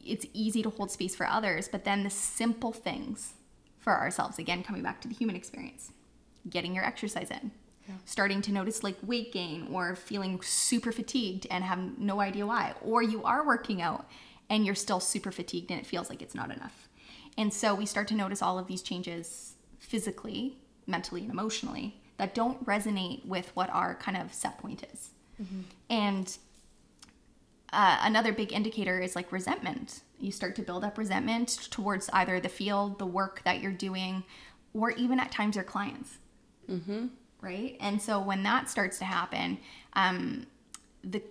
it's 0.05 0.26
easy 0.34 0.63
to 0.63 0.70
hold 0.70 0.91
space 0.91 1.15
for 1.15 1.28
others, 1.28 1.67
but 1.67 1.84
then 1.84 2.03
the 2.03 2.09
simple 2.09 2.72
things 2.72 3.34
for 3.80 3.93
ourselves, 3.93 4.39
again, 4.39 4.63
coming 4.63 4.84
back 4.84 5.01
to 5.01 5.07
the 5.07 5.13
human 5.13 5.36
experience, 5.36 5.91
getting 6.49 6.76
your 6.76 6.84
exercise 6.84 7.32
in, 7.32 7.51
starting 8.05 8.41
to 8.41 8.51
notice 8.51 8.84
like 8.84 8.97
weight 9.01 9.32
gain 9.32 9.67
or 9.72 9.95
feeling 9.95 10.41
super 10.41 10.91
fatigued 10.91 11.47
and 11.49 11.63
have 11.63 11.97
no 11.97 12.20
idea 12.20 12.45
why, 12.45 12.74
or 12.84 13.01
you 13.01 13.24
are 13.24 13.45
working 13.45 13.82
out 13.82 14.07
and 14.49 14.65
you're 14.65 14.76
still 14.76 14.99
super 14.99 15.32
fatigued 15.32 15.72
and 15.72 15.80
it 15.80 15.86
feels 15.86 16.09
like 16.09 16.22
it's 16.22 16.36
not 16.36 16.51
enough. 16.51 16.88
And 17.38 17.53
so 17.53 17.74
we 17.74 17.86
start 17.86 18.07
to 18.09 18.15
notice 18.15 18.41
all 18.41 18.59
of 18.59 18.67
these 18.67 18.82
changes 18.82 19.53
physically, 19.80 20.57
mentally, 20.88 21.22
and 21.22 21.32
emotionally 21.32 22.01
that 22.17 22.36
don't 22.36 22.63
resonate 22.65 23.26
with 23.26 23.49
what 23.55 23.70
our 23.70 23.95
kind 23.95 24.17
of 24.17 24.34
set 24.34 24.57
point 24.57 24.84
is. 24.91 25.11
Mm-hmm. 25.41 25.61
And 25.89 26.38
uh, 27.72 27.97
another 28.01 28.34
big 28.34 28.51
indicator 28.53 28.99
is 28.99 29.15
like 29.15 29.32
resentment 29.32 30.01
you 30.20 30.32
start 30.32 30.55
to 30.57 30.61
build 30.61 30.84
up 30.84 30.97
resentment 30.97 31.67
towards 31.72 32.09
either 32.11 32.39
the 32.39 32.49
field, 32.49 32.99
the 32.99 33.05
work 33.05 33.41
that 33.45 33.61
you're 33.61 33.72
doing, 33.72 34.24
or 34.74 34.91
even 34.91 35.20
at 35.20 35.32
times 35.32 35.55
your 35.55 35.63
clients. 35.63 36.17
Mm-hmm. 36.70 37.07
Right. 37.41 37.78
And 37.80 38.01
so 38.01 38.20
when 38.20 38.43
that 38.43 38.70
starts 38.70 38.99
to 38.99 39.05
happen, 39.05 39.59
um, 39.93 40.45
the 41.03 41.24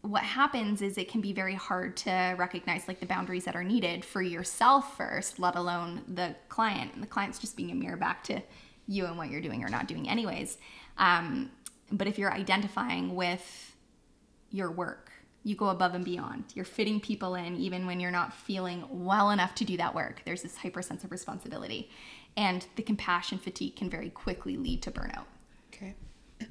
what 0.00 0.22
happens 0.24 0.82
is 0.82 0.98
it 0.98 1.08
can 1.08 1.20
be 1.20 1.32
very 1.32 1.54
hard 1.54 1.96
to 1.96 2.34
recognize 2.36 2.88
like 2.88 2.98
the 2.98 3.06
boundaries 3.06 3.44
that 3.44 3.54
are 3.54 3.62
needed 3.62 4.04
for 4.04 4.20
yourself 4.20 4.96
first, 4.96 5.38
let 5.38 5.54
alone 5.54 6.02
the 6.08 6.34
client. 6.48 6.92
And 6.94 7.02
the 7.02 7.06
client's 7.06 7.38
just 7.38 7.56
being 7.56 7.70
a 7.70 7.74
mirror 7.74 7.96
back 7.96 8.24
to 8.24 8.42
you 8.88 9.06
and 9.06 9.16
what 9.16 9.30
you're 9.30 9.40
doing 9.40 9.62
or 9.62 9.68
not 9.68 9.86
doing, 9.86 10.08
anyways. 10.08 10.58
Um, 10.98 11.52
but 11.92 12.08
if 12.08 12.18
you're 12.18 12.32
identifying 12.32 13.14
with 13.14 13.76
your 14.50 14.72
work, 14.72 15.11
you 15.44 15.56
go 15.56 15.68
above 15.68 15.94
and 15.94 16.04
beyond. 16.04 16.44
You're 16.54 16.64
fitting 16.64 17.00
people 17.00 17.34
in 17.34 17.56
even 17.56 17.86
when 17.86 17.98
you're 18.00 18.10
not 18.10 18.32
feeling 18.32 18.84
well 18.90 19.30
enough 19.30 19.54
to 19.56 19.64
do 19.64 19.76
that 19.76 19.94
work. 19.94 20.22
There's 20.24 20.42
this 20.42 20.56
hyper 20.56 20.82
sense 20.82 21.04
of 21.04 21.10
responsibility. 21.10 21.90
And 22.36 22.66
the 22.76 22.82
compassion 22.82 23.38
fatigue 23.38 23.76
can 23.76 23.90
very 23.90 24.08
quickly 24.10 24.56
lead 24.56 24.82
to 24.82 24.90
burnout. 24.90 25.24
Okay. 25.74 25.94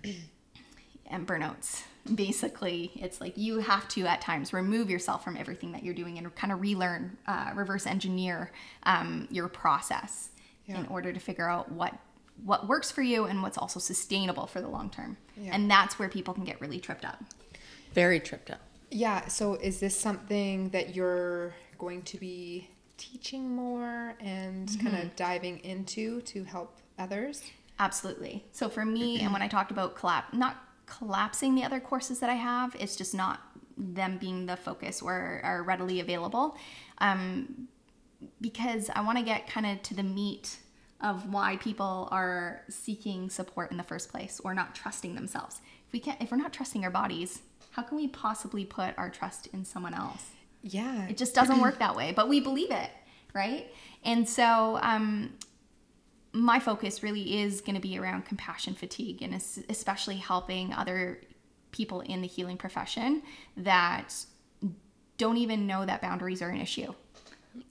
and 1.08 1.28
burnouts. 1.28 1.84
Basically, 2.16 2.92
it's 2.96 3.22
like 3.22 3.38
you 3.38 3.60
have 3.60 3.88
to 3.90 4.06
at 4.08 4.22
times 4.22 4.54
remove 4.54 4.90
yourself 4.90 5.24
from 5.24 5.38
everything 5.38 5.72
that 5.74 5.84
you're 5.84 5.94
doing 5.94 6.18
and 6.18 6.34
kind 6.36 6.52
of 6.52 6.62
relearn, 6.62 7.18
uh, 7.28 7.52
reverse 7.54 7.86
engineer 7.86 8.52
um, 8.84 9.28
your 9.32 9.48
process 9.48 10.30
Yeah. 10.66 10.80
in 10.80 10.88
order 10.88 11.14
to 11.14 11.20
figure 11.20 11.50
out 11.50 11.72
what 11.72 11.94
what 12.44 12.68
works 12.68 12.90
for 12.90 13.04
you 13.04 13.26
and 13.26 13.44
what's 13.44 13.58
also 13.58 13.80
sustainable 13.80 14.48
for 14.48 14.62
the 14.62 14.68
long 14.68 14.90
term. 14.90 15.16
Yeah. 15.38 15.52
And 15.54 15.70
that's 15.70 16.00
where 16.00 16.10
people 16.10 16.34
can 16.34 16.44
get 16.44 16.60
really 16.60 16.80
tripped 16.80 17.06
up. 17.06 17.24
Very 17.94 18.20
tripped 18.20 18.50
up. 18.50 18.62
Yeah. 18.92 19.28
So 19.28 19.56
is 19.56 19.80
this 19.80 19.98
something 19.98 20.70
that 20.70 20.96
you're 20.96 21.56
going 21.78 22.04
to 22.04 22.18
be 22.18 22.70
teaching 22.98 23.56
more 23.56 24.16
and 24.20 24.70
kind 24.84 24.98
of 24.98 25.16
diving 25.16 25.60
into 25.60 26.22
to 26.22 26.44
help 26.44 26.78
others? 27.00 27.42
Absolutely. 27.80 28.46
So 28.52 28.70
for 28.70 28.86
me, 28.86 29.22
and 29.22 29.34
when 29.34 29.42
I 29.42 29.48
talked 29.48 29.72
about 29.72 29.96
collapse, 29.96 30.36
not 30.36 30.58
collapsing 30.86 31.56
the 31.56 31.64
other 31.64 31.80
courses 31.80 32.20
that 32.20 32.30
I 32.30 32.36
have, 32.36 32.76
it's 32.80 32.96
just 32.96 33.16
not 33.16 33.40
them 33.78 34.18
being 34.20 34.46
the 34.46 34.58
focus 34.58 35.02
or 35.02 35.42
are 35.44 35.64
readily 35.64 36.00
available. 36.00 36.58
Um, 37.00 37.68
because 38.40 38.92
I 38.94 39.02
want 39.02 39.18
to 39.18 39.24
get 39.24 39.48
kind 39.50 39.66
of 39.66 39.82
to 39.84 39.96
the 39.96 40.04
meat 40.04 40.58
of 41.00 41.34
why 41.34 41.58
people 41.58 42.08
are 42.12 42.62
seeking 42.70 43.30
support 43.30 43.72
in 43.72 43.78
the 43.78 43.84
first 43.84 44.12
place 44.12 44.40
or 44.44 44.54
not 44.54 44.76
trusting 44.76 45.16
themselves. 45.16 45.62
If 45.88 45.94
we 45.94 46.00
can't, 46.00 46.22
if 46.22 46.30
we're 46.30 46.38
not 46.38 46.54
trusting 46.54 46.84
our 46.84 46.92
bodies, 46.92 47.42
how 47.72 47.82
can 47.82 47.98
we 47.98 48.08
possibly 48.08 48.66
put 48.66 48.98
our 48.98 49.10
trust 49.10 49.48
in 49.48 49.66
someone 49.66 49.94
else? 49.94 50.32
Yeah. 50.62 51.08
It 51.08 51.18
just 51.18 51.34
doesn't 51.34 51.60
work 51.60 51.80
that 51.80 51.96
way, 51.96 52.14
but 52.16 52.30
we 52.30 52.40
believe 52.40 52.72
it, 52.72 52.92
right? 53.34 53.72
And 54.04 54.28
so, 54.28 54.80
um, 54.82 55.34
my 56.34 56.60
focus 56.60 57.04
really 57.04 57.42
is 57.42 57.62
going 57.62 57.76
to 57.76 57.82
be 57.82 57.98
around 57.98 58.26
compassion 58.26 58.74
fatigue 58.74 59.22
and 59.22 59.34
especially 59.70 60.16
helping 60.16 60.74
other 60.74 61.20
people 61.72 62.02
in 62.02 62.22
the 62.22 62.28
healing 62.28 62.58
profession 62.58 63.22
that 63.58 64.14
don't 65.18 65.38
even 65.38 65.68
know 65.68 65.86
that 65.86 66.02
boundaries 66.02 66.42
are 66.42 66.50
an 66.50 66.60
issue 66.60 66.94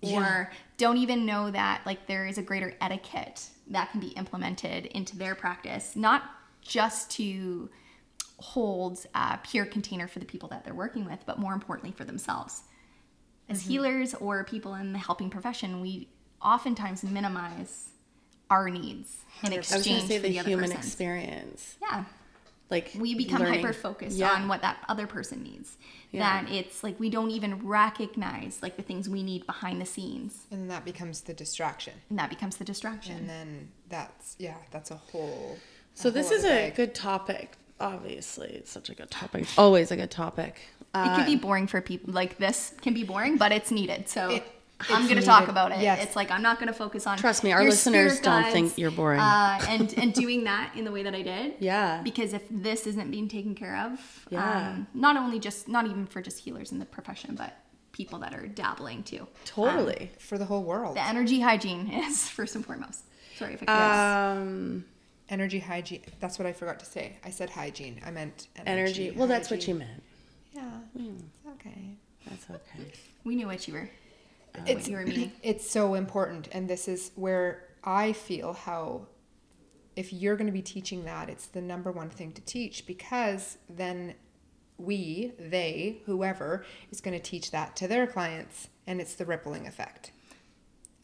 or 0.03 0.51
don't 0.77 0.99
even 0.99 1.25
know 1.25 1.51
that 1.51 1.81
like 1.87 2.07
there 2.07 2.27
is 2.27 2.39
a 2.39 2.43
greater 2.43 2.75
etiquette 2.81 3.47
that 3.67 3.91
can 3.91 4.01
be 4.01 4.09
implemented 4.09 4.87
into 4.87 5.17
their 5.17 5.35
practice 5.35 5.97
not 5.97 6.23
just 6.61 7.11
to 7.11 7.71
hold 8.39 9.07
a 9.15 9.39
pure 9.43 9.67
container 9.67 10.09
for 10.09 10.19
the 10.19 10.25
people 10.25 10.49
that 10.49 10.65
they're 10.65 10.75
working 10.75 11.05
with 11.05 11.21
but 11.27 11.39
more 11.39 11.53
importantly 11.53 11.93
for 11.93 12.05
themselves 12.05 12.63
as 13.49 13.61
mm-hmm. 13.61 13.71
healers 13.71 14.15
or 14.15 14.45
people 14.45 14.75
in 14.75 14.93
the 14.93 14.99
helping 14.99 15.29
profession 15.31 15.81
we 15.81 16.09
oftentimes 16.43 17.05
minimize 17.05 17.91
our 18.49 18.69
needs 18.71 19.19
in 19.45 19.53
I 19.53 19.59
was 19.59 19.73
exchange 19.73 20.05
say 20.09 20.17
for 20.19 20.23
the, 20.27 20.39
the, 20.39 20.43
human 20.45 20.71
person's. 20.71 20.85
experience. 20.87 21.77
yeah 21.83 22.05
Like 22.71 22.93
we 22.99 23.15
become 23.15 23.43
hyper 23.43 23.73
focused 23.73 24.17
Yeah. 24.17 24.33
on 24.33 24.49
what 24.49 24.63
that 24.63 24.79
other 24.89 25.07
person 25.07 25.43
needs 25.43 25.77
Yeah. 26.11 26.43
that 26.45 26.51
it's 26.51 26.83
like 26.83 26.99
we 26.99 27.11
don't 27.11 27.31
even 27.31 27.65
recognize 27.67 28.61
like 28.63 28.77
the 28.77 28.83
things 28.83 29.09
we 29.09 29.23
need 29.23 29.47
behind 29.47 29.81
the 29.81 29.87
scenes 29.87 30.47
and 30.51 30.63
then 30.63 30.69
that 30.69 30.85
becomes 30.85 31.21
the 31.23 31.35
distraction. 31.35 31.93
and 32.09 32.19
that 32.19 32.31
becomes 32.31 32.57
the 32.57 32.65
distraction 32.65 33.17
And 33.19 33.29
then 33.29 33.69
that's 33.89 34.35
yeah, 34.39 34.57
that's 34.71 34.91
a 34.91 34.97
whole. 34.97 35.59
So 35.95 36.09
a 36.09 36.13
this 36.13 36.31
is 36.31 36.45
a 36.45 36.49
bag. 36.49 36.75
good 36.77 36.95
topic. 36.95 37.57
Obviously, 37.81 38.49
it's 38.49 38.71
such 38.71 38.91
a 38.91 38.95
good 38.95 39.11
topic. 39.11 39.43
It's 39.43 39.59
always 39.65 39.91
a 39.91 39.97
good 39.97 40.11
topic. 40.11 40.57
it 40.95 41.17
can 41.17 41.27
be 41.27 41.37
boring 41.37 41.67
for 41.67 41.81
people 41.81 42.13
like 42.13 42.37
this 42.39 42.75
can 42.83 42.93
be 42.95 43.05
boring 43.05 43.37
but 43.37 43.53
it's 43.53 43.71
needed 43.71 44.09
so 44.09 44.31
It- 44.31 44.45
i'm 44.89 45.05
going 45.07 45.21
to 45.21 45.23
talk 45.35 45.47
about 45.49 45.71
it 45.73 45.81
yes. 45.81 46.03
it's 46.03 46.17
like 46.17 46.31
i'm 46.33 46.43
not 46.43 46.59
going 46.59 46.67
to 46.67 46.73
focus 46.73 47.07
on 47.07 47.17
Trust 47.19 47.45
me, 47.45 47.53
our 47.53 47.61
your 47.63 47.71
listeners 47.71 48.15
spirit 48.19 48.25
don't 48.25 48.51
think 48.53 48.77
you're 48.79 48.91
boring. 48.91 49.21
uh, 49.21 49.61
and 49.69 49.93
and 50.03 50.13
doing 50.15 50.45
that 50.45 50.73
in 50.75 50.85
the 50.85 50.91
way 50.91 51.03
that 51.05 51.15
i 51.15 51.23
did 51.23 51.55
Yeah. 51.61 52.01
because 52.03 52.33
if 52.33 52.43
this 52.51 52.87
isn't 52.89 53.11
being 53.11 53.29
taken 53.29 53.55
care 53.55 53.77
of 53.87 54.01
Yeah. 54.31 54.71
um, 54.71 54.87
not 54.95 55.17
only 55.17 55.39
just 55.39 55.69
not 55.69 55.85
even 55.87 56.07
for 56.07 56.21
just 56.23 56.39
healers 56.41 56.73
in 56.73 56.79
the 56.81 56.87
profession 56.87 57.35
but 57.37 57.53
people 57.93 58.19
that 58.21 58.33
are 58.35 58.47
dabbling 58.49 59.03
too 59.05 59.27
Totally. 59.45 60.11
for 60.19 60.39
the 60.39 60.47
whole 60.47 60.65
world. 60.65 60.97
the 60.97 61.07
energy 61.07 61.41
hygiene 61.41 61.89
is 61.93 62.29
first 62.37 62.57
and 62.57 62.65
foremost 62.67 63.05
sorry 63.39 63.55
if 63.55 63.63
i 63.63 63.67
could 63.67 64.41
um, 64.43 64.85
Energy 65.31 65.61
hygiene. 65.61 66.03
That's 66.19 66.39
what 66.39 66.47
I 66.47 66.53
forgot 66.53 66.79
to 66.81 66.87
say. 66.87 67.17
I 67.25 67.31
said 67.31 67.51
hygiene. 67.51 68.01
I 68.05 68.11
meant 68.11 68.49
energy. 68.67 69.05
energy. 69.05 69.19
Well, 69.19 69.29
that's 69.29 69.51
what 69.51 69.67
you 69.67 69.77
meant. 69.77 70.03
Yeah. 70.53 70.63
Hmm. 70.97 71.15
It's 71.17 71.55
okay. 71.55 71.97
That's 72.29 72.51
okay. 72.51 72.93
we 73.25 73.37
knew 73.37 73.47
what 73.47 73.67
you 73.67 73.75
were 73.75 73.91
oh, 74.57 74.61
It's 74.67 74.83
what 74.83 74.91
you 74.91 74.97
were 74.97 75.07
meaning 75.07 75.33
it's 75.43 75.69
so 75.69 75.95
important 75.95 76.49
and 76.53 76.69
this 76.69 76.89
is 76.89 77.13
where 77.15 77.65
i 77.85 78.13
feel 78.13 78.53
how 78.53 79.07
if 79.97 80.13
you're 80.13 80.37
going 80.37 80.47
to 80.47 80.53
be 80.53 80.63
teaching 80.63 81.05
that 81.05 81.29
it's 81.29 81.47
the 81.47 81.61
number 81.61 81.91
one 81.91 82.11
thing 82.11 82.33
to 82.33 82.41
teach 82.43 82.87
because 82.87 83.59
then 83.69 84.15
we 84.79 85.33
they 85.39 85.99
whoever 86.07 86.65
is 86.91 87.01
going 87.01 87.19
to 87.19 87.23
teach 87.23 87.51
that 87.51 87.77
to 87.77 87.89
their 87.89 88.07
clients 88.07 88.69
and 88.87 89.01
it's 89.01 89.15
the 89.15 89.25
rippling 89.25 89.67
effect 89.67 90.13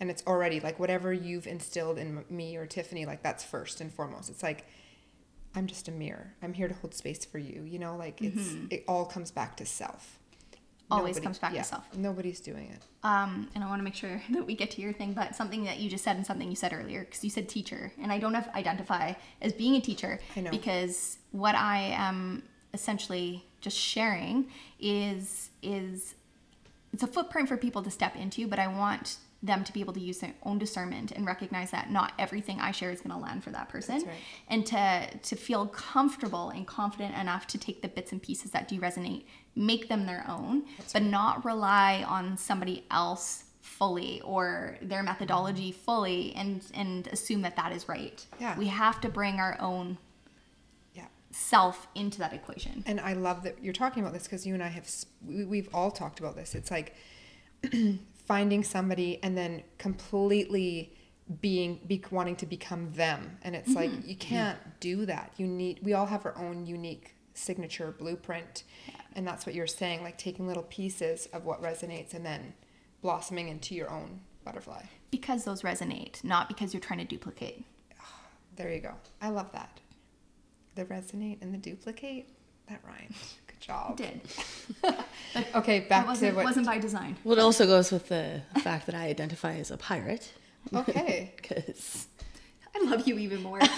and 0.01 0.11
it's 0.11 0.23
already 0.27 0.61
like 0.61 0.79
whatever 0.79 1.13
you've 1.13 1.47
instilled 1.47 1.99
in 1.99 2.25
me 2.31 2.57
or 2.57 2.67
tiffany 2.67 3.07
like 3.07 3.23
that's 3.23 3.45
first 3.45 3.81
and 3.81 3.93
foremost. 3.93 4.31
It's 4.31 4.43
like 4.43 4.67
i'm 5.55 5.67
just 5.67 5.89
a 5.89 5.93
mirror. 5.93 6.35
I'm 6.43 6.53
here 6.53 6.69
to 6.69 6.75
hold 6.75 6.95
space 6.95 7.25
for 7.25 7.39
you 7.39 7.63
you 7.63 7.79
know? 7.79 7.97
Like 7.97 8.21
it's 8.23 8.55
it 8.71 8.85
all 8.87 9.05
comes 9.07 9.31
back 9.31 9.57
to 9.59 9.67
self. 9.67 10.19
Always 10.89 11.17
Nobody- 11.17 11.25
comes 11.25 11.39
back 11.41 11.55
to 11.55 11.65
self. 11.65 11.85
nobody's 11.97 12.39
doing 12.41 12.69
it. 12.71 12.81
Um, 13.03 13.49
and 13.57 13.65
I 13.65 13.67
want 13.69 13.81
to 13.81 13.85
make 13.85 13.95
sure 13.97 14.23
that 14.31 14.47
we 14.47 14.55
get 14.55 14.71
to 14.73 14.81
your 14.81 14.93
thing, 14.93 15.15
but 15.15 15.35
something 15.35 15.65
that 15.65 15.79
you 15.81 15.91
just 15.91 16.05
said 16.05 16.17
and 16.17 16.25
something 16.25 16.49
you 16.49 16.55
said 16.55 16.73
earlier, 16.73 17.01
because 17.05 17.25
you 17.25 17.31
said 17.31 17.49
teacher, 17.49 17.93
and 18.01 18.13
I 18.13 18.19
don't 18.21 18.35
have, 18.35 18.49
identify 18.55 19.15
as 19.43 19.53
being 19.53 19.75
a 19.75 19.81
teacher 19.81 20.21
I 20.37 20.41
know. 20.43 20.51
because 20.53 21.19
what 21.33 21.57
I 21.57 21.79
am 21.97 22.45
essentially 22.73 23.45
just 23.61 23.77
sharing 23.77 24.47
is 24.79 25.51
is 25.63 26.15
it's 26.93 27.03
a 27.03 27.07
footprint 27.09 27.49
for 27.49 27.57
people 27.57 27.83
to 27.83 27.91
step 27.91 28.15
into, 28.15 28.47
but 28.47 28.59
I 28.61 28.69
want 28.69 29.17
them 29.47 29.65
to 29.65 29.73
be 29.73 29.81
able 29.81 29.93
to 29.95 30.01
use 30.01 30.19
their 30.19 30.35
own 30.43 30.59
discernment 30.59 31.13
and 31.13 31.27
recognize 31.27 31.71
that 31.71 31.91
not 31.91 32.13
everything 32.19 32.61
I 32.61 32.71
share 32.71 32.91
is 32.91 33.01
going 33.01 33.11
to 33.11 33.23
land 33.23 33.45
for 33.45 33.51
that 33.51 33.69
person, 33.69 34.03
right. 34.03 34.17
and 34.49 34.67
to 34.67 35.09
to 35.23 35.37
feel 35.37 35.67
comfortable 35.67 36.51
and 36.51 36.67
confident 36.67 37.17
enough 37.17 37.47
to 37.49 37.59
take 37.59 37.83
the 37.83 37.89
bits 37.89 38.13
and 38.13 38.23
pieces 38.23 38.51
that 38.53 38.69
do 38.69 38.79
resonate, 38.81 39.25
make 39.55 39.89
them 39.89 40.07
their 40.07 40.25
own, 40.29 40.65
but 40.93 41.03
not 41.03 41.45
rely 41.45 42.05
on 42.07 42.37
somebody 42.37 42.85
else 42.91 43.45
fully 43.67 44.21
or 44.23 44.79
their 44.81 45.03
methodology 45.03 45.71
mm-hmm. 45.71 45.81
fully 45.81 46.35
and 46.37 46.63
and 46.73 47.09
assume 47.09 47.43
that 47.43 47.57
that 47.57 47.73
is 47.73 47.89
right. 47.89 48.25
Yeah. 48.41 48.57
We 48.57 48.67
have 48.67 49.01
to 49.03 49.09
bring 49.09 49.41
our 49.41 49.57
own 49.61 49.99
yeah 50.95 51.07
self 51.31 51.89
into 51.95 52.19
that 52.19 52.33
equation. 52.33 52.85
and 52.87 53.01
I 53.01 53.13
love 53.15 53.43
that 53.43 53.63
you're 53.63 53.75
talking 53.75 54.03
about 54.03 54.13
this 54.15 54.23
because 54.23 54.47
you 54.47 54.55
and 54.55 54.63
I 54.63 54.69
have 54.69 54.89
we've 55.27 55.69
all 55.75 55.91
talked 55.91 56.21
about 56.21 56.37
this. 56.37 56.55
It's 56.55 56.71
like 56.71 56.95
finding 58.27 58.63
somebody 58.63 59.19
and 59.23 59.37
then 59.37 59.63
completely 59.79 60.93
being 61.41 61.81
be 61.87 62.03
wanting 62.11 62.37
to 62.37 62.47
become 62.47 62.93
them, 62.93 63.39
and 63.43 63.57
it's 63.57 63.75
like 63.75 63.91
mm-hmm. 63.91 64.09
you 64.09 64.17
can't 64.17 64.59
do 64.79 65.07
that. 65.07 65.33
You 65.37 65.47
need 65.47 65.81
we 65.83 65.93
all 65.93 66.07
have 66.07 66.25
our 66.25 66.37
own 66.39 66.67
unique 66.67 67.17
signature 67.35 67.95
blueprint, 67.99 68.63
and 69.15 69.27
that's 69.27 69.45
what 69.45 69.55
you're 69.55 69.67
saying. 69.67 70.03
Like 70.03 70.19
taking 70.19 70.47
little 70.47 70.63
pieces 70.65 71.27
of 71.33 71.45
what 71.45 71.63
resonates 71.63 72.15
and 72.15 72.25
then 72.25 72.55
blossoming 73.03 73.49
into 73.49 73.75
your 73.75 73.91
own 73.91 74.21
butterfly. 74.45 74.83
Because 75.11 75.45
those 75.45 75.63
resonate, 75.63 76.23
not 76.23 76.49
because 76.49 76.73
you're 76.73 76.81
trying 76.81 77.01
to 77.01 77.05
duplicate. 77.05 77.65
There 78.57 78.73
you 78.73 78.81
go. 78.81 78.95
I 79.21 79.29
love 79.29 79.53
that. 79.53 79.81
The 80.77 80.85
resonate 80.87 81.43
and 81.43 81.53
the 81.53 81.59
duplicate. 81.59 82.29
That 82.69 82.81
rhymed. 82.85 83.15
Good 83.59 83.67
job. 83.67 83.97
Did. 83.97 84.21
Okay, 85.55 85.81
back 85.81 86.05
to 86.05 86.09
wasn't, 86.09 86.35
what. 86.37 86.45
wasn't 86.47 86.65
by 86.67 86.79
design. 86.79 87.15
Well, 87.23 87.37
it 87.37 87.43
also 87.43 87.67
goes 87.67 87.93
with 87.93 88.09
the 88.09 88.41
fact 88.63 88.87
that 88.87 88.95
I 88.95 89.05
identify 89.09 89.57
as 89.57 89.71
a 89.71 89.77
pirate. 89.77 90.33
Okay. 90.75 91.33
Because 91.43 92.07
I 92.75 92.79
love 92.85 93.07
you 93.07 93.19
even 93.19 93.43
more. 93.43 93.59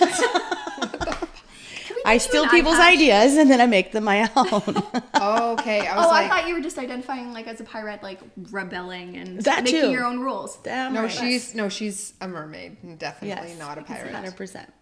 I 2.04 2.18
steal 2.18 2.46
people's 2.48 2.76
patch? 2.76 2.94
ideas 2.94 3.36
and 3.36 3.50
then 3.50 3.60
I 3.60 3.66
make 3.66 3.90
them 3.92 4.04
my 4.04 4.22
own. 4.36 4.82
Oh, 5.14 5.52
okay. 5.58 5.86
I 5.86 5.96
was 5.96 6.06
Oh, 6.06 6.10
like, 6.10 6.26
I 6.26 6.28
thought 6.28 6.48
you 6.48 6.54
were 6.54 6.60
just 6.60 6.78
identifying 6.78 7.32
like 7.32 7.46
as 7.48 7.60
a 7.60 7.64
pirate, 7.64 8.02
like 8.02 8.20
rebelling 8.50 9.16
and 9.16 9.40
That 9.42 9.64
making 9.64 9.80
too. 9.82 9.90
your 9.90 10.04
own 10.04 10.20
rules. 10.20 10.56
Damn 10.62 10.92
no, 10.94 11.02
right. 11.02 11.10
she's 11.10 11.54
no, 11.54 11.68
she's 11.68 12.14
a 12.20 12.28
mermaid. 12.28 12.98
Definitely 12.98 13.50
Yes, 13.50 13.58
not 13.58 13.78
a 13.78 13.82
pirate. 13.82 14.12
Hundred 14.14 14.36
percent. 14.36 14.72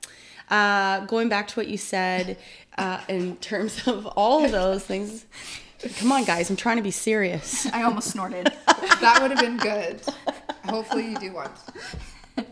Uh, 0.48 1.04
going 1.06 1.28
back 1.28 1.48
to 1.48 1.56
what 1.58 1.68
you 1.68 1.76
said 1.76 2.38
uh, 2.78 3.00
in 3.08 3.36
terms 3.38 3.86
of 3.88 4.06
all 4.06 4.44
of 4.44 4.52
those 4.52 4.84
things. 4.84 5.26
Come 5.98 6.10
on, 6.12 6.24
guys! 6.24 6.48
I'm 6.48 6.56
trying 6.56 6.76
to 6.78 6.82
be 6.82 6.90
serious. 6.90 7.66
I 7.72 7.82
almost 7.82 8.10
snorted. 8.10 8.50
That 8.66 9.18
would 9.20 9.30
have 9.30 9.40
been 9.40 9.58
good. 9.58 10.00
Hopefully, 10.64 11.10
you 11.10 11.16
do 11.18 11.32
one. 11.32 11.50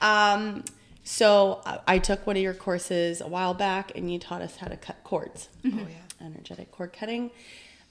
Um, 0.00 0.64
so 1.04 1.60
I, 1.66 1.80
I 1.86 1.98
took 1.98 2.26
one 2.26 2.36
of 2.36 2.42
your 2.42 2.54
courses 2.54 3.20
a 3.20 3.28
while 3.28 3.54
back, 3.54 3.92
and 3.94 4.10
you 4.10 4.18
taught 4.18 4.42
us 4.42 4.56
how 4.56 4.68
to 4.68 4.76
cut 4.76 5.02
cords. 5.04 5.48
Oh 5.64 5.68
yeah. 5.68 6.26
Energetic 6.26 6.70
cord 6.72 6.92
cutting. 6.92 7.30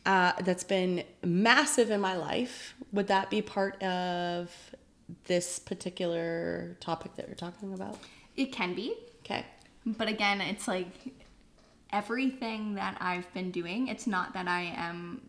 Uh, 0.05 0.31
that's 0.41 0.63
been 0.63 1.03
massive 1.23 1.91
in 1.91 2.01
my 2.01 2.15
life. 2.15 2.73
Would 2.93 3.07
that 3.07 3.29
be 3.29 3.41
part 3.41 3.81
of 3.83 4.51
this 5.25 5.59
particular 5.59 6.77
topic 6.79 7.15
that 7.15 7.27
you're 7.27 7.35
talking 7.35 7.73
about? 7.73 7.99
It 8.39 8.51
can 8.51 8.73
be, 8.73 8.95
Okay. 9.25 9.45
but 9.85 10.07
again, 10.07 10.41
it's 10.41 10.67
like 10.67 10.87
everything 11.91 12.75
that 12.75 12.97
I've 12.99 13.31
been 13.33 13.51
doing. 13.51 13.87
It's 13.87 14.07
not 14.07 14.33
that 14.33 14.47
I 14.47 14.73
am 14.75 15.21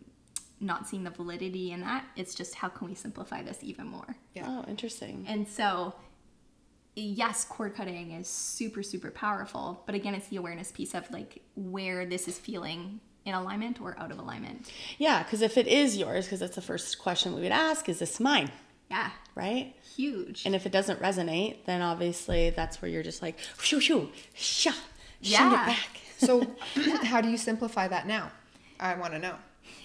not 0.59 0.87
seeing 0.87 1.03
the 1.03 1.09
validity 1.09 1.71
in 1.71 1.81
that. 1.81 2.05
It's 2.15 2.35
just 2.35 2.55
how 2.55 2.69
can 2.69 2.87
we 2.87 2.95
simplify 2.95 3.41
this 3.41 3.59
even 3.61 3.87
more? 3.87 4.15
Yeah. 4.35 4.45
Oh, 4.47 4.69
interesting. 4.69 5.25
And 5.27 5.47
so, 5.47 5.95
yes, 6.95 7.45
cord 7.45 7.75
cutting 7.75 8.11
is 8.11 8.27
super, 8.27 8.83
super 8.83 9.09
powerful. 9.11 9.81
But 9.85 9.95
again, 9.95 10.13
it's 10.13 10.27
the 10.27 10.37
awareness 10.37 10.71
piece 10.71 10.93
of 10.93 11.09
like 11.11 11.41
where 11.55 12.05
this 12.05 12.27
is 12.27 12.37
feeling 12.37 12.99
in 13.25 13.33
alignment 13.33 13.81
or 13.81 13.97
out 13.99 14.11
of 14.11 14.19
alignment. 14.19 14.71
Yeah, 14.97 15.23
because 15.23 15.41
if 15.41 15.57
it 15.57 15.67
is 15.67 15.97
yours, 15.97 16.25
because 16.25 16.39
that's 16.39 16.55
the 16.55 16.61
first 16.61 16.99
question 16.99 17.33
we 17.35 17.41
would 17.41 17.51
ask, 17.51 17.89
is 17.89 17.99
this 17.99 18.19
mine? 18.19 18.51
Yeah, 18.91 19.09
Right? 19.35 19.73
huge. 19.95 20.43
And 20.45 20.53
if 20.53 20.65
it 20.65 20.71
doesn't 20.71 20.99
resonate, 21.01 21.63
then 21.65 21.81
obviously 21.81 22.49
that's 22.49 22.81
where 22.81 22.91
you're 22.91 23.03
just 23.03 23.21
like, 23.21 23.37
shoo, 23.59 23.79
shoo, 23.79 24.09
sha, 24.33 24.71
send 24.71 24.81
Yeah. 25.21 25.63
it 25.63 25.67
back. 25.67 25.87
So, 26.17 26.45
how 27.03 27.19
do 27.19 27.29
you 27.29 27.37
simplify 27.37 27.87
that 27.87 28.05
now? 28.05 28.31
I 28.79 28.93
want 28.93 29.13
to 29.13 29.19
know. 29.19 29.35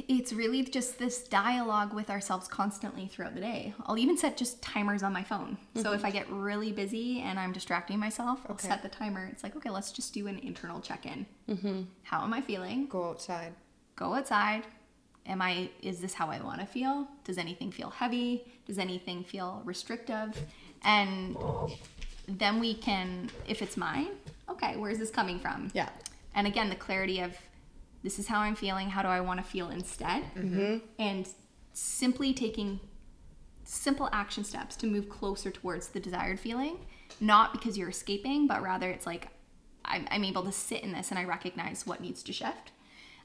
it's 0.09 0.31
really 0.35 0.63
just 0.65 0.99
this 0.99 1.23
dialogue 1.29 1.95
with 1.95 2.11
ourselves 2.11 2.47
constantly 2.49 3.07
throughout 3.07 3.35
the 3.35 3.41
day. 3.41 3.73
I'll 3.87 3.97
even 3.97 4.19
set 4.19 4.37
just 4.37 4.61
timers 4.61 5.03
on 5.03 5.13
my 5.15 5.23
phone. 5.23 5.57
So 5.77 5.93
if 5.93 6.05
I 6.05 6.11
get 6.11 6.29
really 6.31 6.73
busy 6.73 7.21
and 7.23 7.39
I'm 7.39 7.53
distracting 7.53 7.99
myself, 7.99 8.41
I'll 8.49 8.55
Okay. 8.57 8.69
set 8.69 8.83
the 8.83 8.89
timer. 8.91 9.29
It's 9.33 9.43
like, 9.43 9.57
okay, 9.57 9.71
let's 9.71 9.93
just 9.93 10.13
do 10.13 10.27
an 10.27 10.39
internal 10.41 10.81
check 10.81 11.07
in. 11.07 11.25
Mm-hmm. 11.49 11.83
How 12.03 12.23
am 12.25 12.35
I 12.35 12.41
feeling? 12.43 12.87
Go 12.87 13.09
outside. 13.11 13.55
Go 13.95 14.13
outside. 14.15 14.65
Am 15.29 15.43
I, 15.43 15.71
is 15.83 16.01
this 16.01 16.15
how 16.15 16.29
I 16.31 16.41
want 16.41 16.61
to 16.61 16.67
feel? 16.67 17.09
Does 17.25 17.39
anything 17.39 17.73
feel 17.73 17.91
heavy? 17.91 18.45
Does 18.67 18.79
anything 18.79 19.25
feel 19.25 19.63
restrictive? 19.65 20.41
And 20.83 21.37
then 22.29 22.61
we 22.61 22.75
can, 22.75 23.31
if 23.47 23.63
it's 23.63 23.77
mine, 23.77 24.09
okay, 24.49 24.77
where's 24.77 24.99
this 24.99 25.11
coming 25.11 25.41
from? 25.41 25.71
Yeah. 25.75 25.89
And 26.35 26.47
again, 26.47 26.69
the 26.69 26.77
clarity 26.77 27.21
of 27.21 27.37
this 28.03 28.19
is 28.19 28.29
how 28.29 28.41
I'm 28.41 28.55
feeling. 28.55 28.91
How 28.91 29.03
do 29.03 29.09
I 29.09 29.21
want 29.21 29.41
to 29.41 29.45
feel 29.45 29.71
instead? 29.71 30.23
Mm-hmm. 30.35 30.79
And 30.99 31.29
simply 31.73 32.33
taking 32.33 32.79
simple 33.65 34.09
action 34.13 34.45
steps 34.45 34.77
to 34.77 34.87
move 34.87 35.09
closer 35.09 35.51
towards 35.51 35.89
the 35.89 35.99
desired 35.99 36.39
feeling, 36.39 36.79
not 37.21 37.53
because 37.53 37.77
you're 37.77 37.89
escaping, 37.89 38.47
but 38.47 38.63
rather 38.63 38.89
it's 38.91 39.07
like 39.07 39.29
I'm, 39.85 40.07
I'm 40.11 40.25
able 40.25 40.45
to 40.45 40.53
sit 40.53 40.83
in 40.83 40.93
this 40.93 41.11
and 41.11 41.19
I 41.19 41.25
recognize 41.25 41.87
what 41.87 42.01
needs 42.01 42.23
to 42.25 42.33
shift. 42.33 42.71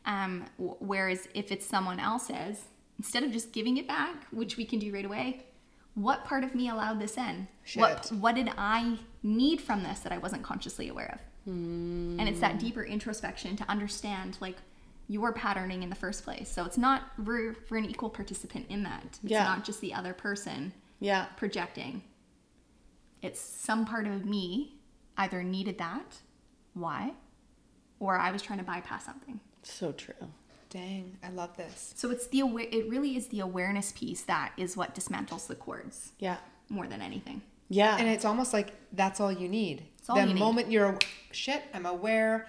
Um, 0.05 0.45
whereas 0.57 1.27
if 1.33 1.51
it's 1.51 1.65
someone 1.65 1.99
else's, 1.99 2.65
instead 2.97 3.23
of 3.23 3.31
just 3.31 3.51
giving 3.51 3.77
it 3.77 3.87
back, 3.87 4.25
which 4.31 4.57
we 4.57 4.65
can 4.65 4.79
do 4.79 4.91
right 4.93 5.05
away, 5.05 5.45
what 5.95 6.23
part 6.25 6.43
of 6.43 6.55
me 6.55 6.69
allowed 6.69 6.99
this 6.99 7.17
in? 7.17 7.47
What 7.75 8.05
Shit. 8.05 8.17
what 8.19 8.35
did 8.35 8.49
I 8.57 8.97
need 9.23 9.59
from 9.61 9.83
this 9.83 9.99
that 9.99 10.11
I 10.11 10.17
wasn't 10.17 10.43
consciously 10.43 10.87
aware 10.89 11.11
of? 11.19 11.19
And 11.47 12.21
it's 12.29 12.39
that 12.39 12.59
deeper 12.59 12.83
introspection 12.83 13.55
to 13.57 13.69
understand 13.69 14.37
like 14.41 14.57
your 15.07 15.33
patterning 15.33 15.83
in 15.83 15.89
the 15.89 15.95
first 15.95 16.23
place. 16.23 16.49
So 16.49 16.63
it's 16.65 16.77
not 16.77 17.03
we're, 17.25 17.55
we're 17.69 17.77
an 17.77 17.85
equal 17.85 18.09
participant 18.09 18.67
in 18.69 18.83
that. 18.83 19.03
It's 19.23 19.31
Yeah. 19.31 19.43
not 19.43 19.65
just 19.65 19.81
the 19.81 19.93
other 19.93 20.13
person 20.13 20.71
Yeah. 20.99 21.25
projecting. 21.35 22.03
It's 23.21 23.39
some 23.39 23.85
part 23.85 24.07
of 24.07 24.23
me 24.25 24.77
either 25.17 25.43
needed 25.43 25.77
that, 25.79 26.19
why, 26.73 27.13
or 27.99 28.17
I 28.17 28.31
was 28.31 28.41
trying 28.41 28.59
to 28.59 28.65
bypass 28.65 29.03
something. 29.05 29.39
So 29.63 29.91
true. 29.91 30.13
Dang, 30.69 31.17
I 31.23 31.29
love 31.29 31.57
this. 31.57 31.93
So 31.97 32.11
it's 32.11 32.27
the 32.27 32.39
aware. 32.41 32.65
It 32.71 32.89
really 32.89 33.17
is 33.17 33.27
the 33.27 33.41
awareness 33.41 33.91
piece 33.91 34.21
that 34.23 34.53
is 34.57 34.77
what 34.77 34.95
dismantles 34.95 35.47
the 35.47 35.55
cords 35.55 36.13
Yeah. 36.19 36.37
more 36.69 36.87
than 36.87 37.01
anything. 37.01 37.41
Yeah. 37.69 37.97
And 37.97 38.07
it's 38.07 38.23
almost 38.25 38.53
like 38.53 38.73
that's 38.93 39.19
all 39.19 39.31
you 39.31 39.47
need. 39.49 39.87
all 40.09 40.15
the 40.15 40.21
you 40.27 40.33
need. 40.33 40.39
moment 40.39 40.71
you're 40.71 40.97
shit, 41.31 41.63
I'm 41.73 41.85
aware. 41.85 42.47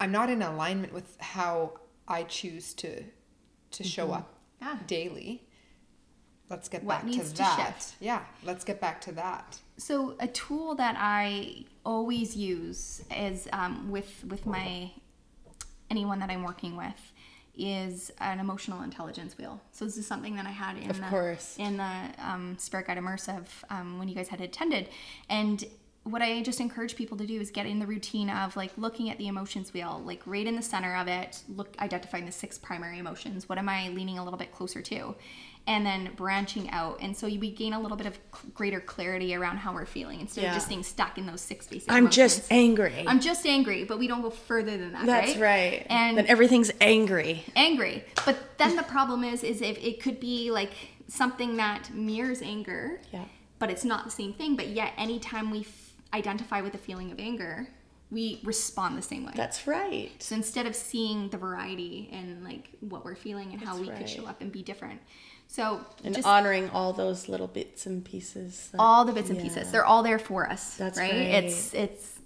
I'm 0.00 0.12
not 0.12 0.30
in 0.30 0.42
alignment 0.42 0.92
with 0.92 1.18
how 1.20 1.72
I 2.06 2.24
choose 2.24 2.74
to 2.74 3.04
to 3.72 3.84
show 3.84 4.12
up 4.12 4.34
Yeah. 4.60 4.78
daily. 4.86 5.42
Let's 6.50 6.68
get 6.68 6.84
What 6.84 6.96
back 6.98 7.04
needs 7.06 7.30
to 7.30 7.36
to 7.36 7.38
that. 7.38 7.74
shift? 7.78 7.94
Yeah, 8.00 8.24
let's 8.44 8.64
get 8.64 8.80
back 8.80 9.00
to 9.02 9.12
that. 9.12 9.58
So 9.78 10.14
a 10.20 10.28
tool 10.28 10.74
that 10.74 10.96
I 10.98 11.64
always 11.86 12.36
use 12.36 13.02
is 13.16 13.48
um, 13.54 13.90
with 13.90 14.24
with 14.28 14.44
my 14.44 14.90
anyone 15.92 16.18
that 16.20 16.30
I'm 16.30 16.42
working 16.42 16.74
with 16.76 17.12
is 17.54 18.10
an 18.18 18.40
emotional 18.40 18.80
intelligence 18.82 19.36
wheel. 19.36 19.60
So 19.72 19.84
this 19.84 19.98
is 19.98 20.06
something 20.06 20.34
that 20.36 20.46
I 20.46 20.50
had 20.50 20.78
in 20.78 20.88
Of 20.90 20.96
the 20.96 21.06
course. 21.06 21.56
in 21.58 21.76
the 21.76 21.92
um, 22.18 22.56
Spirit 22.58 22.86
Guide 22.86 22.96
Immersive 22.96 23.44
um, 23.68 23.98
when 23.98 24.08
you 24.08 24.14
guys 24.14 24.28
had 24.28 24.40
attended, 24.40 24.88
and 25.28 25.62
what 26.04 26.22
I 26.22 26.42
just 26.42 26.60
encourage 26.60 26.96
people 26.96 27.16
to 27.18 27.26
do 27.26 27.40
is 27.40 27.50
get 27.50 27.66
in 27.66 27.78
the 27.78 27.86
routine 27.86 28.28
of 28.30 28.56
like 28.56 28.72
looking 28.76 29.10
at 29.10 29.18
the 29.18 29.28
emotions 29.28 29.72
wheel, 29.74 30.02
like 30.04 30.22
right 30.26 30.46
in 30.46 30.56
the 30.56 30.62
center 30.62 30.96
of 30.96 31.06
it, 31.08 31.42
look 31.58 31.76
identifying 31.78 32.24
the 32.26 32.32
six 32.32 32.58
primary 32.58 32.98
emotions. 32.98 33.48
What 33.48 33.58
am 33.58 33.68
I 33.68 33.88
leaning 33.90 34.18
a 34.18 34.24
little 34.24 34.38
bit 34.38 34.50
closer 34.50 34.80
to? 34.82 35.14
And 35.66 35.86
then 35.86 36.10
branching 36.16 36.68
out. 36.70 36.98
And 37.00 37.16
so 37.16 37.26
we 37.28 37.50
gain 37.52 37.72
a 37.72 37.78
little 37.80 37.96
bit 37.96 38.06
of 38.08 38.18
greater 38.52 38.80
clarity 38.80 39.32
around 39.34 39.58
how 39.58 39.72
we're 39.72 39.86
feeling 39.86 40.20
instead 40.20 40.42
Yeah. 40.42 40.48
of 40.50 40.54
just 40.56 40.68
being 40.68 40.82
stuck 40.82 41.18
in 41.18 41.26
those 41.26 41.40
six 41.40 41.68
basic 41.68 41.90
I'm 41.92 42.10
just 42.10 42.50
angry. 42.50 43.04
I'm 43.06 43.20
just 43.20 43.46
angry, 43.46 43.84
but 43.84 43.98
we 44.00 44.08
don't 44.08 44.22
go 44.22 44.30
further 44.30 44.76
than 44.76 44.90
that, 44.92 45.06
That's 45.06 45.36
right? 45.36 45.40
right. 45.40 45.86
And 45.88 46.18
then 46.18 46.26
everything's 46.26 46.72
angry. 46.80 47.44
angry. 47.54 48.04
But 48.26 48.58
then 48.58 48.74
the 48.74 48.82
problem 48.82 49.22
is, 49.22 49.44
is 49.44 49.62
if 49.62 49.78
it 49.78 50.02
could 50.02 50.18
be 50.18 50.50
like 50.50 50.72
something 51.06 51.56
that 51.58 51.94
mirrors 51.94 52.42
anger, 52.42 53.00
Yeah. 53.12 53.26
but 53.60 53.70
it's 53.70 53.84
not 53.84 54.04
the 54.04 54.10
same 54.10 54.32
thing. 54.32 54.56
But 54.56 54.68
yet, 54.68 54.92
anytime 54.96 55.50
we 55.52 55.60
f- 55.60 55.92
identify 56.12 56.60
with 56.60 56.74
a 56.74 56.78
feeling 56.78 57.12
of 57.12 57.20
anger, 57.20 57.68
we 58.12 58.38
respond 58.44 58.96
the 58.96 59.02
same 59.02 59.24
way. 59.24 59.32
That's 59.34 59.66
right. 59.66 60.10
so 60.20 60.34
instead 60.36 60.66
of 60.66 60.76
seeing 60.76 61.28
the 61.30 61.38
variety 61.38 62.08
and 62.12 62.44
like 62.44 62.68
what 62.80 63.04
we're 63.04 63.14
feeling 63.16 63.52
and 63.52 63.60
how 63.60 63.74
That's 63.76 63.88
we 63.88 63.94
could 63.96 64.08
show 64.08 64.26
up 64.26 64.40
and 64.42 64.52
be 64.52 64.62
different, 64.62 65.00
so 65.48 65.80
And 66.04 66.14
just 66.14 66.26
honoring 66.28 66.68
all 66.70 66.92
those 66.92 67.28
little 67.28 67.48
bits 67.48 67.86
and 67.86 68.04
pieces. 68.04 68.68
that- 68.72 68.78
all 68.80 69.04
the 69.04 69.12
bits 69.12 69.30
and 69.30 69.40
pieces, 69.40 69.72
they're 69.72 69.84
all 69.86 70.02
there 70.02 70.18
for 70.18 70.48
us. 70.48 70.76
That's 70.76 70.98
right. 70.98 71.10
right. 71.10 71.44
It's 71.44 71.72
it's 71.74 72.18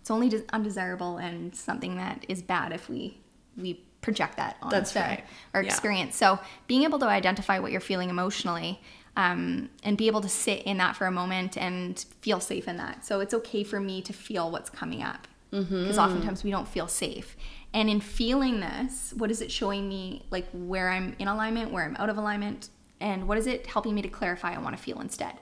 it's 0.00 0.10
only 0.10 0.28
des- 0.28 0.44
undesirable 0.52 1.16
and 1.16 1.56
something 1.56 1.96
that 1.96 2.26
is 2.28 2.42
bad 2.42 2.72
if 2.72 2.88
we 2.90 3.18
we 3.56 3.82
project 4.02 4.36
that 4.36 4.58
on 4.60 4.68
That's 4.68 4.92
the- 4.92 5.00
right. 5.00 5.24
our 5.54 5.62
Yeah. 5.62 5.68
experience. 5.70 6.14
So 6.16 6.38
being 6.66 6.82
able 6.82 6.98
to 6.98 7.06
identify 7.06 7.58
what 7.58 7.72
you're 7.72 7.80
feeling 7.80 8.10
emotionally 8.10 8.82
um, 9.16 9.70
and 9.82 9.96
be 9.96 10.06
able 10.08 10.20
to 10.22 10.28
sit 10.28 10.62
in 10.64 10.76
that 10.78 10.96
for 10.96 11.06
a 11.06 11.10
moment 11.12 11.56
and 11.56 11.98
feel 12.20 12.40
safe 12.40 12.66
in 12.68 12.76
that. 12.78 13.04
So 13.06 13.20
it's 13.20 13.32
okay 13.34 13.62
for 13.64 13.80
me 13.80 14.02
to 14.02 14.12
feel 14.12 14.50
what's 14.50 14.70
coming 14.70 15.02
up 15.02 15.28
because 15.50 15.68
Mm-hmm. 15.70 15.98
oftentimes 16.00 16.42
we 16.42 16.50
don't 16.50 16.66
feel 16.66 16.88
safe. 16.88 17.36
And 17.72 17.88
in 17.88 18.00
feeling 18.00 18.58
this, 18.60 19.12
what 19.16 19.30
is 19.30 19.40
it 19.40 19.52
showing 19.52 19.88
me 19.88 20.24
like 20.30 20.46
where 20.52 20.90
I'm 20.90 21.14
in 21.20 21.28
alignment, 21.28 21.70
where 21.70 21.84
I'm 21.84 21.96
out 21.96 22.08
of 22.10 22.18
alignment, 22.18 22.70
and 23.00 23.28
what 23.28 23.38
is 23.38 23.46
it 23.46 23.66
helping 23.66 23.94
me 23.94 24.02
to 24.02 24.08
clarify 24.08 24.54
I 24.54 24.58
want 24.58 24.76
to 24.76 24.82
feel 24.82 25.00
instead? 25.00 25.34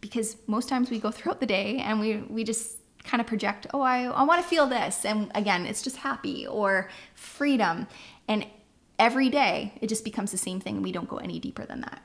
Because 0.00 0.36
most 0.46 0.68
times 0.68 0.90
we 0.90 0.98
go 0.98 1.10
throughout 1.10 1.40
the 1.40 1.46
day 1.46 1.78
and 1.78 2.00
we 2.00 2.16
we 2.28 2.44
just 2.44 2.78
kind 3.04 3.20
of 3.22 3.26
project, 3.26 3.66
oh, 3.72 3.80
I, 3.80 4.04
I 4.04 4.22
want 4.24 4.42
to 4.42 4.46
feel 4.48 4.66
this. 4.66 5.04
And 5.06 5.30
again, 5.34 5.64
it's 5.64 5.80
just 5.82 5.96
happy 5.96 6.46
or 6.46 6.90
freedom. 7.14 7.86
And 8.28 8.46
every 8.98 9.30
day 9.30 9.72
it 9.80 9.88
just 9.88 10.04
becomes 10.04 10.30
the 10.32 10.38
same 10.38 10.60
thing 10.60 10.76
and 10.76 10.84
we 10.84 10.92
don't 10.92 11.08
go 11.08 11.16
any 11.16 11.38
deeper 11.40 11.64
than 11.64 11.80
that. 11.80 12.02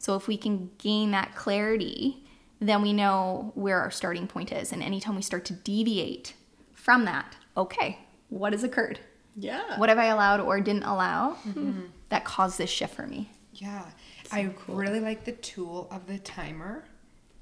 So 0.00 0.16
if 0.16 0.26
we 0.26 0.38
can 0.38 0.70
gain 0.78 1.10
that 1.10 1.34
clarity, 1.34 2.24
then 2.58 2.80
we 2.80 2.94
know 2.94 3.52
where 3.54 3.78
our 3.80 3.90
starting 3.90 4.26
point 4.26 4.50
is. 4.50 4.72
And 4.72 4.82
anytime 4.82 5.14
we 5.14 5.20
start 5.20 5.44
to 5.44 5.52
deviate 5.52 6.32
from 6.72 7.04
that, 7.04 7.36
okay, 7.54 7.98
what 8.30 8.54
has 8.54 8.64
occurred? 8.64 8.98
Yeah. 9.36 9.78
What 9.78 9.90
have 9.90 9.98
I 9.98 10.06
allowed 10.06 10.40
or 10.40 10.58
didn't 10.62 10.84
allow 10.84 11.36
mm-hmm. 11.46 11.82
that 12.08 12.24
caused 12.24 12.56
this 12.56 12.70
shift 12.70 12.94
for 12.94 13.06
me? 13.06 13.30
Yeah. 13.52 13.84
I 14.32 14.54
really 14.66 15.00
like 15.00 15.24
the 15.24 15.32
tool 15.32 15.86
of 15.90 16.06
the 16.06 16.18
timer 16.18 16.84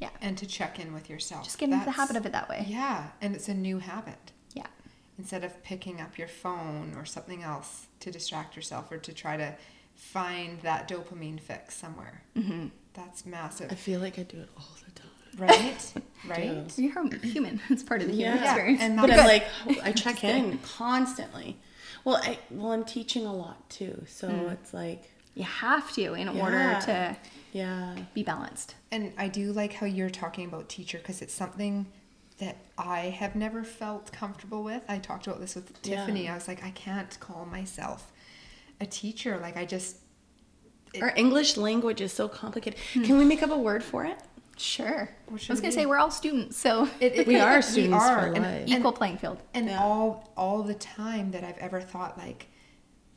Yeah. 0.00 0.10
and 0.20 0.36
to 0.38 0.44
check 0.46 0.80
in 0.80 0.92
with 0.92 1.08
yourself. 1.08 1.44
Just 1.44 1.58
get 1.58 1.68
into 1.70 1.84
the 1.84 1.92
habit 1.92 2.16
of 2.16 2.26
it 2.26 2.32
that 2.32 2.48
way. 2.48 2.64
Yeah, 2.66 3.08
and 3.20 3.36
it's 3.36 3.48
a 3.48 3.54
new 3.54 3.78
habit. 3.78 4.32
Yeah. 4.52 4.66
instead 5.16 5.44
of 5.44 5.62
picking 5.62 6.00
up 6.00 6.18
your 6.18 6.28
phone 6.28 6.94
or 6.96 7.04
something 7.04 7.42
else 7.44 7.86
to 8.00 8.10
distract 8.10 8.56
yourself 8.56 8.90
or 8.90 8.98
to 8.98 9.12
try 9.12 9.36
to 9.36 9.54
find 9.98 10.60
that 10.62 10.88
dopamine 10.88 11.40
fix 11.40 11.76
somewhere. 11.76 12.22
Mm-hmm. 12.36 12.68
That's 12.94 13.26
massive. 13.26 13.70
I 13.70 13.74
feel 13.74 14.00
like 14.00 14.18
I 14.18 14.22
do 14.22 14.38
it 14.38 14.48
all 14.56 14.64
the 14.86 14.92
time. 14.92 15.08
Right? 15.36 15.92
right? 16.26 16.78
You're 16.78 17.18
human. 17.20 17.60
It's 17.68 17.82
part 17.82 18.00
of 18.00 18.08
the 18.08 18.14
human 18.14 18.38
Yeah. 18.38 18.44
experience. 18.44 18.80
And 18.80 18.96
But 18.96 19.08
that's 19.08 19.20
I'm 19.20 19.26
like, 19.26 19.84
I 19.84 19.92
check 20.04 20.24
in 20.24 20.58
constantly. 20.58 21.58
Well, 22.04 22.16
I 22.16 22.38
well, 22.50 22.72
I'm 22.72 22.84
teaching 22.84 23.26
a 23.26 23.34
lot 23.34 23.68
too, 23.68 24.04
so 24.06 24.28
it's 24.52 24.72
like, 24.72 25.10
you 25.34 25.42
have 25.44 25.92
to 25.94 26.14
in 26.14 26.28
order 26.28 26.78
to 26.84 27.16
yeah, 27.52 27.96
be 28.14 28.22
balanced. 28.22 28.76
And 28.92 29.12
I 29.18 29.28
do 29.28 29.52
like 29.52 29.72
how 29.74 29.86
you're 29.86 30.10
talking 30.10 30.46
about 30.46 30.68
teacher 30.68 30.98
because 30.98 31.22
it's 31.22 31.34
something 31.34 31.86
that 32.38 32.56
I 32.78 33.00
have 33.00 33.34
never 33.34 33.64
felt 33.64 34.12
comfortable 34.12 34.62
with. 34.62 34.82
I 34.88 34.98
talked 34.98 35.26
about 35.26 35.40
this 35.40 35.54
with 35.56 35.72
Yeah. 35.82 35.96
Tiffany. 35.96 36.28
I 36.28 36.34
was 36.34 36.46
like, 36.46 36.62
I 36.64 36.70
can't 36.70 37.18
call 37.20 37.46
myself 37.46 38.12
a 38.80 38.86
teacher. 38.86 39.38
Like, 39.40 39.56
I 39.56 39.64
just, 39.64 39.96
It- 40.94 41.02
our 41.02 41.12
English 41.16 41.56
language 41.56 42.00
is 42.00 42.12
so 42.12 42.28
complicated. 42.28 42.78
Hmm. 42.94 43.04
Can 43.04 43.18
we 43.18 43.24
make 43.24 43.42
up 43.42 43.50
a 43.50 43.58
word 43.58 43.82
for 43.82 44.04
it? 44.04 44.18
Sure. 44.56 45.08
I 45.28 45.32
was 45.32 45.46
gonna 45.46 45.60
be? 45.60 45.70
say 45.70 45.86
we're 45.86 45.98
all 45.98 46.10
students, 46.10 46.56
so 46.56 46.88
it, 47.00 47.14
it- 47.14 47.26
We 47.28 47.38
are 47.38 47.56
we 47.56 47.62
students 47.62 48.04
for 48.08 48.18
and, 48.34 48.42
life. 48.44 48.68
equal 48.68 48.92
playing 48.92 49.18
field. 49.18 49.38
and 49.54 49.66
Yeah. 49.66 49.80
all 49.82 50.32
all 50.36 50.62
the 50.64 50.74
time 50.74 51.30
that 51.30 51.44
I've 51.44 51.58
ever 51.58 51.80
thought 51.80 52.18
like, 52.18 52.48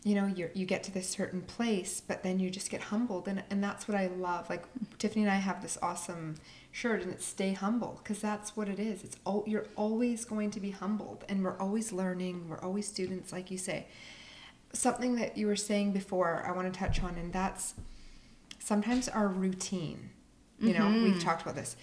you 0.04 0.14
know, 0.16 0.28
you 0.28 0.50
you 0.54 0.66
get 0.68 0.84
to 0.84 0.92
this 0.92 1.10
certain 1.10 1.42
place, 1.42 2.00
but 2.00 2.22
then 2.22 2.40
you 2.40 2.50
just 2.52 2.70
get 2.70 2.82
humbled, 2.84 3.28
and 3.28 3.44
and 3.50 3.64
that's 3.64 3.88
what 3.88 3.98
I 3.98 4.08
love. 4.08 4.50
Like 4.52 4.66
Tiffany 5.00 5.24
and 5.24 5.32
I 5.32 5.36
have 5.38 5.62
this 5.64 5.78
awesome 5.82 6.36
shirt, 6.72 7.02
and 7.02 7.12
it's 7.12 7.26
"Stay 7.26 7.54
humble" 7.54 8.00
because 8.04 8.20
that's 8.20 8.56
what 8.56 8.68
it 8.70 8.80
is. 8.80 9.04
It's 9.04 9.18
all 9.26 9.44
you're 9.48 9.68
always 9.76 10.26
going 10.26 10.52
to 10.52 10.60
be 10.60 10.72
humbled, 10.72 11.24
and 11.30 11.44
we're 11.44 11.58
always 11.60 11.92
learning. 11.92 12.50
We're 12.50 12.60
always 12.62 12.88
students, 12.88 13.32
like 13.32 13.50
you 13.50 13.58
say. 13.58 13.88
Something 14.74 15.16
that 15.16 15.38
you 15.38 15.48
were 15.48 15.56
saying 15.56 15.92
before, 15.92 16.44
I 16.48 16.52
want 16.52 16.72
to 16.74 16.80
touch 16.80 17.04
on, 17.04 17.16
and 17.16 17.34
that's 17.34 17.74
sometimes 18.60 19.10
our 19.10 19.28
routine. 19.28 20.12
You 20.60 20.74
know, 20.74 20.88
we've 20.88 21.14
mm-hmm. 21.14 21.20
talked 21.20 21.42
about 21.42 21.56
this, 21.56 21.76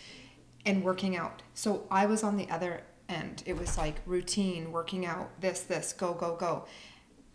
and 0.64 0.84
working 0.84 1.16
out. 1.16 1.42
So 1.52 1.86
I 1.90 2.06
was 2.06 2.22
on 2.22 2.36
the 2.36 2.48
other 2.48 2.82
end. 3.08 3.42
It 3.46 3.58
was 3.58 3.76
like 3.76 3.96
routine, 4.06 4.70
working 4.70 5.04
out, 5.04 5.40
this, 5.40 5.62
this, 5.62 5.92
go, 5.92 6.14
go, 6.14 6.36
go. 6.36 6.66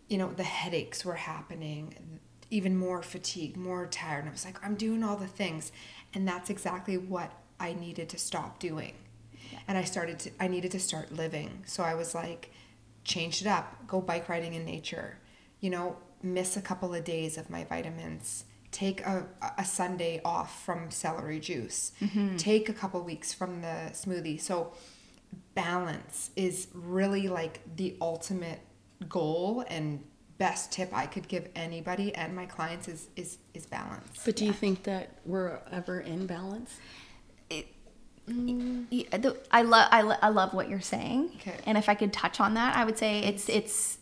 You 0.08 0.18
know, 0.18 0.32
the 0.32 0.42
headaches 0.42 1.04
were 1.04 1.14
happening, 1.14 2.20
even 2.50 2.76
more 2.76 3.02
fatigue, 3.02 3.56
more 3.56 3.86
tired. 3.86 4.20
And 4.20 4.28
I 4.28 4.32
was 4.32 4.44
like, 4.44 4.64
I'm 4.64 4.74
doing 4.74 5.02
all 5.02 5.16
the 5.16 5.26
things. 5.26 5.72
And 6.14 6.26
that's 6.26 6.50
exactly 6.50 6.96
what 6.96 7.32
I 7.58 7.74
needed 7.74 8.08
to 8.10 8.18
stop 8.18 8.58
doing. 8.58 8.94
And 9.66 9.76
I 9.76 9.84
started 9.84 10.18
to, 10.20 10.30
I 10.40 10.48
needed 10.48 10.70
to 10.72 10.80
start 10.80 11.12
living. 11.12 11.64
So 11.66 11.82
I 11.82 11.94
was 11.94 12.14
like, 12.14 12.50
change 13.02 13.40
it 13.40 13.46
up, 13.46 13.86
go 13.86 14.00
bike 14.00 14.28
riding 14.28 14.54
in 14.54 14.64
nature, 14.64 15.18
you 15.64 15.70
know, 15.70 15.96
miss 16.22 16.58
a 16.58 16.60
couple 16.60 16.94
of 16.94 17.04
days 17.04 17.38
of 17.38 17.48
my 17.48 17.64
vitamins, 17.64 18.44
take 18.70 19.00
a, 19.00 19.26
a 19.56 19.64
Sunday 19.64 20.20
off 20.22 20.62
from 20.62 20.90
celery 20.90 21.40
juice, 21.40 21.92
mm-hmm. 22.02 22.36
take 22.36 22.68
a 22.68 22.74
couple 22.74 23.00
weeks 23.02 23.32
from 23.32 23.62
the 23.62 23.90
smoothie. 23.92 24.38
So 24.38 24.74
balance 25.54 26.30
is 26.36 26.68
really 26.74 27.28
like 27.28 27.60
the 27.76 27.96
ultimate 28.02 28.60
goal 29.08 29.64
and 29.68 30.04
best 30.36 30.70
tip 30.70 30.90
I 30.92 31.06
could 31.06 31.28
give 31.28 31.48
anybody 31.56 32.14
and 32.14 32.36
my 32.36 32.44
clients 32.44 32.86
is 32.86 33.08
is 33.16 33.38
is 33.54 33.64
balance. 33.64 34.20
But 34.22 34.36
do 34.36 34.44
you 34.44 34.52
think 34.52 34.82
that 34.82 35.16
we're 35.24 35.60
ever 35.72 35.98
in 35.98 36.26
balance? 36.26 36.76
Y- 37.50 39.06
the- 39.12 39.38
I 39.50 39.62
love 39.62 39.88
I, 39.90 40.02
lo- 40.02 40.16
I 40.20 40.28
love 40.28 40.52
what 40.52 40.68
you're 40.68 40.80
saying. 40.80 41.30
Okay. 41.36 41.56
And 41.64 41.78
if 41.78 41.88
I 41.88 41.94
could 41.94 42.12
touch 42.12 42.38
on 42.38 42.52
that, 42.54 42.76
I 42.76 42.84
would 42.84 42.98
say 42.98 43.20
it's 43.20 43.48
it's 43.48 43.98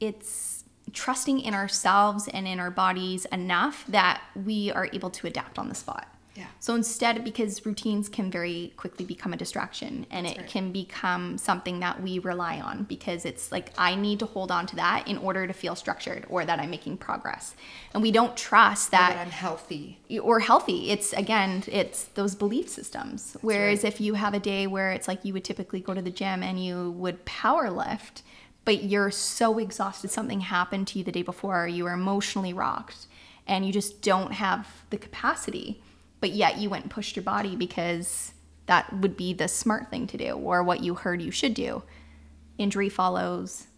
it's 0.00 0.55
trusting 0.92 1.40
in 1.40 1.54
ourselves 1.54 2.28
and 2.28 2.46
in 2.46 2.60
our 2.60 2.70
bodies 2.70 3.24
enough 3.26 3.84
that 3.88 4.22
we 4.34 4.70
are 4.72 4.88
able 4.92 5.10
to 5.10 5.26
adapt 5.26 5.58
on 5.58 5.68
the 5.68 5.74
spot. 5.74 6.06
Yeah. 6.36 6.46
So 6.60 6.74
instead, 6.74 7.24
because 7.24 7.64
routines 7.64 8.08
can 8.08 8.30
very 8.30 8.72
quickly 8.76 9.04
become 9.04 9.32
a 9.32 9.36
distraction 9.36 10.06
and 10.10 10.26
it 10.26 10.36
right. 10.36 10.46
can 10.46 10.70
become 10.70 11.38
something 11.38 11.80
that 11.80 12.02
we 12.02 12.18
rely 12.18 12.60
on 12.60 12.84
because 12.84 13.24
it's 13.24 13.50
like, 13.50 13.72
I 13.78 13.94
need 13.94 14.18
to 14.20 14.26
hold 14.26 14.50
on 14.50 14.66
to 14.66 14.76
that 14.76 15.08
in 15.08 15.16
order 15.18 15.46
to 15.46 15.52
feel 15.52 15.74
structured 15.74 16.26
or 16.28 16.44
that 16.44 16.60
I'm 16.60 16.70
making 16.70 16.98
progress. 16.98 17.54
And 17.94 18.02
we 18.02 18.10
don't 18.10 18.36
trust 18.36 18.90
that 18.90 19.14
that 19.14 19.26
I'm 19.26 19.30
healthy. 19.30 19.98
or 20.22 20.40
healthy. 20.40 20.90
It's 20.90 21.12
again, 21.14 21.64
it's 21.66 22.04
those 22.04 22.34
belief 22.34 22.68
systems. 22.68 23.36
Whereas 23.40 23.82
right. 23.82 23.92
if 23.92 24.00
you 24.00 24.14
have 24.14 24.34
a 24.34 24.40
day 24.40 24.66
where 24.66 24.92
it's 24.92 25.08
like 25.08 25.24
you 25.24 25.32
would 25.32 25.44
typically 25.44 25.80
go 25.80 25.94
to 25.94 26.02
the 26.02 26.10
gym 26.10 26.42
and 26.42 26.62
you 26.62 26.90
would 26.92 27.24
power 27.24 27.70
lift, 27.70 28.22
but 28.66 28.82
you're 28.84 29.10
so 29.10 29.58
exhausted, 29.58 30.10
something 30.10 30.40
happened 30.40 30.88
to 30.88 30.98
you 30.98 31.04
the 31.04 31.12
day 31.12 31.22
before, 31.22 31.66
you 31.66 31.84
were 31.84 31.92
emotionally 31.92 32.52
rocked, 32.52 33.06
and 33.46 33.64
you 33.64 33.72
just 33.72 34.02
don't 34.02 34.32
have 34.32 34.66
the 34.90 34.98
capacity, 34.98 35.80
but 36.20 36.30
yet 36.30 36.58
you 36.58 36.68
went 36.68 36.84
and 36.84 36.90
pushed 36.90 37.16
your 37.16 37.22
body 37.22 37.56
because 37.56 38.32
that 38.66 38.92
would 38.92 39.16
be 39.16 39.32
the 39.32 39.46
smart 39.48 39.88
thing 39.88 40.06
to 40.08 40.18
do 40.18 40.32
or 40.32 40.62
what 40.62 40.82
you 40.82 40.94
heard 40.96 41.22
you 41.22 41.30
should 41.30 41.54
do. 41.54 41.82
Injury 42.58 42.88
follows, 42.90 43.68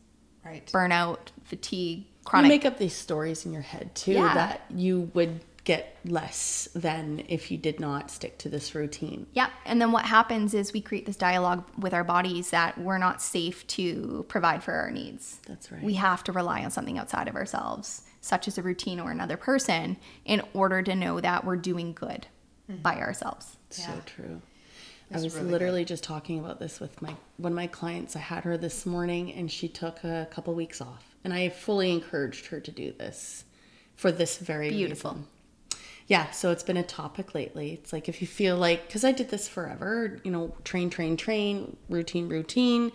Right. 0.45 0.65
burnout, 0.73 1.19
fatigue, 1.45 2.07
chronic. 2.25 2.47
You 2.49 2.55
make 2.55 2.65
up 2.65 2.79
these 2.79 2.95
stories 2.95 3.45
in 3.45 3.53
your 3.53 3.61
head 3.63 3.95
too 3.95 4.13
Yeah. 4.13 4.33
that 4.35 4.63
you 4.75 5.11
would 5.13 5.41
get 5.69 5.99
less 6.07 6.67
than 6.75 7.23
if 7.29 7.51
you 7.51 7.59
did 7.59 7.79
not 7.79 8.11
stick 8.11 8.39
to 8.39 8.49
this 8.49 8.75
routine. 8.75 9.27
Yeah, 9.35 9.51
and 9.67 9.79
then 9.79 9.93
what 9.93 10.07
happens 10.07 10.55
is 10.55 10.73
we 10.73 10.81
create 10.81 11.05
this 11.05 11.15
dialogue 11.15 11.63
with 11.79 11.93
our 11.93 12.05
bodies 12.05 12.49
that 12.51 12.79
we're 12.79 12.97
not 12.97 13.21
safe 13.21 13.67
to 13.67 14.25
provide 14.29 14.63
for 14.65 14.73
our 14.73 14.91
needs. 14.91 15.41
That's 15.47 15.71
right. 15.71 15.83
We 15.83 15.93
have 15.95 16.25
to 16.25 16.33
rely 16.33 16.65
on 16.65 16.71
something 16.71 16.97
outside 16.97 17.29
of 17.29 17.35
ourselves, 17.35 18.05
such 18.23 18.49
as 18.49 18.57
a 18.57 18.63
routine 18.63 18.99
or 18.99 19.11
another 19.11 19.37
person, 19.37 19.99
in 20.25 20.41
order 20.55 20.81
to 20.81 20.95
know 20.95 21.21
that 21.21 21.45
we're 21.45 21.57
doing 21.57 21.93
good 21.93 22.27
mm-hmm. 22.71 22.81
by 22.81 22.97
ourselves. 22.97 23.59
So 23.69 23.93
true. 24.07 24.41
That's 25.11 25.23
I 25.23 25.27
was 25.27 25.35
really 25.35 25.51
literally 25.51 25.85
just 25.85 26.03
talking 26.03 26.39
about 26.39 26.61
this 26.61 26.81
with 26.81 27.03
my 27.03 27.15
one 27.37 27.53
of 27.53 27.57
my 27.57 27.67
clients. 27.67 28.17
I 28.17 28.21
had 28.21 28.45
her 28.45 28.57
this 28.57 28.87
morning 28.87 29.35
and 29.35 29.53
she 29.53 29.69
took 29.69 30.03
a 30.03 30.29
couple 30.31 30.55
weeks 30.55 30.81
off. 30.81 31.05
And 31.25 31.35
I 31.35 31.51
fully 31.51 31.93
encouraged 31.93 32.47
her 32.47 32.61
to 32.61 32.71
do 32.71 32.93
this 32.93 33.45
for 33.97 34.11
this 34.11 34.39
very 34.39 34.71
Beautiful. 34.71 35.11
reason. 35.11 35.27
Yeah, 36.09 36.31
so 36.31 36.51
it's 36.51 36.63
been 36.63 36.77
a 36.79 36.83
topic 36.83 37.35
lately. 37.35 37.73
It's 37.75 37.93
like 37.93 38.09
if 38.09 38.21
you 38.21 38.27
feel 38.27 38.57
like 38.57 38.91
cuz 38.91 39.05
I 39.05 39.13
did 39.13 39.29
this 39.31 39.47
forever, 39.47 40.19
you 40.25 40.31
know, 40.31 40.55
train 40.65 40.91
train 40.91 41.17
train, 41.17 41.77
routine 41.89 42.29
routine, 42.29 42.93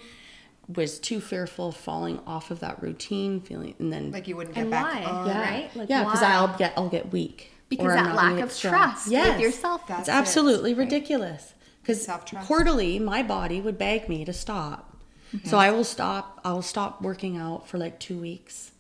was 0.68 0.97
too 0.99 1.20
fearful 1.22 1.68
of 1.70 1.76
falling 1.78 2.20
off 2.26 2.49
of 2.49 2.59
that 2.61 2.82
routine, 2.82 3.39
feeling 3.41 3.76
and 3.80 3.93
then 3.93 4.11
Like 4.11 4.28
you 4.28 4.36
wouldn't 4.36 4.55
get 4.55 4.70
back 4.70 4.93
why? 4.95 5.03
on. 5.03 5.28
Yeah. 5.28 5.41
right? 5.41 5.76
Like, 5.76 5.89
yeah, 5.89 6.03
because? 6.03 6.24
I'll 6.24 6.57
get 6.57 6.74
I'll 6.76 6.89
get 6.89 7.11
weak 7.11 7.51
Because 7.70 7.93
that 7.93 8.16
lack 8.16 8.34
of 8.34 8.38
get 8.39 8.51
strong. 8.51 8.74
trust 8.74 9.07
with 9.09 9.39
yourself. 9.39 9.86
That's 9.88 10.01
it's 10.01 10.09
it. 10.09 10.11
absolutely 10.14 10.74
ridiculous 10.74 11.53
because 11.82 12.03
Self-trust. 12.03 12.47
quarterly 12.47 12.97
my 12.97 13.22
body 13.22 13.59
would 13.61 13.78
beg 13.78 14.07
me 14.09 14.24
to 14.26 14.32
stop 14.34 14.97
so 15.43 15.57
i 15.57 15.70
will 15.70 15.84
stop 15.84 16.39
i 16.45 16.53
will 16.53 16.61
stop 16.61 17.01
working 17.01 17.36
out 17.36 17.68
for 17.68 17.78
like 17.78 17.99
two 17.99 18.18
weeks 18.18 18.72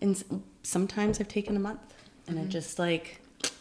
and 0.00 0.24
sometimes 0.64 1.20
i've 1.20 1.28
taken 1.28 1.54
a 1.56 1.60
month 1.60 1.94
and 2.26 2.36
Mm-hmm. 2.36 2.46
i 2.46 2.50
just 2.50 2.78
like 2.78 3.19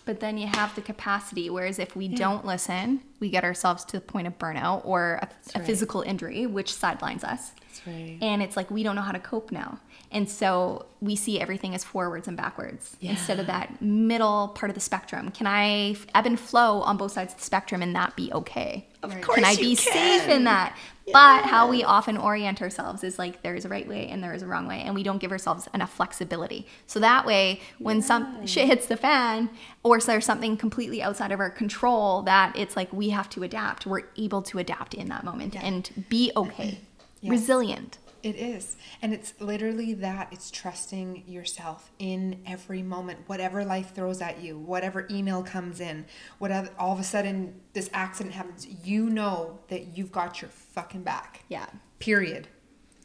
But 0.10 0.22
then 0.22 0.40
you 0.40 0.48
have 0.48 0.74
the 0.74 0.82
capacity. 0.82 1.52
Whereas 1.52 1.78
if 1.78 1.96
we 1.96 2.10
mm. 2.10 2.18
don't 2.18 2.44
listen, 2.44 3.02
we 3.20 3.30
get 3.30 3.44
ourselves 3.44 3.86
to 3.86 3.98
the 3.98 4.02
point 4.02 4.28
of 4.28 4.38
burnout 4.38 4.86
or 4.86 5.20
a, 5.22 5.28
a 5.56 5.60
right. 5.60 5.66
physical 5.66 6.02
injury, 6.02 6.46
which 6.46 6.74
sidelines 6.74 7.24
us. 7.24 7.52
that's 7.62 7.86
right 7.88 8.18
And 8.22 8.42
it's 8.42 8.56
like 8.58 8.70
we 8.72 8.84
don't 8.84 8.96
know 8.96 9.02
how 9.02 9.12
to 9.12 9.20
cope 9.20 9.52
now. 9.52 9.80
And 10.12 10.28
so 10.28 10.88
we 11.02 11.16
see 11.16 11.40
everything 11.40 11.76
as 11.76 11.84
forwards 11.84 12.28
and 12.28 12.36
backwards 12.36 12.98
instead 13.02 13.40
of 13.40 13.46
that 13.48 13.80
middle 13.82 14.50
part 14.50 14.72
of 14.72 14.74
the 14.76 14.82
spectrum. 14.82 15.30
Can 15.32 15.46
I 15.46 15.96
ebb 16.16 16.26
and 16.26 16.40
flow 16.40 16.82
on 16.82 16.98
both 16.98 17.12
sides 17.12 17.34
of 17.34 17.40
the 17.40 17.46
spectrum 17.46 17.84
and 17.84 17.96
that 17.96 18.16
be 18.16 18.32
okay? 18.34 18.88
Of 19.04 19.14
Right. 19.14 19.24
course 19.24 19.36
Can 19.36 19.46
I 19.46 19.56
be 19.56 19.76
safe 19.76 20.28
in 20.28 20.46
that? 20.46 20.76
But 21.12 21.46
how 21.46 21.70
we 21.70 21.84
often 21.84 22.18
orient 22.18 22.62
ourselves 22.62 23.04
is 23.04 23.18
like 23.18 23.42
there 23.42 23.56
is 23.56 23.66
a 23.66 23.70
right 23.70 23.88
way 23.88 24.08
and 24.10 24.24
there 24.24 24.34
is 24.34 24.44
a 24.44 24.48
wrong 24.48 24.68
way, 24.68 24.82
and 24.82 24.94
we 24.94 25.02
don't 25.04 25.18
give 25.18 25.32
ourselves 25.32 25.68
enough 25.74 25.92
flexibility. 25.92 26.68
So 26.86 27.00
that 27.00 27.26
way, 27.26 27.62
when 27.80 28.02
some 28.02 28.46
shit 28.46 28.68
hits 28.68 28.86
the 28.88 28.98
fan, 28.98 29.50
or 29.84 30.00
there's 30.00 30.26
something 30.26 30.56
completely 30.58 31.02
outside 31.02 31.32
of 31.32 31.40
our 31.40 31.50
control, 31.50 32.22
that 32.24 32.56
it's 32.56 32.76
like 32.76 32.92
we 32.94 33.09
have 33.10 33.30
to 33.32 33.44
adapt. 33.44 33.86
We're 33.86 34.04
able 34.18 34.42
to 34.44 34.60
adapt 34.60 34.94
in 34.94 35.10
that 35.10 35.24
moment 35.24 35.54
Yeah. 35.56 35.66
and 35.66 36.06
be 36.10 36.32
okay, 36.36 36.80
Yes. 37.22 37.32
resilient. 37.32 37.98
It 38.22 38.36
is. 38.36 38.76
And 39.02 39.14
it's 39.14 39.34
literally 39.40 39.94
that 39.94 40.28
it's 40.32 40.52
trusting 40.52 41.24
yourself 41.26 41.90
in 42.00 42.42
every 42.46 42.84
moment, 42.84 43.20
whatever 43.28 43.64
life 43.64 43.96
throws 43.96 44.22
at 44.22 44.42
you, 44.42 44.58
whatever 44.60 45.08
email 45.10 45.42
comes 45.42 45.80
in, 45.80 46.06
whatever 46.38 46.70
all 46.78 46.92
of 46.92 47.00
a 47.00 47.04
sudden 47.04 47.62
this 47.72 47.90
accident 47.94 48.36
happens, 48.36 48.68
you 48.84 49.10
know 49.10 49.60
that 49.70 49.98
you've 49.98 50.12
got 50.12 50.42
your 50.42 50.50
fucking 50.50 51.04
back. 51.04 51.44
Yeah. 51.48 51.68
Period. 52.00 52.50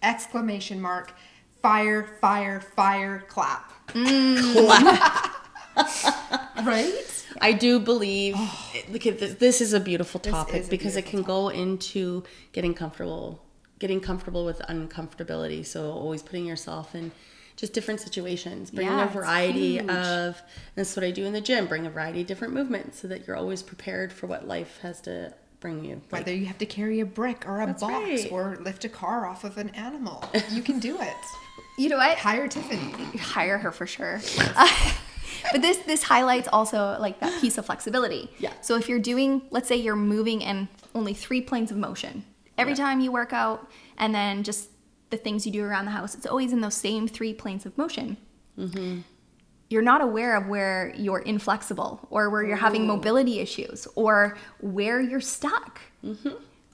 Exclamation 0.02 0.80
mark. 0.80 1.14
Fire, 1.62 2.18
fire, 2.20 2.60
fire, 2.60 3.24
Clap! 3.28 3.72
Mm. 3.88 4.66
clap. 4.66 5.30
right? 5.76 7.24
i 7.40 7.52
do 7.52 7.80
believe 7.80 8.34
oh. 8.36 8.72
look 8.90 9.06
at 9.06 9.18
this 9.18 9.34
this 9.34 9.60
is 9.60 9.72
a 9.72 9.80
beautiful 9.80 10.20
topic 10.20 10.66
a 10.66 10.68
because 10.68 10.96
it 10.96 11.04
beautiful 11.04 11.20
can 11.20 11.22
go 11.22 11.48
into 11.48 12.22
getting 12.52 12.74
comfortable 12.74 13.44
getting 13.78 14.00
comfortable 14.00 14.44
with 14.44 14.60
uncomfortability. 14.60 15.64
So 15.64 15.90
always 15.90 16.22
putting 16.22 16.46
yourself 16.46 16.94
in 16.94 17.12
just 17.56 17.72
different 17.72 18.00
situations, 18.00 18.70
bringing 18.70 18.92
Yeah, 18.92 19.04
a 19.04 19.08
variety 19.08 19.78
of. 19.78 20.40
That's 20.74 20.96
what 20.96 21.04
I 21.04 21.10
do 21.10 21.24
in 21.24 21.32
the 21.32 21.40
gym. 21.40 21.66
Bring 21.66 21.86
a 21.86 21.90
variety 21.90 22.22
of 22.22 22.26
different 22.26 22.54
movements 22.54 23.00
so 23.00 23.08
that 23.08 23.26
you're 23.26 23.36
always 23.36 23.62
prepared 23.62 24.12
for 24.12 24.26
what 24.26 24.48
life 24.48 24.78
has 24.80 25.00
to 25.02 25.34
bring 25.60 25.84
you. 25.84 25.96
Like, 26.10 26.20
Whether 26.20 26.34
you 26.34 26.46
have 26.46 26.58
to 26.58 26.66
carry 26.66 27.00
a 27.00 27.06
brick 27.06 27.46
or 27.46 27.60
a 27.60 27.66
box 27.66 27.82
right. 27.82 28.28
or 28.32 28.56
lift 28.60 28.84
a 28.84 28.88
car 28.88 29.26
off 29.26 29.44
of 29.44 29.58
an 29.58 29.68
animal, 29.70 30.24
you 30.50 30.62
can 30.62 30.78
do 30.78 31.00
it. 31.00 31.14
You 31.76 31.88
know 31.88 31.96
what? 31.96 32.16
Hire 32.18 32.46
Tiffany. 32.46 33.18
hire 33.18 33.58
her 33.58 33.72
for 33.72 33.84
sure. 33.84 34.20
but 35.52 35.62
this 35.62 35.78
this 35.78 36.02
highlights 36.04 36.48
also 36.52 36.96
like 37.00 37.20
that 37.20 37.40
piece 37.40 37.58
of 37.58 37.66
flexibility. 37.66 38.30
Yeah. 38.38 38.52
So 38.60 38.76
if 38.76 38.88
you're 38.88 38.98
doing, 38.98 39.42
let's 39.50 39.68
say 39.68 39.76
you're 39.76 39.96
moving 39.96 40.40
in 40.42 40.68
only 40.94 41.14
three 41.14 41.40
planes 41.40 41.70
of 41.70 41.76
motion 41.76 42.24
every 42.58 42.72
Yeah. 42.72 42.84
time 42.84 43.00
you 43.00 43.10
work 43.12 43.32
out, 43.32 43.68
and 43.98 44.14
then 44.14 44.42
just 44.42 44.70
the 45.10 45.16
things 45.16 45.46
you 45.46 45.52
do 45.52 45.64
around 45.64 45.84
the 45.84 45.90
house, 45.92 46.14
it's 46.14 46.26
always 46.26 46.52
in 46.52 46.60
those 46.60 46.74
same 46.74 47.06
three 47.08 47.34
planes 47.34 47.66
of 47.66 47.76
motion. 47.78 48.16
Mm-hmm. 48.58 49.00
You're 49.70 49.82
not 49.82 50.00
aware 50.02 50.36
of 50.36 50.46
where 50.46 50.92
you're 50.96 51.20
inflexible, 51.20 52.06
or 52.10 52.30
where 52.30 52.42
you're 52.44 52.56
having 52.56 52.86
mobility 52.86 53.40
issues, 53.40 53.88
or 53.96 54.36
where 54.60 55.00
you're 55.00 55.20
stuck. 55.20 55.80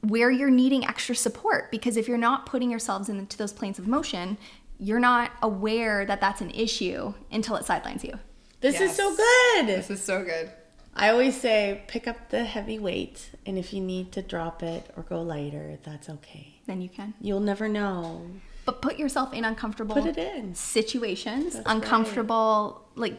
Where 0.02 0.30
you're 0.30 0.50
needing 0.50 0.86
extra 0.86 1.14
support 1.14 1.70
because 1.70 1.98
if 1.98 2.08
you're 2.08 2.16
not 2.16 2.46
putting 2.46 2.70
yourselves 2.70 3.10
into 3.10 3.36
those 3.36 3.52
planes 3.52 3.78
of 3.78 3.86
motion, 3.86 4.38
you're 4.78 4.98
not 4.98 5.30
aware 5.42 6.06
that 6.06 6.22
that's 6.22 6.40
an 6.40 6.50
issue 6.52 7.12
until 7.30 7.56
it 7.56 7.66
sidelines 7.66 8.02
you. 8.02 8.18
This 8.60 8.80
is 8.80 8.94
so 8.94 9.14
good. 9.16 9.66
This 9.66 9.90
is 9.90 10.02
so 10.02 10.24
good. 10.24 10.50
I 10.94 11.10
always 11.10 11.40
say 11.40 11.82
pick 11.86 12.08
up 12.08 12.30
the 12.30 12.44
heavy 12.44 12.78
weight, 12.78 13.30
and 13.46 13.56
if 13.58 13.72
you 13.72 13.80
need 13.80 14.12
to 14.12 14.22
drop 14.22 14.62
it 14.62 14.90
or 14.96 15.02
go 15.04 15.22
lighter, 15.22 15.78
that's 15.82 16.08
okay. 16.10 16.54
Then 16.66 16.80
you 16.80 16.88
can. 16.88 17.14
You'll 17.20 17.40
never 17.40 17.68
know. 17.68 18.26
But 18.64 18.82
put 18.82 18.98
yourself 18.98 19.32
in 19.32 19.44
uncomfortable 19.44 19.94
Put 19.94 20.06
it 20.06 20.18
in. 20.18 20.54
situations. 20.54 21.54
That's 21.54 21.68
uncomfortable, 21.68 22.84
like 22.96 23.14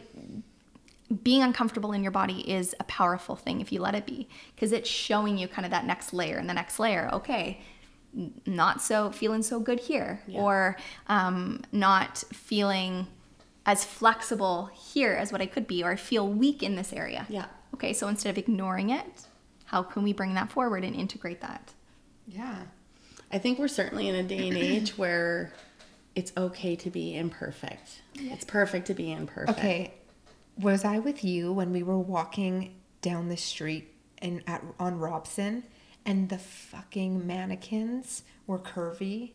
being 1.22 1.42
uncomfortable 1.42 1.92
in 1.92 2.02
your 2.02 2.12
body 2.12 2.40
is 2.50 2.74
a 2.80 2.84
powerful 2.84 3.36
thing 3.36 3.60
if 3.60 3.70
you 3.72 3.80
let 3.80 3.94
it 3.94 4.06
be 4.06 4.28
because 4.54 4.72
it's 4.72 4.88
showing 4.88 5.36
you 5.36 5.46
kind 5.48 5.66
of 5.66 5.70
that 5.70 5.84
next 5.84 6.12
layer 6.14 6.36
and 6.38 6.48
the 6.48 6.54
next 6.54 6.78
layer. 6.78 7.10
Okay, 7.12 7.60
not 8.46 8.80
so 8.80 9.10
feeling 9.10 9.42
so 9.42 9.60
good 9.60 9.80
here, 9.80 10.20
Yeah. 10.26 10.40
or 10.40 10.76
um, 11.08 11.62
not 11.72 12.18
feeling 12.32 13.06
as 13.64 13.84
flexible 13.84 14.70
here 14.74 15.12
as 15.12 15.32
what 15.32 15.40
I 15.40 15.46
could 15.46 15.66
be, 15.66 15.82
or 15.82 15.92
I 15.92 15.96
feel 15.96 16.28
weak 16.28 16.62
in 16.62 16.74
this 16.74 16.92
area. 16.92 17.26
Yeah. 17.28 17.46
Okay, 17.74 17.92
so 17.92 18.08
instead 18.08 18.30
of 18.30 18.38
ignoring 18.38 18.90
it, 18.90 19.26
how 19.66 19.82
can 19.82 20.02
we 20.02 20.12
bring 20.12 20.34
that 20.34 20.50
forward 20.50 20.84
and 20.84 20.94
integrate 20.94 21.40
that? 21.40 21.72
Yeah. 22.26 22.62
I 23.30 23.38
think 23.38 23.58
we're 23.58 23.68
certainly 23.68 24.08
in 24.08 24.14
a 24.14 24.22
day 24.22 24.48
and 24.48 24.56
age 24.56 24.90
where 24.98 25.52
it's 26.14 26.32
okay 26.36 26.76
to 26.76 26.90
be 26.90 27.16
imperfect. 27.16 28.02
It's 28.14 28.44
perfect 28.44 28.86
to 28.88 28.94
be 28.94 29.12
imperfect. 29.12 29.58
Okay. 29.58 29.94
Was 30.58 30.84
I 30.84 30.98
with 30.98 31.24
you 31.24 31.52
when 31.52 31.72
we 31.72 31.82
were 31.82 31.98
walking 31.98 32.74
down 33.00 33.28
the 33.28 33.36
street 33.36 33.94
in 34.20 34.42
at 34.46 34.62
on 34.78 34.98
Robson 34.98 35.64
and 36.04 36.28
the 36.28 36.38
fucking 36.38 37.26
mannequins 37.26 38.22
were 38.46 38.58
curvy 38.58 39.32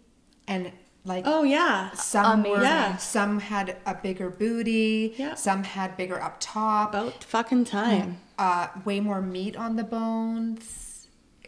and 0.48 0.72
like 1.08 1.24
Oh 1.26 1.44
yeah. 1.44 1.92
some 1.94 2.44
were 2.44 2.62
Yeah. 2.62 2.98
some 2.98 3.40
had 3.40 3.78
a 3.86 3.96
bigger 3.96 4.30
booty, 4.30 5.16
Yeah. 5.18 5.36
some 5.36 5.64
had 5.64 5.96
bigger 5.98 6.22
up 6.22 6.38
top, 6.40 6.90
About 6.90 7.24
fucking 7.24 7.66
time. 7.66 8.18
uh 8.38 8.68
way 8.86 9.00
more 9.00 9.22
meat 9.22 9.56
on 9.58 9.76
the 9.78 9.84
bones. 9.84 10.87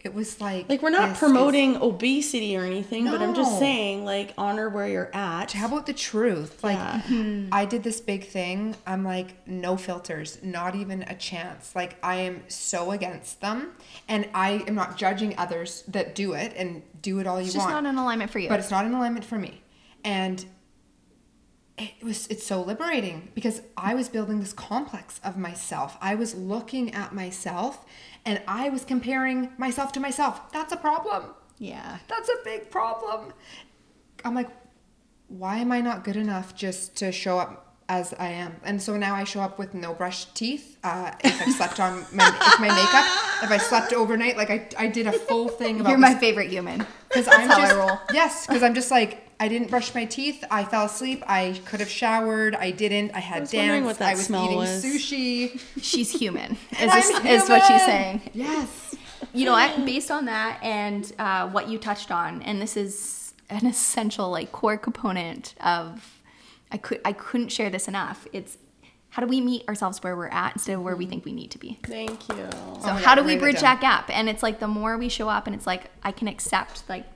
It 0.02 0.14
was 0.14 0.40
like 0.40 0.68
Like 0.68 0.80
we're 0.82 0.90
not 0.90 1.10
this 1.10 1.12
is- 1.12 1.18
promoting 1.18 1.76
obesity 1.76 2.56
or 2.56 2.64
anything, 2.64 3.04
but 3.04 3.20
I'm 3.20 3.34
just 3.34 3.58
saying 3.58 4.04
like 4.04 4.32
honor 4.38 4.68
where 4.68 4.88
you're 4.88 5.10
at. 5.14 5.52
How 5.52 5.66
about 5.66 5.86
the 5.86 5.92
truth? 5.92 6.64
Like, 6.64 6.76
Yeah. 6.78 7.02
Mm-hmm. 7.06 7.48
I 7.52 7.64
did 7.66 7.82
this 7.82 8.00
big 8.00 8.26
thing. 8.26 8.76
I'm 8.86 9.04
like, 9.04 9.46
no 9.46 9.76
filters, 9.76 10.38
not 10.42 10.74
even 10.74 11.02
a 11.02 11.14
chance. 11.14 11.74
Like, 11.76 11.96
I 12.02 12.16
am 12.16 12.42
so 12.48 12.92
against 12.92 13.40
them. 13.40 13.72
And 14.08 14.28
I 14.34 14.64
am 14.66 14.74
not 14.74 14.96
judging 14.96 15.36
others 15.38 15.84
that 15.88 16.14
do 16.14 16.32
it 16.32 16.54
and 16.56 16.82
do 17.02 17.18
it 17.18 17.26
all 17.26 17.34
you 17.36 17.44
want. 17.44 17.46
It's 17.46 17.54
just 17.54 17.66
want. 17.70 17.84
not 17.84 17.90
in 17.90 17.98
alignment 17.98 18.30
for 18.30 18.38
you. 18.38 18.48
but 18.48 18.58
it's 18.58 18.70
not 18.70 18.84
in 18.86 18.94
alignment 18.94 19.24
for 19.26 19.38
me. 19.38 19.62
And 20.02 20.44
it 21.80 22.04
was 22.04 22.26
it's 22.28 22.46
so 22.46 22.62
liberating 22.62 23.30
because 23.34 23.62
I 23.76 23.94
was 23.94 24.08
building 24.08 24.40
this 24.40 24.52
complex 24.52 25.20
of 25.24 25.36
myself. 25.36 25.96
I 26.00 26.14
was 26.14 26.34
looking 26.34 26.94
at 26.94 27.14
myself 27.14 27.84
and 28.24 28.40
I 28.46 28.68
was 28.68 28.84
comparing 28.84 29.50
myself 29.56 29.92
to 29.92 30.00
myself. 30.00 30.52
That's 30.52 30.72
a 30.72 30.76
problem. 30.76 31.34
yeah. 31.58 31.98
That's 32.08 32.28
a 32.28 32.36
big 32.44 32.70
problem. 32.70 33.32
I'm 34.24 34.34
like, 34.34 34.50
why 35.28 35.56
am 35.58 35.72
I 35.72 35.80
not 35.80 36.04
good 36.04 36.16
enough 36.16 36.54
just 36.54 36.96
to 36.96 37.12
show 37.12 37.38
up 37.38 37.76
as 37.88 38.12
I 38.18 38.28
am? 38.28 38.56
And 38.64 38.82
so 38.82 38.96
now 38.96 39.14
I 39.14 39.24
show 39.24 39.40
up 39.40 39.58
with 39.58 39.72
no 39.74 39.94
brushed 39.94 40.34
teeth. 40.34 40.76
Uh, 40.84 41.12
if 41.24 41.40
I 41.40 41.50
slept 41.52 41.80
on 41.80 42.04
my, 42.12 42.26
if 42.42 42.60
my 42.60 42.68
makeup, 42.68 43.44
if 43.44 43.50
I 43.50 43.58
slept 43.58 43.92
overnight, 43.94 44.36
like 44.36 44.50
I, 44.50 44.68
I 44.78 44.86
did 44.88 45.06
a 45.06 45.12
full 45.12 45.48
thing 45.48 45.80
about 45.80 45.90
You're 45.90 45.98
my 45.98 46.14
favorite 46.14 46.50
human. 46.50 46.86
because 47.08 47.28
I'm 47.28 47.48
how 47.48 47.58
just, 47.58 47.72
I 47.72 47.76
roll. 47.76 47.98
Yes, 48.12 48.46
because 48.46 48.62
I'm 48.62 48.74
just 48.74 48.90
like 48.90 49.29
I 49.40 49.48
didn't 49.48 49.70
brush 49.70 49.94
my 49.94 50.04
teeth. 50.04 50.44
I 50.50 50.64
fell 50.64 50.84
asleep. 50.84 51.24
I 51.26 51.58
could 51.64 51.80
have 51.80 51.88
showered. 51.88 52.54
I 52.54 52.70
didn't. 52.70 53.12
I 53.12 53.20
had 53.20 53.40
was 53.40 53.54
wondering 53.54 53.84
danced. 53.84 53.86
what 53.86 53.98
that 54.00 54.10
I 54.10 54.14
was 54.14 54.26
smell 54.26 54.44
eating 54.44 54.58
was. 54.58 54.84
sushi. 54.84 55.58
She's 55.80 56.10
human. 56.12 56.58
Is, 56.72 56.92
this, 56.92 57.10
I'm 57.14 57.26
is 57.26 57.48
what 57.48 57.62
she's 57.64 57.84
saying. 57.84 58.20
Yes. 58.34 58.94
You 59.32 59.46
know 59.46 59.52
what? 59.52 59.84
Based 59.86 60.10
on 60.10 60.26
that 60.26 60.60
and 60.62 61.10
uh, 61.18 61.48
what 61.48 61.68
you 61.68 61.78
touched 61.78 62.10
on, 62.10 62.42
and 62.42 62.60
this 62.60 62.76
is 62.76 63.32
an 63.48 63.66
essential 63.66 64.30
like 64.30 64.52
core 64.52 64.76
component 64.76 65.54
of 65.60 66.20
I 66.70 66.76
could 66.76 67.00
I 67.04 67.14
couldn't 67.14 67.48
share 67.48 67.70
this 67.70 67.88
enough. 67.88 68.26
It's 68.34 68.58
how 69.08 69.22
do 69.22 69.28
we 69.28 69.40
meet 69.40 69.66
ourselves 69.68 70.02
where 70.02 70.16
we're 70.16 70.28
at 70.28 70.52
instead 70.52 70.74
of 70.74 70.82
where 70.82 70.96
we 70.96 71.06
think 71.06 71.24
we 71.24 71.32
need 71.32 71.50
to 71.52 71.58
be. 71.58 71.78
Thank 71.84 72.28
you. 72.28 72.48
So 72.80 72.88
my 72.88 73.00
how 73.00 73.14
God, 73.14 73.22
do 73.22 73.24
we 73.24 73.36
bridge 73.36 73.60
that 73.60 73.80
gap? 73.80 74.10
And 74.10 74.28
it's 74.28 74.42
like 74.42 74.60
the 74.60 74.68
more 74.68 74.98
we 74.98 75.08
show 75.08 75.28
up 75.28 75.46
and 75.46 75.56
it's 75.56 75.66
like 75.66 75.90
I 76.02 76.12
can 76.12 76.28
accept 76.28 76.84
like 76.88 77.06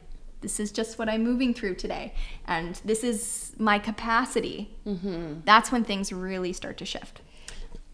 this 0.44 0.60
is 0.60 0.70
just 0.70 0.98
what 0.98 1.08
I'm 1.08 1.24
moving 1.24 1.52
through 1.54 1.74
today 1.74 2.14
and 2.46 2.76
this 2.84 3.02
is 3.02 3.52
my 3.58 3.78
capacity. 3.78 4.70
Mm-hmm. 4.86 5.40
That's 5.44 5.72
when 5.72 5.82
things 5.84 6.12
really 6.12 6.52
start 6.52 6.76
to 6.78 6.84
shift. 6.84 7.20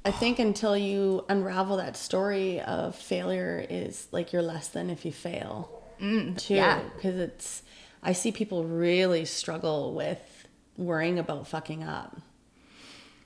I 0.04 0.10
think 0.10 0.38
until 0.38 0.76
you 0.76 1.24
unravel 1.28 1.76
that 1.78 1.96
story 1.96 2.60
of 2.60 2.94
failure 2.96 3.64
is 3.68 4.08
like 4.12 4.32
you're 4.32 4.42
less 4.42 4.68
than 4.68 4.88
if 4.90 5.04
you 5.04 5.12
fail. 5.12 5.70
too. 5.98 6.04
Mm, 6.04 6.50
yeah. 6.50 6.80
Because 6.96 7.16
it's, 7.16 7.62
I 8.02 8.12
see 8.12 8.32
people 8.32 8.64
really 8.64 9.24
struggle 9.26 9.92
with 9.94 10.46
worrying 10.78 11.18
about 11.18 11.46
fucking 11.48 11.84
up. 11.84 12.16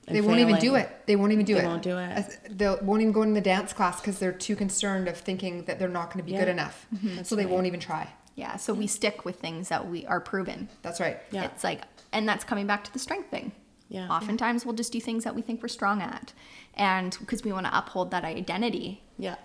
and 0.05 0.17
They 0.17 0.19
won't 0.21 0.39
even 0.39 0.57
do 0.59 0.75
it. 0.75 0.89
They 1.05 1.15
won't 1.15 1.31
even 1.31 1.45
do 1.45 1.55
They 1.55 1.61
it. 1.61 1.65
won't 1.65 1.81
do 1.81 1.97
it. 1.97 2.39
They 2.49 2.67
won't 2.81 3.01
even 3.01 3.13
go 3.13 3.21
in 3.21 3.33
the 3.33 3.39
dance 3.41 3.71
class 3.71 4.01
because 4.01 4.19
they're 4.19 4.33
too 4.33 4.57
concerned 4.57 5.07
of 5.07 5.15
thinking 5.15 5.63
that 5.63 5.79
they're 5.79 5.87
not 5.87 6.11
going 6.13 6.25
to 6.25 6.29
be 6.29 6.37
good 6.37 6.49
enough. 6.49 6.85
Mm-hmm. 6.93 7.23
So 7.23 7.37
they 7.37 7.45
won't 7.45 7.67
even 7.67 7.79
try. 7.79 8.09
Yeah, 8.35 8.57
so 8.57 8.73
we 8.73 8.87
stick 8.87 9.23
with 9.25 9.39
things 9.39 9.69
that 9.69 9.87
we 9.89 10.05
are 10.05 10.19
proven. 10.19 10.67
That's 10.81 10.99
right. 10.99 11.17
Yeah. 11.31 11.45
It's 11.45 11.63
like, 11.63 11.81
and 12.11 12.27
that's 12.27 12.43
coming 12.43 12.67
back 12.67 12.83
to 12.83 12.93
the 12.93 12.99
strength 12.99 13.29
thing. 13.31 13.51
Yeah. 13.87 14.09
Oftentimes 14.09 14.65
we'll 14.65 14.75
just 14.75 14.91
do 14.91 14.99
things 14.99 15.23
that 15.23 15.35
we 15.35 15.41
think 15.41 15.61
we're 15.61 15.67
strong 15.69 16.01
at. 16.01 16.33
And 16.73 17.15
because 17.19 17.43
we 17.43 17.53
want 17.53 17.65
to 17.67 17.77
uphold 17.77 18.11
that 18.11 18.25
identity 18.25 19.03
Yeah. 19.17 19.35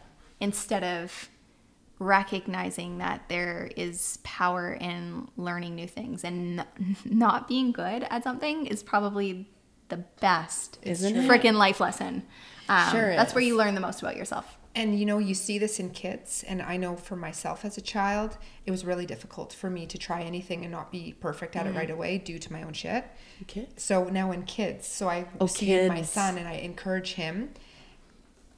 instead 0.41 0.82
of 0.82 1.28
recognizing 2.01 2.99
that 2.99 3.28
there 3.28 3.70
is 3.76 4.18
power 4.24 4.72
in 4.72 5.28
learning 5.36 5.74
new 5.74 5.86
things 5.86 6.24
and 6.24 6.61
n- 6.61 6.97
not 7.05 7.47
being 7.47 7.72
good 7.72 8.05
at 8.11 8.24
something 8.24 8.66
is 8.66 8.82
probably 8.82 9.49
the 9.91 9.99
best 10.20 10.78
Isn't 10.82 11.14
freaking 11.28 11.55
life 11.55 11.78
lesson. 11.78 12.22
Um, 12.68 12.91
Sure 12.91 13.14
that's 13.14 13.34
where 13.34 13.45
you 13.45 13.57
learn 13.57 13.74
the 13.74 13.80
most 13.82 14.01
about 14.01 14.16
yourself. 14.16 14.57
And 14.75 14.99
you 14.99 15.05
know, 15.05 15.18
you 15.18 15.35
see 15.35 15.59
this 15.59 15.81
in 15.81 15.91
kids, 15.91 16.45
and 16.47 16.62
I 16.62 16.77
know 16.77 16.95
for 16.95 17.16
myself 17.16 17.64
as 17.64 17.77
a 17.77 17.81
child, 17.81 18.39
it 18.66 18.71
was 18.71 18.85
really 18.85 19.05
difficult 19.05 19.53
for 19.53 19.68
me 19.68 19.85
to 19.87 19.99
try 19.99 20.23
anything 20.23 20.62
and 20.62 20.71
not 20.71 20.93
be 20.93 21.14
perfect 21.21 21.55
Mm. 21.55 21.61
at 21.61 21.66
it 21.66 21.75
right 21.75 21.91
away 21.91 22.18
due 22.18 22.39
to 22.39 22.53
my 22.53 22.62
own 22.62 22.73
shit. 22.73 23.05
Okay. 23.43 23.66
So 23.77 24.05
now 24.05 24.31
in 24.31 24.45
kids, 24.45 24.87
so 24.87 25.09
I 25.09 25.27
Oh, 25.41 25.47
see 25.47 25.89
my 25.89 26.03
son 26.03 26.39
and 26.39 26.47
I 26.47 26.53
encourage 26.55 27.14
him, 27.14 27.51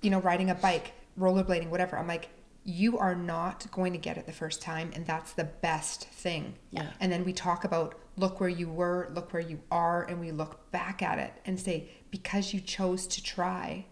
you 0.02 0.10
know, 0.10 0.20
riding 0.20 0.50
a 0.50 0.54
bike, 0.54 0.92
rollerblading, 1.18 1.70
whatever. 1.70 1.96
I'm 1.96 2.06
like, 2.08 2.28
you 2.64 2.98
are 2.98 3.14
not 3.14 3.66
going 3.72 3.92
to 3.92 3.98
get 3.98 4.16
it 4.18 4.26
the 4.26 4.32
first 4.32 4.60
time, 4.62 4.90
and 4.94 5.04
that's 5.06 5.32
the 5.32 5.44
best 5.44 6.08
thing. 6.08 6.54
Yeah. 6.70 6.90
And 7.00 7.10
then 7.10 7.24
we 7.24 7.32
talk 7.32 7.64
about 7.64 7.94
look 8.16 8.38
where 8.38 8.48
you 8.50 8.68
were, 8.68 9.10
look 9.14 9.32
where 9.32 9.42
you 9.42 9.60
are, 9.70 10.04
and 10.04 10.20
we 10.20 10.30
look 10.30 10.70
back 10.70 11.02
at 11.02 11.18
it 11.18 11.32
and 11.46 11.58
say, 11.58 11.88
because 12.10 12.52
you 12.52 12.60
chose 12.60 13.06
to 13.08 13.22
try, 13.22 13.86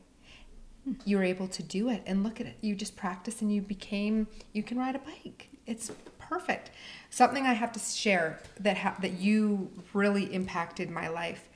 you 1.04 1.16
were 1.16 1.24
able 1.24 1.48
to 1.48 1.62
do 1.62 1.88
it. 1.88 2.02
And 2.06 2.22
look 2.22 2.40
at 2.40 2.46
it. 2.46 2.56
You 2.60 2.74
just 2.74 2.96
practice 2.96 3.42
and 3.42 3.52
you 3.52 3.62
became, 3.62 4.26
you 4.52 4.62
can 4.62 4.78
ride 4.78 4.96
a 4.96 5.00
bike. 5.00 5.48
It's 5.66 5.90
perfect. 6.18 6.70
Something 7.10 7.46
I 7.46 7.52
have 7.52 7.72
to 7.72 7.80
share 7.80 8.40
that 8.60 8.78
ha- 8.78 8.96
that 9.00 9.14
you 9.14 9.70
really 9.92 10.32
impacted 10.32 10.90
my 10.90 11.08
life. 11.08 11.48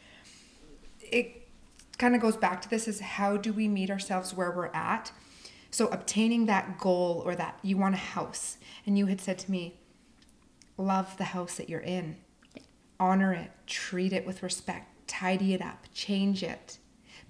It 1.01 1.49
kind 1.99 2.15
of 2.15 2.21
goes 2.21 2.37
back 2.37 2.61
to 2.63 2.71
this 2.71 2.89
is 2.89 3.01
how 3.01 3.37
do 3.37 3.53
we 3.53 3.69
meet 3.69 3.91
ourselves 3.91 4.35
where 4.35 4.51
we're 4.51 4.67
at? 4.75 5.13
So 5.71 5.89
obtaining 5.89 6.47
that 6.47 6.79
goal 6.79 7.23
or 7.25 7.35
that 7.35 7.59
you 7.63 7.77
want 7.77 7.95
a 7.95 7.99
house 7.99 8.59
and 8.87 8.99
you 8.99 9.07
had 9.07 9.21
said 9.21 9.39
to 9.41 9.51
me, 9.51 9.81
love 10.77 11.17
the 11.17 11.25
house 11.25 11.57
that 11.57 11.69
you're 11.69 11.81
in. 11.81 12.17
Honor 13.01 13.33
it, 13.33 13.51
treat 13.67 14.13
it 14.13 14.27
with 14.27 14.43
respect, 14.43 15.09
tidy 15.09 15.55
it 15.55 15.61
up, 15.61 15.87
change 15.93 16.43
it. 16.43 16.79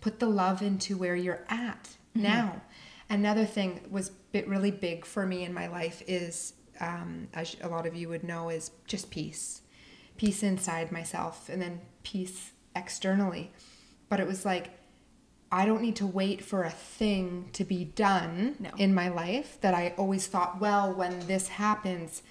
Put 0.05 0.21
the 0.21 0.29
love 0.29 0.61
into 0.61 0.99
where 0.99 1.17
you're 1.17 1.47
at 1.49 1.97
now. 2.15 2.61
Another 3.09 3.47
thing 3.47 3.81
was 3.91 4.11
bit 4.11 4.47
really 4.47 4.71
big 4.71 5.07
for 5.07 5.25
me 5.25 5.45
in 5.45 5.55
my 5.55 5.67
life 5.67 6.03
is, 6.07 6.53
um, 6.79 7.29
as 7.33 7.57
a 7.63 7.69
lot 7.69 7.87
of 7.87 7.95
you 7.97 8.11
would 8.11 8.23
know, 8.23 8.51
is 8.51 8.71
just 8.87 9.09
peace, 9.09 9.63
peace 10.19 10.43
inside 10.43 10.93
myself, 10.93 11.49
and 11.49 11.63
then 11.63 11.81
peace 12.03 12.53
externally. 12.77 13.51
But 14.11 14.21
it 14.21 14.27
was 14.27 14.45
like 14.45 14.73
I 15.51 15.65
don't 15.65 15.81
need 15.81 15.97
to 15.97 16.07
wait 16.07 16.45
for 16.45 16.65
a 16.65 16.71
thing 16.71 17.49
to 17.55 17.65
be 17.65 17.87
done 17.87 18.57
No. 18.59 18.73
in 18.77 18.93
my 18.93 19.09
life 19.09 19.59
that 19.63 19.73
I 19.73 19.95
always 19.97 20.27
thought, 20.27 20.61
well, 20.61 20.93
when 20.93 21.27
this 21.29 21.49
happens, 21.49 22.23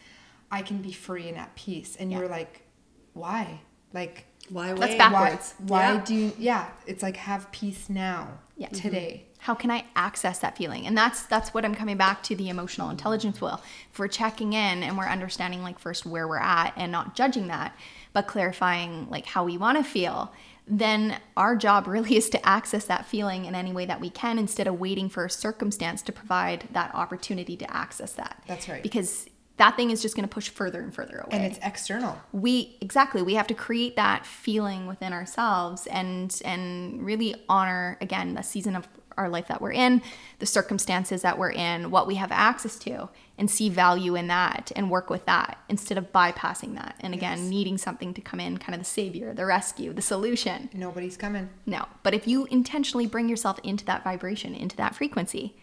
I 0.51 0.61
can 0.61 0.79
be 0.83 0.91
free 0.91 1.27
and 1.27 1.37
at 1.39 1.55
peace. 1.55 1.95
And 1.95 2.11
you're 2.11 2.27
like, 2.27 2.67
why? 3.13 3.61
Like, 3.93 4.25
Why 4.49 4.67
That's 4.73 4.79
wait? 4.81 4.97
back- 4.97 5.13
why, 5.13 5.23
Backwards. 5.29 5.53
why 5.59 5.93
Yeah. 5.93 6.01
do 6.05 6.15
you, 6.15 6.31
yeah, 6.37 6.69
it's 6.85 7.01
like 7.03 7.17
have 7.17 7.51
peace 7.51 7.89
now, 7.89 8.27
Yeah. 8.57 8.67
Mm-hmm. 8.67 8.75
today. 8.77 9.25
how 9.39 9.53
can 9.55 9.69
i 9.71 9.83
access 9.97 10.39
that 10.39 10.55
feeling 10.55 10.87
and 10.87 10.97
that's 10.97 11.23
that's 11.23 11.53
what 11.53 11.65
i'm 11.65 11.75
coming 11.75 11.97
back 11.97 12.23
to 12.23 12.33
the 12.33 12.47
emotional 12.47 12.89
intelligence 12.89 13.41
wheel 13.41 13.59
if 13.91 13.99
we're 13.99 14.07
checking 14.07 14.53
in 14.53 14.83
and 14.83 14.97
we're 14.97 15.03
understanding 15.17 15.61
like 15.61 15.77
first 15.77 16.05
where 16.05 16.29
we're 16.29 16.37
at 16.39 16.71
and 16.77 16.89
not 16.93 17.13
judging 17.13 17.47
that 17.47 17.75
but 18.13 18.25
clarifying 18.25 19.05
like 19.09 19.25
how 19.25 19.43
we 19.43 19.57
want 19.57 19.77
to 19.77 19.83
feel 19.83 20.31
then 20.65 21.17
our 21.35 21.57
job 21.57 21.87
really 21.87 22.15
is 22.15 22.29
to 22.29 22.47
access 22.47 22.85
that 22.85 23.05
feeling 23.05 23.43
in 23.43 23.53
any 23.53 23.73
way 23.73 23.85
that 23.85 23.99
we 23.99 24.09
can 24.09 24.39
instead 24.39 24.65
of 24.65 24.79
waiting 24.79 25.09
for 25.09 25.25
a 25.25 25.29
circumstance 25.29 26.01
to 26.01 26.13
provide 26.13 26.65
that 26.71 26.93
opportunity 26.95 27.57
to 27.57 27.69
access 27.75 28.13
that 28.13 28.41
That's 28.47 28.69
right. 28.69 28.81
because 28.81 29.25
that 29.57 29.75
thing 29.75 29.91
is 29.91 30.01
just 30.01 30.15
going 30.15 30.27
to 30.27 30.33
push 30.33 30.49
further 30.49 30.81
and 30.81 30.93
further 30.93 31.17
away 31.19 31.29
And 31.31 31.43
it's 31.43 31.59
external. 31.63 32.17
we 32.31 32.75
exactly 32.81 33.21
we 33.21 33.35
have 33.35 33.47
to 33.47 33.53
create 33.53 33.95
that 33.95 34.25
feeling 34.25 34.87
within 34.87 35.13
ourselves 35.13 35.87
and 35.87 36.39
and 36.43 37.05
really 37.05 37.35
honor 37.47 37.97
again 38.01 38.33
the 38.33 38.43
season 38.43 38.75
of 38.75 38.87
our 39.15 39.29
life 39.29 39.47
that 39.49 39.61
we're 39.61 39.71
in 39.71 40.01
the 40.39 40.45
circumstances 40.47 41.21
that 41.21 41.37
we're 41.37 41.51
in 41.51 41.91
what 41.91 42.07
we 42.07 42.15
have 42.15 42.31
access 42.31 42.79
to 42.79 43.07
and 43.37 43.49
see 43.49 43.69
value 43.69 44.15
in 44.15 44.25
that 44.27 44.71
and 44.75 44.89
work 44.89 45.07
with 45.11 45.23
that 45.27 45.59
instead 45.69 45.99
of 45.99 46.11
bypassing 46.11 46.73
that 46.73 46.95
and 46.99 47.13
again 47.13 47.37
Yes. 47.37 47.47
needing 47.49 47.77
something 47.77 48.11
to 48.15 48.21
come 48.21 48.39
in 48.39 48.57
kind 48.57 48.73
of 48.73 48.79
the 48.81 48.85
savior 48.89 49.31
the 49.35 49.45
rescue 49.45 49.93
the 49.93 50.01
solution 50.01 50.67
Nobody's 50.73 51.15
coming. 51.15 51.49
no 51.67 51.85
but 52.01 52.15
if 52.15 52.27
you 52.27 52.45
intentionally 52.47 53.05
bring 53.05 53.29
yourself 53.29 53.59
into 53.63 53.85
that 53.85 54.03
vibration 54.03 54.55
into 54.55 54.75
that 54.77 54.95
frequency 54.95 55.55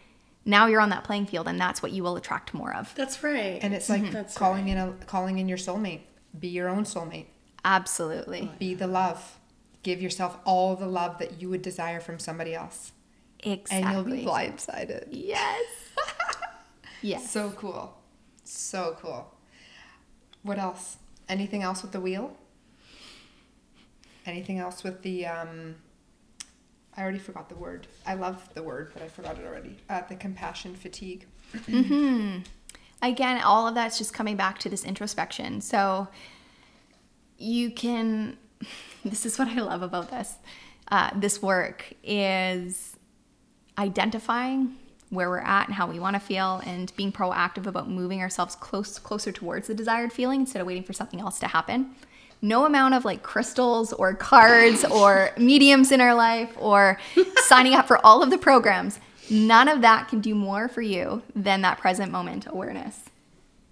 now 0.45 0.65
you're 0.67 0.81
on 0.81 0.89
that 0.89 1.03
playing 1.03 1.25
field 1.27 1.47
and 1.47 1.59
that's 1.59 1.81
what 1.83 1.91
you 1.91 2.01
will 2.03 2.15
attract 2.15 2.53
more 2.53 2.73
of 2.75 2.93
That's 2.95 3.23
right. 3.23 3.59
And 3.61 3.73
it's 3.73 3.89
like 3.89 4.11
That's 4.11 4.37
calling 4.37 4.67
in 4.69 4.77
a 4.77 4.93
calling 5.05 5.37
in 5.39 5.47
your 5.47 5.57
soulmate. 5.57 6.01
Be 6.39 6.47
your 6.47 6.67
own 6.69 6.83
soulmate. 6.83 7.25
absolutely 7.63 8.51
Be 8.59 8.73
the 8.73 8.87
love. 8.87 9.37
Give 9.83 10.01
yourself 10.01 10.37
all 10.45 10.75
the 10.75 10.87
love 10.87 11.17
that 11.19 11.41
you 11.41 11.49
would 11.49 11.61
desire 11.61 11.99
from 11.99 12.19
somebody 12.19 12.53
else. 12.55 12.91
exactly 13.43 13.77
And 13.83 14.07
you'll 14.07 14.17
be 14.17 14.25
blindsided. 14.25 15.07
yes 15.11 15.65
yes 17.01 17.29
So 17.31 17.51
cool. 17.51 17.97
So 18.43 18.97
cool. 19.01 19.33
What 20.43 20.57
else? 20.57 20.97
Anything 21.29 21.61
else 21.63 21.81
with 21.83 21.91
the 21.91 22.01
wheel? 22.01 22.35
Anything 24.25 24.59
else 24.59 24.83
with 24.83 25.01
the 25.03 25.25
um 25.25 25.75
I 26.97 27.01
already 27.01 27.19
forgot 27.19 27.49
the 27.49 27.55
word. 27.55 27.87
I 28.05 28.15
love 28.15 28.49
the 28.53 28.63
word, 28.63 28.91
but 28.93 29.01
I 29.01 29.07
forgot 29.07 29.37
it 29.37 29.45
already. 29.45 29.77
Uh, 29.89 30.01
the 30.07 30.15
compassion 30.15 30.75
fatigue. 30.75 31.25
again 33.01 33.41
all 33.41 33.67
of 33.67 33.75
that's 33.75 33.97
just 33.97 34.13
coming 34.13 34.35
back 34.35 34.59
to 34.59 34.69
this 34.69 34.83
introspection 34.83 35.61
so 35.61 36.07
you 37.37 37.71
can 37.71 38.37
this 39.05 39.25
is 39.25 39.39
what 39.39 39.47
i 39.47 39.61
love 39.61 39.81
about 39.81 40.09
this 40.09 40.35
uh, 40.89 41.09
this 41.15 41.41
work 41.41 41.93
is 42.03 42.97
identifying 43.77 44.75
where 45.09 45.29
we're 45.29 45.39
at 45.39 45.67
and 45.67 45.75
how 45.75 45.87
we 45.87 45.99
want 45.99 46.15
to 46.15 46.19
feel 46.19 46.61
and 46.65 46.93
being 46.97 47.11
proactive 47.11 47.65
about 47.65 47.89
moving 47.89 48.21
ourselves 48.21 48.55
close 48.55 48.99
closer 48.99 49.31
towards 49.31 49.67
the 49.67 49.73
desired 49.73 50.11
feeling 50.11 50.41
instead 50.41 50.59
of 50.61 50.67
waiting 50.67 50.83
for 50.83 50.93
something 50.93 51.19
else 51.19 51.39
to 51.39 51.47
happen 51.47 51.95
no 52.41 52.65
amount 52.65 52.93
of 52.93 53.05
like 53.05 53.21
crystals 53.23 53.93
or 53.93 54.13
cards 54.13 54.83
or 54.85 55.31
mediums 55.37 55.91
in 55.91 56.01
our 56.01 56.15
life 56.15 56.51
or 56.57 56.99
signing 57.45 57.73
up 57.73 57.87
for 57.87 58.03
all 58.05 58.23
of 58.23 58.29
the 58.29 58.37
programs 58.37 58.99
none 59.29 59.67
of 59.67 59.81
that 59.81 60.07
can 60.09 60.19
do 60.21 60.33
more 60.35 60.67
for 60.67 60.81
you 60.81 61.21
than 61.35 61.61
that 61.61 61.77
present 61.77 62.11
moment 62.11 62.47
awareness 62.47 63.09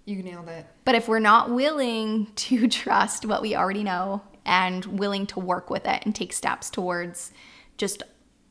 You 0.06 0.22
nailed 0.22 0.48
it. 0.48 0.66
but 0.84 0.94
if 0.94 1.08
we're 1.08 1.18
not 1.18 1.50
willing 1.50 2.26
to 2.36 2.68
trust 2.82 3.26
what 3.26 3.42
we 3.42 3.54
already 3.54 3.82
know 3.82 4.22
and 4.46 4.84
willing 4.86 5.26
to 5.26 5.40
work 5.40 5.68
with 5.68 5.86
it 5.86 6.02
and 6.06 6.14
take 6.14 6.32
steps 6.32 6.70
towards 6.70 7.30
just, 7.76 8.02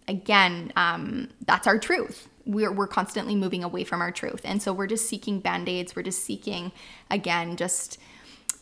again, 0.07 0.71
um, 0.75 1.29
that's 1.45 1.65
our 1.67 1.79
truth. 1.79 2.27
We're, 2.45 2.71
we're 2.71 2.87
constantly 2.87 3.35
moving 3.35 3.63
away 3.63 3.83
from 3.83 3.99
our 4.01 4.11
truth. 4.11 4.41
And 4.43 4.61
so 4.61 4.71
we're 4.71 4.87
just 4.87 5.07
seeking 5.09 5.39
band 5.39 5.67
aids. 5.67 5.95
We're 5.95 6.03
just 6.03 6.23
seeking, 6.23 6.71
again, 7.11 7.57
just 7.57 7.97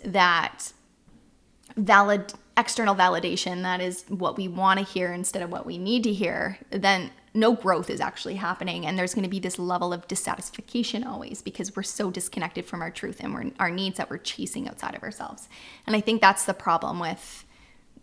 that 0.04 0.72
valid 1.78 2.34
external 2.58 2.96
validation 2.96 3.62
that 3.62 3.80
is 3.80 4.04
what 4.10 4.36
we 4.36 4.48
want 4.48 4.80
to 4.80 4.86
hear 4.86 5.14
instead 5.14 5.44
of 5.44 5.52
what 5.52 5.66
we 5.66 5.78
need 5.78 6.04
to 6.04 6.12
hear 6.12 6.58
then 6.72 7.12
no 7.36 7.54
growth 7.54 7.88
is 7.88 8.02
actually 8.02 8.34
happening 8.34 8.88
and 8.88 8.98
there's 8.98 9.14
going 9.14 9.24
to 9.24 9.30
be 9.30 9.40
this 9.40 9.60
level 9.60 9.94
of 9.94 10.08
dissatisfaction 10.08 11.04
always 11.04 11.44
because 11.44 11.76
we're 11.76 11.84
so 11.84 12.10
disconnected 12.10 12.66
from 12.66 12.82
our 12.82 12.90
truth 12.90 13.20
and 13.20 13.54
our 13.60 13.70
needs 13.70 13.98
that 13.98 14.10
we're 14.10 14.18
chasing 14.18 14.68
outside 14.68 14.96
of 14.96 15.04
ourselves 15.04 15.48
and 15.86 15.96
i 15.96 16.02
think 16.02 16.20
that's 16.20 16.46
the 16.46 16.54
problem 16.54 17.00
with 17.00 17.46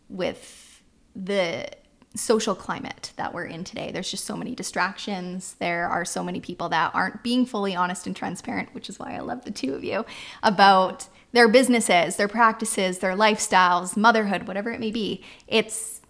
with 0.09 0.83
the 1.16 1.68
social 2.16 2.55
climate 2.55 3.12
that 3.16 3.35
we're 3.35 3.45
in 3.45 3.64
today. 3.64 3.91
There's 3.91 4.11
just 4.11 4.25
so 4.25 4.37
many 4.37 4.55
distractions. 4.55 5.55
There 5.59 5.89
are 5.89 6.05
so 6.05 6.22
many 6.22 6.41
people 6.41 6.68
that 6.68 6.95
aren't 6.95 7.22
being 7.22 7.45
fully 7.45 7.75
honest 7.75 8.07
and 8.07 8.14
transparent, 8.14 8.72
which 8.72 8.89
is 8.89 8.99
why 8.99 9.16
I 9.16 9.20
love 9.20 9.45
the 9.45 9.51
two 9.51 9.75
of 9.75 9.83
you 9.83 10.05
about 10.43 11.09
their 11.35 11.49
businesses, 11.49 12.14
their 12.14 12.28
practices, 12.28 13.01
their 13.01 13.16
lifestyles, 13.16 13.97
motherhood, 13.97 14.47
whatever 14.47 14.70
it 14.70 14.78
may 14.78 14.93
be. 14.93 15.22
It's 15.49 16.01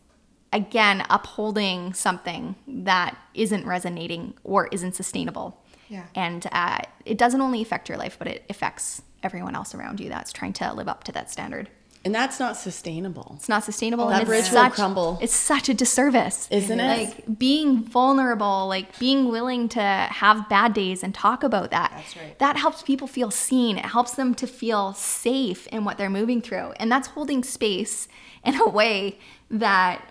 again 0.52 1.04
upholding 1.08 1.94
something 1.94 2.54
that 2.68 3.16
isn't 3.32 3.66
resonating 3.66 4.34
or 4.44 4.68
isn't 4.68 4.94
sustainable. 4.94 5.58
Yeah. 5.88 6.04
And 6.14 6.46
uh, 6.52 6.78
it 7.06 7.16
doesn't 7.16 7.40
only 7.40 7.62
affect 7.62 7.88
your 7.88 7.96
life, 7.96 8.16
but 8.18 8.28
it 8.28 8.44
affects 8.50 9.00
everyone 9.22 9.54
else 9.54 9.74
around 9.74 9.98
you 9.98 10.10
that's 10.10 10.30
trying 10.30 10.52
to 10.52 10.72
live 10.74 10.88
up 10.88 11.04
to 11.04 11.12
that 11.12 11.30
standard. 11.30 11.70
And 12.04 12.14
that's 12.14 12.38
not 12.38 12.58
sustainable. 12.58 13.32
It's 13.36 13.48
not 13.48 13.64
sustainable. 13.64 14.08
That 14.08 14.20
and 14.20 14.26
bridge 14.26 14.40
it's 14.40 14.50
will 14.50 14.58
such, 14.58 14.72
crumble. 14.74 15.18
It's 15.22 15.34
such 15.34 15.70
a 15.70 15.74
disservice, 15.74 16.46
Isn't 16.50 16.78
it? 16.78 16.86
Like 16.86 17.38
being 17.38 17.82
vulnerable, 17.82 18.68
like 18.68 18.98
being 18.98 19.30
willing 19.30 19.70
to 19.70 19.80
have 19.80 20.46
bad 20.50 20.74
days 20.74 21.02
and 21.02 21.14
talk 21.14 21.42
about 21.42 21.70
that. 21.70 21.92
That's 21.94 22.16
right. 22.16 22.38
That 22.40 22.58
helps 22.58 22.82
people 22.82 23.06
feel 23.06 23.30
seen. 23.30 23.78
It 23.78 23.86
helps 23.86 24.12
them 24.12 24.34
to 24.34 24.46
feel 24.46 24.92
safe 24.92 25.66
in 25.68 25.84
what 25.84 25.96
they're 25.96 26.10
moving 26.10 26.42
through, 26.42 26.72
and 26.76 26.92
that's 26.92 27.08
holding 27.08 27.42
space 27.42 28.06
in 28.44 28.60
a 28.60 28.68
way 28.68 29.18
that. 29.50 30.10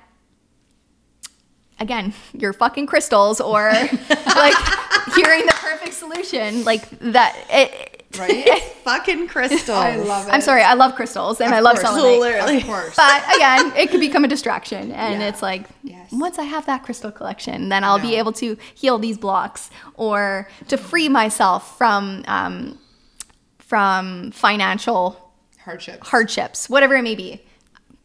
Again, 1.79 2.13
your 2.33 2.53
fucking 2.53 2.85
crystals, 2.85 3.41
or 3.41 3.63
like 3.69 4.55
hearing 5.15 5.45
the 5.45 5.55
perfect 5.57 5.93
solution, 5.93 6.63
like 6.63 6.87
that. 6.99 7.35
It, 7.49 7.92
Right? 8.17 8.59
Fucking 8.83 9.27
crystals. 9.27 9.69
I 9.77 9.95
love 9.95 10.27
it. 10.27 10.31
I'm 10.31 10.41
sorry, 10.41 10.61
I 10.61 10.73
love 10.73 10.95
crystals 10.95 11.39
and 11.41 11.51
Of 11.51 11.57
I 11.57 11.59
love 11.61 11.75
course. 11.79 11.87
selenite. 11.87 12.19
Literally. 12.19 12.57
Of 12.57 12.63
course. 12.65 12.95
But 12.95 13.23
again, 13.35 13.71
it 13.77 13.89
could 13.89 13.99
become 13.99 14.23
a 14.23 14.27
distraction. 14.27 14.91
And 14.91 15.21
Yeah. 15.21 15.27
it's 15.29 15.41
like, 15.41 15.67
Yes. 15.83 16.11
once 16.11 16.37
I 16.37 16.43
have 16.43 16.65
that 16.65 16.83
crystal 16.83 17.11
collection, 17.11 17.69
then 17.69 17.83
I'll 17.83 17.99
be 17.99 18.15
able 18.15 18.33
to 18.33 18.57
heal 18.75 18.97
these 18.99 19.17
blocks 19.17 19.69
or 19.95 20.49
to 20.67 20.77
free 20.77 21.09
myself 21.09 21.77
from 21.77 22.23
um, 22.27 22.77
from 23.59 24.31
financial 24.31 25.33
Hardships. 25.59 26.07
hardships, 26.09 26.69
whatever 26.69 26.95
it 26.95 27.01
may 27.03 27.15
be. 27.15 27.41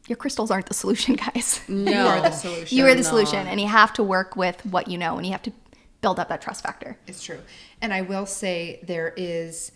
Your 0.07 0.17
crystals 0.17 0.51
aren't 0.51 0.67
the 0.67 0.75
solution, 0.75 1.17
guys. 1.35 1.61
No. 1.69 1.91
You 1.91 1.99
are 2.07 2.21
the 2.23 2.31
solution. 2.31 2.79
you 2.79 2.87
are 2.87 2.95
the 2.95 3.03
not. 3.03 3.09
solution, 3.09 3.47
and 3.47 3.61
you 3.61 3.67
have 3.69 3.93
to 3.95 4.03
work 4.03 4.37
with 4.37 4.65
what 4.65 4.89
you 4.89 4.97
know, 4.97 5.17
and 5.19 5.27
you 5.27 5.33
have 5.33 5.43
to 5.43 5.53
build 6.01 6.19
up 6.19 6.29
that 6.29 6.41
trust 6.41 6.63
factor. 6.63 6.97
It's 7.07 7.23
true. 7.23 7.41
And 7.83 7.93
I 7.93 8.01
will 8.03 8.25
say 8.25 8.81
there 8.85 9.13
is, 9.17 9.73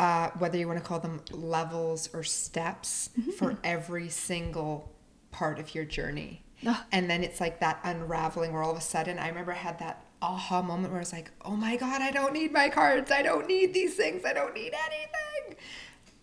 uh, 0.00 0.30
whether 0.38 0.56
you 0.56 0.66
want 0.66 0.78
to 0.78 0.84
call 0.84 0.98
them 1.00 1.20
levels 1.30 2.08
or 2.14 2.22
steps 2.22 3.10
Mm-hmm. 3.18 3.30
for 3.32 3.56
every 3.62 4.08
single 4.08 4.90
part 5.30 5.58
of 5.58 5.74
your 5.74 5.84
journey. 5.84 6.42
And 6.92 7.08
then 7.10 7.22
it's 7.24 7.40
like 7.40 7.60
that 7.60 7.80
unraveling 7.84 8.52
where 8.52 8.62
all 8.62 8.70
of 8.70 8.76
a 8.76 8.80
sudden, 8.82 9.18
I 9.18 9.28
remember 9.28 9.52
I 9.52 9.56
had 9.56 9.78
that 9.78 10.04
aha 10.22 10.60
moment 10.62 10.90
where 10.92 11.00
I 11.00 11.04
was 11.06 11.12
like, 11.12 11.30
oh 11.44 11.56
my 11.56 11.76
God, 11.76 12.02
I 12.02 12.10
don't 12.10 12.32
need 12.34 12.52
my 12.52 12.68
cards. 12.68 13.10
I 13.10 13.22
don't 13.22 13.46
need 13.46 13.72
these 13.74 13.94
things. 13.94 14.24
I 14.24 14.32
don't 14.34 14.54
need 14.54 14.72
anything. 14.86 15.56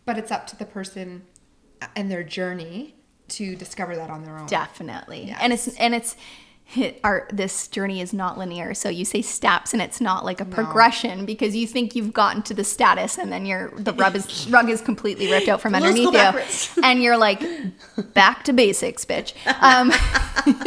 But 0.06 0.18
it's 0.20 0.32
up 0.32 0.46
to 0.48 0.56
the 0.56 0.66
person 0.66 1.24
and 1.96 2.10
their 2.12 2.24
journey 2.24 2.96
to 3.30 3.56
discover 3.56 3.96
that 3.96 4.10
on 4.10 4.24
their 4.24 4.38
own. 4.38 4.46
Definitely. 4.48 5.26
Yes. 5.28 5.40
And 5.42 5.54
it's 5.54 5.68
and 5.78 5.96
it's 5.96 6.16
our 7.04 7.28
this 7.32 7.68
journey 7.70 8.02
is 8.02 8.14
not 8.14 8.38
linear. 8.38 8.74
So 8.74 8.90
you 8.90 9.06
say 9.06 9.22
steps 9.22 9.74
and 9.74 9.82
it's 9.82 10.02
not 10.02 10.26
like 10.26 10.42
a 10.42 10.46
progression 10.46 11.26
because 11.26 11.56
you 11.56 11.66
think 11.66 11.96
you've 11.96 12.14
gotten 12.14 12.42
to 12.44 12.54
the 12.54 12.64
status 12.64 13.18
and 13.18 13.32
then 13.32 13.46
you're 13.46 13.72
the 13.78 13.94
rug 13.94 14.16
is 14.16 14.48
rug 14.52 14.70
is 14.70 14.82
completely 14.82 15.32
ripped 15.32 15.48
out 15.48 15.62
from 15.62 15.76
underneath 15.76 16.12
you. 16.14 16.82
And 16.84 17.02
you're 17.02 17.18
like 17.18 17.42
back 18.14 18.44
to 18.46 18.54
basics, 18.54 19.06
bitch. 19.06 19.34
Um 19.62 19.92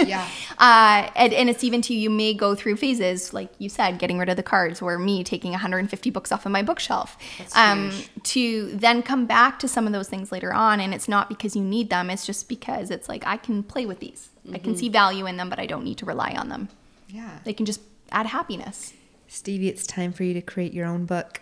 Yeah. 0.06 0.26
uh, 0.58 1.10
and, 1.16 1.32
and 1.32 1.48
it's 1.48 1.64
even 1.64 1.80
to 1.82 1.94
you 1.94 2.10
may 2.10 2.34
go 2.34 2.54
through 2.54 2.76
phases 2.76 3.32
like 3.32 3.50
you 3.58 3.68
said 3.68 3.98
getting 3.98 4.18
rid 4.18 4.28
of 4.28 4.36
the 4.36 4.42
cards 4.42 4.82
or 4.82 4.98
me 4.98 5.24
taking 5.24 5.52
150 5.52 6.10
books 6.10 6.32
off 6.32 6.44
of 6.44 6.52
my 6.52 6.62
bookshelf 6.62 7.16
um, 7.54 7.90
to 8.24 8.70
then 8.74 9.02
come 9.02 9.26
back 9.26 9.58
to 9.60 9.68
some 9.68 9.86
of 9.86 9.92
those 9.92 10.08
things 10.08 10.32
later 10.32 10.52
on 10.52 10.80
and 10.80 10.92
it's 10.92 11.08
not 11.08 11.28
because 11.28 11.56
you 11.56 11.62
need 11.62 11.88
them 11.88 12.10
it's 12.10 12.26
just 12.26 12.48
because 12.48 12.90
it's 12.90 13.08
like 13.08 13.26
i 13.26 13.36
can 13.36 13.62
play 13.62 13.86
with 13.86 14.00
these 14.00 14.28
i 14.54 14.58
can 14.58 14.72
mm-hmm. 14.72 14.78
see 14.80 14.88
value 14.88 15.26
in 15.26 15.36
them 15.36 15.48
but 15.48 15.58
i 15.58 15.66
don't 15.66 15.84
need 15.84 15.98
to 15.98 16.06
rely 16.06 16.32
on 16.36 16.48
them 16.48 16.68
Yeah. 17.08 17.38
they 17.44 17.52
can 17.52 17.66
just 17.66 17.80
add 18.12 18.26
happiness 18.26 18.92
Stevie, 19.28 19.68
it's 19.68 19.86
time 19.86 20.12
for 20.12 20.24
you 20.24 20.34
to 20.34 20.40
create 20.42 20.72
your 20.72 20.86
own 20.86 21.04
book. 21.06 21.40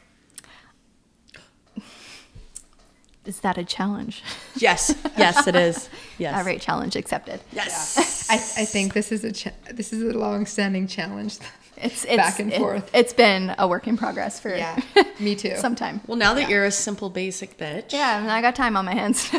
is 3.25 3.41
that 3.41 3.59
a 3.59 3.65
challenge 3.65 4.23
Yes, 4.57 4.95
yes, 5.17 5.47
it 5.47 5.55
is. 5.57 5.89
Yes. 6.19 6.37
all 6.37 6.45
right 6.45 6.61
challenge 6.61 6.97
accepted 6.97 7.41
Yes. 7.53 8.27
I, 8.31 8.35
I 8.35 8.65
think 8.65 8.93
this 8.95 9.13
is 9.13 9.23
a 9.25 9.33
cha- 9.33 9.53
this 9.73 9.93
is 9.93 10.03
a 10.03 10.19
long-standing 10.19 10.87
challenge. 10.87 11.39
it's, 11.77 12.05
it's 12.05 12.17
Back 12.17 12.41
and 12.41 12.53
it- 12.53 12.59
forth. 12.59 12.91
it's 12.95 13.13
been 13.13 13.55
a 13.59 13.69
work 13.69 13.87
in 13.87 13.97
progress 13.97 14.41
for 14.41 14.55
Yeah, 14.55 14.81
me 15.21 15.35
too. 15.37 15.57
some 15.57 15.75
time 15.75 16.01
Well, 16.07 16.17
now 16.17 16.35
that 16.35 16.49
you're 16.49 16.65
a 16.65 16.71
simple 16.71 17.11
basic 17.11 17.57
bitch. 17.59 17.93
yeah 17.93 18.19
and 18.21 18.31
i 18.31 18.41
got 18.41 18.55
time 18.55 18.77
on 18.77 18.85
my 18.85 18.95
hands 18.95 19.31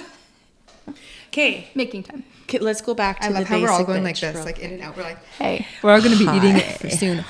Okay. 1.30 1.68
Making 1.76 2.04
time. 2.04 2.24
Okay, 2.44 2.58
let's 2.58 2.82
go 2.82 2.96
back 2.96 3.20
to 3.20 3.28
I 3.28 3.30
love 3.30 3.44
how 3.46 3.62
we're 3.62 3.70
all 3.70 3.84
going 3.84 4.04
like 4.04 4.20
this, 4.20 4.44
like 4.44 4.58
in 4.58 4.74
and 4.74 4.82
out. 4.82 4.98
We're 4.98 5.04
like, 5.04 5.24
hey, 5.38 5.68
we're 5.84 5.92
all 5.92 6.02
going 6.02 6.18
to 6.18 6.26
be 6.26 6.36
eating 6.36 6.56
it 6.56 6.92
soon. 6.94 7.24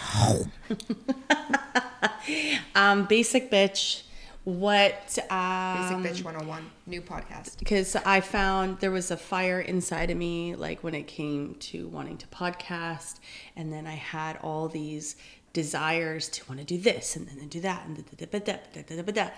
um, 2.76 3.06
basic 3.06 3.52
bitch. 3.52 4.04
What? 4.46 5.20
Uh, 5.30 5.92
um, 5.94 6.02
basic 6.02 6.24
bitch 6.24 6.24
101 6.24 6.72
new 6.88 7.02
podcast. 7.02 7.60
Because 7.60 7.98
I 7.98 8.22
found 8.22 8.80
there 8.80 8.92
was 8.92 9.12
a 9.12 9.18
fire 9.18 9.60
inside 9.60 10.10
of 10.10 10.16
me, 10.16 10.56
like 10.56 10.82
when 10.86 10.96
it 10.96 11.08
came 11.08 11.56
to 11.56 11.90
wanting 11.90 12.18
to 12.20 12.28
podcast, 12.28 13.20
and 13.58 13.74
then 13.74 13.86
I 13.86 13.96
had 13.96 14.38
all 14.42 14.70
these 14.70 15.18
desires 15.52 16.30
to 16.30 16.46
want 16.48 16.62
to 16.62 16.66
do 16.66 16.78
this 16.78 17.18
and 17.18 17.28
then 17.28 17.48
do 17.50 17.60
that 17.60 17.86
and 17.86 18.06
da, 18.18 18.40
da, 18.40 19.12
da, 19.12 19.30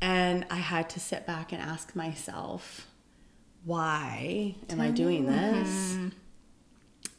and 0.00 0.46
I 0.50 0.56
had 0.56 0.88
to 0.90 1.00
sit 1.00 1.26
back 1.26 1.52
and 1.52 1.60
ask 1.60 1.94
myself 1.96 2.87
why 3.64 4.54
am 4.70 4.80
I 4.80 4.90
doing 4.90 5.26
this? 5.26 5.96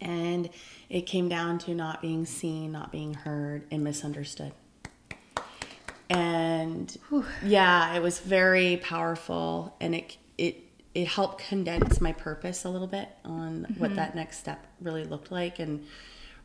And 0.01 0.49
it 0.89 1.01
came 1.01 1.29
down 1.29 1.59
to 1.59 1.75
not 1.75 2.01
being 2.01 2.25
seen, 2.25 2.71
not 2.71 2.91
being 2.91 3.13
heard, 3.13 3.65
and 3.69 3.83
misunderstood. 3.83 4.53
And 6.09 6.97
yeah, 7.43 7.93
it 7.95 8.01
was 8.01 8.19
very 8.19 8.77
powerful, 8.77 9.75
and 9.79 9.93
it 9.93 10.17
it 10.37 10.63
it 10.95 11.07
helped 11.07 11.43
condense 11.47 12.01
my 12.01 12.13
purpose 12.13 12.65
a 12.65 12.69
little 12.69 12.87
bit 12.87 13.09
on 13.23 13.75
what 13.77 13.95
that 13.95 14.15
next 14.15 14.39
step 14.39 14.65
really 14.81 15.03
looked 15.03 15.31
like, 15.31 15.59
and 15.59 15.85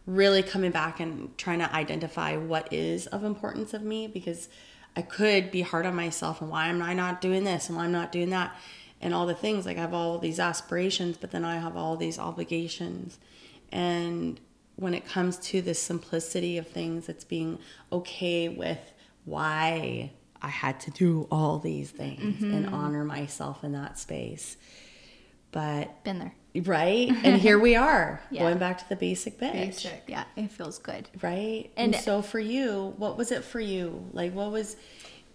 really 0.07 0.43
coming 0.43 0.71
back 0.71 1.01
and 1.01 1.37
trying 1.39 1.61
to 1.61 1.75
identify 1.75 2.37
what 2.37 2.71
is 2.73 3.07
of 3.07 3.25
importance 3.25 3.73
of 3.73 3.83
me 3.83 4.07
because 4.07 4.49
I 4.97 5.03
could 5.03 5.51
be 5.51 5.63
hard 5.63 5.87
on 5.87 5.97
myself 5.97 6.41
and 6.41 6.51
why 6.51 6.69
am 6.69 6.83
I 6.83 6.95
not 6.95 7.21
doing 7.21 7.45
this 7.45 7.69
and 7.69 7.77
why 7.79 7.85
I'm 7.85 7.93
not 7.93 8.13
doing 8.13 8.31
that 8.31 8.55
and 9.05 9.15
all 9.15 9.27
the 9.27 9.35
things 9.35 9.67
like 9.67 9.77
I 9.77 9.83
have 9.83 9.95
all 9.95 10.19
these 10.19 10.41
aspirations 10.41 11.17
but 11.17 11.31
then 11.31 11.45
I 11.45 11.59
have 11.59 11.77
all 11.77 11.97
these 11.97 12.19
obligations. 12.19 13.19
And 13.71 14.41
when 14.77 14.95
it 14.95 15.07
comes 15.07 15.37
to 15.37 15.63
the 15.63 15.75
simplicity 15.75 16.59
of 16.59 16.67
things 16.67 17.09
it's 17.09 17.23
being 17.23 17.59
okay 17.93 18.49
with 18.49 18.95
why 19.25 20.11
I 20.43 20.49
had 20.49 20.81
to 20.81 20.91
do 20.91 21.29
all 21.31 21.59
these 21.59 21.91
things 21.91 22.43
and 22.43 22.67
mm-hmm. 22.67 22.75
honor 22.75 23.05
myself 23.05 23.63
in 23.63 23.73
that 23.73 23.99
space. 23.99 24.57
But 25.53 26.03
been 26.05 26.19
there. 26.19 26.35
Right? 26.65 27.11
And 27.25 27.41
here 27.41 27.59
we 27.59 27.77
are 27.77 28.21
Yeah. 28.31 28.43
going 28.43 28.59
back 28.59 28.79
to 28.79 28.89
the 28.89 28.97
basic 28.97 29.39
bitch. 29.39 29.53
Basic. 29.53 30.03
yeah 30.07 30.25
it 30.37 30.51
feels 30.51 30.79
good. 30.79 31.09
Right? 31.23 31.71
And- 31.77 31.95
and, 31.95 32.03
so 32.03 32.23
for 32.23 32.41
you 32.41 32.95
what 32.97 33.17
was 33.19 33.33
it 33.33 33.45
for 33.45 33.61
you? 33.61 34.09
Like 34.13 34.35
what 34.35 34.51
was 34.51 34.77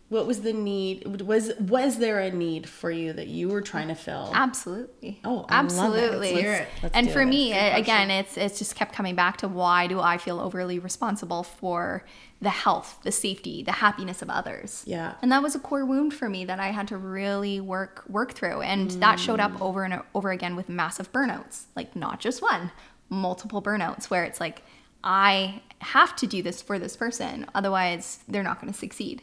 what 0.10 0.26
was 0.26 0.42
the 0.42 0.54
need 0.54 1.22
was 1.22 1.52
was 1.60 2.00
there 2.00 2.20
a 2.20 2.32
need 2.32 2.68
for 2.68 2.90
you 2.92 3.14
that 3.14 3.28
you 3.28 3.48
were 3.50 3.62
trying 3.62 3.88
to 3.90 3.96
fill 3.96 4.32
Absolutely. 4.34 5.20
Oh, 5.24 5.46
I 5.50 5.62
love 5.62 5.62
it. 5.62 5.66
absolutely. 5.66 6.34
Let's. 6.44 6.70
Let's 6.84 6.96
and 6.96 7.12
for 7.12 7.22
it. 7.22 7.26
me, 7.28 7.52
question. 7.52 7.76
again, 7.76 8.12
it's 8.12 8.38
it's 8.38 8.58
just 8.58 8.76
kept 8.76 8.94
coming 8.94 9.16
back 9.16 9.38
to 9.38 9.48
why 9.48 9.88
do 9.88 10.00
I 10.00 10.18
feel 10.18 10.40
overly 10.40 10.80
responsible 10.80 11.44
for 11.44 12.04
the 12.42 12.50
health, 12.50 13.00
the 13.04 13.12
safety, 13.12 13.62
the 13.64 13.74
happiness 13.74 14.22
of 14.22 14.30
others? 14.30 14.84
Yeah. 14.88 15.14
And 15.22 15.32
that 15.32 15.44
was 15.44 15.54
a 15.56 15.60
core 15.60 15.86
wound 15.86 16.14
for 16.14 16.28
me 16.30 16.46
that 16.46 16.60
I 16.60 16.68
had 16.72 16.88
to 16.88 16.98
really 16.98 17.60
work 17.60 18.04
work 18.10 18.34
through, 18.34 18.62
and 18.62 18.90
that 19.02 19.20
showed 19.20 19.40
Mm. 19.40 19.44
up 19.56 19.62
over 19.62 19.84
and 19.84 20.02
over 20.16 20.32
again 20.32 20.56
with 20.56 20.70
massive 20.70 21.12
burnouts, 21.12 21.66
like 21.76 21.96
not 21.96 22.20
just 22.20 22.42
one, 22.42 22.72
multiple 23.10 23.62
burnouts, 23.62 24.06
where 24.10 24.24
it's 24.24 24.40
like 24.40 24.64
I 25.04 25.62
have 25.80 26.16
to 26.18 26.28
do 26.28 26.42
this 26.42 26.62
for 26.62 26.80
this 26.80 26.98
person, 26.98 27.46
otherwise 27.54 28.20
they're 28.28 28.44
not 28.44 28.60
going 28.60 28.74
to 28.74 28.78
succeed 28.78 29.22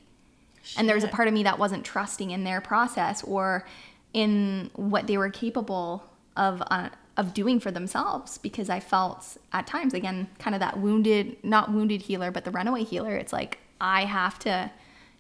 and 0.77 0.89
there 0.89 0.95
was 0.95 1.05
a 1.05 1.09
part 1.09 1.29
of 1.29 1.35
me 1.35 1.43
that 1.45 1.59
wasn't 1.59 1.85
trusting 1.85 2.31
in 2.31 2.45
their 2.45 2.61
process 2.61 3.23
or 3.25 3.67
in 4.13 4.71
what 4.75 5.07
they 5.07 5.19
were 5.19 5.31
capable 5.31 6.05
of 6.37 6.63
uh, 6.71 6.89
of 7.17 7.33
doing 7.33 7.59
for 7.61 7.71
themselves 7.71 8.39
because 8.39 8.69
I 8.69 8.81
felt 8.81 9.39
at 9.53 9.67
times 9.67 9.95
again 9.95 10.29
kind 10.39 10.55
of 10.55 10.61
that 10.61 10.79
wounded 10.79 11.37
not 11.43 11.73
wounded 11.73 12.03
healer 12.03 12.31
but 12.31 12.45
the 12.45 12.51
runaway 12.51 12.85
healer. 12.85 13.17
It's 13.17 13.33
like 13.33 13.59
I 13.81 14.05
have 14.05 14.39
to 14.41 14.71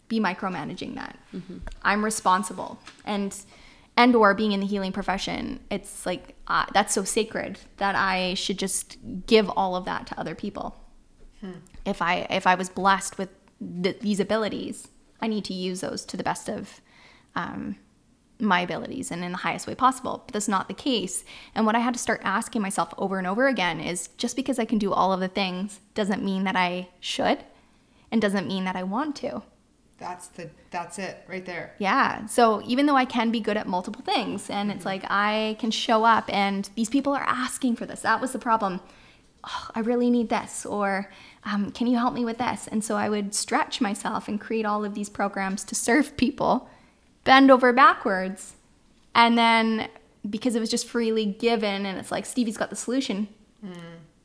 be 0.09 0.21
micromanaging 0.21 0.95
that. 0.95 1.19
I'm 1.83 2.05
responsible. 2.05 2.79
And 3.05 3.35
and 3.97 4.15
or 4.15 4.35
being 4.35 4.53
in 4.53 4.61
the 4.61 4.67
healing 4.67 4.93
profession 4.93 5.61
it's 5.71 6.05
like 6.07 6.35
uh, 6.49 6.67
that's 6.73 6.95
so 6.95 7.03
sacred 7.03 7.59
that 7.79 7.95
I 7.97 8.35
should 8.35 8.59
just 8.59 8.99
give 9.27 9.49
all 9.51 9.75
of 9.75 9.85
that 9.87 10.07
to 10.09 10.21
other 10.21 10.35
people. 10.35 10.77
If 11.85 12.01
I 12.03 12.27
if 12.31 12.47
I 12.47 12.55
was 12.55 12.69
blessed 12.69 13.19
with 13.19 13.31
th- 13.83 14.01
these 14.01 14.21
abilities, 14.21 14.89
I 15.21 15.29
need 15.29 15.45
to 15.47 15.55
use 15.55 15.81
those 15.81 16.05
to 16.07 16.17
the 16.17 16.23
best 16.23 16.49
of 16.49 16.81
um, 17.35 17.77
my 18.39 18.61
abilities 18.61 19.11
and 19.11 19.25
in 19.25 19.33
the 19.33 19.39
highest 19.39 19.67
way 19.67 19.75
possible. 19.75 20.23
But 20.27 20.35
that's 20.35 20.49
not 20.49 20.69
the 20.69 20.75
case. 20.75 21.25
And 21.55 21.67
what 21.67 21.75
I 21.75 21.81
had 21.81 21.95
to 21.95 22.01
start 22.01 22.21
asking 22.25 22.63
myself 22.63 22.93
over 22.99 23.19
and 23.19 23.27
over 23.27 23.47
again 23.49 23.81
is 23.81 24.09
just 24.19 24.37
because 24.37 24.59
I 24.59 24.65
can 24.65 24.79
do 24.79 24.93
all 24.93 25.13
of 25.13 25.21
the 25.21 25.29
things 25.29 25.81
doesn't 25.95 26.25
mean 26.25 26.45
that 26.45 26.57
I 26.57 26.89
should, 27.01 27.39
and 28.11 28.21
doesn't 28.21 28.47
mean 28.47 28.65
that 28.65 28.77
I 28.77 28.83
want 28.83 29.17
to. 29.17 29.43
That's 29.99 30.29
the 30.29 30.51
that's 30.71 30.99
it 30.99 31.25
right 31.27 31.45
there. 31.45 31.75
Yeah. 31.79 32.27
So 32.27 32.63
even 32.67 32.87
though 32.87 32.97
I 32.97 33.07
can 33.07 33.31
be 33.31 33.41
good 33.41 33.57
at 33.57 33.67
multiple 33.67 34.03
things 34.03 34.51
and 34.51 34.71
it's 34.71 34.85
like 34.85 35.05
I 35.09 35.57
can 35.59 35.71
show 35.71 36.05
up 36.05 36.33
and 36.33 36.69
these 36.75 36.91
people 36.91 37.15
are 37.15 37.25
asking 37.27 37.77
for 37.77 37.87
this. 37.87 38.03
That 38.03 38.21
was 38.21 38.33
the 38.33 38.39
problem. 38.39 38.81
Oh, 39.45 39.71
I 39.75 39.81
really 39.81 40.11
need 40.11 40.29
this 40.29 40.67
or 40.67 41.11
um, 41.47 41.71
can 41.71 41.87
you 41.87 41.97
help 41.97 42.13
me 42.13 42.25
with 42.25 42.39
this? 42.39 42.67
And 42.67 42.85
so 42.85 42.97
I 42.97 43.09
would 43.09 43.33
stretch 43.35 43.81
myself 43.81 44.27
and 44.27 44.41
create 44.41 44.67
all 44.67 44.85
of 44.85 44.95
these 44.95 45.09
programs 45.09 45.63
to 45.65 45.77
serve 45.77 46.17
people, 46.17 46.69
bend 47.23 47.51
over 47.53 47.73
backwards. 47.73 48.55
And 49.15 49.39
then 49.39 49.89
because 50.29 50.57
it 50.57 50.61
was 50.61 50.71
just 50.71 50.89
freely 50.89 51.25
given 51.25 51.87
and 51.87 51.99
it's 51.99 52.11
like 52.11 52.27
Stevie's 52.27 52.57
got 52.57 52.69
the 52.69 52.77
solution, 52.77 53.29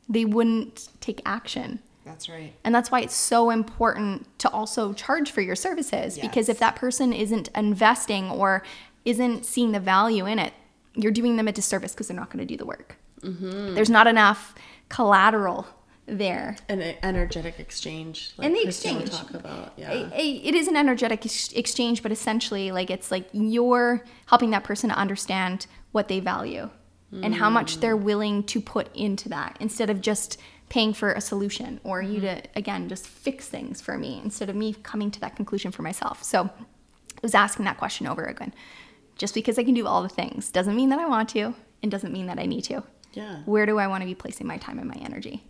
they 0.08 0.24
wouldn't 0.24 0.88
take 1.00 1.22
action. 1.24 1.78
That's 2.04 2.28
right. 2.28 2.52
And 2.64 2.74
that's 2.74 2.90
why 2.90 3.00
it's 3.00 3.14
so 3.14 3.50
important 3.50 4.26
to 4.40 4.50
also 4.50 4.92
charge 4.92 5.30
for 5.30 5.40
your 5.40 5.54
services 5.54 6.18
because 6.18 6.48
if 6.48 6.58
that 6.58 6.74
person 6.74 7.12
isn't 7.12 7.48
investing 7.54 8.30
or 8.30 8.64
isn't 9.04 9.46
seeing 9.46 9.70
the 9.70 9.80
value 9.80 10.26
in 10.26 10.40
it, 10.40 10.52
you're 10.94 11.12
doing 11.12 11.36
them 11.36 11.46
a 11.46 11.52
disservice 11.52 11.92
because 11.92 12.08
they're 12.08 12.16
not 12.16 12.30
going 12.30 12.44
to 12.44 12.52
do 12.52 12.56
the 12.56 12.66
work. 12.66 12.96
There's 13.74 13.90
not 13.90 14.08
enough 14.08 14.56
collateral 14.88 15.68
there. 16.06 16.56
an 16.68 16.82
energetic 17.02 17.58
exchange 17.58 18.32
like 18.36 18.46
And 18.46 18.56
the 18.56 18.66
exchange. 18.66 19.10
talk 19.10 19.34
about 19.34 19.72
yeah 19.76 19.92
A- 19.92 20.20
a- 20.20 20.36
It 20.44 20.54
is 20.54 20.68
an 20.68 20.76
energetic 20.76 21.24
ex- 21.24 21.52
exchange, 21.52 22.02
but 22.02 22.12
essentially, 22.12 22.72
like 22.72 22.90
it's 22.90 23.10
like 23.10 23.28
you're 23.32 24.04
helping 24.26 24.50
that 24.50 24.64
person 24.64 24.90
to 24.90 24.96
understand 24.96 25.66
what 25.92 26.08
they 26.08 26.20
value 26.20 26.70
and 27.22 27.34
how 27.34 27.50
much 27.50 27.80
they're 27.80 27.96
hmm. 27.96 28.04
willing 28.04 28.42
to 28.42 28.58
put 28.58 28.88
into 28.96 29.28
that 29.28 29.58
instead 29.60 29.90
of 29.90 30.00
just 30.00 30.38
paying 30.70 30.94
for 30.94 31.12
a 31.12 31.20
solution 31.20 31.78
or 31.84 32.00
you 32.00 32.20
to 32.20 32.36
hmm. 32.36 32.40
again 32.56 32.88
just 32.88 33.06
fix 33.06 33.48
things 33.48 33.82
for 33.82 33.98
me 33.98 34.18
instead 34.24 34.48
of 34.48 34.56
me 34.56 34.72
coming 34.82 35.10
to 35.10 35.20
that 35.20 35.36
conclusion 35.36 35.70
for 35.70 35.82
myself. 35.82 36.22
So 36.22 36.44
I 36.44 37.20
was 37.20 37.34
asking 37.34 37.66
that 37.66 37.78
question 37.78 38.06
over 38.06 38.24
again. 38.24 38.54
Just 39.18 39.34
because 39.34 39.58
I 39.58 39.64
can 39.64 39.74
do 39.74 39.86
all 39.86 40.02
the 40.02 40.08
things 40.08 40.50
doesn't 40.50 40.74
mean 40.74 40.88
that 40.88 40.98
I 40.98 41.06
want 41.06 41.28
to 41.30 41.54
and 41.82 41.92
doesn't 41.92 42.12
mean 42.12 42.26
that 42.26 42.38
I 42.38 42.46
need 42.46 42.64
to. 42.64 42.82
Yeah. 43.12 43.42
Where 43.44 43.66
do 43.66 43.78
I 43.78 43.86
want 43.86 44.00
to 44.02 44.06
be 44.06 44.14
placing 44.14 44.46
my 44.46 44.56
time 44.56 44.78
and 44.78 44.88
my 44.88 44.96
energy? 44.96 45.44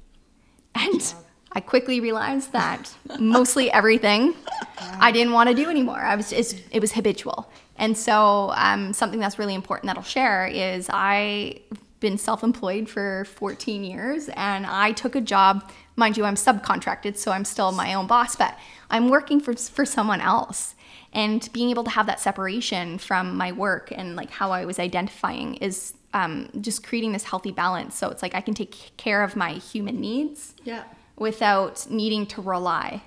And 0.74 1.15
I 1.53 1.61
quickly 1.61 2.01
realized 2.01 2.53
that 2.53 2.94
mostly 3.19 3.70
everything 3.70 4.35
I 4.78 5.12
didn't 5.12 5.32
want 5.32 5.51
to 5.51 5.55
do 5.55 5.69
anymore. 5.69 6.01
I 6.01 6.16
was 6.16 6.32
it's, 6.32 6.55
it 6.70 6.81
was 6.81 6.93
habitual. 6.93 7.51
And 7.77 7.97
so 7.97 8.53
um, 8.57 8.93
something 8.93 9.20
that's 9.20 9.39
really 9.39 9.55
important 9.55 9.89
that 9.89 9.97
I'll 9.97 10.03
share 10.03 10.47
is 10.47 10.89
I've 10.89 11.59
been 12.01 12.19
self-employed 12.19 12.89
for 12.89 13.24
14 13.27 13.85
years 13.85 14.28
and 14.31 14.66
I 14.66 14.93
took 14.93 15.15
a 15.15 15.20
job, 15.20 15.70
mind 15.97 16.16
you, 16.16 16.24
I'm 16.24 16.35
subcontracted, 16.35 17.16
so 17.16 17.31
I'm 17.32 17.44
still 17.44 17.70
my 17.73 17.94
own 17.94 18.07
boss, 18.07 18.35
but 18.35 18.59
I'm 18.90 19.09
working 19.09 19.40
for 19.40 19.55
for 19.55 19.85
someone 19.85 20.20
else. 20.20 20.74
And 21.12 21.47
being 21.53 21.70
able 21.70 21.85
to 21.85 21.90
have 21.90 22.07
that 22.07 22.20
separation 22.20 22.99
from 22.99 23.36
my 23.36 23.53
work 23.53 23.93
and 23.94 24.16
like 24.16 24.31
how 24.31 24.51
I 24.51 24.65
was 24.65 24.78
identifying 24.78 25.55
is 25.57 25.94
um, 26.14 26.48
just 26.60 26.82
creating 26.86 27.12
this 27.12 27.24
healthy 27.24 27.52
balance. 27.52 27.94
So 27.97 28.09
it's 28.10 28.22
like 28.22 28.34
I 28.34 28.40
can 28.40 28.55
take 28.55 28.97
care 28.97 29.22
of 29.22 29.36
my 29.36 29.52
human 29.55 30.01
needs 30.01 30.55
Yeah. 30.64 30.84
without 31.16 31.86
needing 31.90 32.26
to 32.26 32.43
rely 32.43 33.02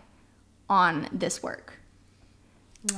on 0.70 1.08
this 1.12 1.44
work. 1.44 1.74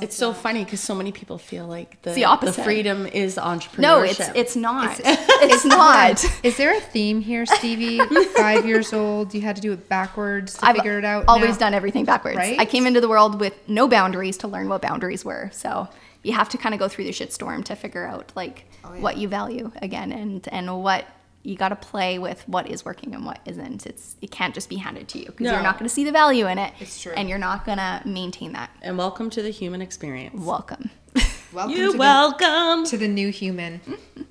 It's 0.02 0.14
so 0.16 0.34
funny 0.34 0.64
because 0.64 0.80
so 0.80 0.94
many 0.94 1.12
people 1.12 1.38
feel 1.38 1.66
like 1.66 2.02
the, 2.02 2.12
the 2.12 2.26
opposite. 2.26 2.62
freedom 2.62 3.06
is 3.06 3.36
entrepreneurship. 3.36 3.78
No, 3.78 4.02
it's 4.02 4.20
it's 4.34 4.54
not. 4.54 5.00
It's, 5.02 5.64
not. 5.64 6.22
Is 6.44 6.58
there 6.58 6.76
a 6.76 6.80
theme 6.80 7.22
here, 7.22 7.46
Stevie? 7.46 7.98
Five 8.36 8.66
years 8.66 8.92
old, 8.92 9.32
you 9.32 9.40
had 9.40 9.56
to 9.56 9.62
do 9.62 9.72
it 9.72 9.88
backwards 9.88 10.58
to 10.58 10.66
I've 10.66 10.76
figure 10.76 10.98
it 10.98 11.06
out. 11.06 11.24
always 11.26 11.52
now? 11.52 11.66
done 11.66 11.74
everything 11.74 12.04
backwards. 12.04 12.36
Right? 12.36 12.58
I 12.60 12.66
came 12.66 12.86
into 12.86 13.00
the 13.00 13.08
world 13.08 13.40
with 13.40 13.54
no 13.66 13.88
boundaries 13.88 14.36
to 14.38 14.48
learn 14.48 14.68
what 14.68 14.82
boundaries 14.82 15.24
were. 15.24 15.48
So 15.54 15.88
you 16.28 16.34
have 16.34 16.48
to 16.50 16.58
kind 16.58 16.74
of 16.74 16.78
go 16.78 16.88
through 16.88 17.04
the 17.04 17.10
shitstorm 17.20 17.64
to 17.64 17.74
figure 17.74 18.06
out 18.06 18.32
like 18.36 18.56
Oh, 18.84 18.94
yeah. 18.94 19.00
what 19.00 19.16
you 19.16 19.26
value 19.28 19.66
again 19.82 20.12
and 20.12 20.46
and 20.56 20.82
what 20.82 21.04
you 21.42 21.56
got 21.56 21.70
to 21.70 21.76
play 21.76 22.18
with 22.18 22.40
what 22.48 22.68
is 22.68 22.84
working 22.84 23.14
and 23.14 23.24
what 23.24 23.38
isn't. 23.46 23.86
It's 23.86 24.16
it 24.20 24.30
can't 24.30 24.54
just 24.54 24.68
be 24.68 24.76
handed 24.76 25.08
to 25.12 25.18
you 25.18 25.26
because 25.26 25.46
No. 25.46 25.52
you're 25.54 25.62
not 25.62 25.76
going 25.78 25.88
to 25.88 25.94
see 25.98 26.04
the 26.04 26.12
value 26.12 26.46
in 26.46 26.58
it. 26.58 26.72
It's 26.80 27.00
true. 27.02 27.12
And 27.16 27.28
you're 27.28 27.38
not 27.50 27.64
going 27.64 27.78
to 27.78 28.02
maintain 28.04 28.52
that. 28.52 28.70
And 28.82 28.98
welcome 28.98 29.30
to 29.30 29.42
the 29.42 29.50
human 29.50 29.80
experience. 29.82 30.40
Welcome. 30.40 30.90
Welcome 31.52 31.76
You 31.76 31.92
to 31.92 31.98
welcome. 31.98 32.84
The, 32.84 32.90
to 32.90 32.96
the 32.98 33.08
new 33.08 33.30
human. 33.30 33.80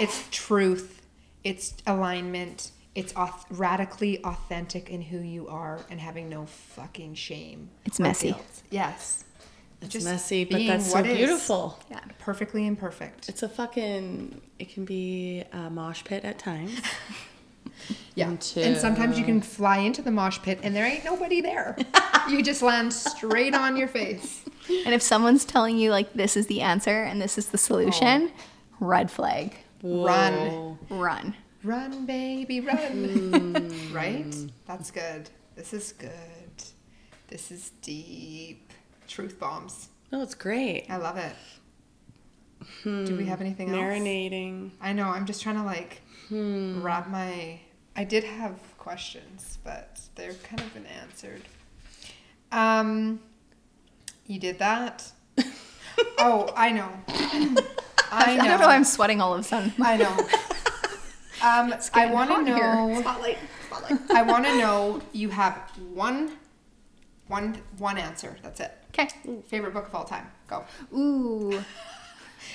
it's 0.00 0.24
truth. 0.30 1.02
It's 1.44 1.74
alignment. 1.86 2.70
It's 2.94 3.12
auth- 3.14 3.44
radically 3.50 4.22
authentic 4.24 4.88
in 4.88 5.02
who 5.02 5.18
you 5.18 5.48
are 5.48 5.80
and 5.90 6.00
having 6.00 6.28
no 6.28 6.46
fucking 6.46 7.14
shame. 7.14 7.70
It's 7.84 7.98
messy. 8.00 8.28
guilt. 8.28 8.62
Yes. 8.70 9.24
It's 9.82 10.02
messy, 10.04 10.44
but 10.44 10.66
that's 10.66 10.90
so 10.90 10.94
what 10.96 11.06
is. 11.06 11.16
beautiful. 11.16 11.78
yeah. 11.90 12.00
Perfectly 12.18 12.66
imperfect. 12.66 13.28
It's 13.28 13.42
a 13.42 13.48
fucking. 13.48 14.40
It 14.58 14.70
can 14.70 14.84
be 14.84 15.44
a 15.52 15.70
mosh 15.70 16.02
pit 16.04 16.24
at 16.24 16.38
times. 16.38 16.80
Yeah. 18.14 18.30
Into- 18.30 18.62
And 18.62 18.76
sometimes 18.76 19.18
you 19.18 19.24
can 19.24 19.42
fly 19.42 19.78
into 19.78 20.02
the 20.02 20.10
mosh 20.10 20.40
pit 20.40 20.60
and 20.62 20.74
there 20.74 20.86
ain't 20.86 21.04
nobody 21.04 21.40
there. 21.40 21.76
you 22.30 22.42
just 22.42 22.62
land 22.62 22.92
straight 22.92 23.54
on 23.54 23.76
your 23.76 23.88
face. 23.88 24.44
And 24.84 24.94
if 24.94 25.02
someone's 25.02 25.44
telling 25.44 25.76
you 25.76 25.90
like 25.90 26.12
this 26.14 26.36
is 26.36 26.46
the 26.46 26.62
answer 26.62 27.02
and 27.02 27.20
this 27.20 27.36
is 27.36 27.48
the 27.48 27.58
solution, 27.58 28.32
oh. 28.34 28.42
red 28.80 29.10
flag. 29.10 29.54
Run. 29.82 30.32
Whoa. 30.32 30.78
Run. 30.88 31.36
Run, 31.62 32.06
baby, 32.06 32.60
run. 32.60 32.76
Hmm. 32.78 33.92
right? 33.94 34.34
That's 34.66 34.90
good. 34.90 35.28
This 35.54 35.72
is 35.72 35.92
good. 35.92 36.10
This 37.28 37.50
is 37.50 37.70
deep. 37.82 38.72
Truth 39.08 39.38
bombs. 39.38 39.88
No, 40.12 40.22
it's 40.22 40.34
great. 40.34 40.86
I 40.88 40.96
love 40.96 41.16
it. 41.16 41.34
Do 42.84 43.16
we 43.16 43.26
have 43.26 43.40
anything 43.40 43.68
else? 43.70 43.78
Marinating. 43.78 44.70
I 44.80 44.92
know. 44.92 45.08
I'm 45.08 45.26
just 45.26 45.42
trying 45.42 45.56
to 45.56 45.62
like 45.62 46.02
wrap 46.30 47.08
my. 47.08 47.60
I 47.94 48.04
did 48.04 48.24
have 48.24 48.58
questions, 48.78 49.58
but 49.64 50.00
they're 50.14 50.34
kind 50.34 50.60
of 50.60 50.72
been 50.74 50.86
answered. 50.86 51.42
Um, 52.52 53.20
you 54.26 54.38
did 54.38 54.58
that. 54.58 55.10
oh, 56.18 56.52
I 56.56 56.72
know. 56.72 56.88
I 57.08 57.44
know. 57.46 57.62
I 58.10 58.36
don't 58.36 58.60
know 58.60 58.66
why 58.66 58.76
I'm 58.76 58.84
sweating 58.84 59.20
all 59.20 59.34
of 59.34 59.40
a 59.40 59.42
sudden. 59.42 59.72
I 59.80 59.96
know. 59.96 60.16
Um, 61.42 61.74
I 61.92 62.06
want 62.06 62.30
to 62.30 62.42
know. 62.42 62.96
Spotlight. 63.00 63.38
Spotlight. 63.66 64.10
I 64.10 64.22
want 64.22 64.46
to 64.46 64.58
know. 64.58 65.02
You 65.12 65.28
have 65.28 65.54
one, 65.92 66.32
one, 67.28 67.58
one 67.76 67.98
answer. 67.98 68.36
That's 68.42 68.58
it. 68.58 68.72
Okay. 68.98 69.08
Favorite 69.48 69.74
book 69.74 69.86
of 69.88 69.94
all 69.94 70.04
time. 70.04 70.26
Go. 70.48 70.64
Ooh. 70.96 71.62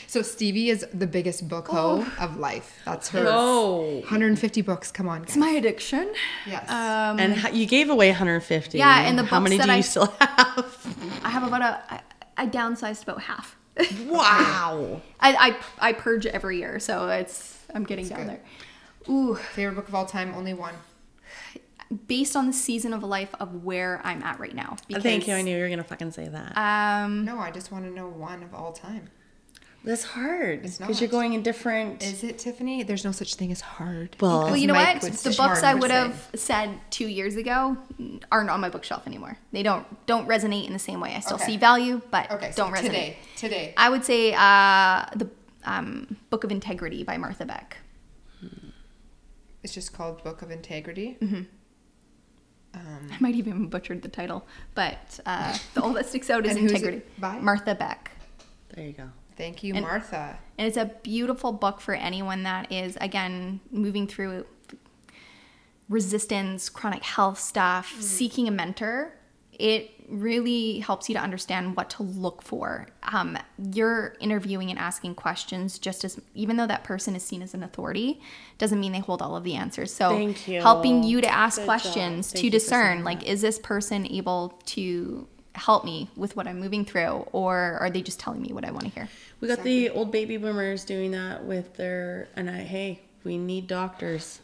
So 0.07 0.21
Stevie 0.21 0.69
is 0.69 0.85
the 0.93 1.07
biggest 1.07 1.47
book 1.49 1.67
hoe 1.67 2.05
of 2.19 2.37
life. 2.37 2.79
That's 2.85 3.09
her. 3.09 3.25
Oh. 3.27 3.99
150 3.99 4.61
books. 4.61 4.91
Come 4.91 5.07
on, 5.07 5.19
Guys. 5.21 5.29
It's 5.29 5.37
my 5.37 5.49
addiction. 5.49 6.13
Yes. 6.47 6.69
Um, 6.69 7.19
And 7.19 7.53
you 7.53 7.65
gave 7.65 7.89
away 7.89 8.09
150. 8.09 8.77
Yeah, 8.77 9.01
and 9.01 9.17
the 9.19 9.23
how 9.23 9.39
many 9.39 9.57
that 9.57 9.65
do 9.65 9.71
you 9.71 9.77
I- 9.77 9.81
still 9.81 10.07
have? 10.19 11.21
I 11.23 11.29
have 11.29 11.43
about 11.43 11.61
a. 11.61 11.81
I, 11.93 12.01
I 12.37 12.47
downsized 12.47 13.03
about 13.03 13.21
half. 13.21 13.55
wow. 14.07 15.01
I, 15.19 15.55
I 15.79 15.89
I 15.89 15.93
purge 15.93 16.25
every 16.25 16.57
year, 16.57 16.79
so 16.79 17.07
it's 17.09 17.57
I'm 17.73 17.83
getting 17.83 18.07
down 18.07 18.19
good. 18.19 18.27
there. 18.29 18.41
Ooh, 19.09 19.35
Favorite 19.35 19.75
book 19.75 19.87
of 19.87 19.95
all 19.95 20.05
time. 20.05 20.33
Only 20.35 20.53
one. 20.53 20.75
Based 22.07 22.35
on 22.35 22.47
the 22.47 22.53
season 22.53 22.93
of 22.93 23.03
life 23.03 23.33
of 23.39 23.63
where 23.63 24.01
I'm 24.03 24.23
at 24.23 24.39
right 24.39 24.55
now. 24.55 24.77
Thank 24.89 25.27
you. 25.27 25.33
I 25.33 25.41
knew 25.41 25.55
you 25.55 25.63
were 25.63 25.69
gonna 25.69 25.83
fucking 25.83 26.11
say 26.11 26.27
that. 26.27 26.57
Um, 26.57 27.25
No, 27.25 27.37
I 27.39 27.51
just 27.51 27.71
want 27.71 27.85
to 27.85 27.91
know 27.91 28.07
one 28.07 28.43
of 28.43 28.53
all 28.53 28.71
time. 28.71 29.09
That's 29.83 30.03
hard 30.03 30.63
It's 30.63 30.77
because 30.77 31.01
you're 31.01 31.09
going 31.09 31.33
in 31.33 31.41
different. 31.41 32.03
Is 32.03 32.23
it 32.23 32.37
Tiffany? 32.37 32.83
There's 32.83 33.03
no 33.03 33.11
such 33.11 33.33
thing 33.33 33.51
as 33.51 33.61
hard. 33.61 34.15
Well- 34.19 34.43
well, 34.43 34.55
you 34.57 34.67
know 34.67 34.75
Mike 34.75 35.01
what? 35.01 35.11
The 35.11 35.31
books 35.31 35.63
I 35.63 35.73
would 35.73 35.81
would 35.81 35.89
have 35.91 36.29
said 36.35 36.79
two 36.91 37.07
years 37.07 37.35
ago 37.35 37.75
aren't 38.31 38.51
on 38.51 38.61
my 38.61 38.69
bookshelf 38.69 39.07
anymore. 39.07 39.37
They 39.51 39.63
don't 39.63 39.87
don't 40.05 40.27
resonate 40.27 40.67
in 40.67 40.73
the 40.73 40.77
same 40.79 40.99
way. 40.99 41.15
I 41.15 41.19
still 41.19 41.37
Okay. 41.37 41.45
see 41.45 41.57
value, 41.57 41.99
but 42.11 42.29
Okay, 42.29 42.53
don't 42.55 42.71
resonate. 42.71 42.81
today. 42.83 43.17
Today. 43.37 43.73
I 43.75 43.89
would 43.89 44.05
say 44.05 44.33
uh, 44.35 45.05
the 45.15 45.27
um, 45.63 46.15
Book 46.29 46.43
of 46.43 46.51
Integrity 46.51 47.03
by 47.03 47.17
Martha 47.17 47.45
Beck. 47.45 47.77
It's 49.63 49.73
just 49.73 49.93
called 49.93 50.23
Book 50.23 50.41
of 50.43 50.51
Integrity. 50.51 51.17
Mm-hmm. 51.21 51.41
Um, 52.73 53.09
I 53.11 53.17
might 53.19 53.35
even 53.35 53.67
butchered 53.67 54.01
the 54.01 54.07
title, 54.07 54.45
but 54.75 55.19
uh, 55.25 55.57
the 55.73 55.81
all 55.81 55.91
that 55.93 56.05
sticks 56.07 56.29
out 56.29 56.45
is 56.45 56.51
And 56.55 56.59
who's 56.61 56.71
it 56.71 56.75
integrity. 56.75 57.05
by? 57.19 57.37
Martha 57.39 57.75
Beck. 57.75 58.11
There 58.75 58.85
you 58.85 58.93
go. 58.93 59.09
thank 59.35 59.61
you, 59.63 59.73
And- 59.75 59.83
Martha. 59.83 60.37
And 60.57 60.67
it's 60.67 60.77
a 60.77 60.85
beautiful 61.03 61.51
book 61.51 61.81
for 61.81 61.93
anyone 61.93 62.43
that 62.43 62.71
is, 62.71 62.97
again, 63.01 63.59
moving 63.71 64.07
through 64.07 64.45
resistance, 65.89 66.69
chronic 66.69 67.03
health 67.03 67.39
stuff, 67.39 67.95
seeking 67.99 68.47
a 68.47 68.51
mentor. 68.51 69.13
It 69.53 70.00
really 70.11 70.79
helps 70.79 71.09
you 71.09 71.15
to 71.15 71.21
understand 71.21 71.75
what 71.75 71.89
to 71.91 72.03
look 72.03 72.41
for. 72.41 72.87
Um, 73.03 73.37
you're 73.73 74.15
interviewing 74.19 74.69
and 74.69 74.77
asking 74.77 75.15
questions 75.15 75.79
just 75.79 76.03
as, 76.03 76.19
even 76.35 76.57
though 76.57 76.67
that 76.67 76.83
person 76.83 77.15
is 77.15 77.23
seen 77.23 77.41
as 77.41 77.53
an 77.53 77.63
authority, 77.63 78.21
doesn't 78.57 78.79
mean 78.79 78.91
they 78.91 78.99
hold 78.99 79.21
all 79.21 79.35
of 79.35 79.43
the 79.43 79.55
answers. 79.55 79.93
So, 79.93 80.09
Thank 80.09 80.47
you. 80.47 80.61
helping 80.61 81.03
you 81.03 81.21
to 81.21 81.27
ask 81.27 81.57
Good 81.57 81.65
questions 81.65 82.31
to 82.33 82.49
discern, 82.49 83.03
like, 83.03 83.23
is 83.23 83.41
this 83.41 83.57
person 83.57 84.05
able 84.05 84.59
to 84.65 85.27
help 85.55 85.83
me 85.83 86.09
with 86.15 86.35
what 86.35 86.47
I'm 86.47 86.59
moving 86.59 86.85
through, 86.85 87.27
or 87.31 87.77
are 87.79 87.89
they 87.89 88.01
just 88.01 88.19
telling 88.19 88.41
me 88.41 88.53
what 88.53 88.65
I 88.65 88.71
want 88.71 88.85
to 88.85 88.89
hear? 88.89 89.09
We 89.39 89.47
got 89.47 89.63
the 89.63 89.89
old 89.89 90.11
baby 90.11 90.37
boomers 90.37 90.85
doing 90.85 91.11
that 91.11 91.43
with 91.43 91.75
their 91.75 92.29
and 92.35 92.49
I 92.49 92.59
hey, 92.59 93.01
we 93.23 93.37
need 93.37 93.67
doctors. 93.67 94.39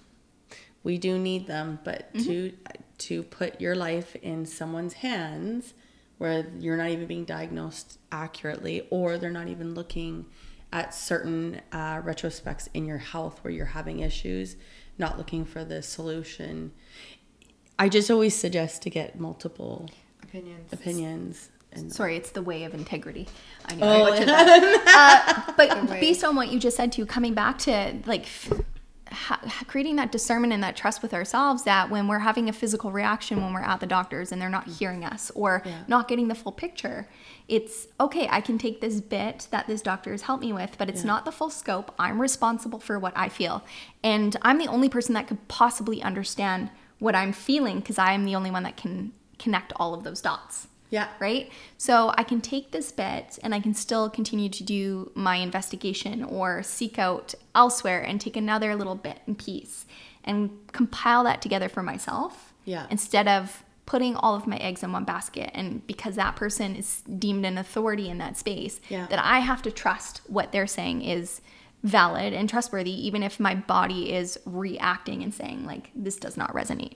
We 0.84 0.98
do 0.98 1.18
need 1.20 1.48
them, 1.48 1.80
but 1.84 2.14
to 2.20 2.54
to 3.00 3.24
put 3.24 3.60
your 3.62 3.76
life 3.76 4.16
in 4.18 4.46
someone's 4.46 4.94
hands 4.94 5.74
where 6.18 6.48
you're 6.60 6.78
not 6.78 6.90
even 6.90 7.06
being 7.06 7.26
diagnosed 7.26 8.00
accurately 8.12 8.88
or 8.90 9.18
they're 9.18 9.30
not 9.30 9.48
even 9.48 9.76
looking 9.76 10.26
at 10.74 10.94
certain 10.94 11.62
uh, 11.72 12.02
retrospects 12.02 12.68
in 12.74 12.86
your 12.86 12.98
health 12.98 13.40
where 13.44 13.52
you're 13.52 13.66
having 13.66 14.00
issues, 14.00 14.56
not 14.98 15.18
looking 15.18 15.46
for 15.46 15.64
the 15.64 15.82
solution. 15.82 16.72
I 17.80 17.90
just 17.90 18.10
always 18.10 18.36
suggest 18.36 18.82
to 18.84 18.90
get 18.90 19.20
multiple 19.20 19.90
Opinions. 20.24 20.74
opinions 20.74 21.50
and 21.72 21.94
Sorry, 21.94 22.16
it's 22.16 22.32
the 22.32 22.42
way 22.42 22.64
of 22.64 22.74
integrity. 22.74 23.28
I 23.66 23.76
know. 23.76 24.08
Oh. 24.08 24.12
I 24.12 24.24
that. 24.26 25.46
uh, 25.48 25.54
but 25.56 25.90
based 26.00 26.24
on 26.24 26.36
what 26.36 26.50
you 26.52 26.60
just 26.60 26.78
said, 26.78 26.92
too, 26.92 27.06
coming 27.06 27.34
back 27.34 27.60
to 27.60 28.00
like 28.06 28.24
f- 28.24 28.62
ha- 29.18 29.42
creating 29.68 29.96
that 29.98 30.12
discernment 30.12 30.54
and 30.54 30.64
that 30.64 30.76
trust 30.76 31.02
with 31.02 31.14
ourselves, 31.14 31.64
that 31.64 31.90
when 31.90 32.08
we're 32.08 32.20
having 32.20 32.48
a 32.50 32.54
physical 32.54 32.92
reaction 32.92 33.42
when 33.44 33.54
we're 33.54 33.62
at 33.62 33.80
the 33.80 33.86
doctor's 33.88 34.32
and 34.32 34.42
they're 34.42 34.50
not 34.50 34.68
hearing 34.68 35.04
us 35.04 35.32
or 35.36 35.62
Yeah. 35.66 35.80
not 35.88 36.08
getting 36.08 36.28
the 36.28 36.36
full 36.36 36.52
picture, 36.52 37.08
it's 37.48 37.88
okay. 38.00 38.28
I 38.30 38.42
can 38.42 38.58
take 38.58 38.82
this 38.82 39.02
bit 39.02 39.48
that 39.52 39.68
this 39.68 39.82
doctor 39.82 40.12
has 40.12 40.24
helped 40.24 40.44
me 40.44 40.54
with, 40.54 40.78
but 40.78 40.90
it's 40.90 41.04
not 41.04 41.26
the 41.26 41.32
full 41.32 41.50
scope. 41.50 41.94
I'm 41.98 42.22
responsible 42.22 42.80
for 42.80 43.00
what 43.00 43.14
I 43.16 43.30
feel, 43.30 43.64
and 44.04 44.36
I'm 44.42 44.58
the 44.60 44.68
only 44.68 44.90
person 44.90 45.14
that 45.16 45.28
could 45.28 45.48
possibly 45.48 46.02
understand 46.04 46.70
what 47.00 47.16
I'm 47.16 47.32
feeling 47.34 47.80
because 47.80 47.98
I 47.98 48.14
am 48.14 48.26
the 48.26 48.36
only 48.36 48.52
one 48.52 48.64
that 48.64 48.78
can 48.78 49.14
connect 49.40 49.72
all 49.76 49.94
of 49.94 50.04
those 50.04 50.22
dots 50.22 50.68
yeah. 50.90 51.08
right? 51.20 51.50
So 51.78 52.14
I 52.18 52.24
can 52.24 52.42
take 52.42 52.72
this 52.72 52.92
bit 52.92 53.40
and 53.44 53.54
I 53.54 53.60
can 53.60 53.74
still 53.74 54.10
continue 54.10 54.50
to 54.50 54.64
do 54.64 55.12
my 55.16 55.36
investigation 55.38 56.24
or 56.24 56.64
seek 56.64 56.98
out 57.00 57.34
elsewhere 57.56 58.02
and 58.02 58.20
take 58.22 58.36
another 58.38 58.76
little 58.76 58.96
bit 58.96 59.20
and 59.28 59.38
piece 59.38 59.86
and 60.24 60.52
compile 60.72 61.24
that 61.24 61.42
together 61.42 61.70
for 61.70 61.84
myself. 61.84 62.54
Yeah. 62.66 62.88
Instead 62.90 63.28
of 63.28 63.64
putting 63.86 64.16
all 64.18 64.36
of 64.36 64.46
my 64.46 64.58
eggs 64.58 64.84
in 64.84 64.92
one 64.92 65.06
basket 65.06 65.50
and 65.54 65.86
because 65.88 66.16
that 66.16 66.36
person 66.36 66.76
is 66.76 67.02
deemed 67.18 67.46
an 67.46 67.58
authority 67.58 68.10
in 68.10 68.18
that 68.18 68.36
space 68.38 68.82
Yeah. 68.90 69.08
that 69.08 69.20
I 69.24 69.40
have 69.40 69.62
to 69.62 69.72
trust 69.72 70.22
what 70.28 70.52
they're 70.52 70.68
saying 70.68 71.04
is 71.04 71.40
valid 71.84 72.34
and 72.34 72.50
trustworthy, 72.50 72.92
even 73.08 73.24
if 73.24 73.40
my 73.40 73.56
body 73.56 74.12
is 74.14 74.38
reacting 74.46 75.24
and 75.24 75.34
saying, 75.34 75.66
like, 75.66 75.92
this 75.96 76.18
does 76.18 76.36
not 76.36 76.54
resonate. 76.54 76.96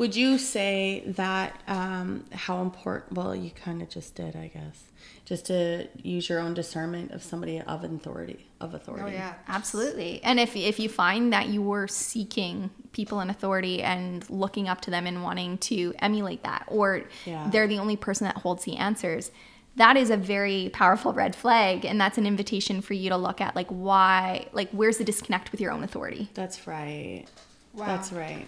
Would 0.00 0.16
you 0.16 0.38
say 0.38 1.02
that 1.08 1.60
um, 1.68 2.24
how 2.32 2.62
important? 2.62 3.12
Well, 3.12 3.36
you 3.36 3.50
kind 3.50 3.82
of 3.82 3.90
just 3.90 4.14
did, 4.14 4.34
I 4.34 4.46
guess, 4.48 4.84
just 5.26 5.44
to 5.48 5.88
use 6.02 6.26
your 6.26 6.38
own 6.40 6.54
discernment 6.54 7.10
of 7.10 7.22
somebody 7.22 7.60
of 7.60 7.84
authority 7.84 8.46
of 8.62 8.72
authority. 8.72 9.04
Oh 9.04 9.08
yeah. 9.08 9.34
Absolutely. 9.46 10.22
And 10.24 10.40
if 10.40 10.56
if 10.56 10.78
you 10.78 10.88
find 10.88 11.34
that 11.34 11.48
you 11.48 11.60
were 11.60 11.86
seeking 11.86 12.70
people 12.92 13.20
in 13.20 13.28
authority 13.28 13.82
and 13.82 14.28
looking 14.30 14.68
up 14.68 14.80
to 14.80 14.90
them 14.90 15.06
and 15.06 15.22
wanting 15.22 15.58
to 15.58 15.92
emulate 15.98 16.44
that, 16.44 16.64
or 16.68 17.02
Yeah. 17.26 17.50
they're 17.50 17.68
the 17.68 17.78
only 17.78 17.96
person 17.96 18.24
that 18.24 18.38
holds 18.38 18.64
the 18.64 18.78
answers, 18.78 19.30
that 19.76 19.98
is 19.98 20.08
a 20.08 20.16
very 20.16 20.70
powerful 20.72 21.12
red 21.12 21.36
flag. 21.36 21.84
And 21.84 22.00
that's 22.00 22.16
an 22.16 22.24
invitation 22.26 22.80
for 22.80 22.94
you 22.94 23.10
to 23.10 23.18
look 23.18 23.42
at 23.42 23.54
like 23.54 23.68
why, 23.68 24.46
like 24.54 24.70
where's 24.70 24.96
the 24.96 25.04
disconnect 25.04 25.52
with 25.52 25.60
your 25.60 25.72
own 25.72 25.84
authority? 25.84 26.30
That's 26.32 26.66
right. 26.66 27.26
Wow. 27.74 27.84
That's 27.84 28.12
right. 28.12 28.46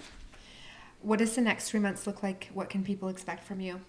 What 1.03 1.19
does 1.19 1.35
the 1.35 1.41
next 1.43 1.69
three 1.71 1.81
months 1.81 2.07
look 2.07 2.23
like? 2.23 2.49
What 2.55 2.71
can 2.71 2.83
people 2.85 3.09
expect 3.09 3.45
from 3.45 3.61
you? 3.61 3.81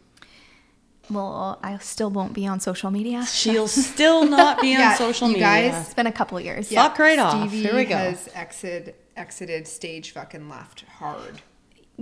Well, 1.10 1.60
I 1.62 1.78
still 1.80 2.10
won't 2.10 2.34
be 2.34 2.48
on 2.48 2.60
social 2.60 2.90
media. 2.90 3.26
She'll 3.26 3.68
still 3.88 4.26
not 4.26 4.62
be 4.62 4.74
on 4.74 4.80
Yeah, 4.80 4.96
social 4.96 5.28
you 5.28 5.34
media. 5.34 5.48
guys- 5.72 5.86
It's 5.86 5.94
been 5.94 6.08
a 6.08 6.12
couple 6.12 6.38
of 6.38 6.46
years. 6.46 6.72
Fuck 6.72 6.98
right 6.98 7.20
off. 7.20 7.50
Stevie 7.50 7.64
Here 7.64 7.76
we 7.76 7.84
go. 7.86 7.98
has 7.98 8.30
exit, 8.34 9.04
exited 9.18 9.68
stage 9.68 10.12
fucking 10.12 10.48
left 10.50 10.86
hard. 11.00 11.42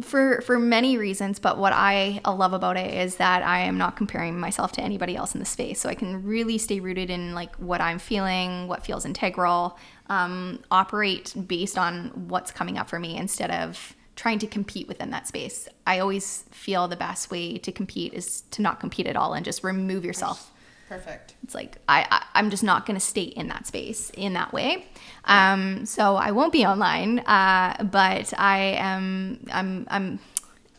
for 0.02 0.40
for 0.44 0.58
many 0.58 0.98
reasons 0.98 1.38
but 1.38 1.58
what 1.58 1.74
i 1.74 2.22
love 2.26 2.54
about 2.54 2.78
it 2.78 2.94
is 2.94 3.18
that 3.18 3.44
i 3.44 3.60
am 3.60 3.78
not 3.78 3.98
comparing 3.98 4.40
myself 4.40 4.72
to 4.72 4.80
anybody 4.82 5.18
else 5.18 5.34
in 5.36 5.40
the 5.42 5.46
space 5.46 5.82
so 5.82 5.90
i 5.90 5.94
can 5.94 6.24
really 6.24 6.58
stay 6.58 6.80
rooted 6.80 7.10
in 7.10 7.34
like 7.36 7.54
what 7.58 7.82
i'm 7.82 8.00
feeling 8.00 8.70
what 8.70 8.86
feels 8.86 9.04
integral 9.04 9.78
um, 10.08 10.60
operate 10.72 11.34
based 11.46 11.78
on 11.78 12.08
what's 12.30 12.52
coming 12.52 12.78
up 12.78 12.88
for 12.90 13.00
me 13.00 13.18
instead 13.18 13.52
of 13.52 13.94
trying 14.22 14.38
to 14.38 14.46
compete 14.46 14.88
within 14.88 15.10
that 15.10 15.28
space 15.28 15.68
i 15.88 15.98
always 15.98 16.46
feel 16.52 16.88
the 16.88 16.96
best 16.96 17.32
way 17.32 17.58
to 17.58 17.72
compete 17.72 18.14
is 18.14 18.42
to 18.52 18.62
not 18.62 18.80
compete 18.80 19.08
at 19.08 19.16
all 19.16 19.34
and 19.34 19.44
just 19.44 19.64
remove 19.64 20.06
yourself 20.06 20.52
Perfect. 20.88 21.36
it's 21.44 21.56
like 21.56 21.78
I, 21.88 22.06
I 22.12 22.26
I'm 22.36 22.50
just 22.50 22.64
not 22.64 22.86
going 22.86 23.00
to 23.00 23.06
stay 23.06 23.24
in 23.24 23.48
that 23.48 23.66
space 23.66 24.10
in 24.10 24.34
that 24.34 24.52
way. 24.52 24.88
Um, 25.24 25.86
so 25.86 26.18
I 26.18 26.32
won't 26.32 26.52
be 26.52 26.66
online, 26.66 27.20
uh, 27.20 27.82
but 27.90 28.34
I 28.38 28.76
am 28.78 29.40
I'm 29.54 29.88
I'm 29.90 30.20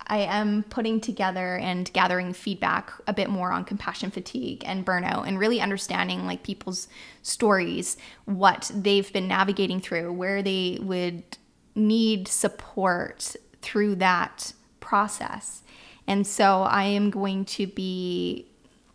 I 0.07 0.19
am 0.19 0.65
putting 0.65 1.01
together 1.01 1.57
and 1.57 1.91
gathering 1.95 2.35
feedback 2.35 2.93
a 3.07 3.15
bit 3.15 3.31
more 3.31 3.53
on 3.53 3.65
compassion 3.65 4.11
fatigue 4.11 4.63
and 4.67 4.85
burnout 4.85 5.27
and 5.27 5.39
really 5.39 5.63
understanding 5.63 6.27
like 6.27 6.43
people's 6.43 6.89
stories, 7.23 7.97
what 8.27 8.71
they've 8.75 9.11
been 9.15 9.29
navigating 9.29 9.81
through, 9.81 10.13
where 10.13 10.43
they 10.43 10.79
would 10.83 11.23
need 11.75 12.29
support 12.29 13.37
through 13.61 13.97
that 13.97 14.53
process. 14.81 15.63
And 16.07 16.27
so 16.27 16.63
I 16.63 16.85
am 16.85 17.11
going 17.11 17.45
to 17.47 17.67
be 17.67 18.47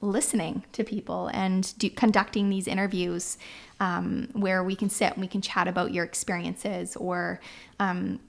listening 0.01 0.63
to 0.73 0.83
people 0.83 1.29
and 1.33 1.73
do, 1.79 1.89
conducting 1.89 2.49
these 2.49 2.67
interviews 2.67 3.37
um, 3.79 4.29
where 4.33 4.63
we 4.63 4.75
can 4.75 4.89
sit 4.89 5.13
and 5.13 5.21
we 5.21 5.27
can 5.27 5.41
chat 5.41 5.67
about 5.67 5.91
your 5.91 6.05
experiences 6.05 6.95
or 6.95 7.39
um, 7.79 8.19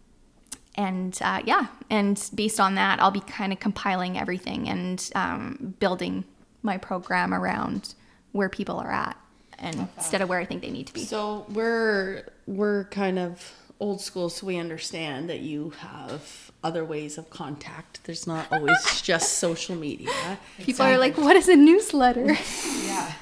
and 0.76 1.18
uh, 1.22 1.42
yeah 1.44 1.66
and 1.90 2.30
based 2.34 2.60
on 2.60 2.76
that 2.76 3.00
i'll 3.02 3.10
be 3.10 3.20
kind 3.20 3.52
of 3.52 3.60
compiling 3.60 4.18
everything 4.18 4.68
and 4.68 5.10
um, 5.14 5.74
building 5.78 6.24
my 6.62 6.78
program 6.78 7.34
around 7.34 7.94
where 8.32 8.48
people 8.48 8.78
are 8.78 8.90
at 8.90 9.16
and 9.58 9.88
instead 9.96 10.22
of 10.22 10.28
where 10.28 10.38
i 10.38 10.44
think 10.44 10.62
they 10.62 10.70
need 10.70 10.86
to 10.86 10.94
be 10.94 11.04
So 11.04 11.44
we're 11.50 12.24
we're 12.46 12.84
kind 12.84 13.18
of 13.18 13.52
old 13.80 14.00
school, 14.00 14.28
so 14.28 14.46
we 14.46 14.56
understand 14.56 15.28
that 15.30 15.40
you 15.40 15.70
have 15.78 16.50
other 16.64 16.84
ways 16.84 17.16
of 17.18 17.30
contact. 17.30 18.00
There's 18.04 18.26
not 18.26 18.46
always 18.52 19.00
just 19.02 19.38
social 19.38 19.76
media. 19.76 20.10
people 20.58 20.84
are 20.84 20.98
like 20.98 21.16
what 21.16 21.36
is 21.36 21.48
a 21.48 21.56
newsletter 21.56 22.36
Yeah. 22.84 23.12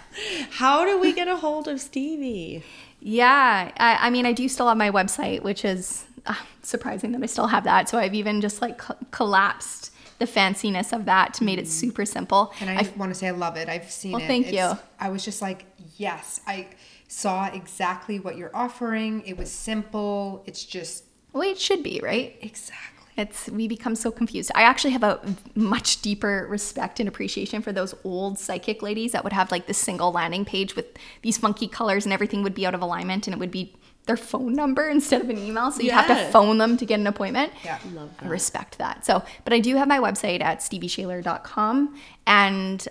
How 0.51 0.87
do 0.87 0.99
we 0.99 1.13
get 1.13 1.29
a 1.29 1.37
hold 1.37 1.69
of 1.69 1.79
Stevie? 1.81 2.63
Yeah, 3.01 3.71
I, 3.77 4.07
I 4.07 4.11
mean, 4.11 4.25
I 4.25 4.33
do 4.33 4.49
still 4.49 4.67
have 4.69 4.79
my 4.79 4.91
website, 4.91 5.43
which 5.43 5.63
is 5.65 6.07
uh, 6.25 6.35
surprising 6.63 7.13
that 7.13 7.23
I 7.23 7.27
still 7.27 7.47
have 7.49 7.65
that. 7.65 7.89
So 7.91 7.99
I've 7.99 8.15
even 8.15 8.41
just 8.41 8.63
like 8.63 8.79
co- 8.79 8.97
collapsed 9.11 9.93
the 10.19 10.25
fanciness 10.25 10.95
of 10.95 11.05
that 11.05 11.35
to 11.35 11.45
made 11.45 11.59
it 11.59 11.69
super 11.69 12.07
simple. 12.07 12.55
And 12.61 12.71
I, 12.71 12.89
want 12.97 13.13
to 13.13 13.15
say 13.15 13.29
I 13.29 13.33
love 13.33 13.59
it. 13.59 13.69
I've 13.69 13.91
seen 13.91 14.13
Well, 14.13 14.23
it. 14.23 14.27
thank 14.27 14.47
It's- 14.47 14.73
you. 14.75 14.79
I 14.99 15.11
was 15.11 15.23
just 15.23 15.43
like, 15.43 15.67
yes, 15.99 16.41
I 16.47 16.69
saw 17.09 17.47
exactly 17.47 18.19
what 18.19 18.37
you're 18.37 18.55
offering. 18.55 19.23
It 19.27 19.37
was 19.37 19.51
simple. 19.51 20.43
It's 20.47 20.65
just 20.65 21.05
well, 21.33 21.49
it 21.49 21.59
should 21.59 21.83
be 21.83 22.01
right. 22.03 22.37
exactly. 22.41 22.97
It's 23.17 23.49
we 23.49 23.67
become 23.67 23.95
so 23.95 24.11
confused. 24.11 24.51
I 24.55 24.63
actually 24.63 24.91
have 24.91 25.03
a 25.03 25.21
much 25.55 26.03
deeper 26.03 26.47
respect 26.51 27.01
and 27.01 27.09
appreciation 27.09 27.63
for 27.63 27.73
those 27.73 27.95
old 28.05 28.39
psychic 28.39 28.83
ladies 28.83 29.13
that 29.13 29.25
would 29.25 29.33
have 29.33 29.51
like 29.51 29.67
this 29.67 29.79
single 29.79 30.13
landing 30.13 30.45
page 30.45 30.77
with 30.77 30.87
these 31.23 31.39
funky 31.39 31.67
colors 31.67 32.05
and 32.05 32.13
everything 32.13 32.43
would 32.43 32.55
be 32.55 32.67
out 32.67 32.75
of 32.75 32.83
alignment 32.83 33.27
and 33.27 33.33
it 33.33 33.39
would 33.39 33.51
be 33.51 33.75
their 34.07 34.17
phone 34.17 34.53
number 34.53 34.89
instead 34.89 35.21
of 35.23 35.31
an 35.31 35.39
email. 35.39 35.71
So 35.71 35.83
you 35.83 35.91
have 35.93 36.07
to 36.09 36.31
phone 36.31 36.59
them 36.59 36.77
to 36.77 36.85
get 36.85 37.01
an 37.01 37.07
appointment. 37.07 37.53
Yeah. 37.65 37.79
Love 37.93 38.11
I 38.21 38.29
respect 38.29 38.79
that. 38.79 39.05
So, 39.05 39.23
but 39.45 39.53
I 39.53 39.61
do 39.61 39.77
have 39.77 39.89
my 39.89 39.99
website 39.99 40.43
at 40.43 40.61
stevieshayler.com 40.61 41.99
and 42.27 42.89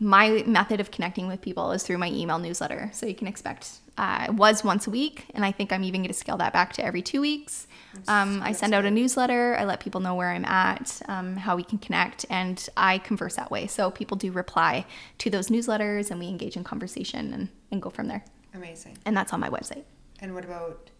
my 0.00 0.42
method 0.46 0.80
of 0.80 0.90
connecting 0.90 1.26
with 1.26 1.40
people 1.40 1.72
is 1.72 1.82
through 1.82 1.98
my 1.98 2.08
email 2.10 2.38
newsletter. 2.38 2.90
So 2.92 3.06
you 3.06 3.14
can 3.14 3.26
expect 3.26 3.78
uh, 3.96 4.26
it 4.28 4.34
was 4.34 4.64
once 4.64 4.86
a 4.86 4.90
week, 4.90 5.26
and 5.34 5.44
I 5.44 5.52
think 5.52 5.72
I'm 5.72 5.84
even 5.84 6.00
going 6.00 6.08
to 6.08 6.14
scale 6.14 6.36
that 6.38 6.52
back 6.52 6.72
to 6.74 6.84
every 6.84 7.00
two 7.02 7.20
weeks. 7.20 7.68
Um, 8.08 8.42
I 8.42 8.50
send 8.50 8.74
out 8.74 8.84
a 8.84 8.90
newsletter. 8.90 9.56
I 9.56 9.64
let 9.64 9.78
people 9.78 10.00
know 10.00 10.16
where 10.16 10.30
I'm 10.30 10.44
at, 10.44 11.00
um, 11.06 11.36
how 11.36 11.54
we 11.54 11.62
can 11.62 11.78
connect, 11.78 12.26
and 12.28 12.68
I 12.76 12.98
converse 12.98 13.36
that 13.36 13.52
way. 13.52 13.68
So 13.68 13.92
people 13.92 14.16
do 14.16 14.32
reply 14.32 14.84
to 15.18 15.30
those 15.30 15.48
newsletters, 15.48 16.10
and 16.10 16.18
we 16.18 16.26
engage 16.26 16.56
in 16.56 16.64
conversation 16.64 17.32
and, 17.32 17.48
and 17.70 17.80
go 17.80 17.88
from 17.88 18.08
there. 18.08 18.24
Amazing. 18.52 18.98
And 19.04 19.16
that's 19.16 19.32
on 19.32 19.38
my 19.38 19.48
website. 19.48 19.84
And 20.20 20.34
what 20.34 20.44
about 20.44 20.90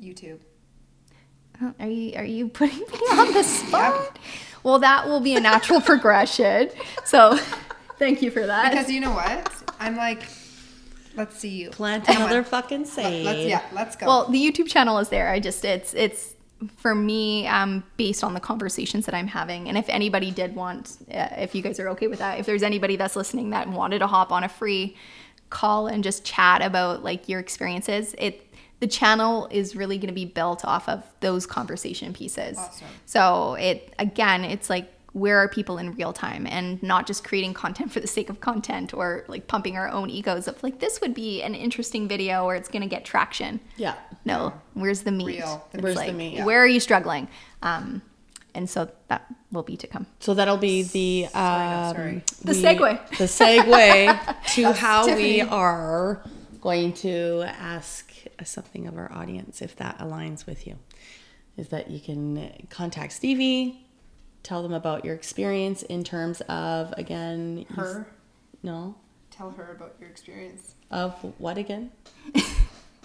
YouTube? 0.00 0.38
Oh, 1.62 1.74
Are 1.78 1.88
you 1.88 2.16
are 2.16 2.24
you 2.24 2.48
putting 2.48 2.78
me 2.78 2.98
on 3.12 3.34
the 3.34 3.42
spot? 3.42 4.18
Well, 4.62 4.78
that 4.80 5.08
will 5.08 5.20
be 5.20 5.34
a 5.36 5.40
natural 5.40 5.80
progression. 5.90 6.70
So, 7.04 7.36
thank 7.98 8.22
you 8.22 8.30
for 8.30 8.46
that. 8.46 8.70
Because 8.70 8.90
you 8.90 9.00
know 9.00 9.12
what? 9.12 9.52
I'm 9.78 9.96
like, 9.96 10.22
let's 11.16 11.38
see 11.38 11.48
you. 11.48 11.70
Plant 11.70 12.04
Come 12.06 12.16
on. 12.16 12.22
another 12.22 12.42
fucking 12.44 12.80
Let- 12.80 12.88
seed. 12.88 13.24
Let's 13.24 13.38
yeah, 13.48 13.62
let's 13.72 13.96
go. 13.96 14.06
well, 14.06 14.28
the 14.28 14.38
YouTube 14.38 14.68
channel 14.68 14.98
is 14.98 15.08
there. 15.08 15.28
I 15.30 15.40
just 15.40 15.64
it's 15.64 15.94
it's 15.94 16.34
for 16.76 16.94
me 16.94 17.46
um, 17.46 17.82
based 17.96 18.22
on 18.22 18.34
the 18.34 18.40
conversations 18.40 19.06
that 19.06 19.14
I'm 19.14 19.26
having. 19.28 19.66
And 19.68 19.78
if 19.78 19.88
anybody 19.88 20.30
did 20.30 20.54
want, 20.54 20.98
uh, 21.12 21.28
if 21.38 21.54
you 21.54 21.62
guys 21.62 21.80
are 21.80 21.88
okay 21.90 22.06
with 22.06 22.18
that, 22.18 22.38
if 22.38 22.44
there's 22.44 22.62
anybody 22.62 22.96
that's 22.96 23.16
listening 23.16 23.50
that 23.50 23.66
wanted 23.68 24.00
to 24.00 24.06
hop 24.06 24.30
on 24.30 24.44
a 24.44 24.48
free 24.48 24.94
call 25.48 25.86
and 25.86 26.04
just 26.04 26.22
chat 26.22 26.60
about 26.60 27.02
like 27.02 27.30
your 27.30 27.40
experiences, 27.40 28.14
it 28.18 28.46
the 28.80 28.86
channel 28.86 29.46
is 29.50 29.76
really 29.76 29.98
going 29.98 30.08
to 30.08 30.14
be 30.14 30.24
built 30.24 30.64
off 30.64 30.88
of 30.88 31.04
those 31.20 31.46
conversation 31.46 32.12
pieces. 32.12 32.58
Awesome. 32.58 32.88
So 33.06 33.54
it 33.54 33.94
again, 33.98 34.44
it's 34.44 34.68
like 34.68 34.92
where 35.12 35.38
are 35.38 35.48
people 35.48 35.76
in 35.78 35.92
real 35.94 36.12
time 36.12 36.46
and 36.46 36.80
not 36.82 37.06
just 37.06 37.24
creating 37.24 37.52
content 37.52 37.92
for 37.92 38.00
the 38.00 38.06
sake 38.06 38.30
of 38.30 38.40
content 38.40 38.94
or 38.94 39.24
like 39.28 39.46
pumping 39.46 39.76
our 39.76 39.88
own 39.88 40.08
egos 40.08 40.48
of 40.48 40.62
like 40.62 40.78
this 40.80 41.00
would 41.00 41.14
be 41.14 41.42
an 41.42 41.54
interesting 41.54 42.08
video 42.08 42.44
or 42.44 42.54
it's 42.54 42.68
going 42.68 42.82
to 42.82 42.88
get 42.88 43.04
traction. 43.04 43.60
Yeah. 43.76 43.94
No, 44.24 44.52
where's 44.74 45.02
the 45.02 45.12
meat? 45.12 45.26
Real. 45.26 45.68
Where's 45.72 45.96
the 45.96 46.06
like, 46.06 46.14
meat? 46.14 46.44
Where 46.44 46.62
are 46.62 46.66
you 46.66 46.80
struggling? 46.80 47.28
Um, 47.62 48.02
and 48.54 48.68
so 48.68 48.90
that 49.08 49.26
will 49.52 49.62
be 49.62 49.76
to 49.76 49.86
come. 49.86 50.06
So 50.18 50.34
that'll 50.34 50.56
be 50.56 50.82
the 50.82 51.28
um, 51.34 51.42
no, 51.42 51.92
sorry. 51.94 52.24
The 52.42 52.52
segue. 52.52 53.08
The 53.10 53.24
segue 53.24 54.44
to 54.54 54.72
how 54.72 55.14
we 55.14 55.40
are 55.40 56.22
going 56.60 56.92
to 56.92 57.44
ask 57.46 58.09
something 58.48 58.86
of 58.86 58.96
our 58.96 59.10
audience 59.12 59.60
if 59.62 59.76
that 59.76 59.98
aligns 59.98 60.46
with 60.46 60.66
you. 60.66 60.78
Is 61.56 61.68
that 61.68 61.90
you 61.90 62.00
can 62.00 62.52
contact 62.70 63.12
Stevie, 63.12 63.86
tell 64.42 64.62
them 64.62 64.72
about 64.72 65.04
your 65.04 65.14
experience 65.14 65.82
in 65.82 66.04
terms 66.04 66.40
of 66.42 66.92
again 66.96 67.58
you 67.58 67.66
s- 67.70 67.76
her, 67.76 68.06
No, 68.62 68.94
tell 69.30 69.50
her 69.50 69.72
about 69.72 69.96
your 70.00 70.08
experience. 70.08 70.74
of 70.90 71.12
what 71.38 71.58
again? 71.58 71.90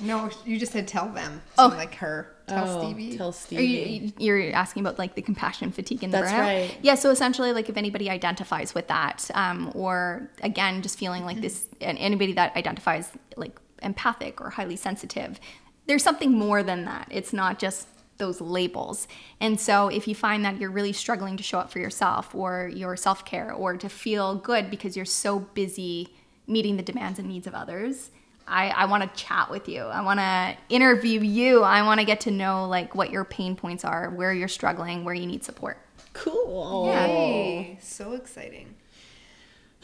No, 0.02 0.30
you 0.46 0.60
just 0.60 0.74
said 0.74 0.90
tell 0.90 1.08
them. 1.08 1.42
So 1.58 1.64
Oh. 1.64 1.68
like 1.70 1.96
her. 1.96 2.36
Tell 2.48 2.68
Oh, 2.82 2.84
Stevie. 2.94 3.16
Tell 3.16 3.30
Are 3.30 3.32
Stevie. 3.32 4.14
you, 4.18 4.26
you're 4.26 4.54
asking 4.54 4.82
about 4.82 5.00
like 5.00 5.16
the 5.16 5.22
compassion 5.22 5.72
fatigue 5.72 6.04
and 6.04 6.12
the 6.14 6.18
That's 6.20 6.34
burnout? 6.34 6.40
right. 6.42 6.78
Yeah. 6.82 6.96
So 6.96 7.12
essentially, 7.12 7.54
like 7.54 7.70
if 7.70 7.78
anybody 7.78 8.10
identifies 8.10 8.76
with 8.76 8.90
that, 8.90 9.32
um, 9.34 9.72
or 9.74 10.30
again, 10.44 10.82
just 10.82 11.00
feeling 11.00 11.24
like 11.24 11.40
this, 11.40 11.70
and 11.80 11.98
anybody 11.98 12.34
that 12.34 12.54
identifies 12.58 13.10
like 13.38 13.58
empathic 13.86 14.42
or 14.42 14.50
highly 14.50 14.76
sensitive, 14.76 15.40
there's 15.88 16.04
something 16.04 16.32
more 16.32 16.64
than 16.64 16.86
that. 16.86 17.08
It's 17.12 17.32
not 17.32 17.60
just 17.60 17.88
those 18.18 18.42
labels. 18.42 19.08
And 19.40 19.60
so 19.60 19.88
if 19.88 20.08
you 20.08 20.16
find 20.16 20.44
that 20.46 20.60
you're 20.60 20.72
really 20.72 20.94
struggling 20.94 21.38
to 21.38 21.44
show 21.44 21.60
up 21.60 21.72
for 21.72 21.80
yourself 21.80 22.34
or 22.34 22.72
your 22.74 22.96
self 22.96 23.26
care 23.26 23.52
or 23.52 23.78
to 23.78 23.90
feel 23.90 24.36
good 24.36 24.70
because 24.70 24.96
you're 24.96 25.06
so 25.06 25.40
busy 25.40 26.10
meeting 26.48 26.78
the 26.78 26.84
demands 26.84 27.20
and 27.20 27.28
needs 27.28 27.48
of 27.48 27.54
others, 27.54 28.12
I, 28.48 28.70
I 28.70 28.86
want 28.86 29.04
to 29.04 29.22
chat 29.24 29.50
with 29.50 29.68
you. 29.68 29.82
I 29.82 30.02
want 30.02 30.20
to 30.20 30.56
interview 30.70 31.20
you. 31.22 31.64
I 31.64 31.82
want 31.82 32.00
to 32.00 32.06
get 32.06 32.22
to 32.22 32.32
know 32.32 32.68
like 32.68 32.96
what 32.96 33.10
your 33.10 33.26
pain 33.26 33.56
points 33.56 33.84
are, 33.84 34.10
where 34.12 34.34
you're 34.34 34.48
struggling, 34.48 35.04
where 35.04 35.16
you 35.16 35.26
need 35.26 35.44
support. 35.44 35.78
Cool. 36.14 36.88
Yay! 36.88 37.78
So 37.82 38.14
exciting. 38.14 38.76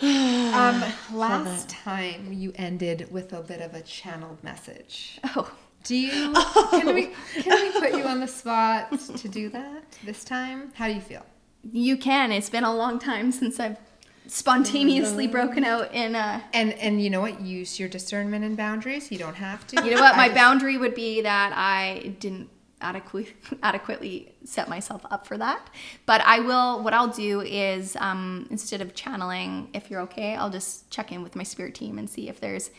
Um, 0.02 0.84
last 1.14 1.70
time 1.70 2.34
you 2.34 2.52
ended 2.56 3.12
with 3.12 3.34
a 3.34 3.42
bit 3.42 3.62
of 3.62 3.74
a 3.74 3.82
channeled 3.82 4.44
message. 4.44 5.20
Oh, 5.36 5.52
Do 5.84 5.96
you? 5.96 6.34
Can 6.72 6.94
we 6.96 7.10
can 7.34 7.62
we 7.62 7.80
put 7.80 7.98
you 7.98 8.04
on 8.06 8.20
the 8.20 8.28
spot 8.40 8.92
to 9.18 9.28
do 9.28 9.50
that 9.50 9.84
this 10.04 10.24
time? 10.24 10.72
How 10.76 10.88
do 10.88 10.94
you 10.94 11.02
feel? 11.02 11.26
you 11.72 11.96
can. 11.96 12.32
It's 12.32 12.50
been 12.50 12.64
a 12.64 12.74
long 12.74 12.98
time 12.98 13.32
since 13.32 13.60
I've 13.60 13.78
spontaneously 14.28 15.28
broken 15.28 15.64
out 15.64 15.94
in 15.94 16.16
a. 16.16 16.44
And 16.54 16.74
and 16.74 17.02
you 17.02 17.10
know 17.10 17.22
what? 17.22 17.42
Use 17.42 17.80
your 17.80 17.90
discernment 17.90 18.44
and 18.44 18.58
boundaries. 18.58 19.12
You 19.12 19.20
don't 19.20 19.36
have 19.36 19.66
to. 19.68 19.84
You 19.84 19.96
know 19.96 20.02
what? 20.02 20.18
My 20.18 20.30
boundary 20.30 20.78
would 20.78 20.96
be 20.96 21.22
that 21.22 21.54
I 21.56 22.16
didn't 22.20 22.50
adequately 22.82 23.34
adequately 23.64 24.34
set 24.46 24.68
myself 24.70 25.06
up 25.12 25.28
for 25.28 25.38
that. 25.38 25.70
But 26.06 26.22
I 26.22 26.40
will. 26.40 26.84
What 26.84 26.94
I'll 26.94 27.08
do 27.08 27.42
is 27.42 27.96
um, 27.98 28.48
instead 28.50 28.82
of 28.82 28.94
channeling, 28.96 29.70
if 29.74 29.90
you're 29.90 30.02
okay, 30.02 30.36
I'll 30.36 30.50
just 30.50 30.90
check 30.90 31.12
in 31.12 31.24
with 31.24 31.36
my 31.36 31.44
spirit 31.44 31.76
team 31.76 31.98
and 31.98 32.10
see 32.10 32.30
if 32.30 32.40
there's 32.40 32.72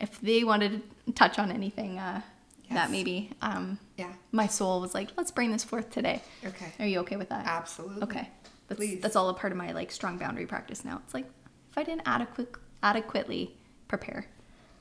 if 0.00 0.20
they 0.20 0.44
wanted 0.44 0.82
to 1.06 1.12
touch 1.12 1.38
on 1.38 1.50
anything 1.50 1.98
uh, 1.98 2.20
Yes. 2.68 2.74
that 2.74 2.90
maybe 2.90 3.30
um, 3.42 3.78
Yeah. 3.96 4.12
my 4.32 4.48
soul 4.48 4.80
was 4.80 4.92
like, 4.92 5.10
let's 5.16 5.30
bring 5.30 5.52
this 5.52 5.62
forth 5.62 5.88
today. 5.90 6.20
Okay. 6.44 6.72
Are 6.80 6.86
you 6.86 6.98
okay 7.00 7.14
with 7.14 7.28
that? 7.28 7.46
Absolutely. 7.46 8.02
Okay. 8.02 8.28
That's 8.66 8.78
Please. 8.78 9.00
that's 9.00 9.14
all 9.14 9.28
a 9.28 9.34
part 9.34 9.52
of 9.52 9.56
my 9.58 9.70
like 9.70 9.92
strong 9.92 10.18
boundary 10.18 10.46
practice 10.46 10.84
now. 10.84 11.00
It's 11.04 11.14
like 11.14 11.26
if 11.70 11.78
I 11.78 11.84
didn't 11.84 12.02
adequate 12.06 12.52
adequately 12.82 13.54
prepare, 13.86 14.26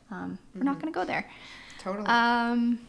um, 0.09 0.39
we're 0.55 0.59
Mm-hmm. 0.61 0.65
not 0.65 0.81
going 0.81 0.91
to 0.91 0.99
go 0.99 1.05
there. 1.05 1.29
Totally. 1.77 2.07
Um, 2.07 2.79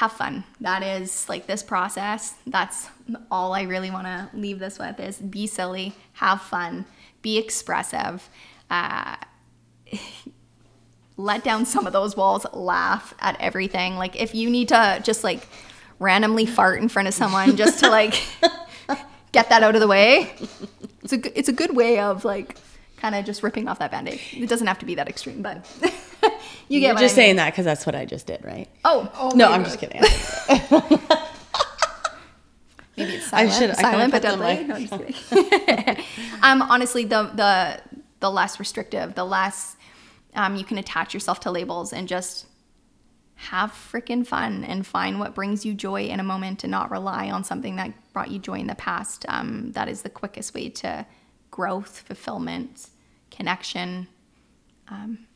have 0.00 0.12
fun. 0.12 0.44
That 0.62 0.82
is 0.82 1.28
like 1.28 1.46
this 1.46 1.62
process. 1.62 2.32
That's 2.46 2.88
all 3.30 3.52
I 3.52 3.64
really 3.64 3.90
want 3.90 4.06
to 4.06 4.30
leave 4.32 4.58
this 4.58 4.78
with 4.78 4.98
is 4.98 5.18
be 5.18 5.46
silly, 5.46 5.92
have 6.14 6.40
fun, 6.40 6.86
be 7.20 7.36
expressive. 7.36 8.26
Uh, 8.70 9.16
let 11.18 11.44
down 11.44 11.66
some 11.66 11.86
of 11.86 11.92
those 11.92 12.16
walls, 12.16 12.46
laugh 12.54 13.12
at 13.20 13.38
everything. 13.42 13.96
Like 13.96 14.18
if 14.18 14.34
you 14.34 14.48
need 14.48 14.68
to 14.68 15.02
just 15.04 15.22
like 15.22 15.46
randomly 15.98 16.46
fart 16.46 16.80
in 16.80 16.88
front 16.88 17.06
of 17.06 17.12
someone 17.12 17.58
just 17.58 17.80
to 17.80 17.90
like 17.90 18.14
get 19.32 19.50
that 19.50 19.62
out 19.62 19.74
of 19.74 19.82
the 19.82 19.86
way, 19.86 20.32
it's 21.02 21.12
a 21.12 21.38
it's 21.38 21.50
a 21.50 21.52
good 21.52 21.76
way 21.76 22.00
of 22.00 22.24
like 22.24 22.56
kind 23.00 23.14
of 23.14 23.24
just 23.24 23.42
ripping 23.42 23.68
off 23.68 23.78
that 23.78 23.90
band-aid. 23.90 24.20
It 24.32 24.48
doesn't 24.48 24.66
have 24.66 24.78
to 24.80 24.86
be 24.86 24.94
that 24.96 25.08
extreme, 25.08 25.42
but 25.42 25.66
you 26.68 26.80
get 26.80 26.88
You're 26.88 26.94
just 26.94 26.98
I 26.98 27.02
mean. 27.02 27.08
saying 27.08 27.36
that 27.36 27.50
because 27.52 27.64
that's 27.64 27.86
what 27.86 27.94
I 27.94 28.04
just 28.04 28.26
did, 28.26 28.44
right? 28.44 28.68
Oh, 28.84 29.10
oh 29.14 29.30
no, 29.34 29.50
I'm 29.50 29.62
God. 29.62 29.66
just 29.70 29.78
kidding. 29.78 30.00
maybe 32.96 33.14
it's 33.14 33.32
I 33.32 33.48
silent. 33.48 33.52
should- 33.52 33.70
I 33.70 33.74
kinda 33.74 34.10
silent 34.10 34.12
but 34.12 34.22
deadly. 34.22 34.64
No, 34.64 34.74
I'm 34.74 34.86
just 34.86 35.30
kidding. 35.30 36.04
um, 36.42 36.62
honestly, 36.62 37.04
the 37.04 37.24
the 37.34 37.80
the 38.20 38.30
less 38.30 38.58
restrictive, 38.58 39.14
the 39.14 39.24
less 39.24 39.76
um, 40.34 40.56
you 40.56 40.64
can 40.64 40.78
attach 40.78 41.14
yourself 41.14 41.40
to 41.40 41.50
labels 41.50 41.92
and 41.92 42.06
just 42.06 42.46
have 43.34 43.72
freaking 43.72 44.26
fun 44.26 44.62
and 44.64 44.86
find 44.86 45.18
what 45.18 45.34
brings 45.34 45.64
you 45.64 45.72
joy 45.72 46.04
in 46.04 46.20
a 46.20 46.22
moment 46.22 46.62
and 46.62 46.70
not 46.70 46.90
rely 46.90 47.30
on 47.30 47.42
something 47.42 47.76
that 47.76 47.90
brought 48.12 48.30
you 48.30 48.38
joy 48.38 48.58
in 48.58 48.66
the 48.66 48.74
past. 48.74 49.24
Um, 49.30 49.72
that 49.72 49.88
is 49.88 50.02
the 50.02 50.10
quickest 50.10 50.52
way 50.52 50.68
to 50.68 51.06
growth, 51.50 52.00
fulfillment, 52.06 52.89
connection. 53.40 54.06
Um, 54.88 55.26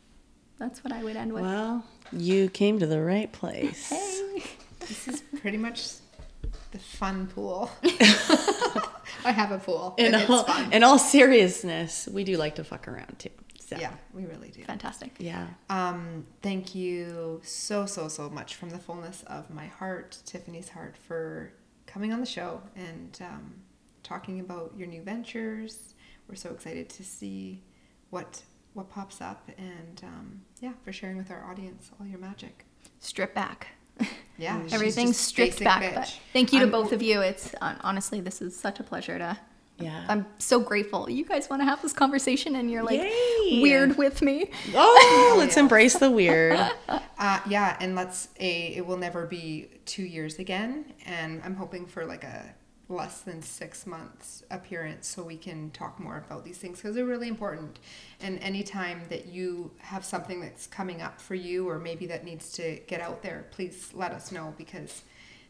that's 0.58 0.84
what 0.84 0.92
I 0.92 1.02
would 1.02 1.16
end 1.16 1.32
with. 1.32 1.42
well, 1.42 1.86
you 2.12 2.50
came 2.50 2.78
to 2.78 2.86
the 2.86 3.00
right 3.00 3.32
place. 3.32 3.88
Hey. 3.88 4.42
This 4.80 5.08
is 5.08 5.22
pretty 5.40 5.56
much 5.56 5.94
the 6.72 6.78
fun 6.78 7.26
pool. 7.26 7.70
I 9.24 9.32
have 9.32 9.50
a 9.50 9.56
pool. 9.56 9.94
In 9.96 10.14
all, 10.14 10.46
in 10.70 10.84
all 10.84 10.98
seriousness, 10.98 12.06
we 12.12 12.22
do 12.22 12.36
like 12.36 12.56
to 12.56 12.64
fuck 12.64 12.86
around 12.86 13.18
too. 13.18 13.30
So, 13.60 13.78
Yeah, 13.78 13.94
we 14.12 14.26
really 14.26 14.50
do. 14.50 14.62
Fantastic. 14.64 15.16
Yeah. 15.18 15.46
Um, 15.70 16.26
thank 16.42 16.74
you 16.74 17.40
so, 17.42 17.86
so, 17.86 18.08
so 18.08 18.28
much 18.28 18.56
from 18.56 18.68
the 18.68 18.78
fullness 18.78 19.24
of 19.26 19.48
my 19.48 19.68
heart, 19.68 20.18
Tiffany's 20.26 20.68
heart, 20.68 20.98
for 20.98 21.54
coming 21.86 22.12
on 22.12 22.20
the 22.20 22.26
show 22.26 22.60
and 22.76 23.18
um, 23.22 23.54
talking 24.02 24.38
about 24.38 24.74
your 24.76 24.86
new 24.86 25.00
ventures. 25.00 25.94
We're 26.28 26.34
so 26.34 26.50
excited 26.50 26.90
to 26.90 27.04
see 27.04 27.62
what 28.14 28.42
what 28.74 28.88
pops 28.90 29.20
up, 29.20 29.48
and 29.58 30.00
um, 30.02 30.40
yeah, 30.60 30.72
for 30.84 30.92
sharing 30.92 31.16
with 31.16 31.30
our 31.30 31.48
audience 31.50 31.90
all 32.00 32.06
your 32.06 32.18
magic. 32.18 32.64
Strip 33.00 33.34
back. 33.34 33.68
Yeah, 34.36 34.60
she's 34.64 34.72
Everything's 34.74 35.16
stripped 35.16 35.62
back. 35.62 35.82
bitch. 35.84 35.94
But 35.94 36.18
thank 36.32 36.52
you 36.52 36.58
to 36.58 36.64
I'm- 36.64 36.72
both 36.72 36.90
of 36.92 37.00
you. 37.02 37.20
It's 37.20 37.54
honestly, 37.60 38.20
this 38.20 38.42
is 38.42 38.56
such 38.56 38.80
a 38.80 38.82
pleasure 38.82 39.16
to. 39.16 39.38
Yeah. 39.78 40.04
I'm 40.08 40.26
so 40.38 40.58
grateful. 40.58 41.08
You 41.08 41.24
guys 41.24 41.48
want 41.48 41.62
to 41.62 41.66
have 41.66 41.80
this 41.82 41.92
conversation, 41.92 42.56
and 42.56 42.68
you're 42.68 42.82
like 42.82 43.00
Yay. 43.00 43.60
weird 43.62 43.96
with 43.96 44.22
me. 44.22 44.50
Oh, 44.74 45.36
let's 45.38 45.56
embrace 45.64 45.96
the 45.98 46.10
weird. 46.10 46.58
Uh, 47.16 47.38
yeah, 47.48 47.76
and 47.80 47.94
let's 47.94 48.28
a 48.40 48.74
it 48.74 48.84
will 48.84 48.96
never 48.96 49.24
be 49.24 49.68
two 49.86 50.02
years 50.02 50.40
again, 50.40 50.84
and 51.06 51.40
I'm 51.44 51.54
hoping 51.54 51.86
for 51.86 52.04
like 52.04 52.24
a 52.24 52.52
less 52.88 53.20
than 53.20 53.40
six 53.40 53.86
months 53.86 54.44
appearance 54.50 55.06
so 55.06 55.22
we 55.22 55.36
can 55.36 55.70
talk 55.70 55.98
more 55.98 56.22
about 56.26 56.44
these 56.44 56.58
things 56.58 56.78
because 56.78 56.94
they're 56.94 57.04
really 57.04 57.28
important. 57.28 57.78
And 58.20 58.38
anytime 58.40 59.02
that 59.08 59.26
you 59.26 59.70
have 59.78 60.04
something 60.04 60.40
that's 60.40 60.66
coming 60.66 61.00
up 61.00 61.20
for 61.20 61.34
you 61.34 61.68
or 61.68 61.78
maybe 61.78 62.06
that 62.06 62.24
needs 62.24 62.52
to 62.52 62.80
get 62.86 63.00
out 63.00 63.22
there, 63.22 63.46
please 63.50 63.90
let 63.94 64.12
us 64.12 64.30
know 64.30 64.54
because 64.58 65.02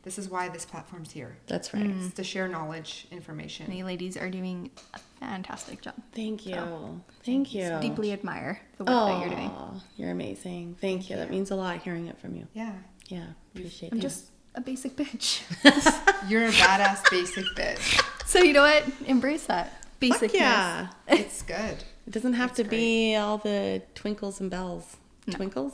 this 0.05 0.19
is 0.19 0.29
why 0.29 0.49
this 0.49 0.65
platform's 0.65 1.11
here. 1.11 1.39
That's 1.47 1.71
mm. 1.71 1.81
right. 1.81 2.05
It's 2.05 2.15
to 2.15 2.25
share 2.25 2.47
knowledge, 2.47 3.09
information. 3.11 3.67
And 3.67 3.75
you 3.75 3.85
ladies 3.85 4.17
are 4.17 4.31
doing 4.31 4.71
a 4.93 4.99
fantastic 5.19 5.81
job. 5.81 5.95
Thank 6.13 6.47
you. 6.47 7.03
Thank 7.25 7.55
you. 7.55 7.63
so 7.63 7.81
Deeply 7.81 8.13
admire 8.13 8.61
the 8.77 8.85
work 8.85 9.09
that 9.09 9.21
you're 9.21 9.35
doing. 9.35 9.51
You're 9.97 10.11
amazing. 10.11 10.77
Thank 10.81 11.11
you. 11.11 11.17
That 11.17 11.31
means 11.31 11.51
a 11.51 11.57
lot 11.57 11.79
hearing 11.79 12.07
it 12.07 12.19
from 12.21 12.37
you. 12.37 12.47
Yeah, 12.53 12.75
Yeah. 13.09 13.27
Appreciate 13.55 13.93
I'm 13.93 13.99
it. 13.99 14.03
just 14.03 14.27
a 14.55 14.61
basic 14.61 14.97
bitch. 14.97 15.43
you're 16.29 16.47
a 16.47 16.51
badass 16.53 17.09
basic 17.11 17.45
bitch. 17.57 18.03
so 18.27 18.41
you 18.41 18.53
know 18.53 18.63
what? 18.63 18.85
Embrace 19.07 19.47
that 19.47 19.83
basic. 20.01 20.31
Fuck 20.33 20.41
yeah. 20.41 20.89
It's 21.09 21.43
good. 21.43 21.85
It 22.07 22.11
doesn't 22.11 22.35
have 22.35 22.51
That's 22.51 22.69
to 22.69 22.77
be 22.77 23.15
all 23.17 23.39
the 23.39 23.83
twinkles 23.95 24.41
and 24.41 24.51
bells. 24.51 24.97
Twinkles? 25.31 25.73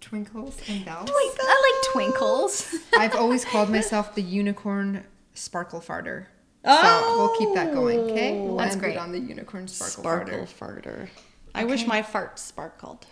Twinkles 0.00 0.58
and 0.68 0.84
bells. 0.84 1.10
I 1.12 1.72
like 1.74 1.92
twinkles. 1.92 2.74
I've 2.98 3.14
always 3.14 3.44
called 3.44 3.68
myself 3.70 4.14
the 4.14 4.22
unicorn 4.22 5.04
sparkle 5.34 5.80
farter. 5.80 6.26
So 6.64 7.16
we'll 7.18 7.36
keep 7.36 7.54
that 7.54 7.74
going, 7.74 7.98
okay? 8.10 8.40
We'll 8.40 8.56
That's 8.56 8.72
end 8.74 8.82
great. 8.82 8.96
on 8.96 9.12
the 9.12 9.18
unicorn 9.18 9.66
sparkle, 9.68 10.02
Sparkle 10.02 10.38
farter. 10.46 10.82
farter. 10.84 11.08
I 11.54 11.64
wish 11.64 11.86
my 11.86 12.02
fart 12.02 12.38
sparkled. 12.38 13.04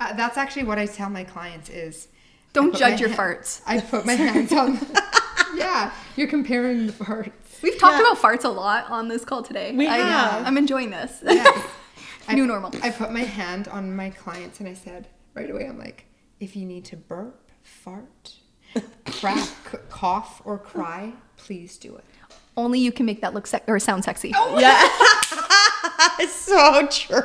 Uh, 0.00 0.12
that's 0.14 0.36
actually 0.38 0.62
what 0.64 0.78
I 0.78 0.86
tell 0.86 1.10
my 1.10 1.24
clients 1.24 1.68
is 1.70 2.06
Don't 2.52 2.74
judge 2.74 3.00
your 3.00 3.10
ha- 3.10 3.16
farts. 3.16 3.60
I 3.66 3.80
put 3.80 4.04
my 4.06 4.14
hands 4.14 4.52
on 4.52 4.78
Yeah, 5.54 5.92
you're 6.16 6.28
comparing 6.28 6.86
the 6.86 6.92
farts. 6.92 7.32
We've 7.62 7.78
talked 7.78 7.94
Yeah. 7.96 8.02
about 8.12 8.18
farts 8.22 8.44
a 8.44 8.48
lot 8.48 8.88
on 8.90 9.08
this 9.08 9.24
call 9.24 9.42
today. 9.42 9.72
We 9.74 9.86
I, 9.88 9.96
have. 9.98 10.46
I'm 10.46 10.56
enjoying 10.58 10.90
this. 10.90 11.20
Yeah. 11.24 11.44
New 12.32 12.44
I- 12.44 12.46
normal. 12.46 12.72
I 12.82 12.90
put 12.90 13.10
my 13.12 13.22
hand 13.22 13.68
on 13.68 13.94
my 13.96 14.10
clients 14.10 14.60
and 14.60 14.68
I 14.68 14.74
said 14.74 15.08
right 15.34 15.50
away, 15.50 15.66
I'm 15.66 15.78
like, 15.78 16.04
if 16.40 16.54
you 16.56 16.64
need 16.66 16.84
to 16.86 16.96
burp, 16.96 17.50
fart, 17.62 18.32
crack, 19.06 19.48
cough, 19.90 20.42
or 20.44 20.58
cry, 20.58 21.12
please 21.36 21.76
do 21.78 21.96
it. 21.96 22.04
Only 22.56 22.78
you 22.80 22.92
can 22.92 23.06
make 23.06 23.20
that 23.22 23.34
look 23.34 23.46
sec- 23.46 23.64
or 23.68 23.78
sound 23.78 24.04
sexy. 24.04 24.32
Oh 24.36 24.58
yeah. 24.58 24.88
it's 26.20 26.34
so 26.34 26.86
true. 26.88 27.22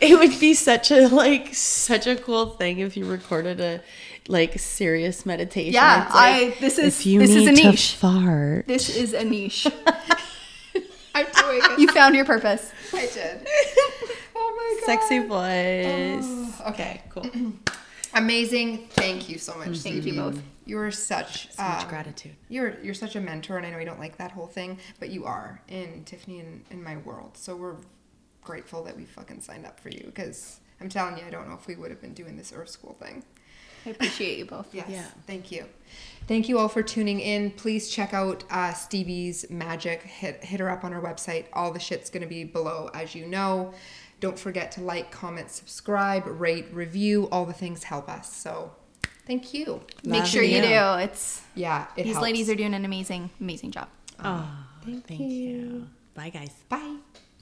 It 0.00 0.18
would 0.18 0.38
be 0.40 0.54
such 0.54 0.90
a 0.90 1.08
like 1.08 1.54
such 1.54 2.06
a 2.06 2.16
cool 2.16 2.46
thing 2.46 2.78
if 2.78 2.96
you 2.96 3.04
recorded 3.06 3.60
a 3.60 3.80
like 4.28 4.58
serious 4.58 5.26
meditation. 5.26 5.72
Yeah, 5.74 6.08
like, 6.14 6.14
I- 6.14 6.56
this 6.60 6.78
is- 6.78 7.00
if 7.00 7.06
you 7.06 7.20
this 7.20 7.30
is 7.30 7.44
need 7.46 7.58
a 7.58 7.62
to 7.62 7.70
niche. 7.70 7.94
fart. 7.94 8.66
This 8.66 8.94
is 8.96 9.12
a 9.12 9.24
niche. 9.24 9.66
I'm 11.16 11.26
doing 11.26 11.60
it. 11.62 11.78
You 11.78 11.88
found 11.92 12.14
your 12.16 12.24
purpose. 12.24 12.70
I 12.92 13.06
did. 13.12 13.46
Oh 14.36 14.52
my 14.56 14.80
god. 14.80 14.86
Sexy 15.00 15.18
voice. 15.20 16.24
Oh, 16.60 16.70
okay. 16.70 17.02
Cool. 17.08 17.30
Amazing. 18.14 18.88
Thank 18.90 19.28
you 19.28 19.38
so 19.38 19.56
much. 19.56 19.78
Thank 19.78 20.04
you 20.04 20.14
both. 20.14 20.42
You're 20.66 20.90
such 20.90 21.52
So 21.52 21.62
much 21.62 21.82
um, 21.84 21.88
gratitude. 21.88 22.34
You're 22.48 22.76
you're 22.82 22.94
such 22.94 23.14
a 23.16 23.20
mentor, 23.20 23.56
and 23.58 23.66
I 23.66 23.70
know 23.70 23.78
you 23.78 23.84
don't 23.86 24.00
like 24.00 24.16
that 24.18 24.32
whole 24.32 24.46
thing, 24.46 24.78
but 24.98 25.10
you 25.10 25.24
are 25.24 25.60
in 25.68 26.02
Tiffany 26.04 26.40
and 26.40 26.64
in 26.70 26.82
my 26.82 26.96
world. 26.98 27.36
So 27.36 27.54
we're 27.56 27.76
grateful 28.44 28.84
that 28.84 28.96
we 28.96 29.04
fucking 29.04 29.40
signed 29.40 29.66
up 29.66 29.80
for 29.80 29.88
you 29.88 30.02
because 30.06 30.60
I'm 30.80 30.88
telling 30.88 31.18
you, 31.18 31.24
I 31.26 31.30
don't 31.30 31.48
know 31.48 31.54
if 31.54 31.66
we 31.66 31.76
would 31.76 31.90
have 31.90 32.00
been 32.00 32.14
doing 32.14 32.36
this 32.36 32.52
Earth 32.54 32.68
School 32.70 32.96
thing. 33.00 33.24
I 33.86 33.90
appreciate 33.90 34.38
you 34.38 34.46
both. 34.46 34.74
Yes. 34.74 34.86
Yeah. 34.88 35.04
Thank 35.26 35.52
you. 35.52 35.66
Thank 36.26 36.48
you 36.48 36.58
all 36.58 36.68
for 36.68 36.82
tuning 36.82 37.20
in. 37.20 37.50
Please 37.50 37.90
check 37.90 38.14
out 38.14 38.42
uh, 38.50 38.72
Stevie's 38.72 39.50
magic. 39.50 40.02
Hit 40.02 40.42
hit 40.42 40.58
her 40.60 40.70
up 40.70 40.84
on 40.84 40.92
her 40.92 41.02
website. 41.02 41.46
All 41.52 41.70
the 41.70 41.78
shit's 41.80 42.08
gonna 42.08 42.26
be 42.26 42.44
below, 42.44 42.90
as 42.94 43.14
you 43.14 43.26
know. 43.26 43.74
Don't 44.20 44.38
forget 44.38 44.72
to 44.72 44.80
like, 44.80 45.10
comment, 45.10 45.50
subscribe, 45.50 46.24
rate, 46.26 46.66
review. 46.72 47.28
All 47.30 47.44
the 47.44 47.52
things 47.52 47.84
help 47.84 48.08
us. 48.08 48.32
So 48.34 48.72
thank 49.26 49.52
you. 49.52 49.82
Make 50.02 50.24
sure 50.24 50.42
you 50.42 50.56
you. 50.56 50.62
do. 50.62 50.94
It's 51.00 51.42
Yeah, 51.54 51.86
it 51.96 52.04
these 52.04 52.14
helps. 52.14 52.22
ladies 52.24 52.48
are 52.48 52.54
doing 52.54 52.72
an 52.72 52.86
amazing, 52.86 53.28
amazing 53.38 53.72
job. 53.72 53.88
Oh, 54.24 54.48
thank, 54.82 55.10
you. 55.20 55.88
Bye, 56.14 56.30
guys. 56.30 56.52
Bye. 56.70 56.96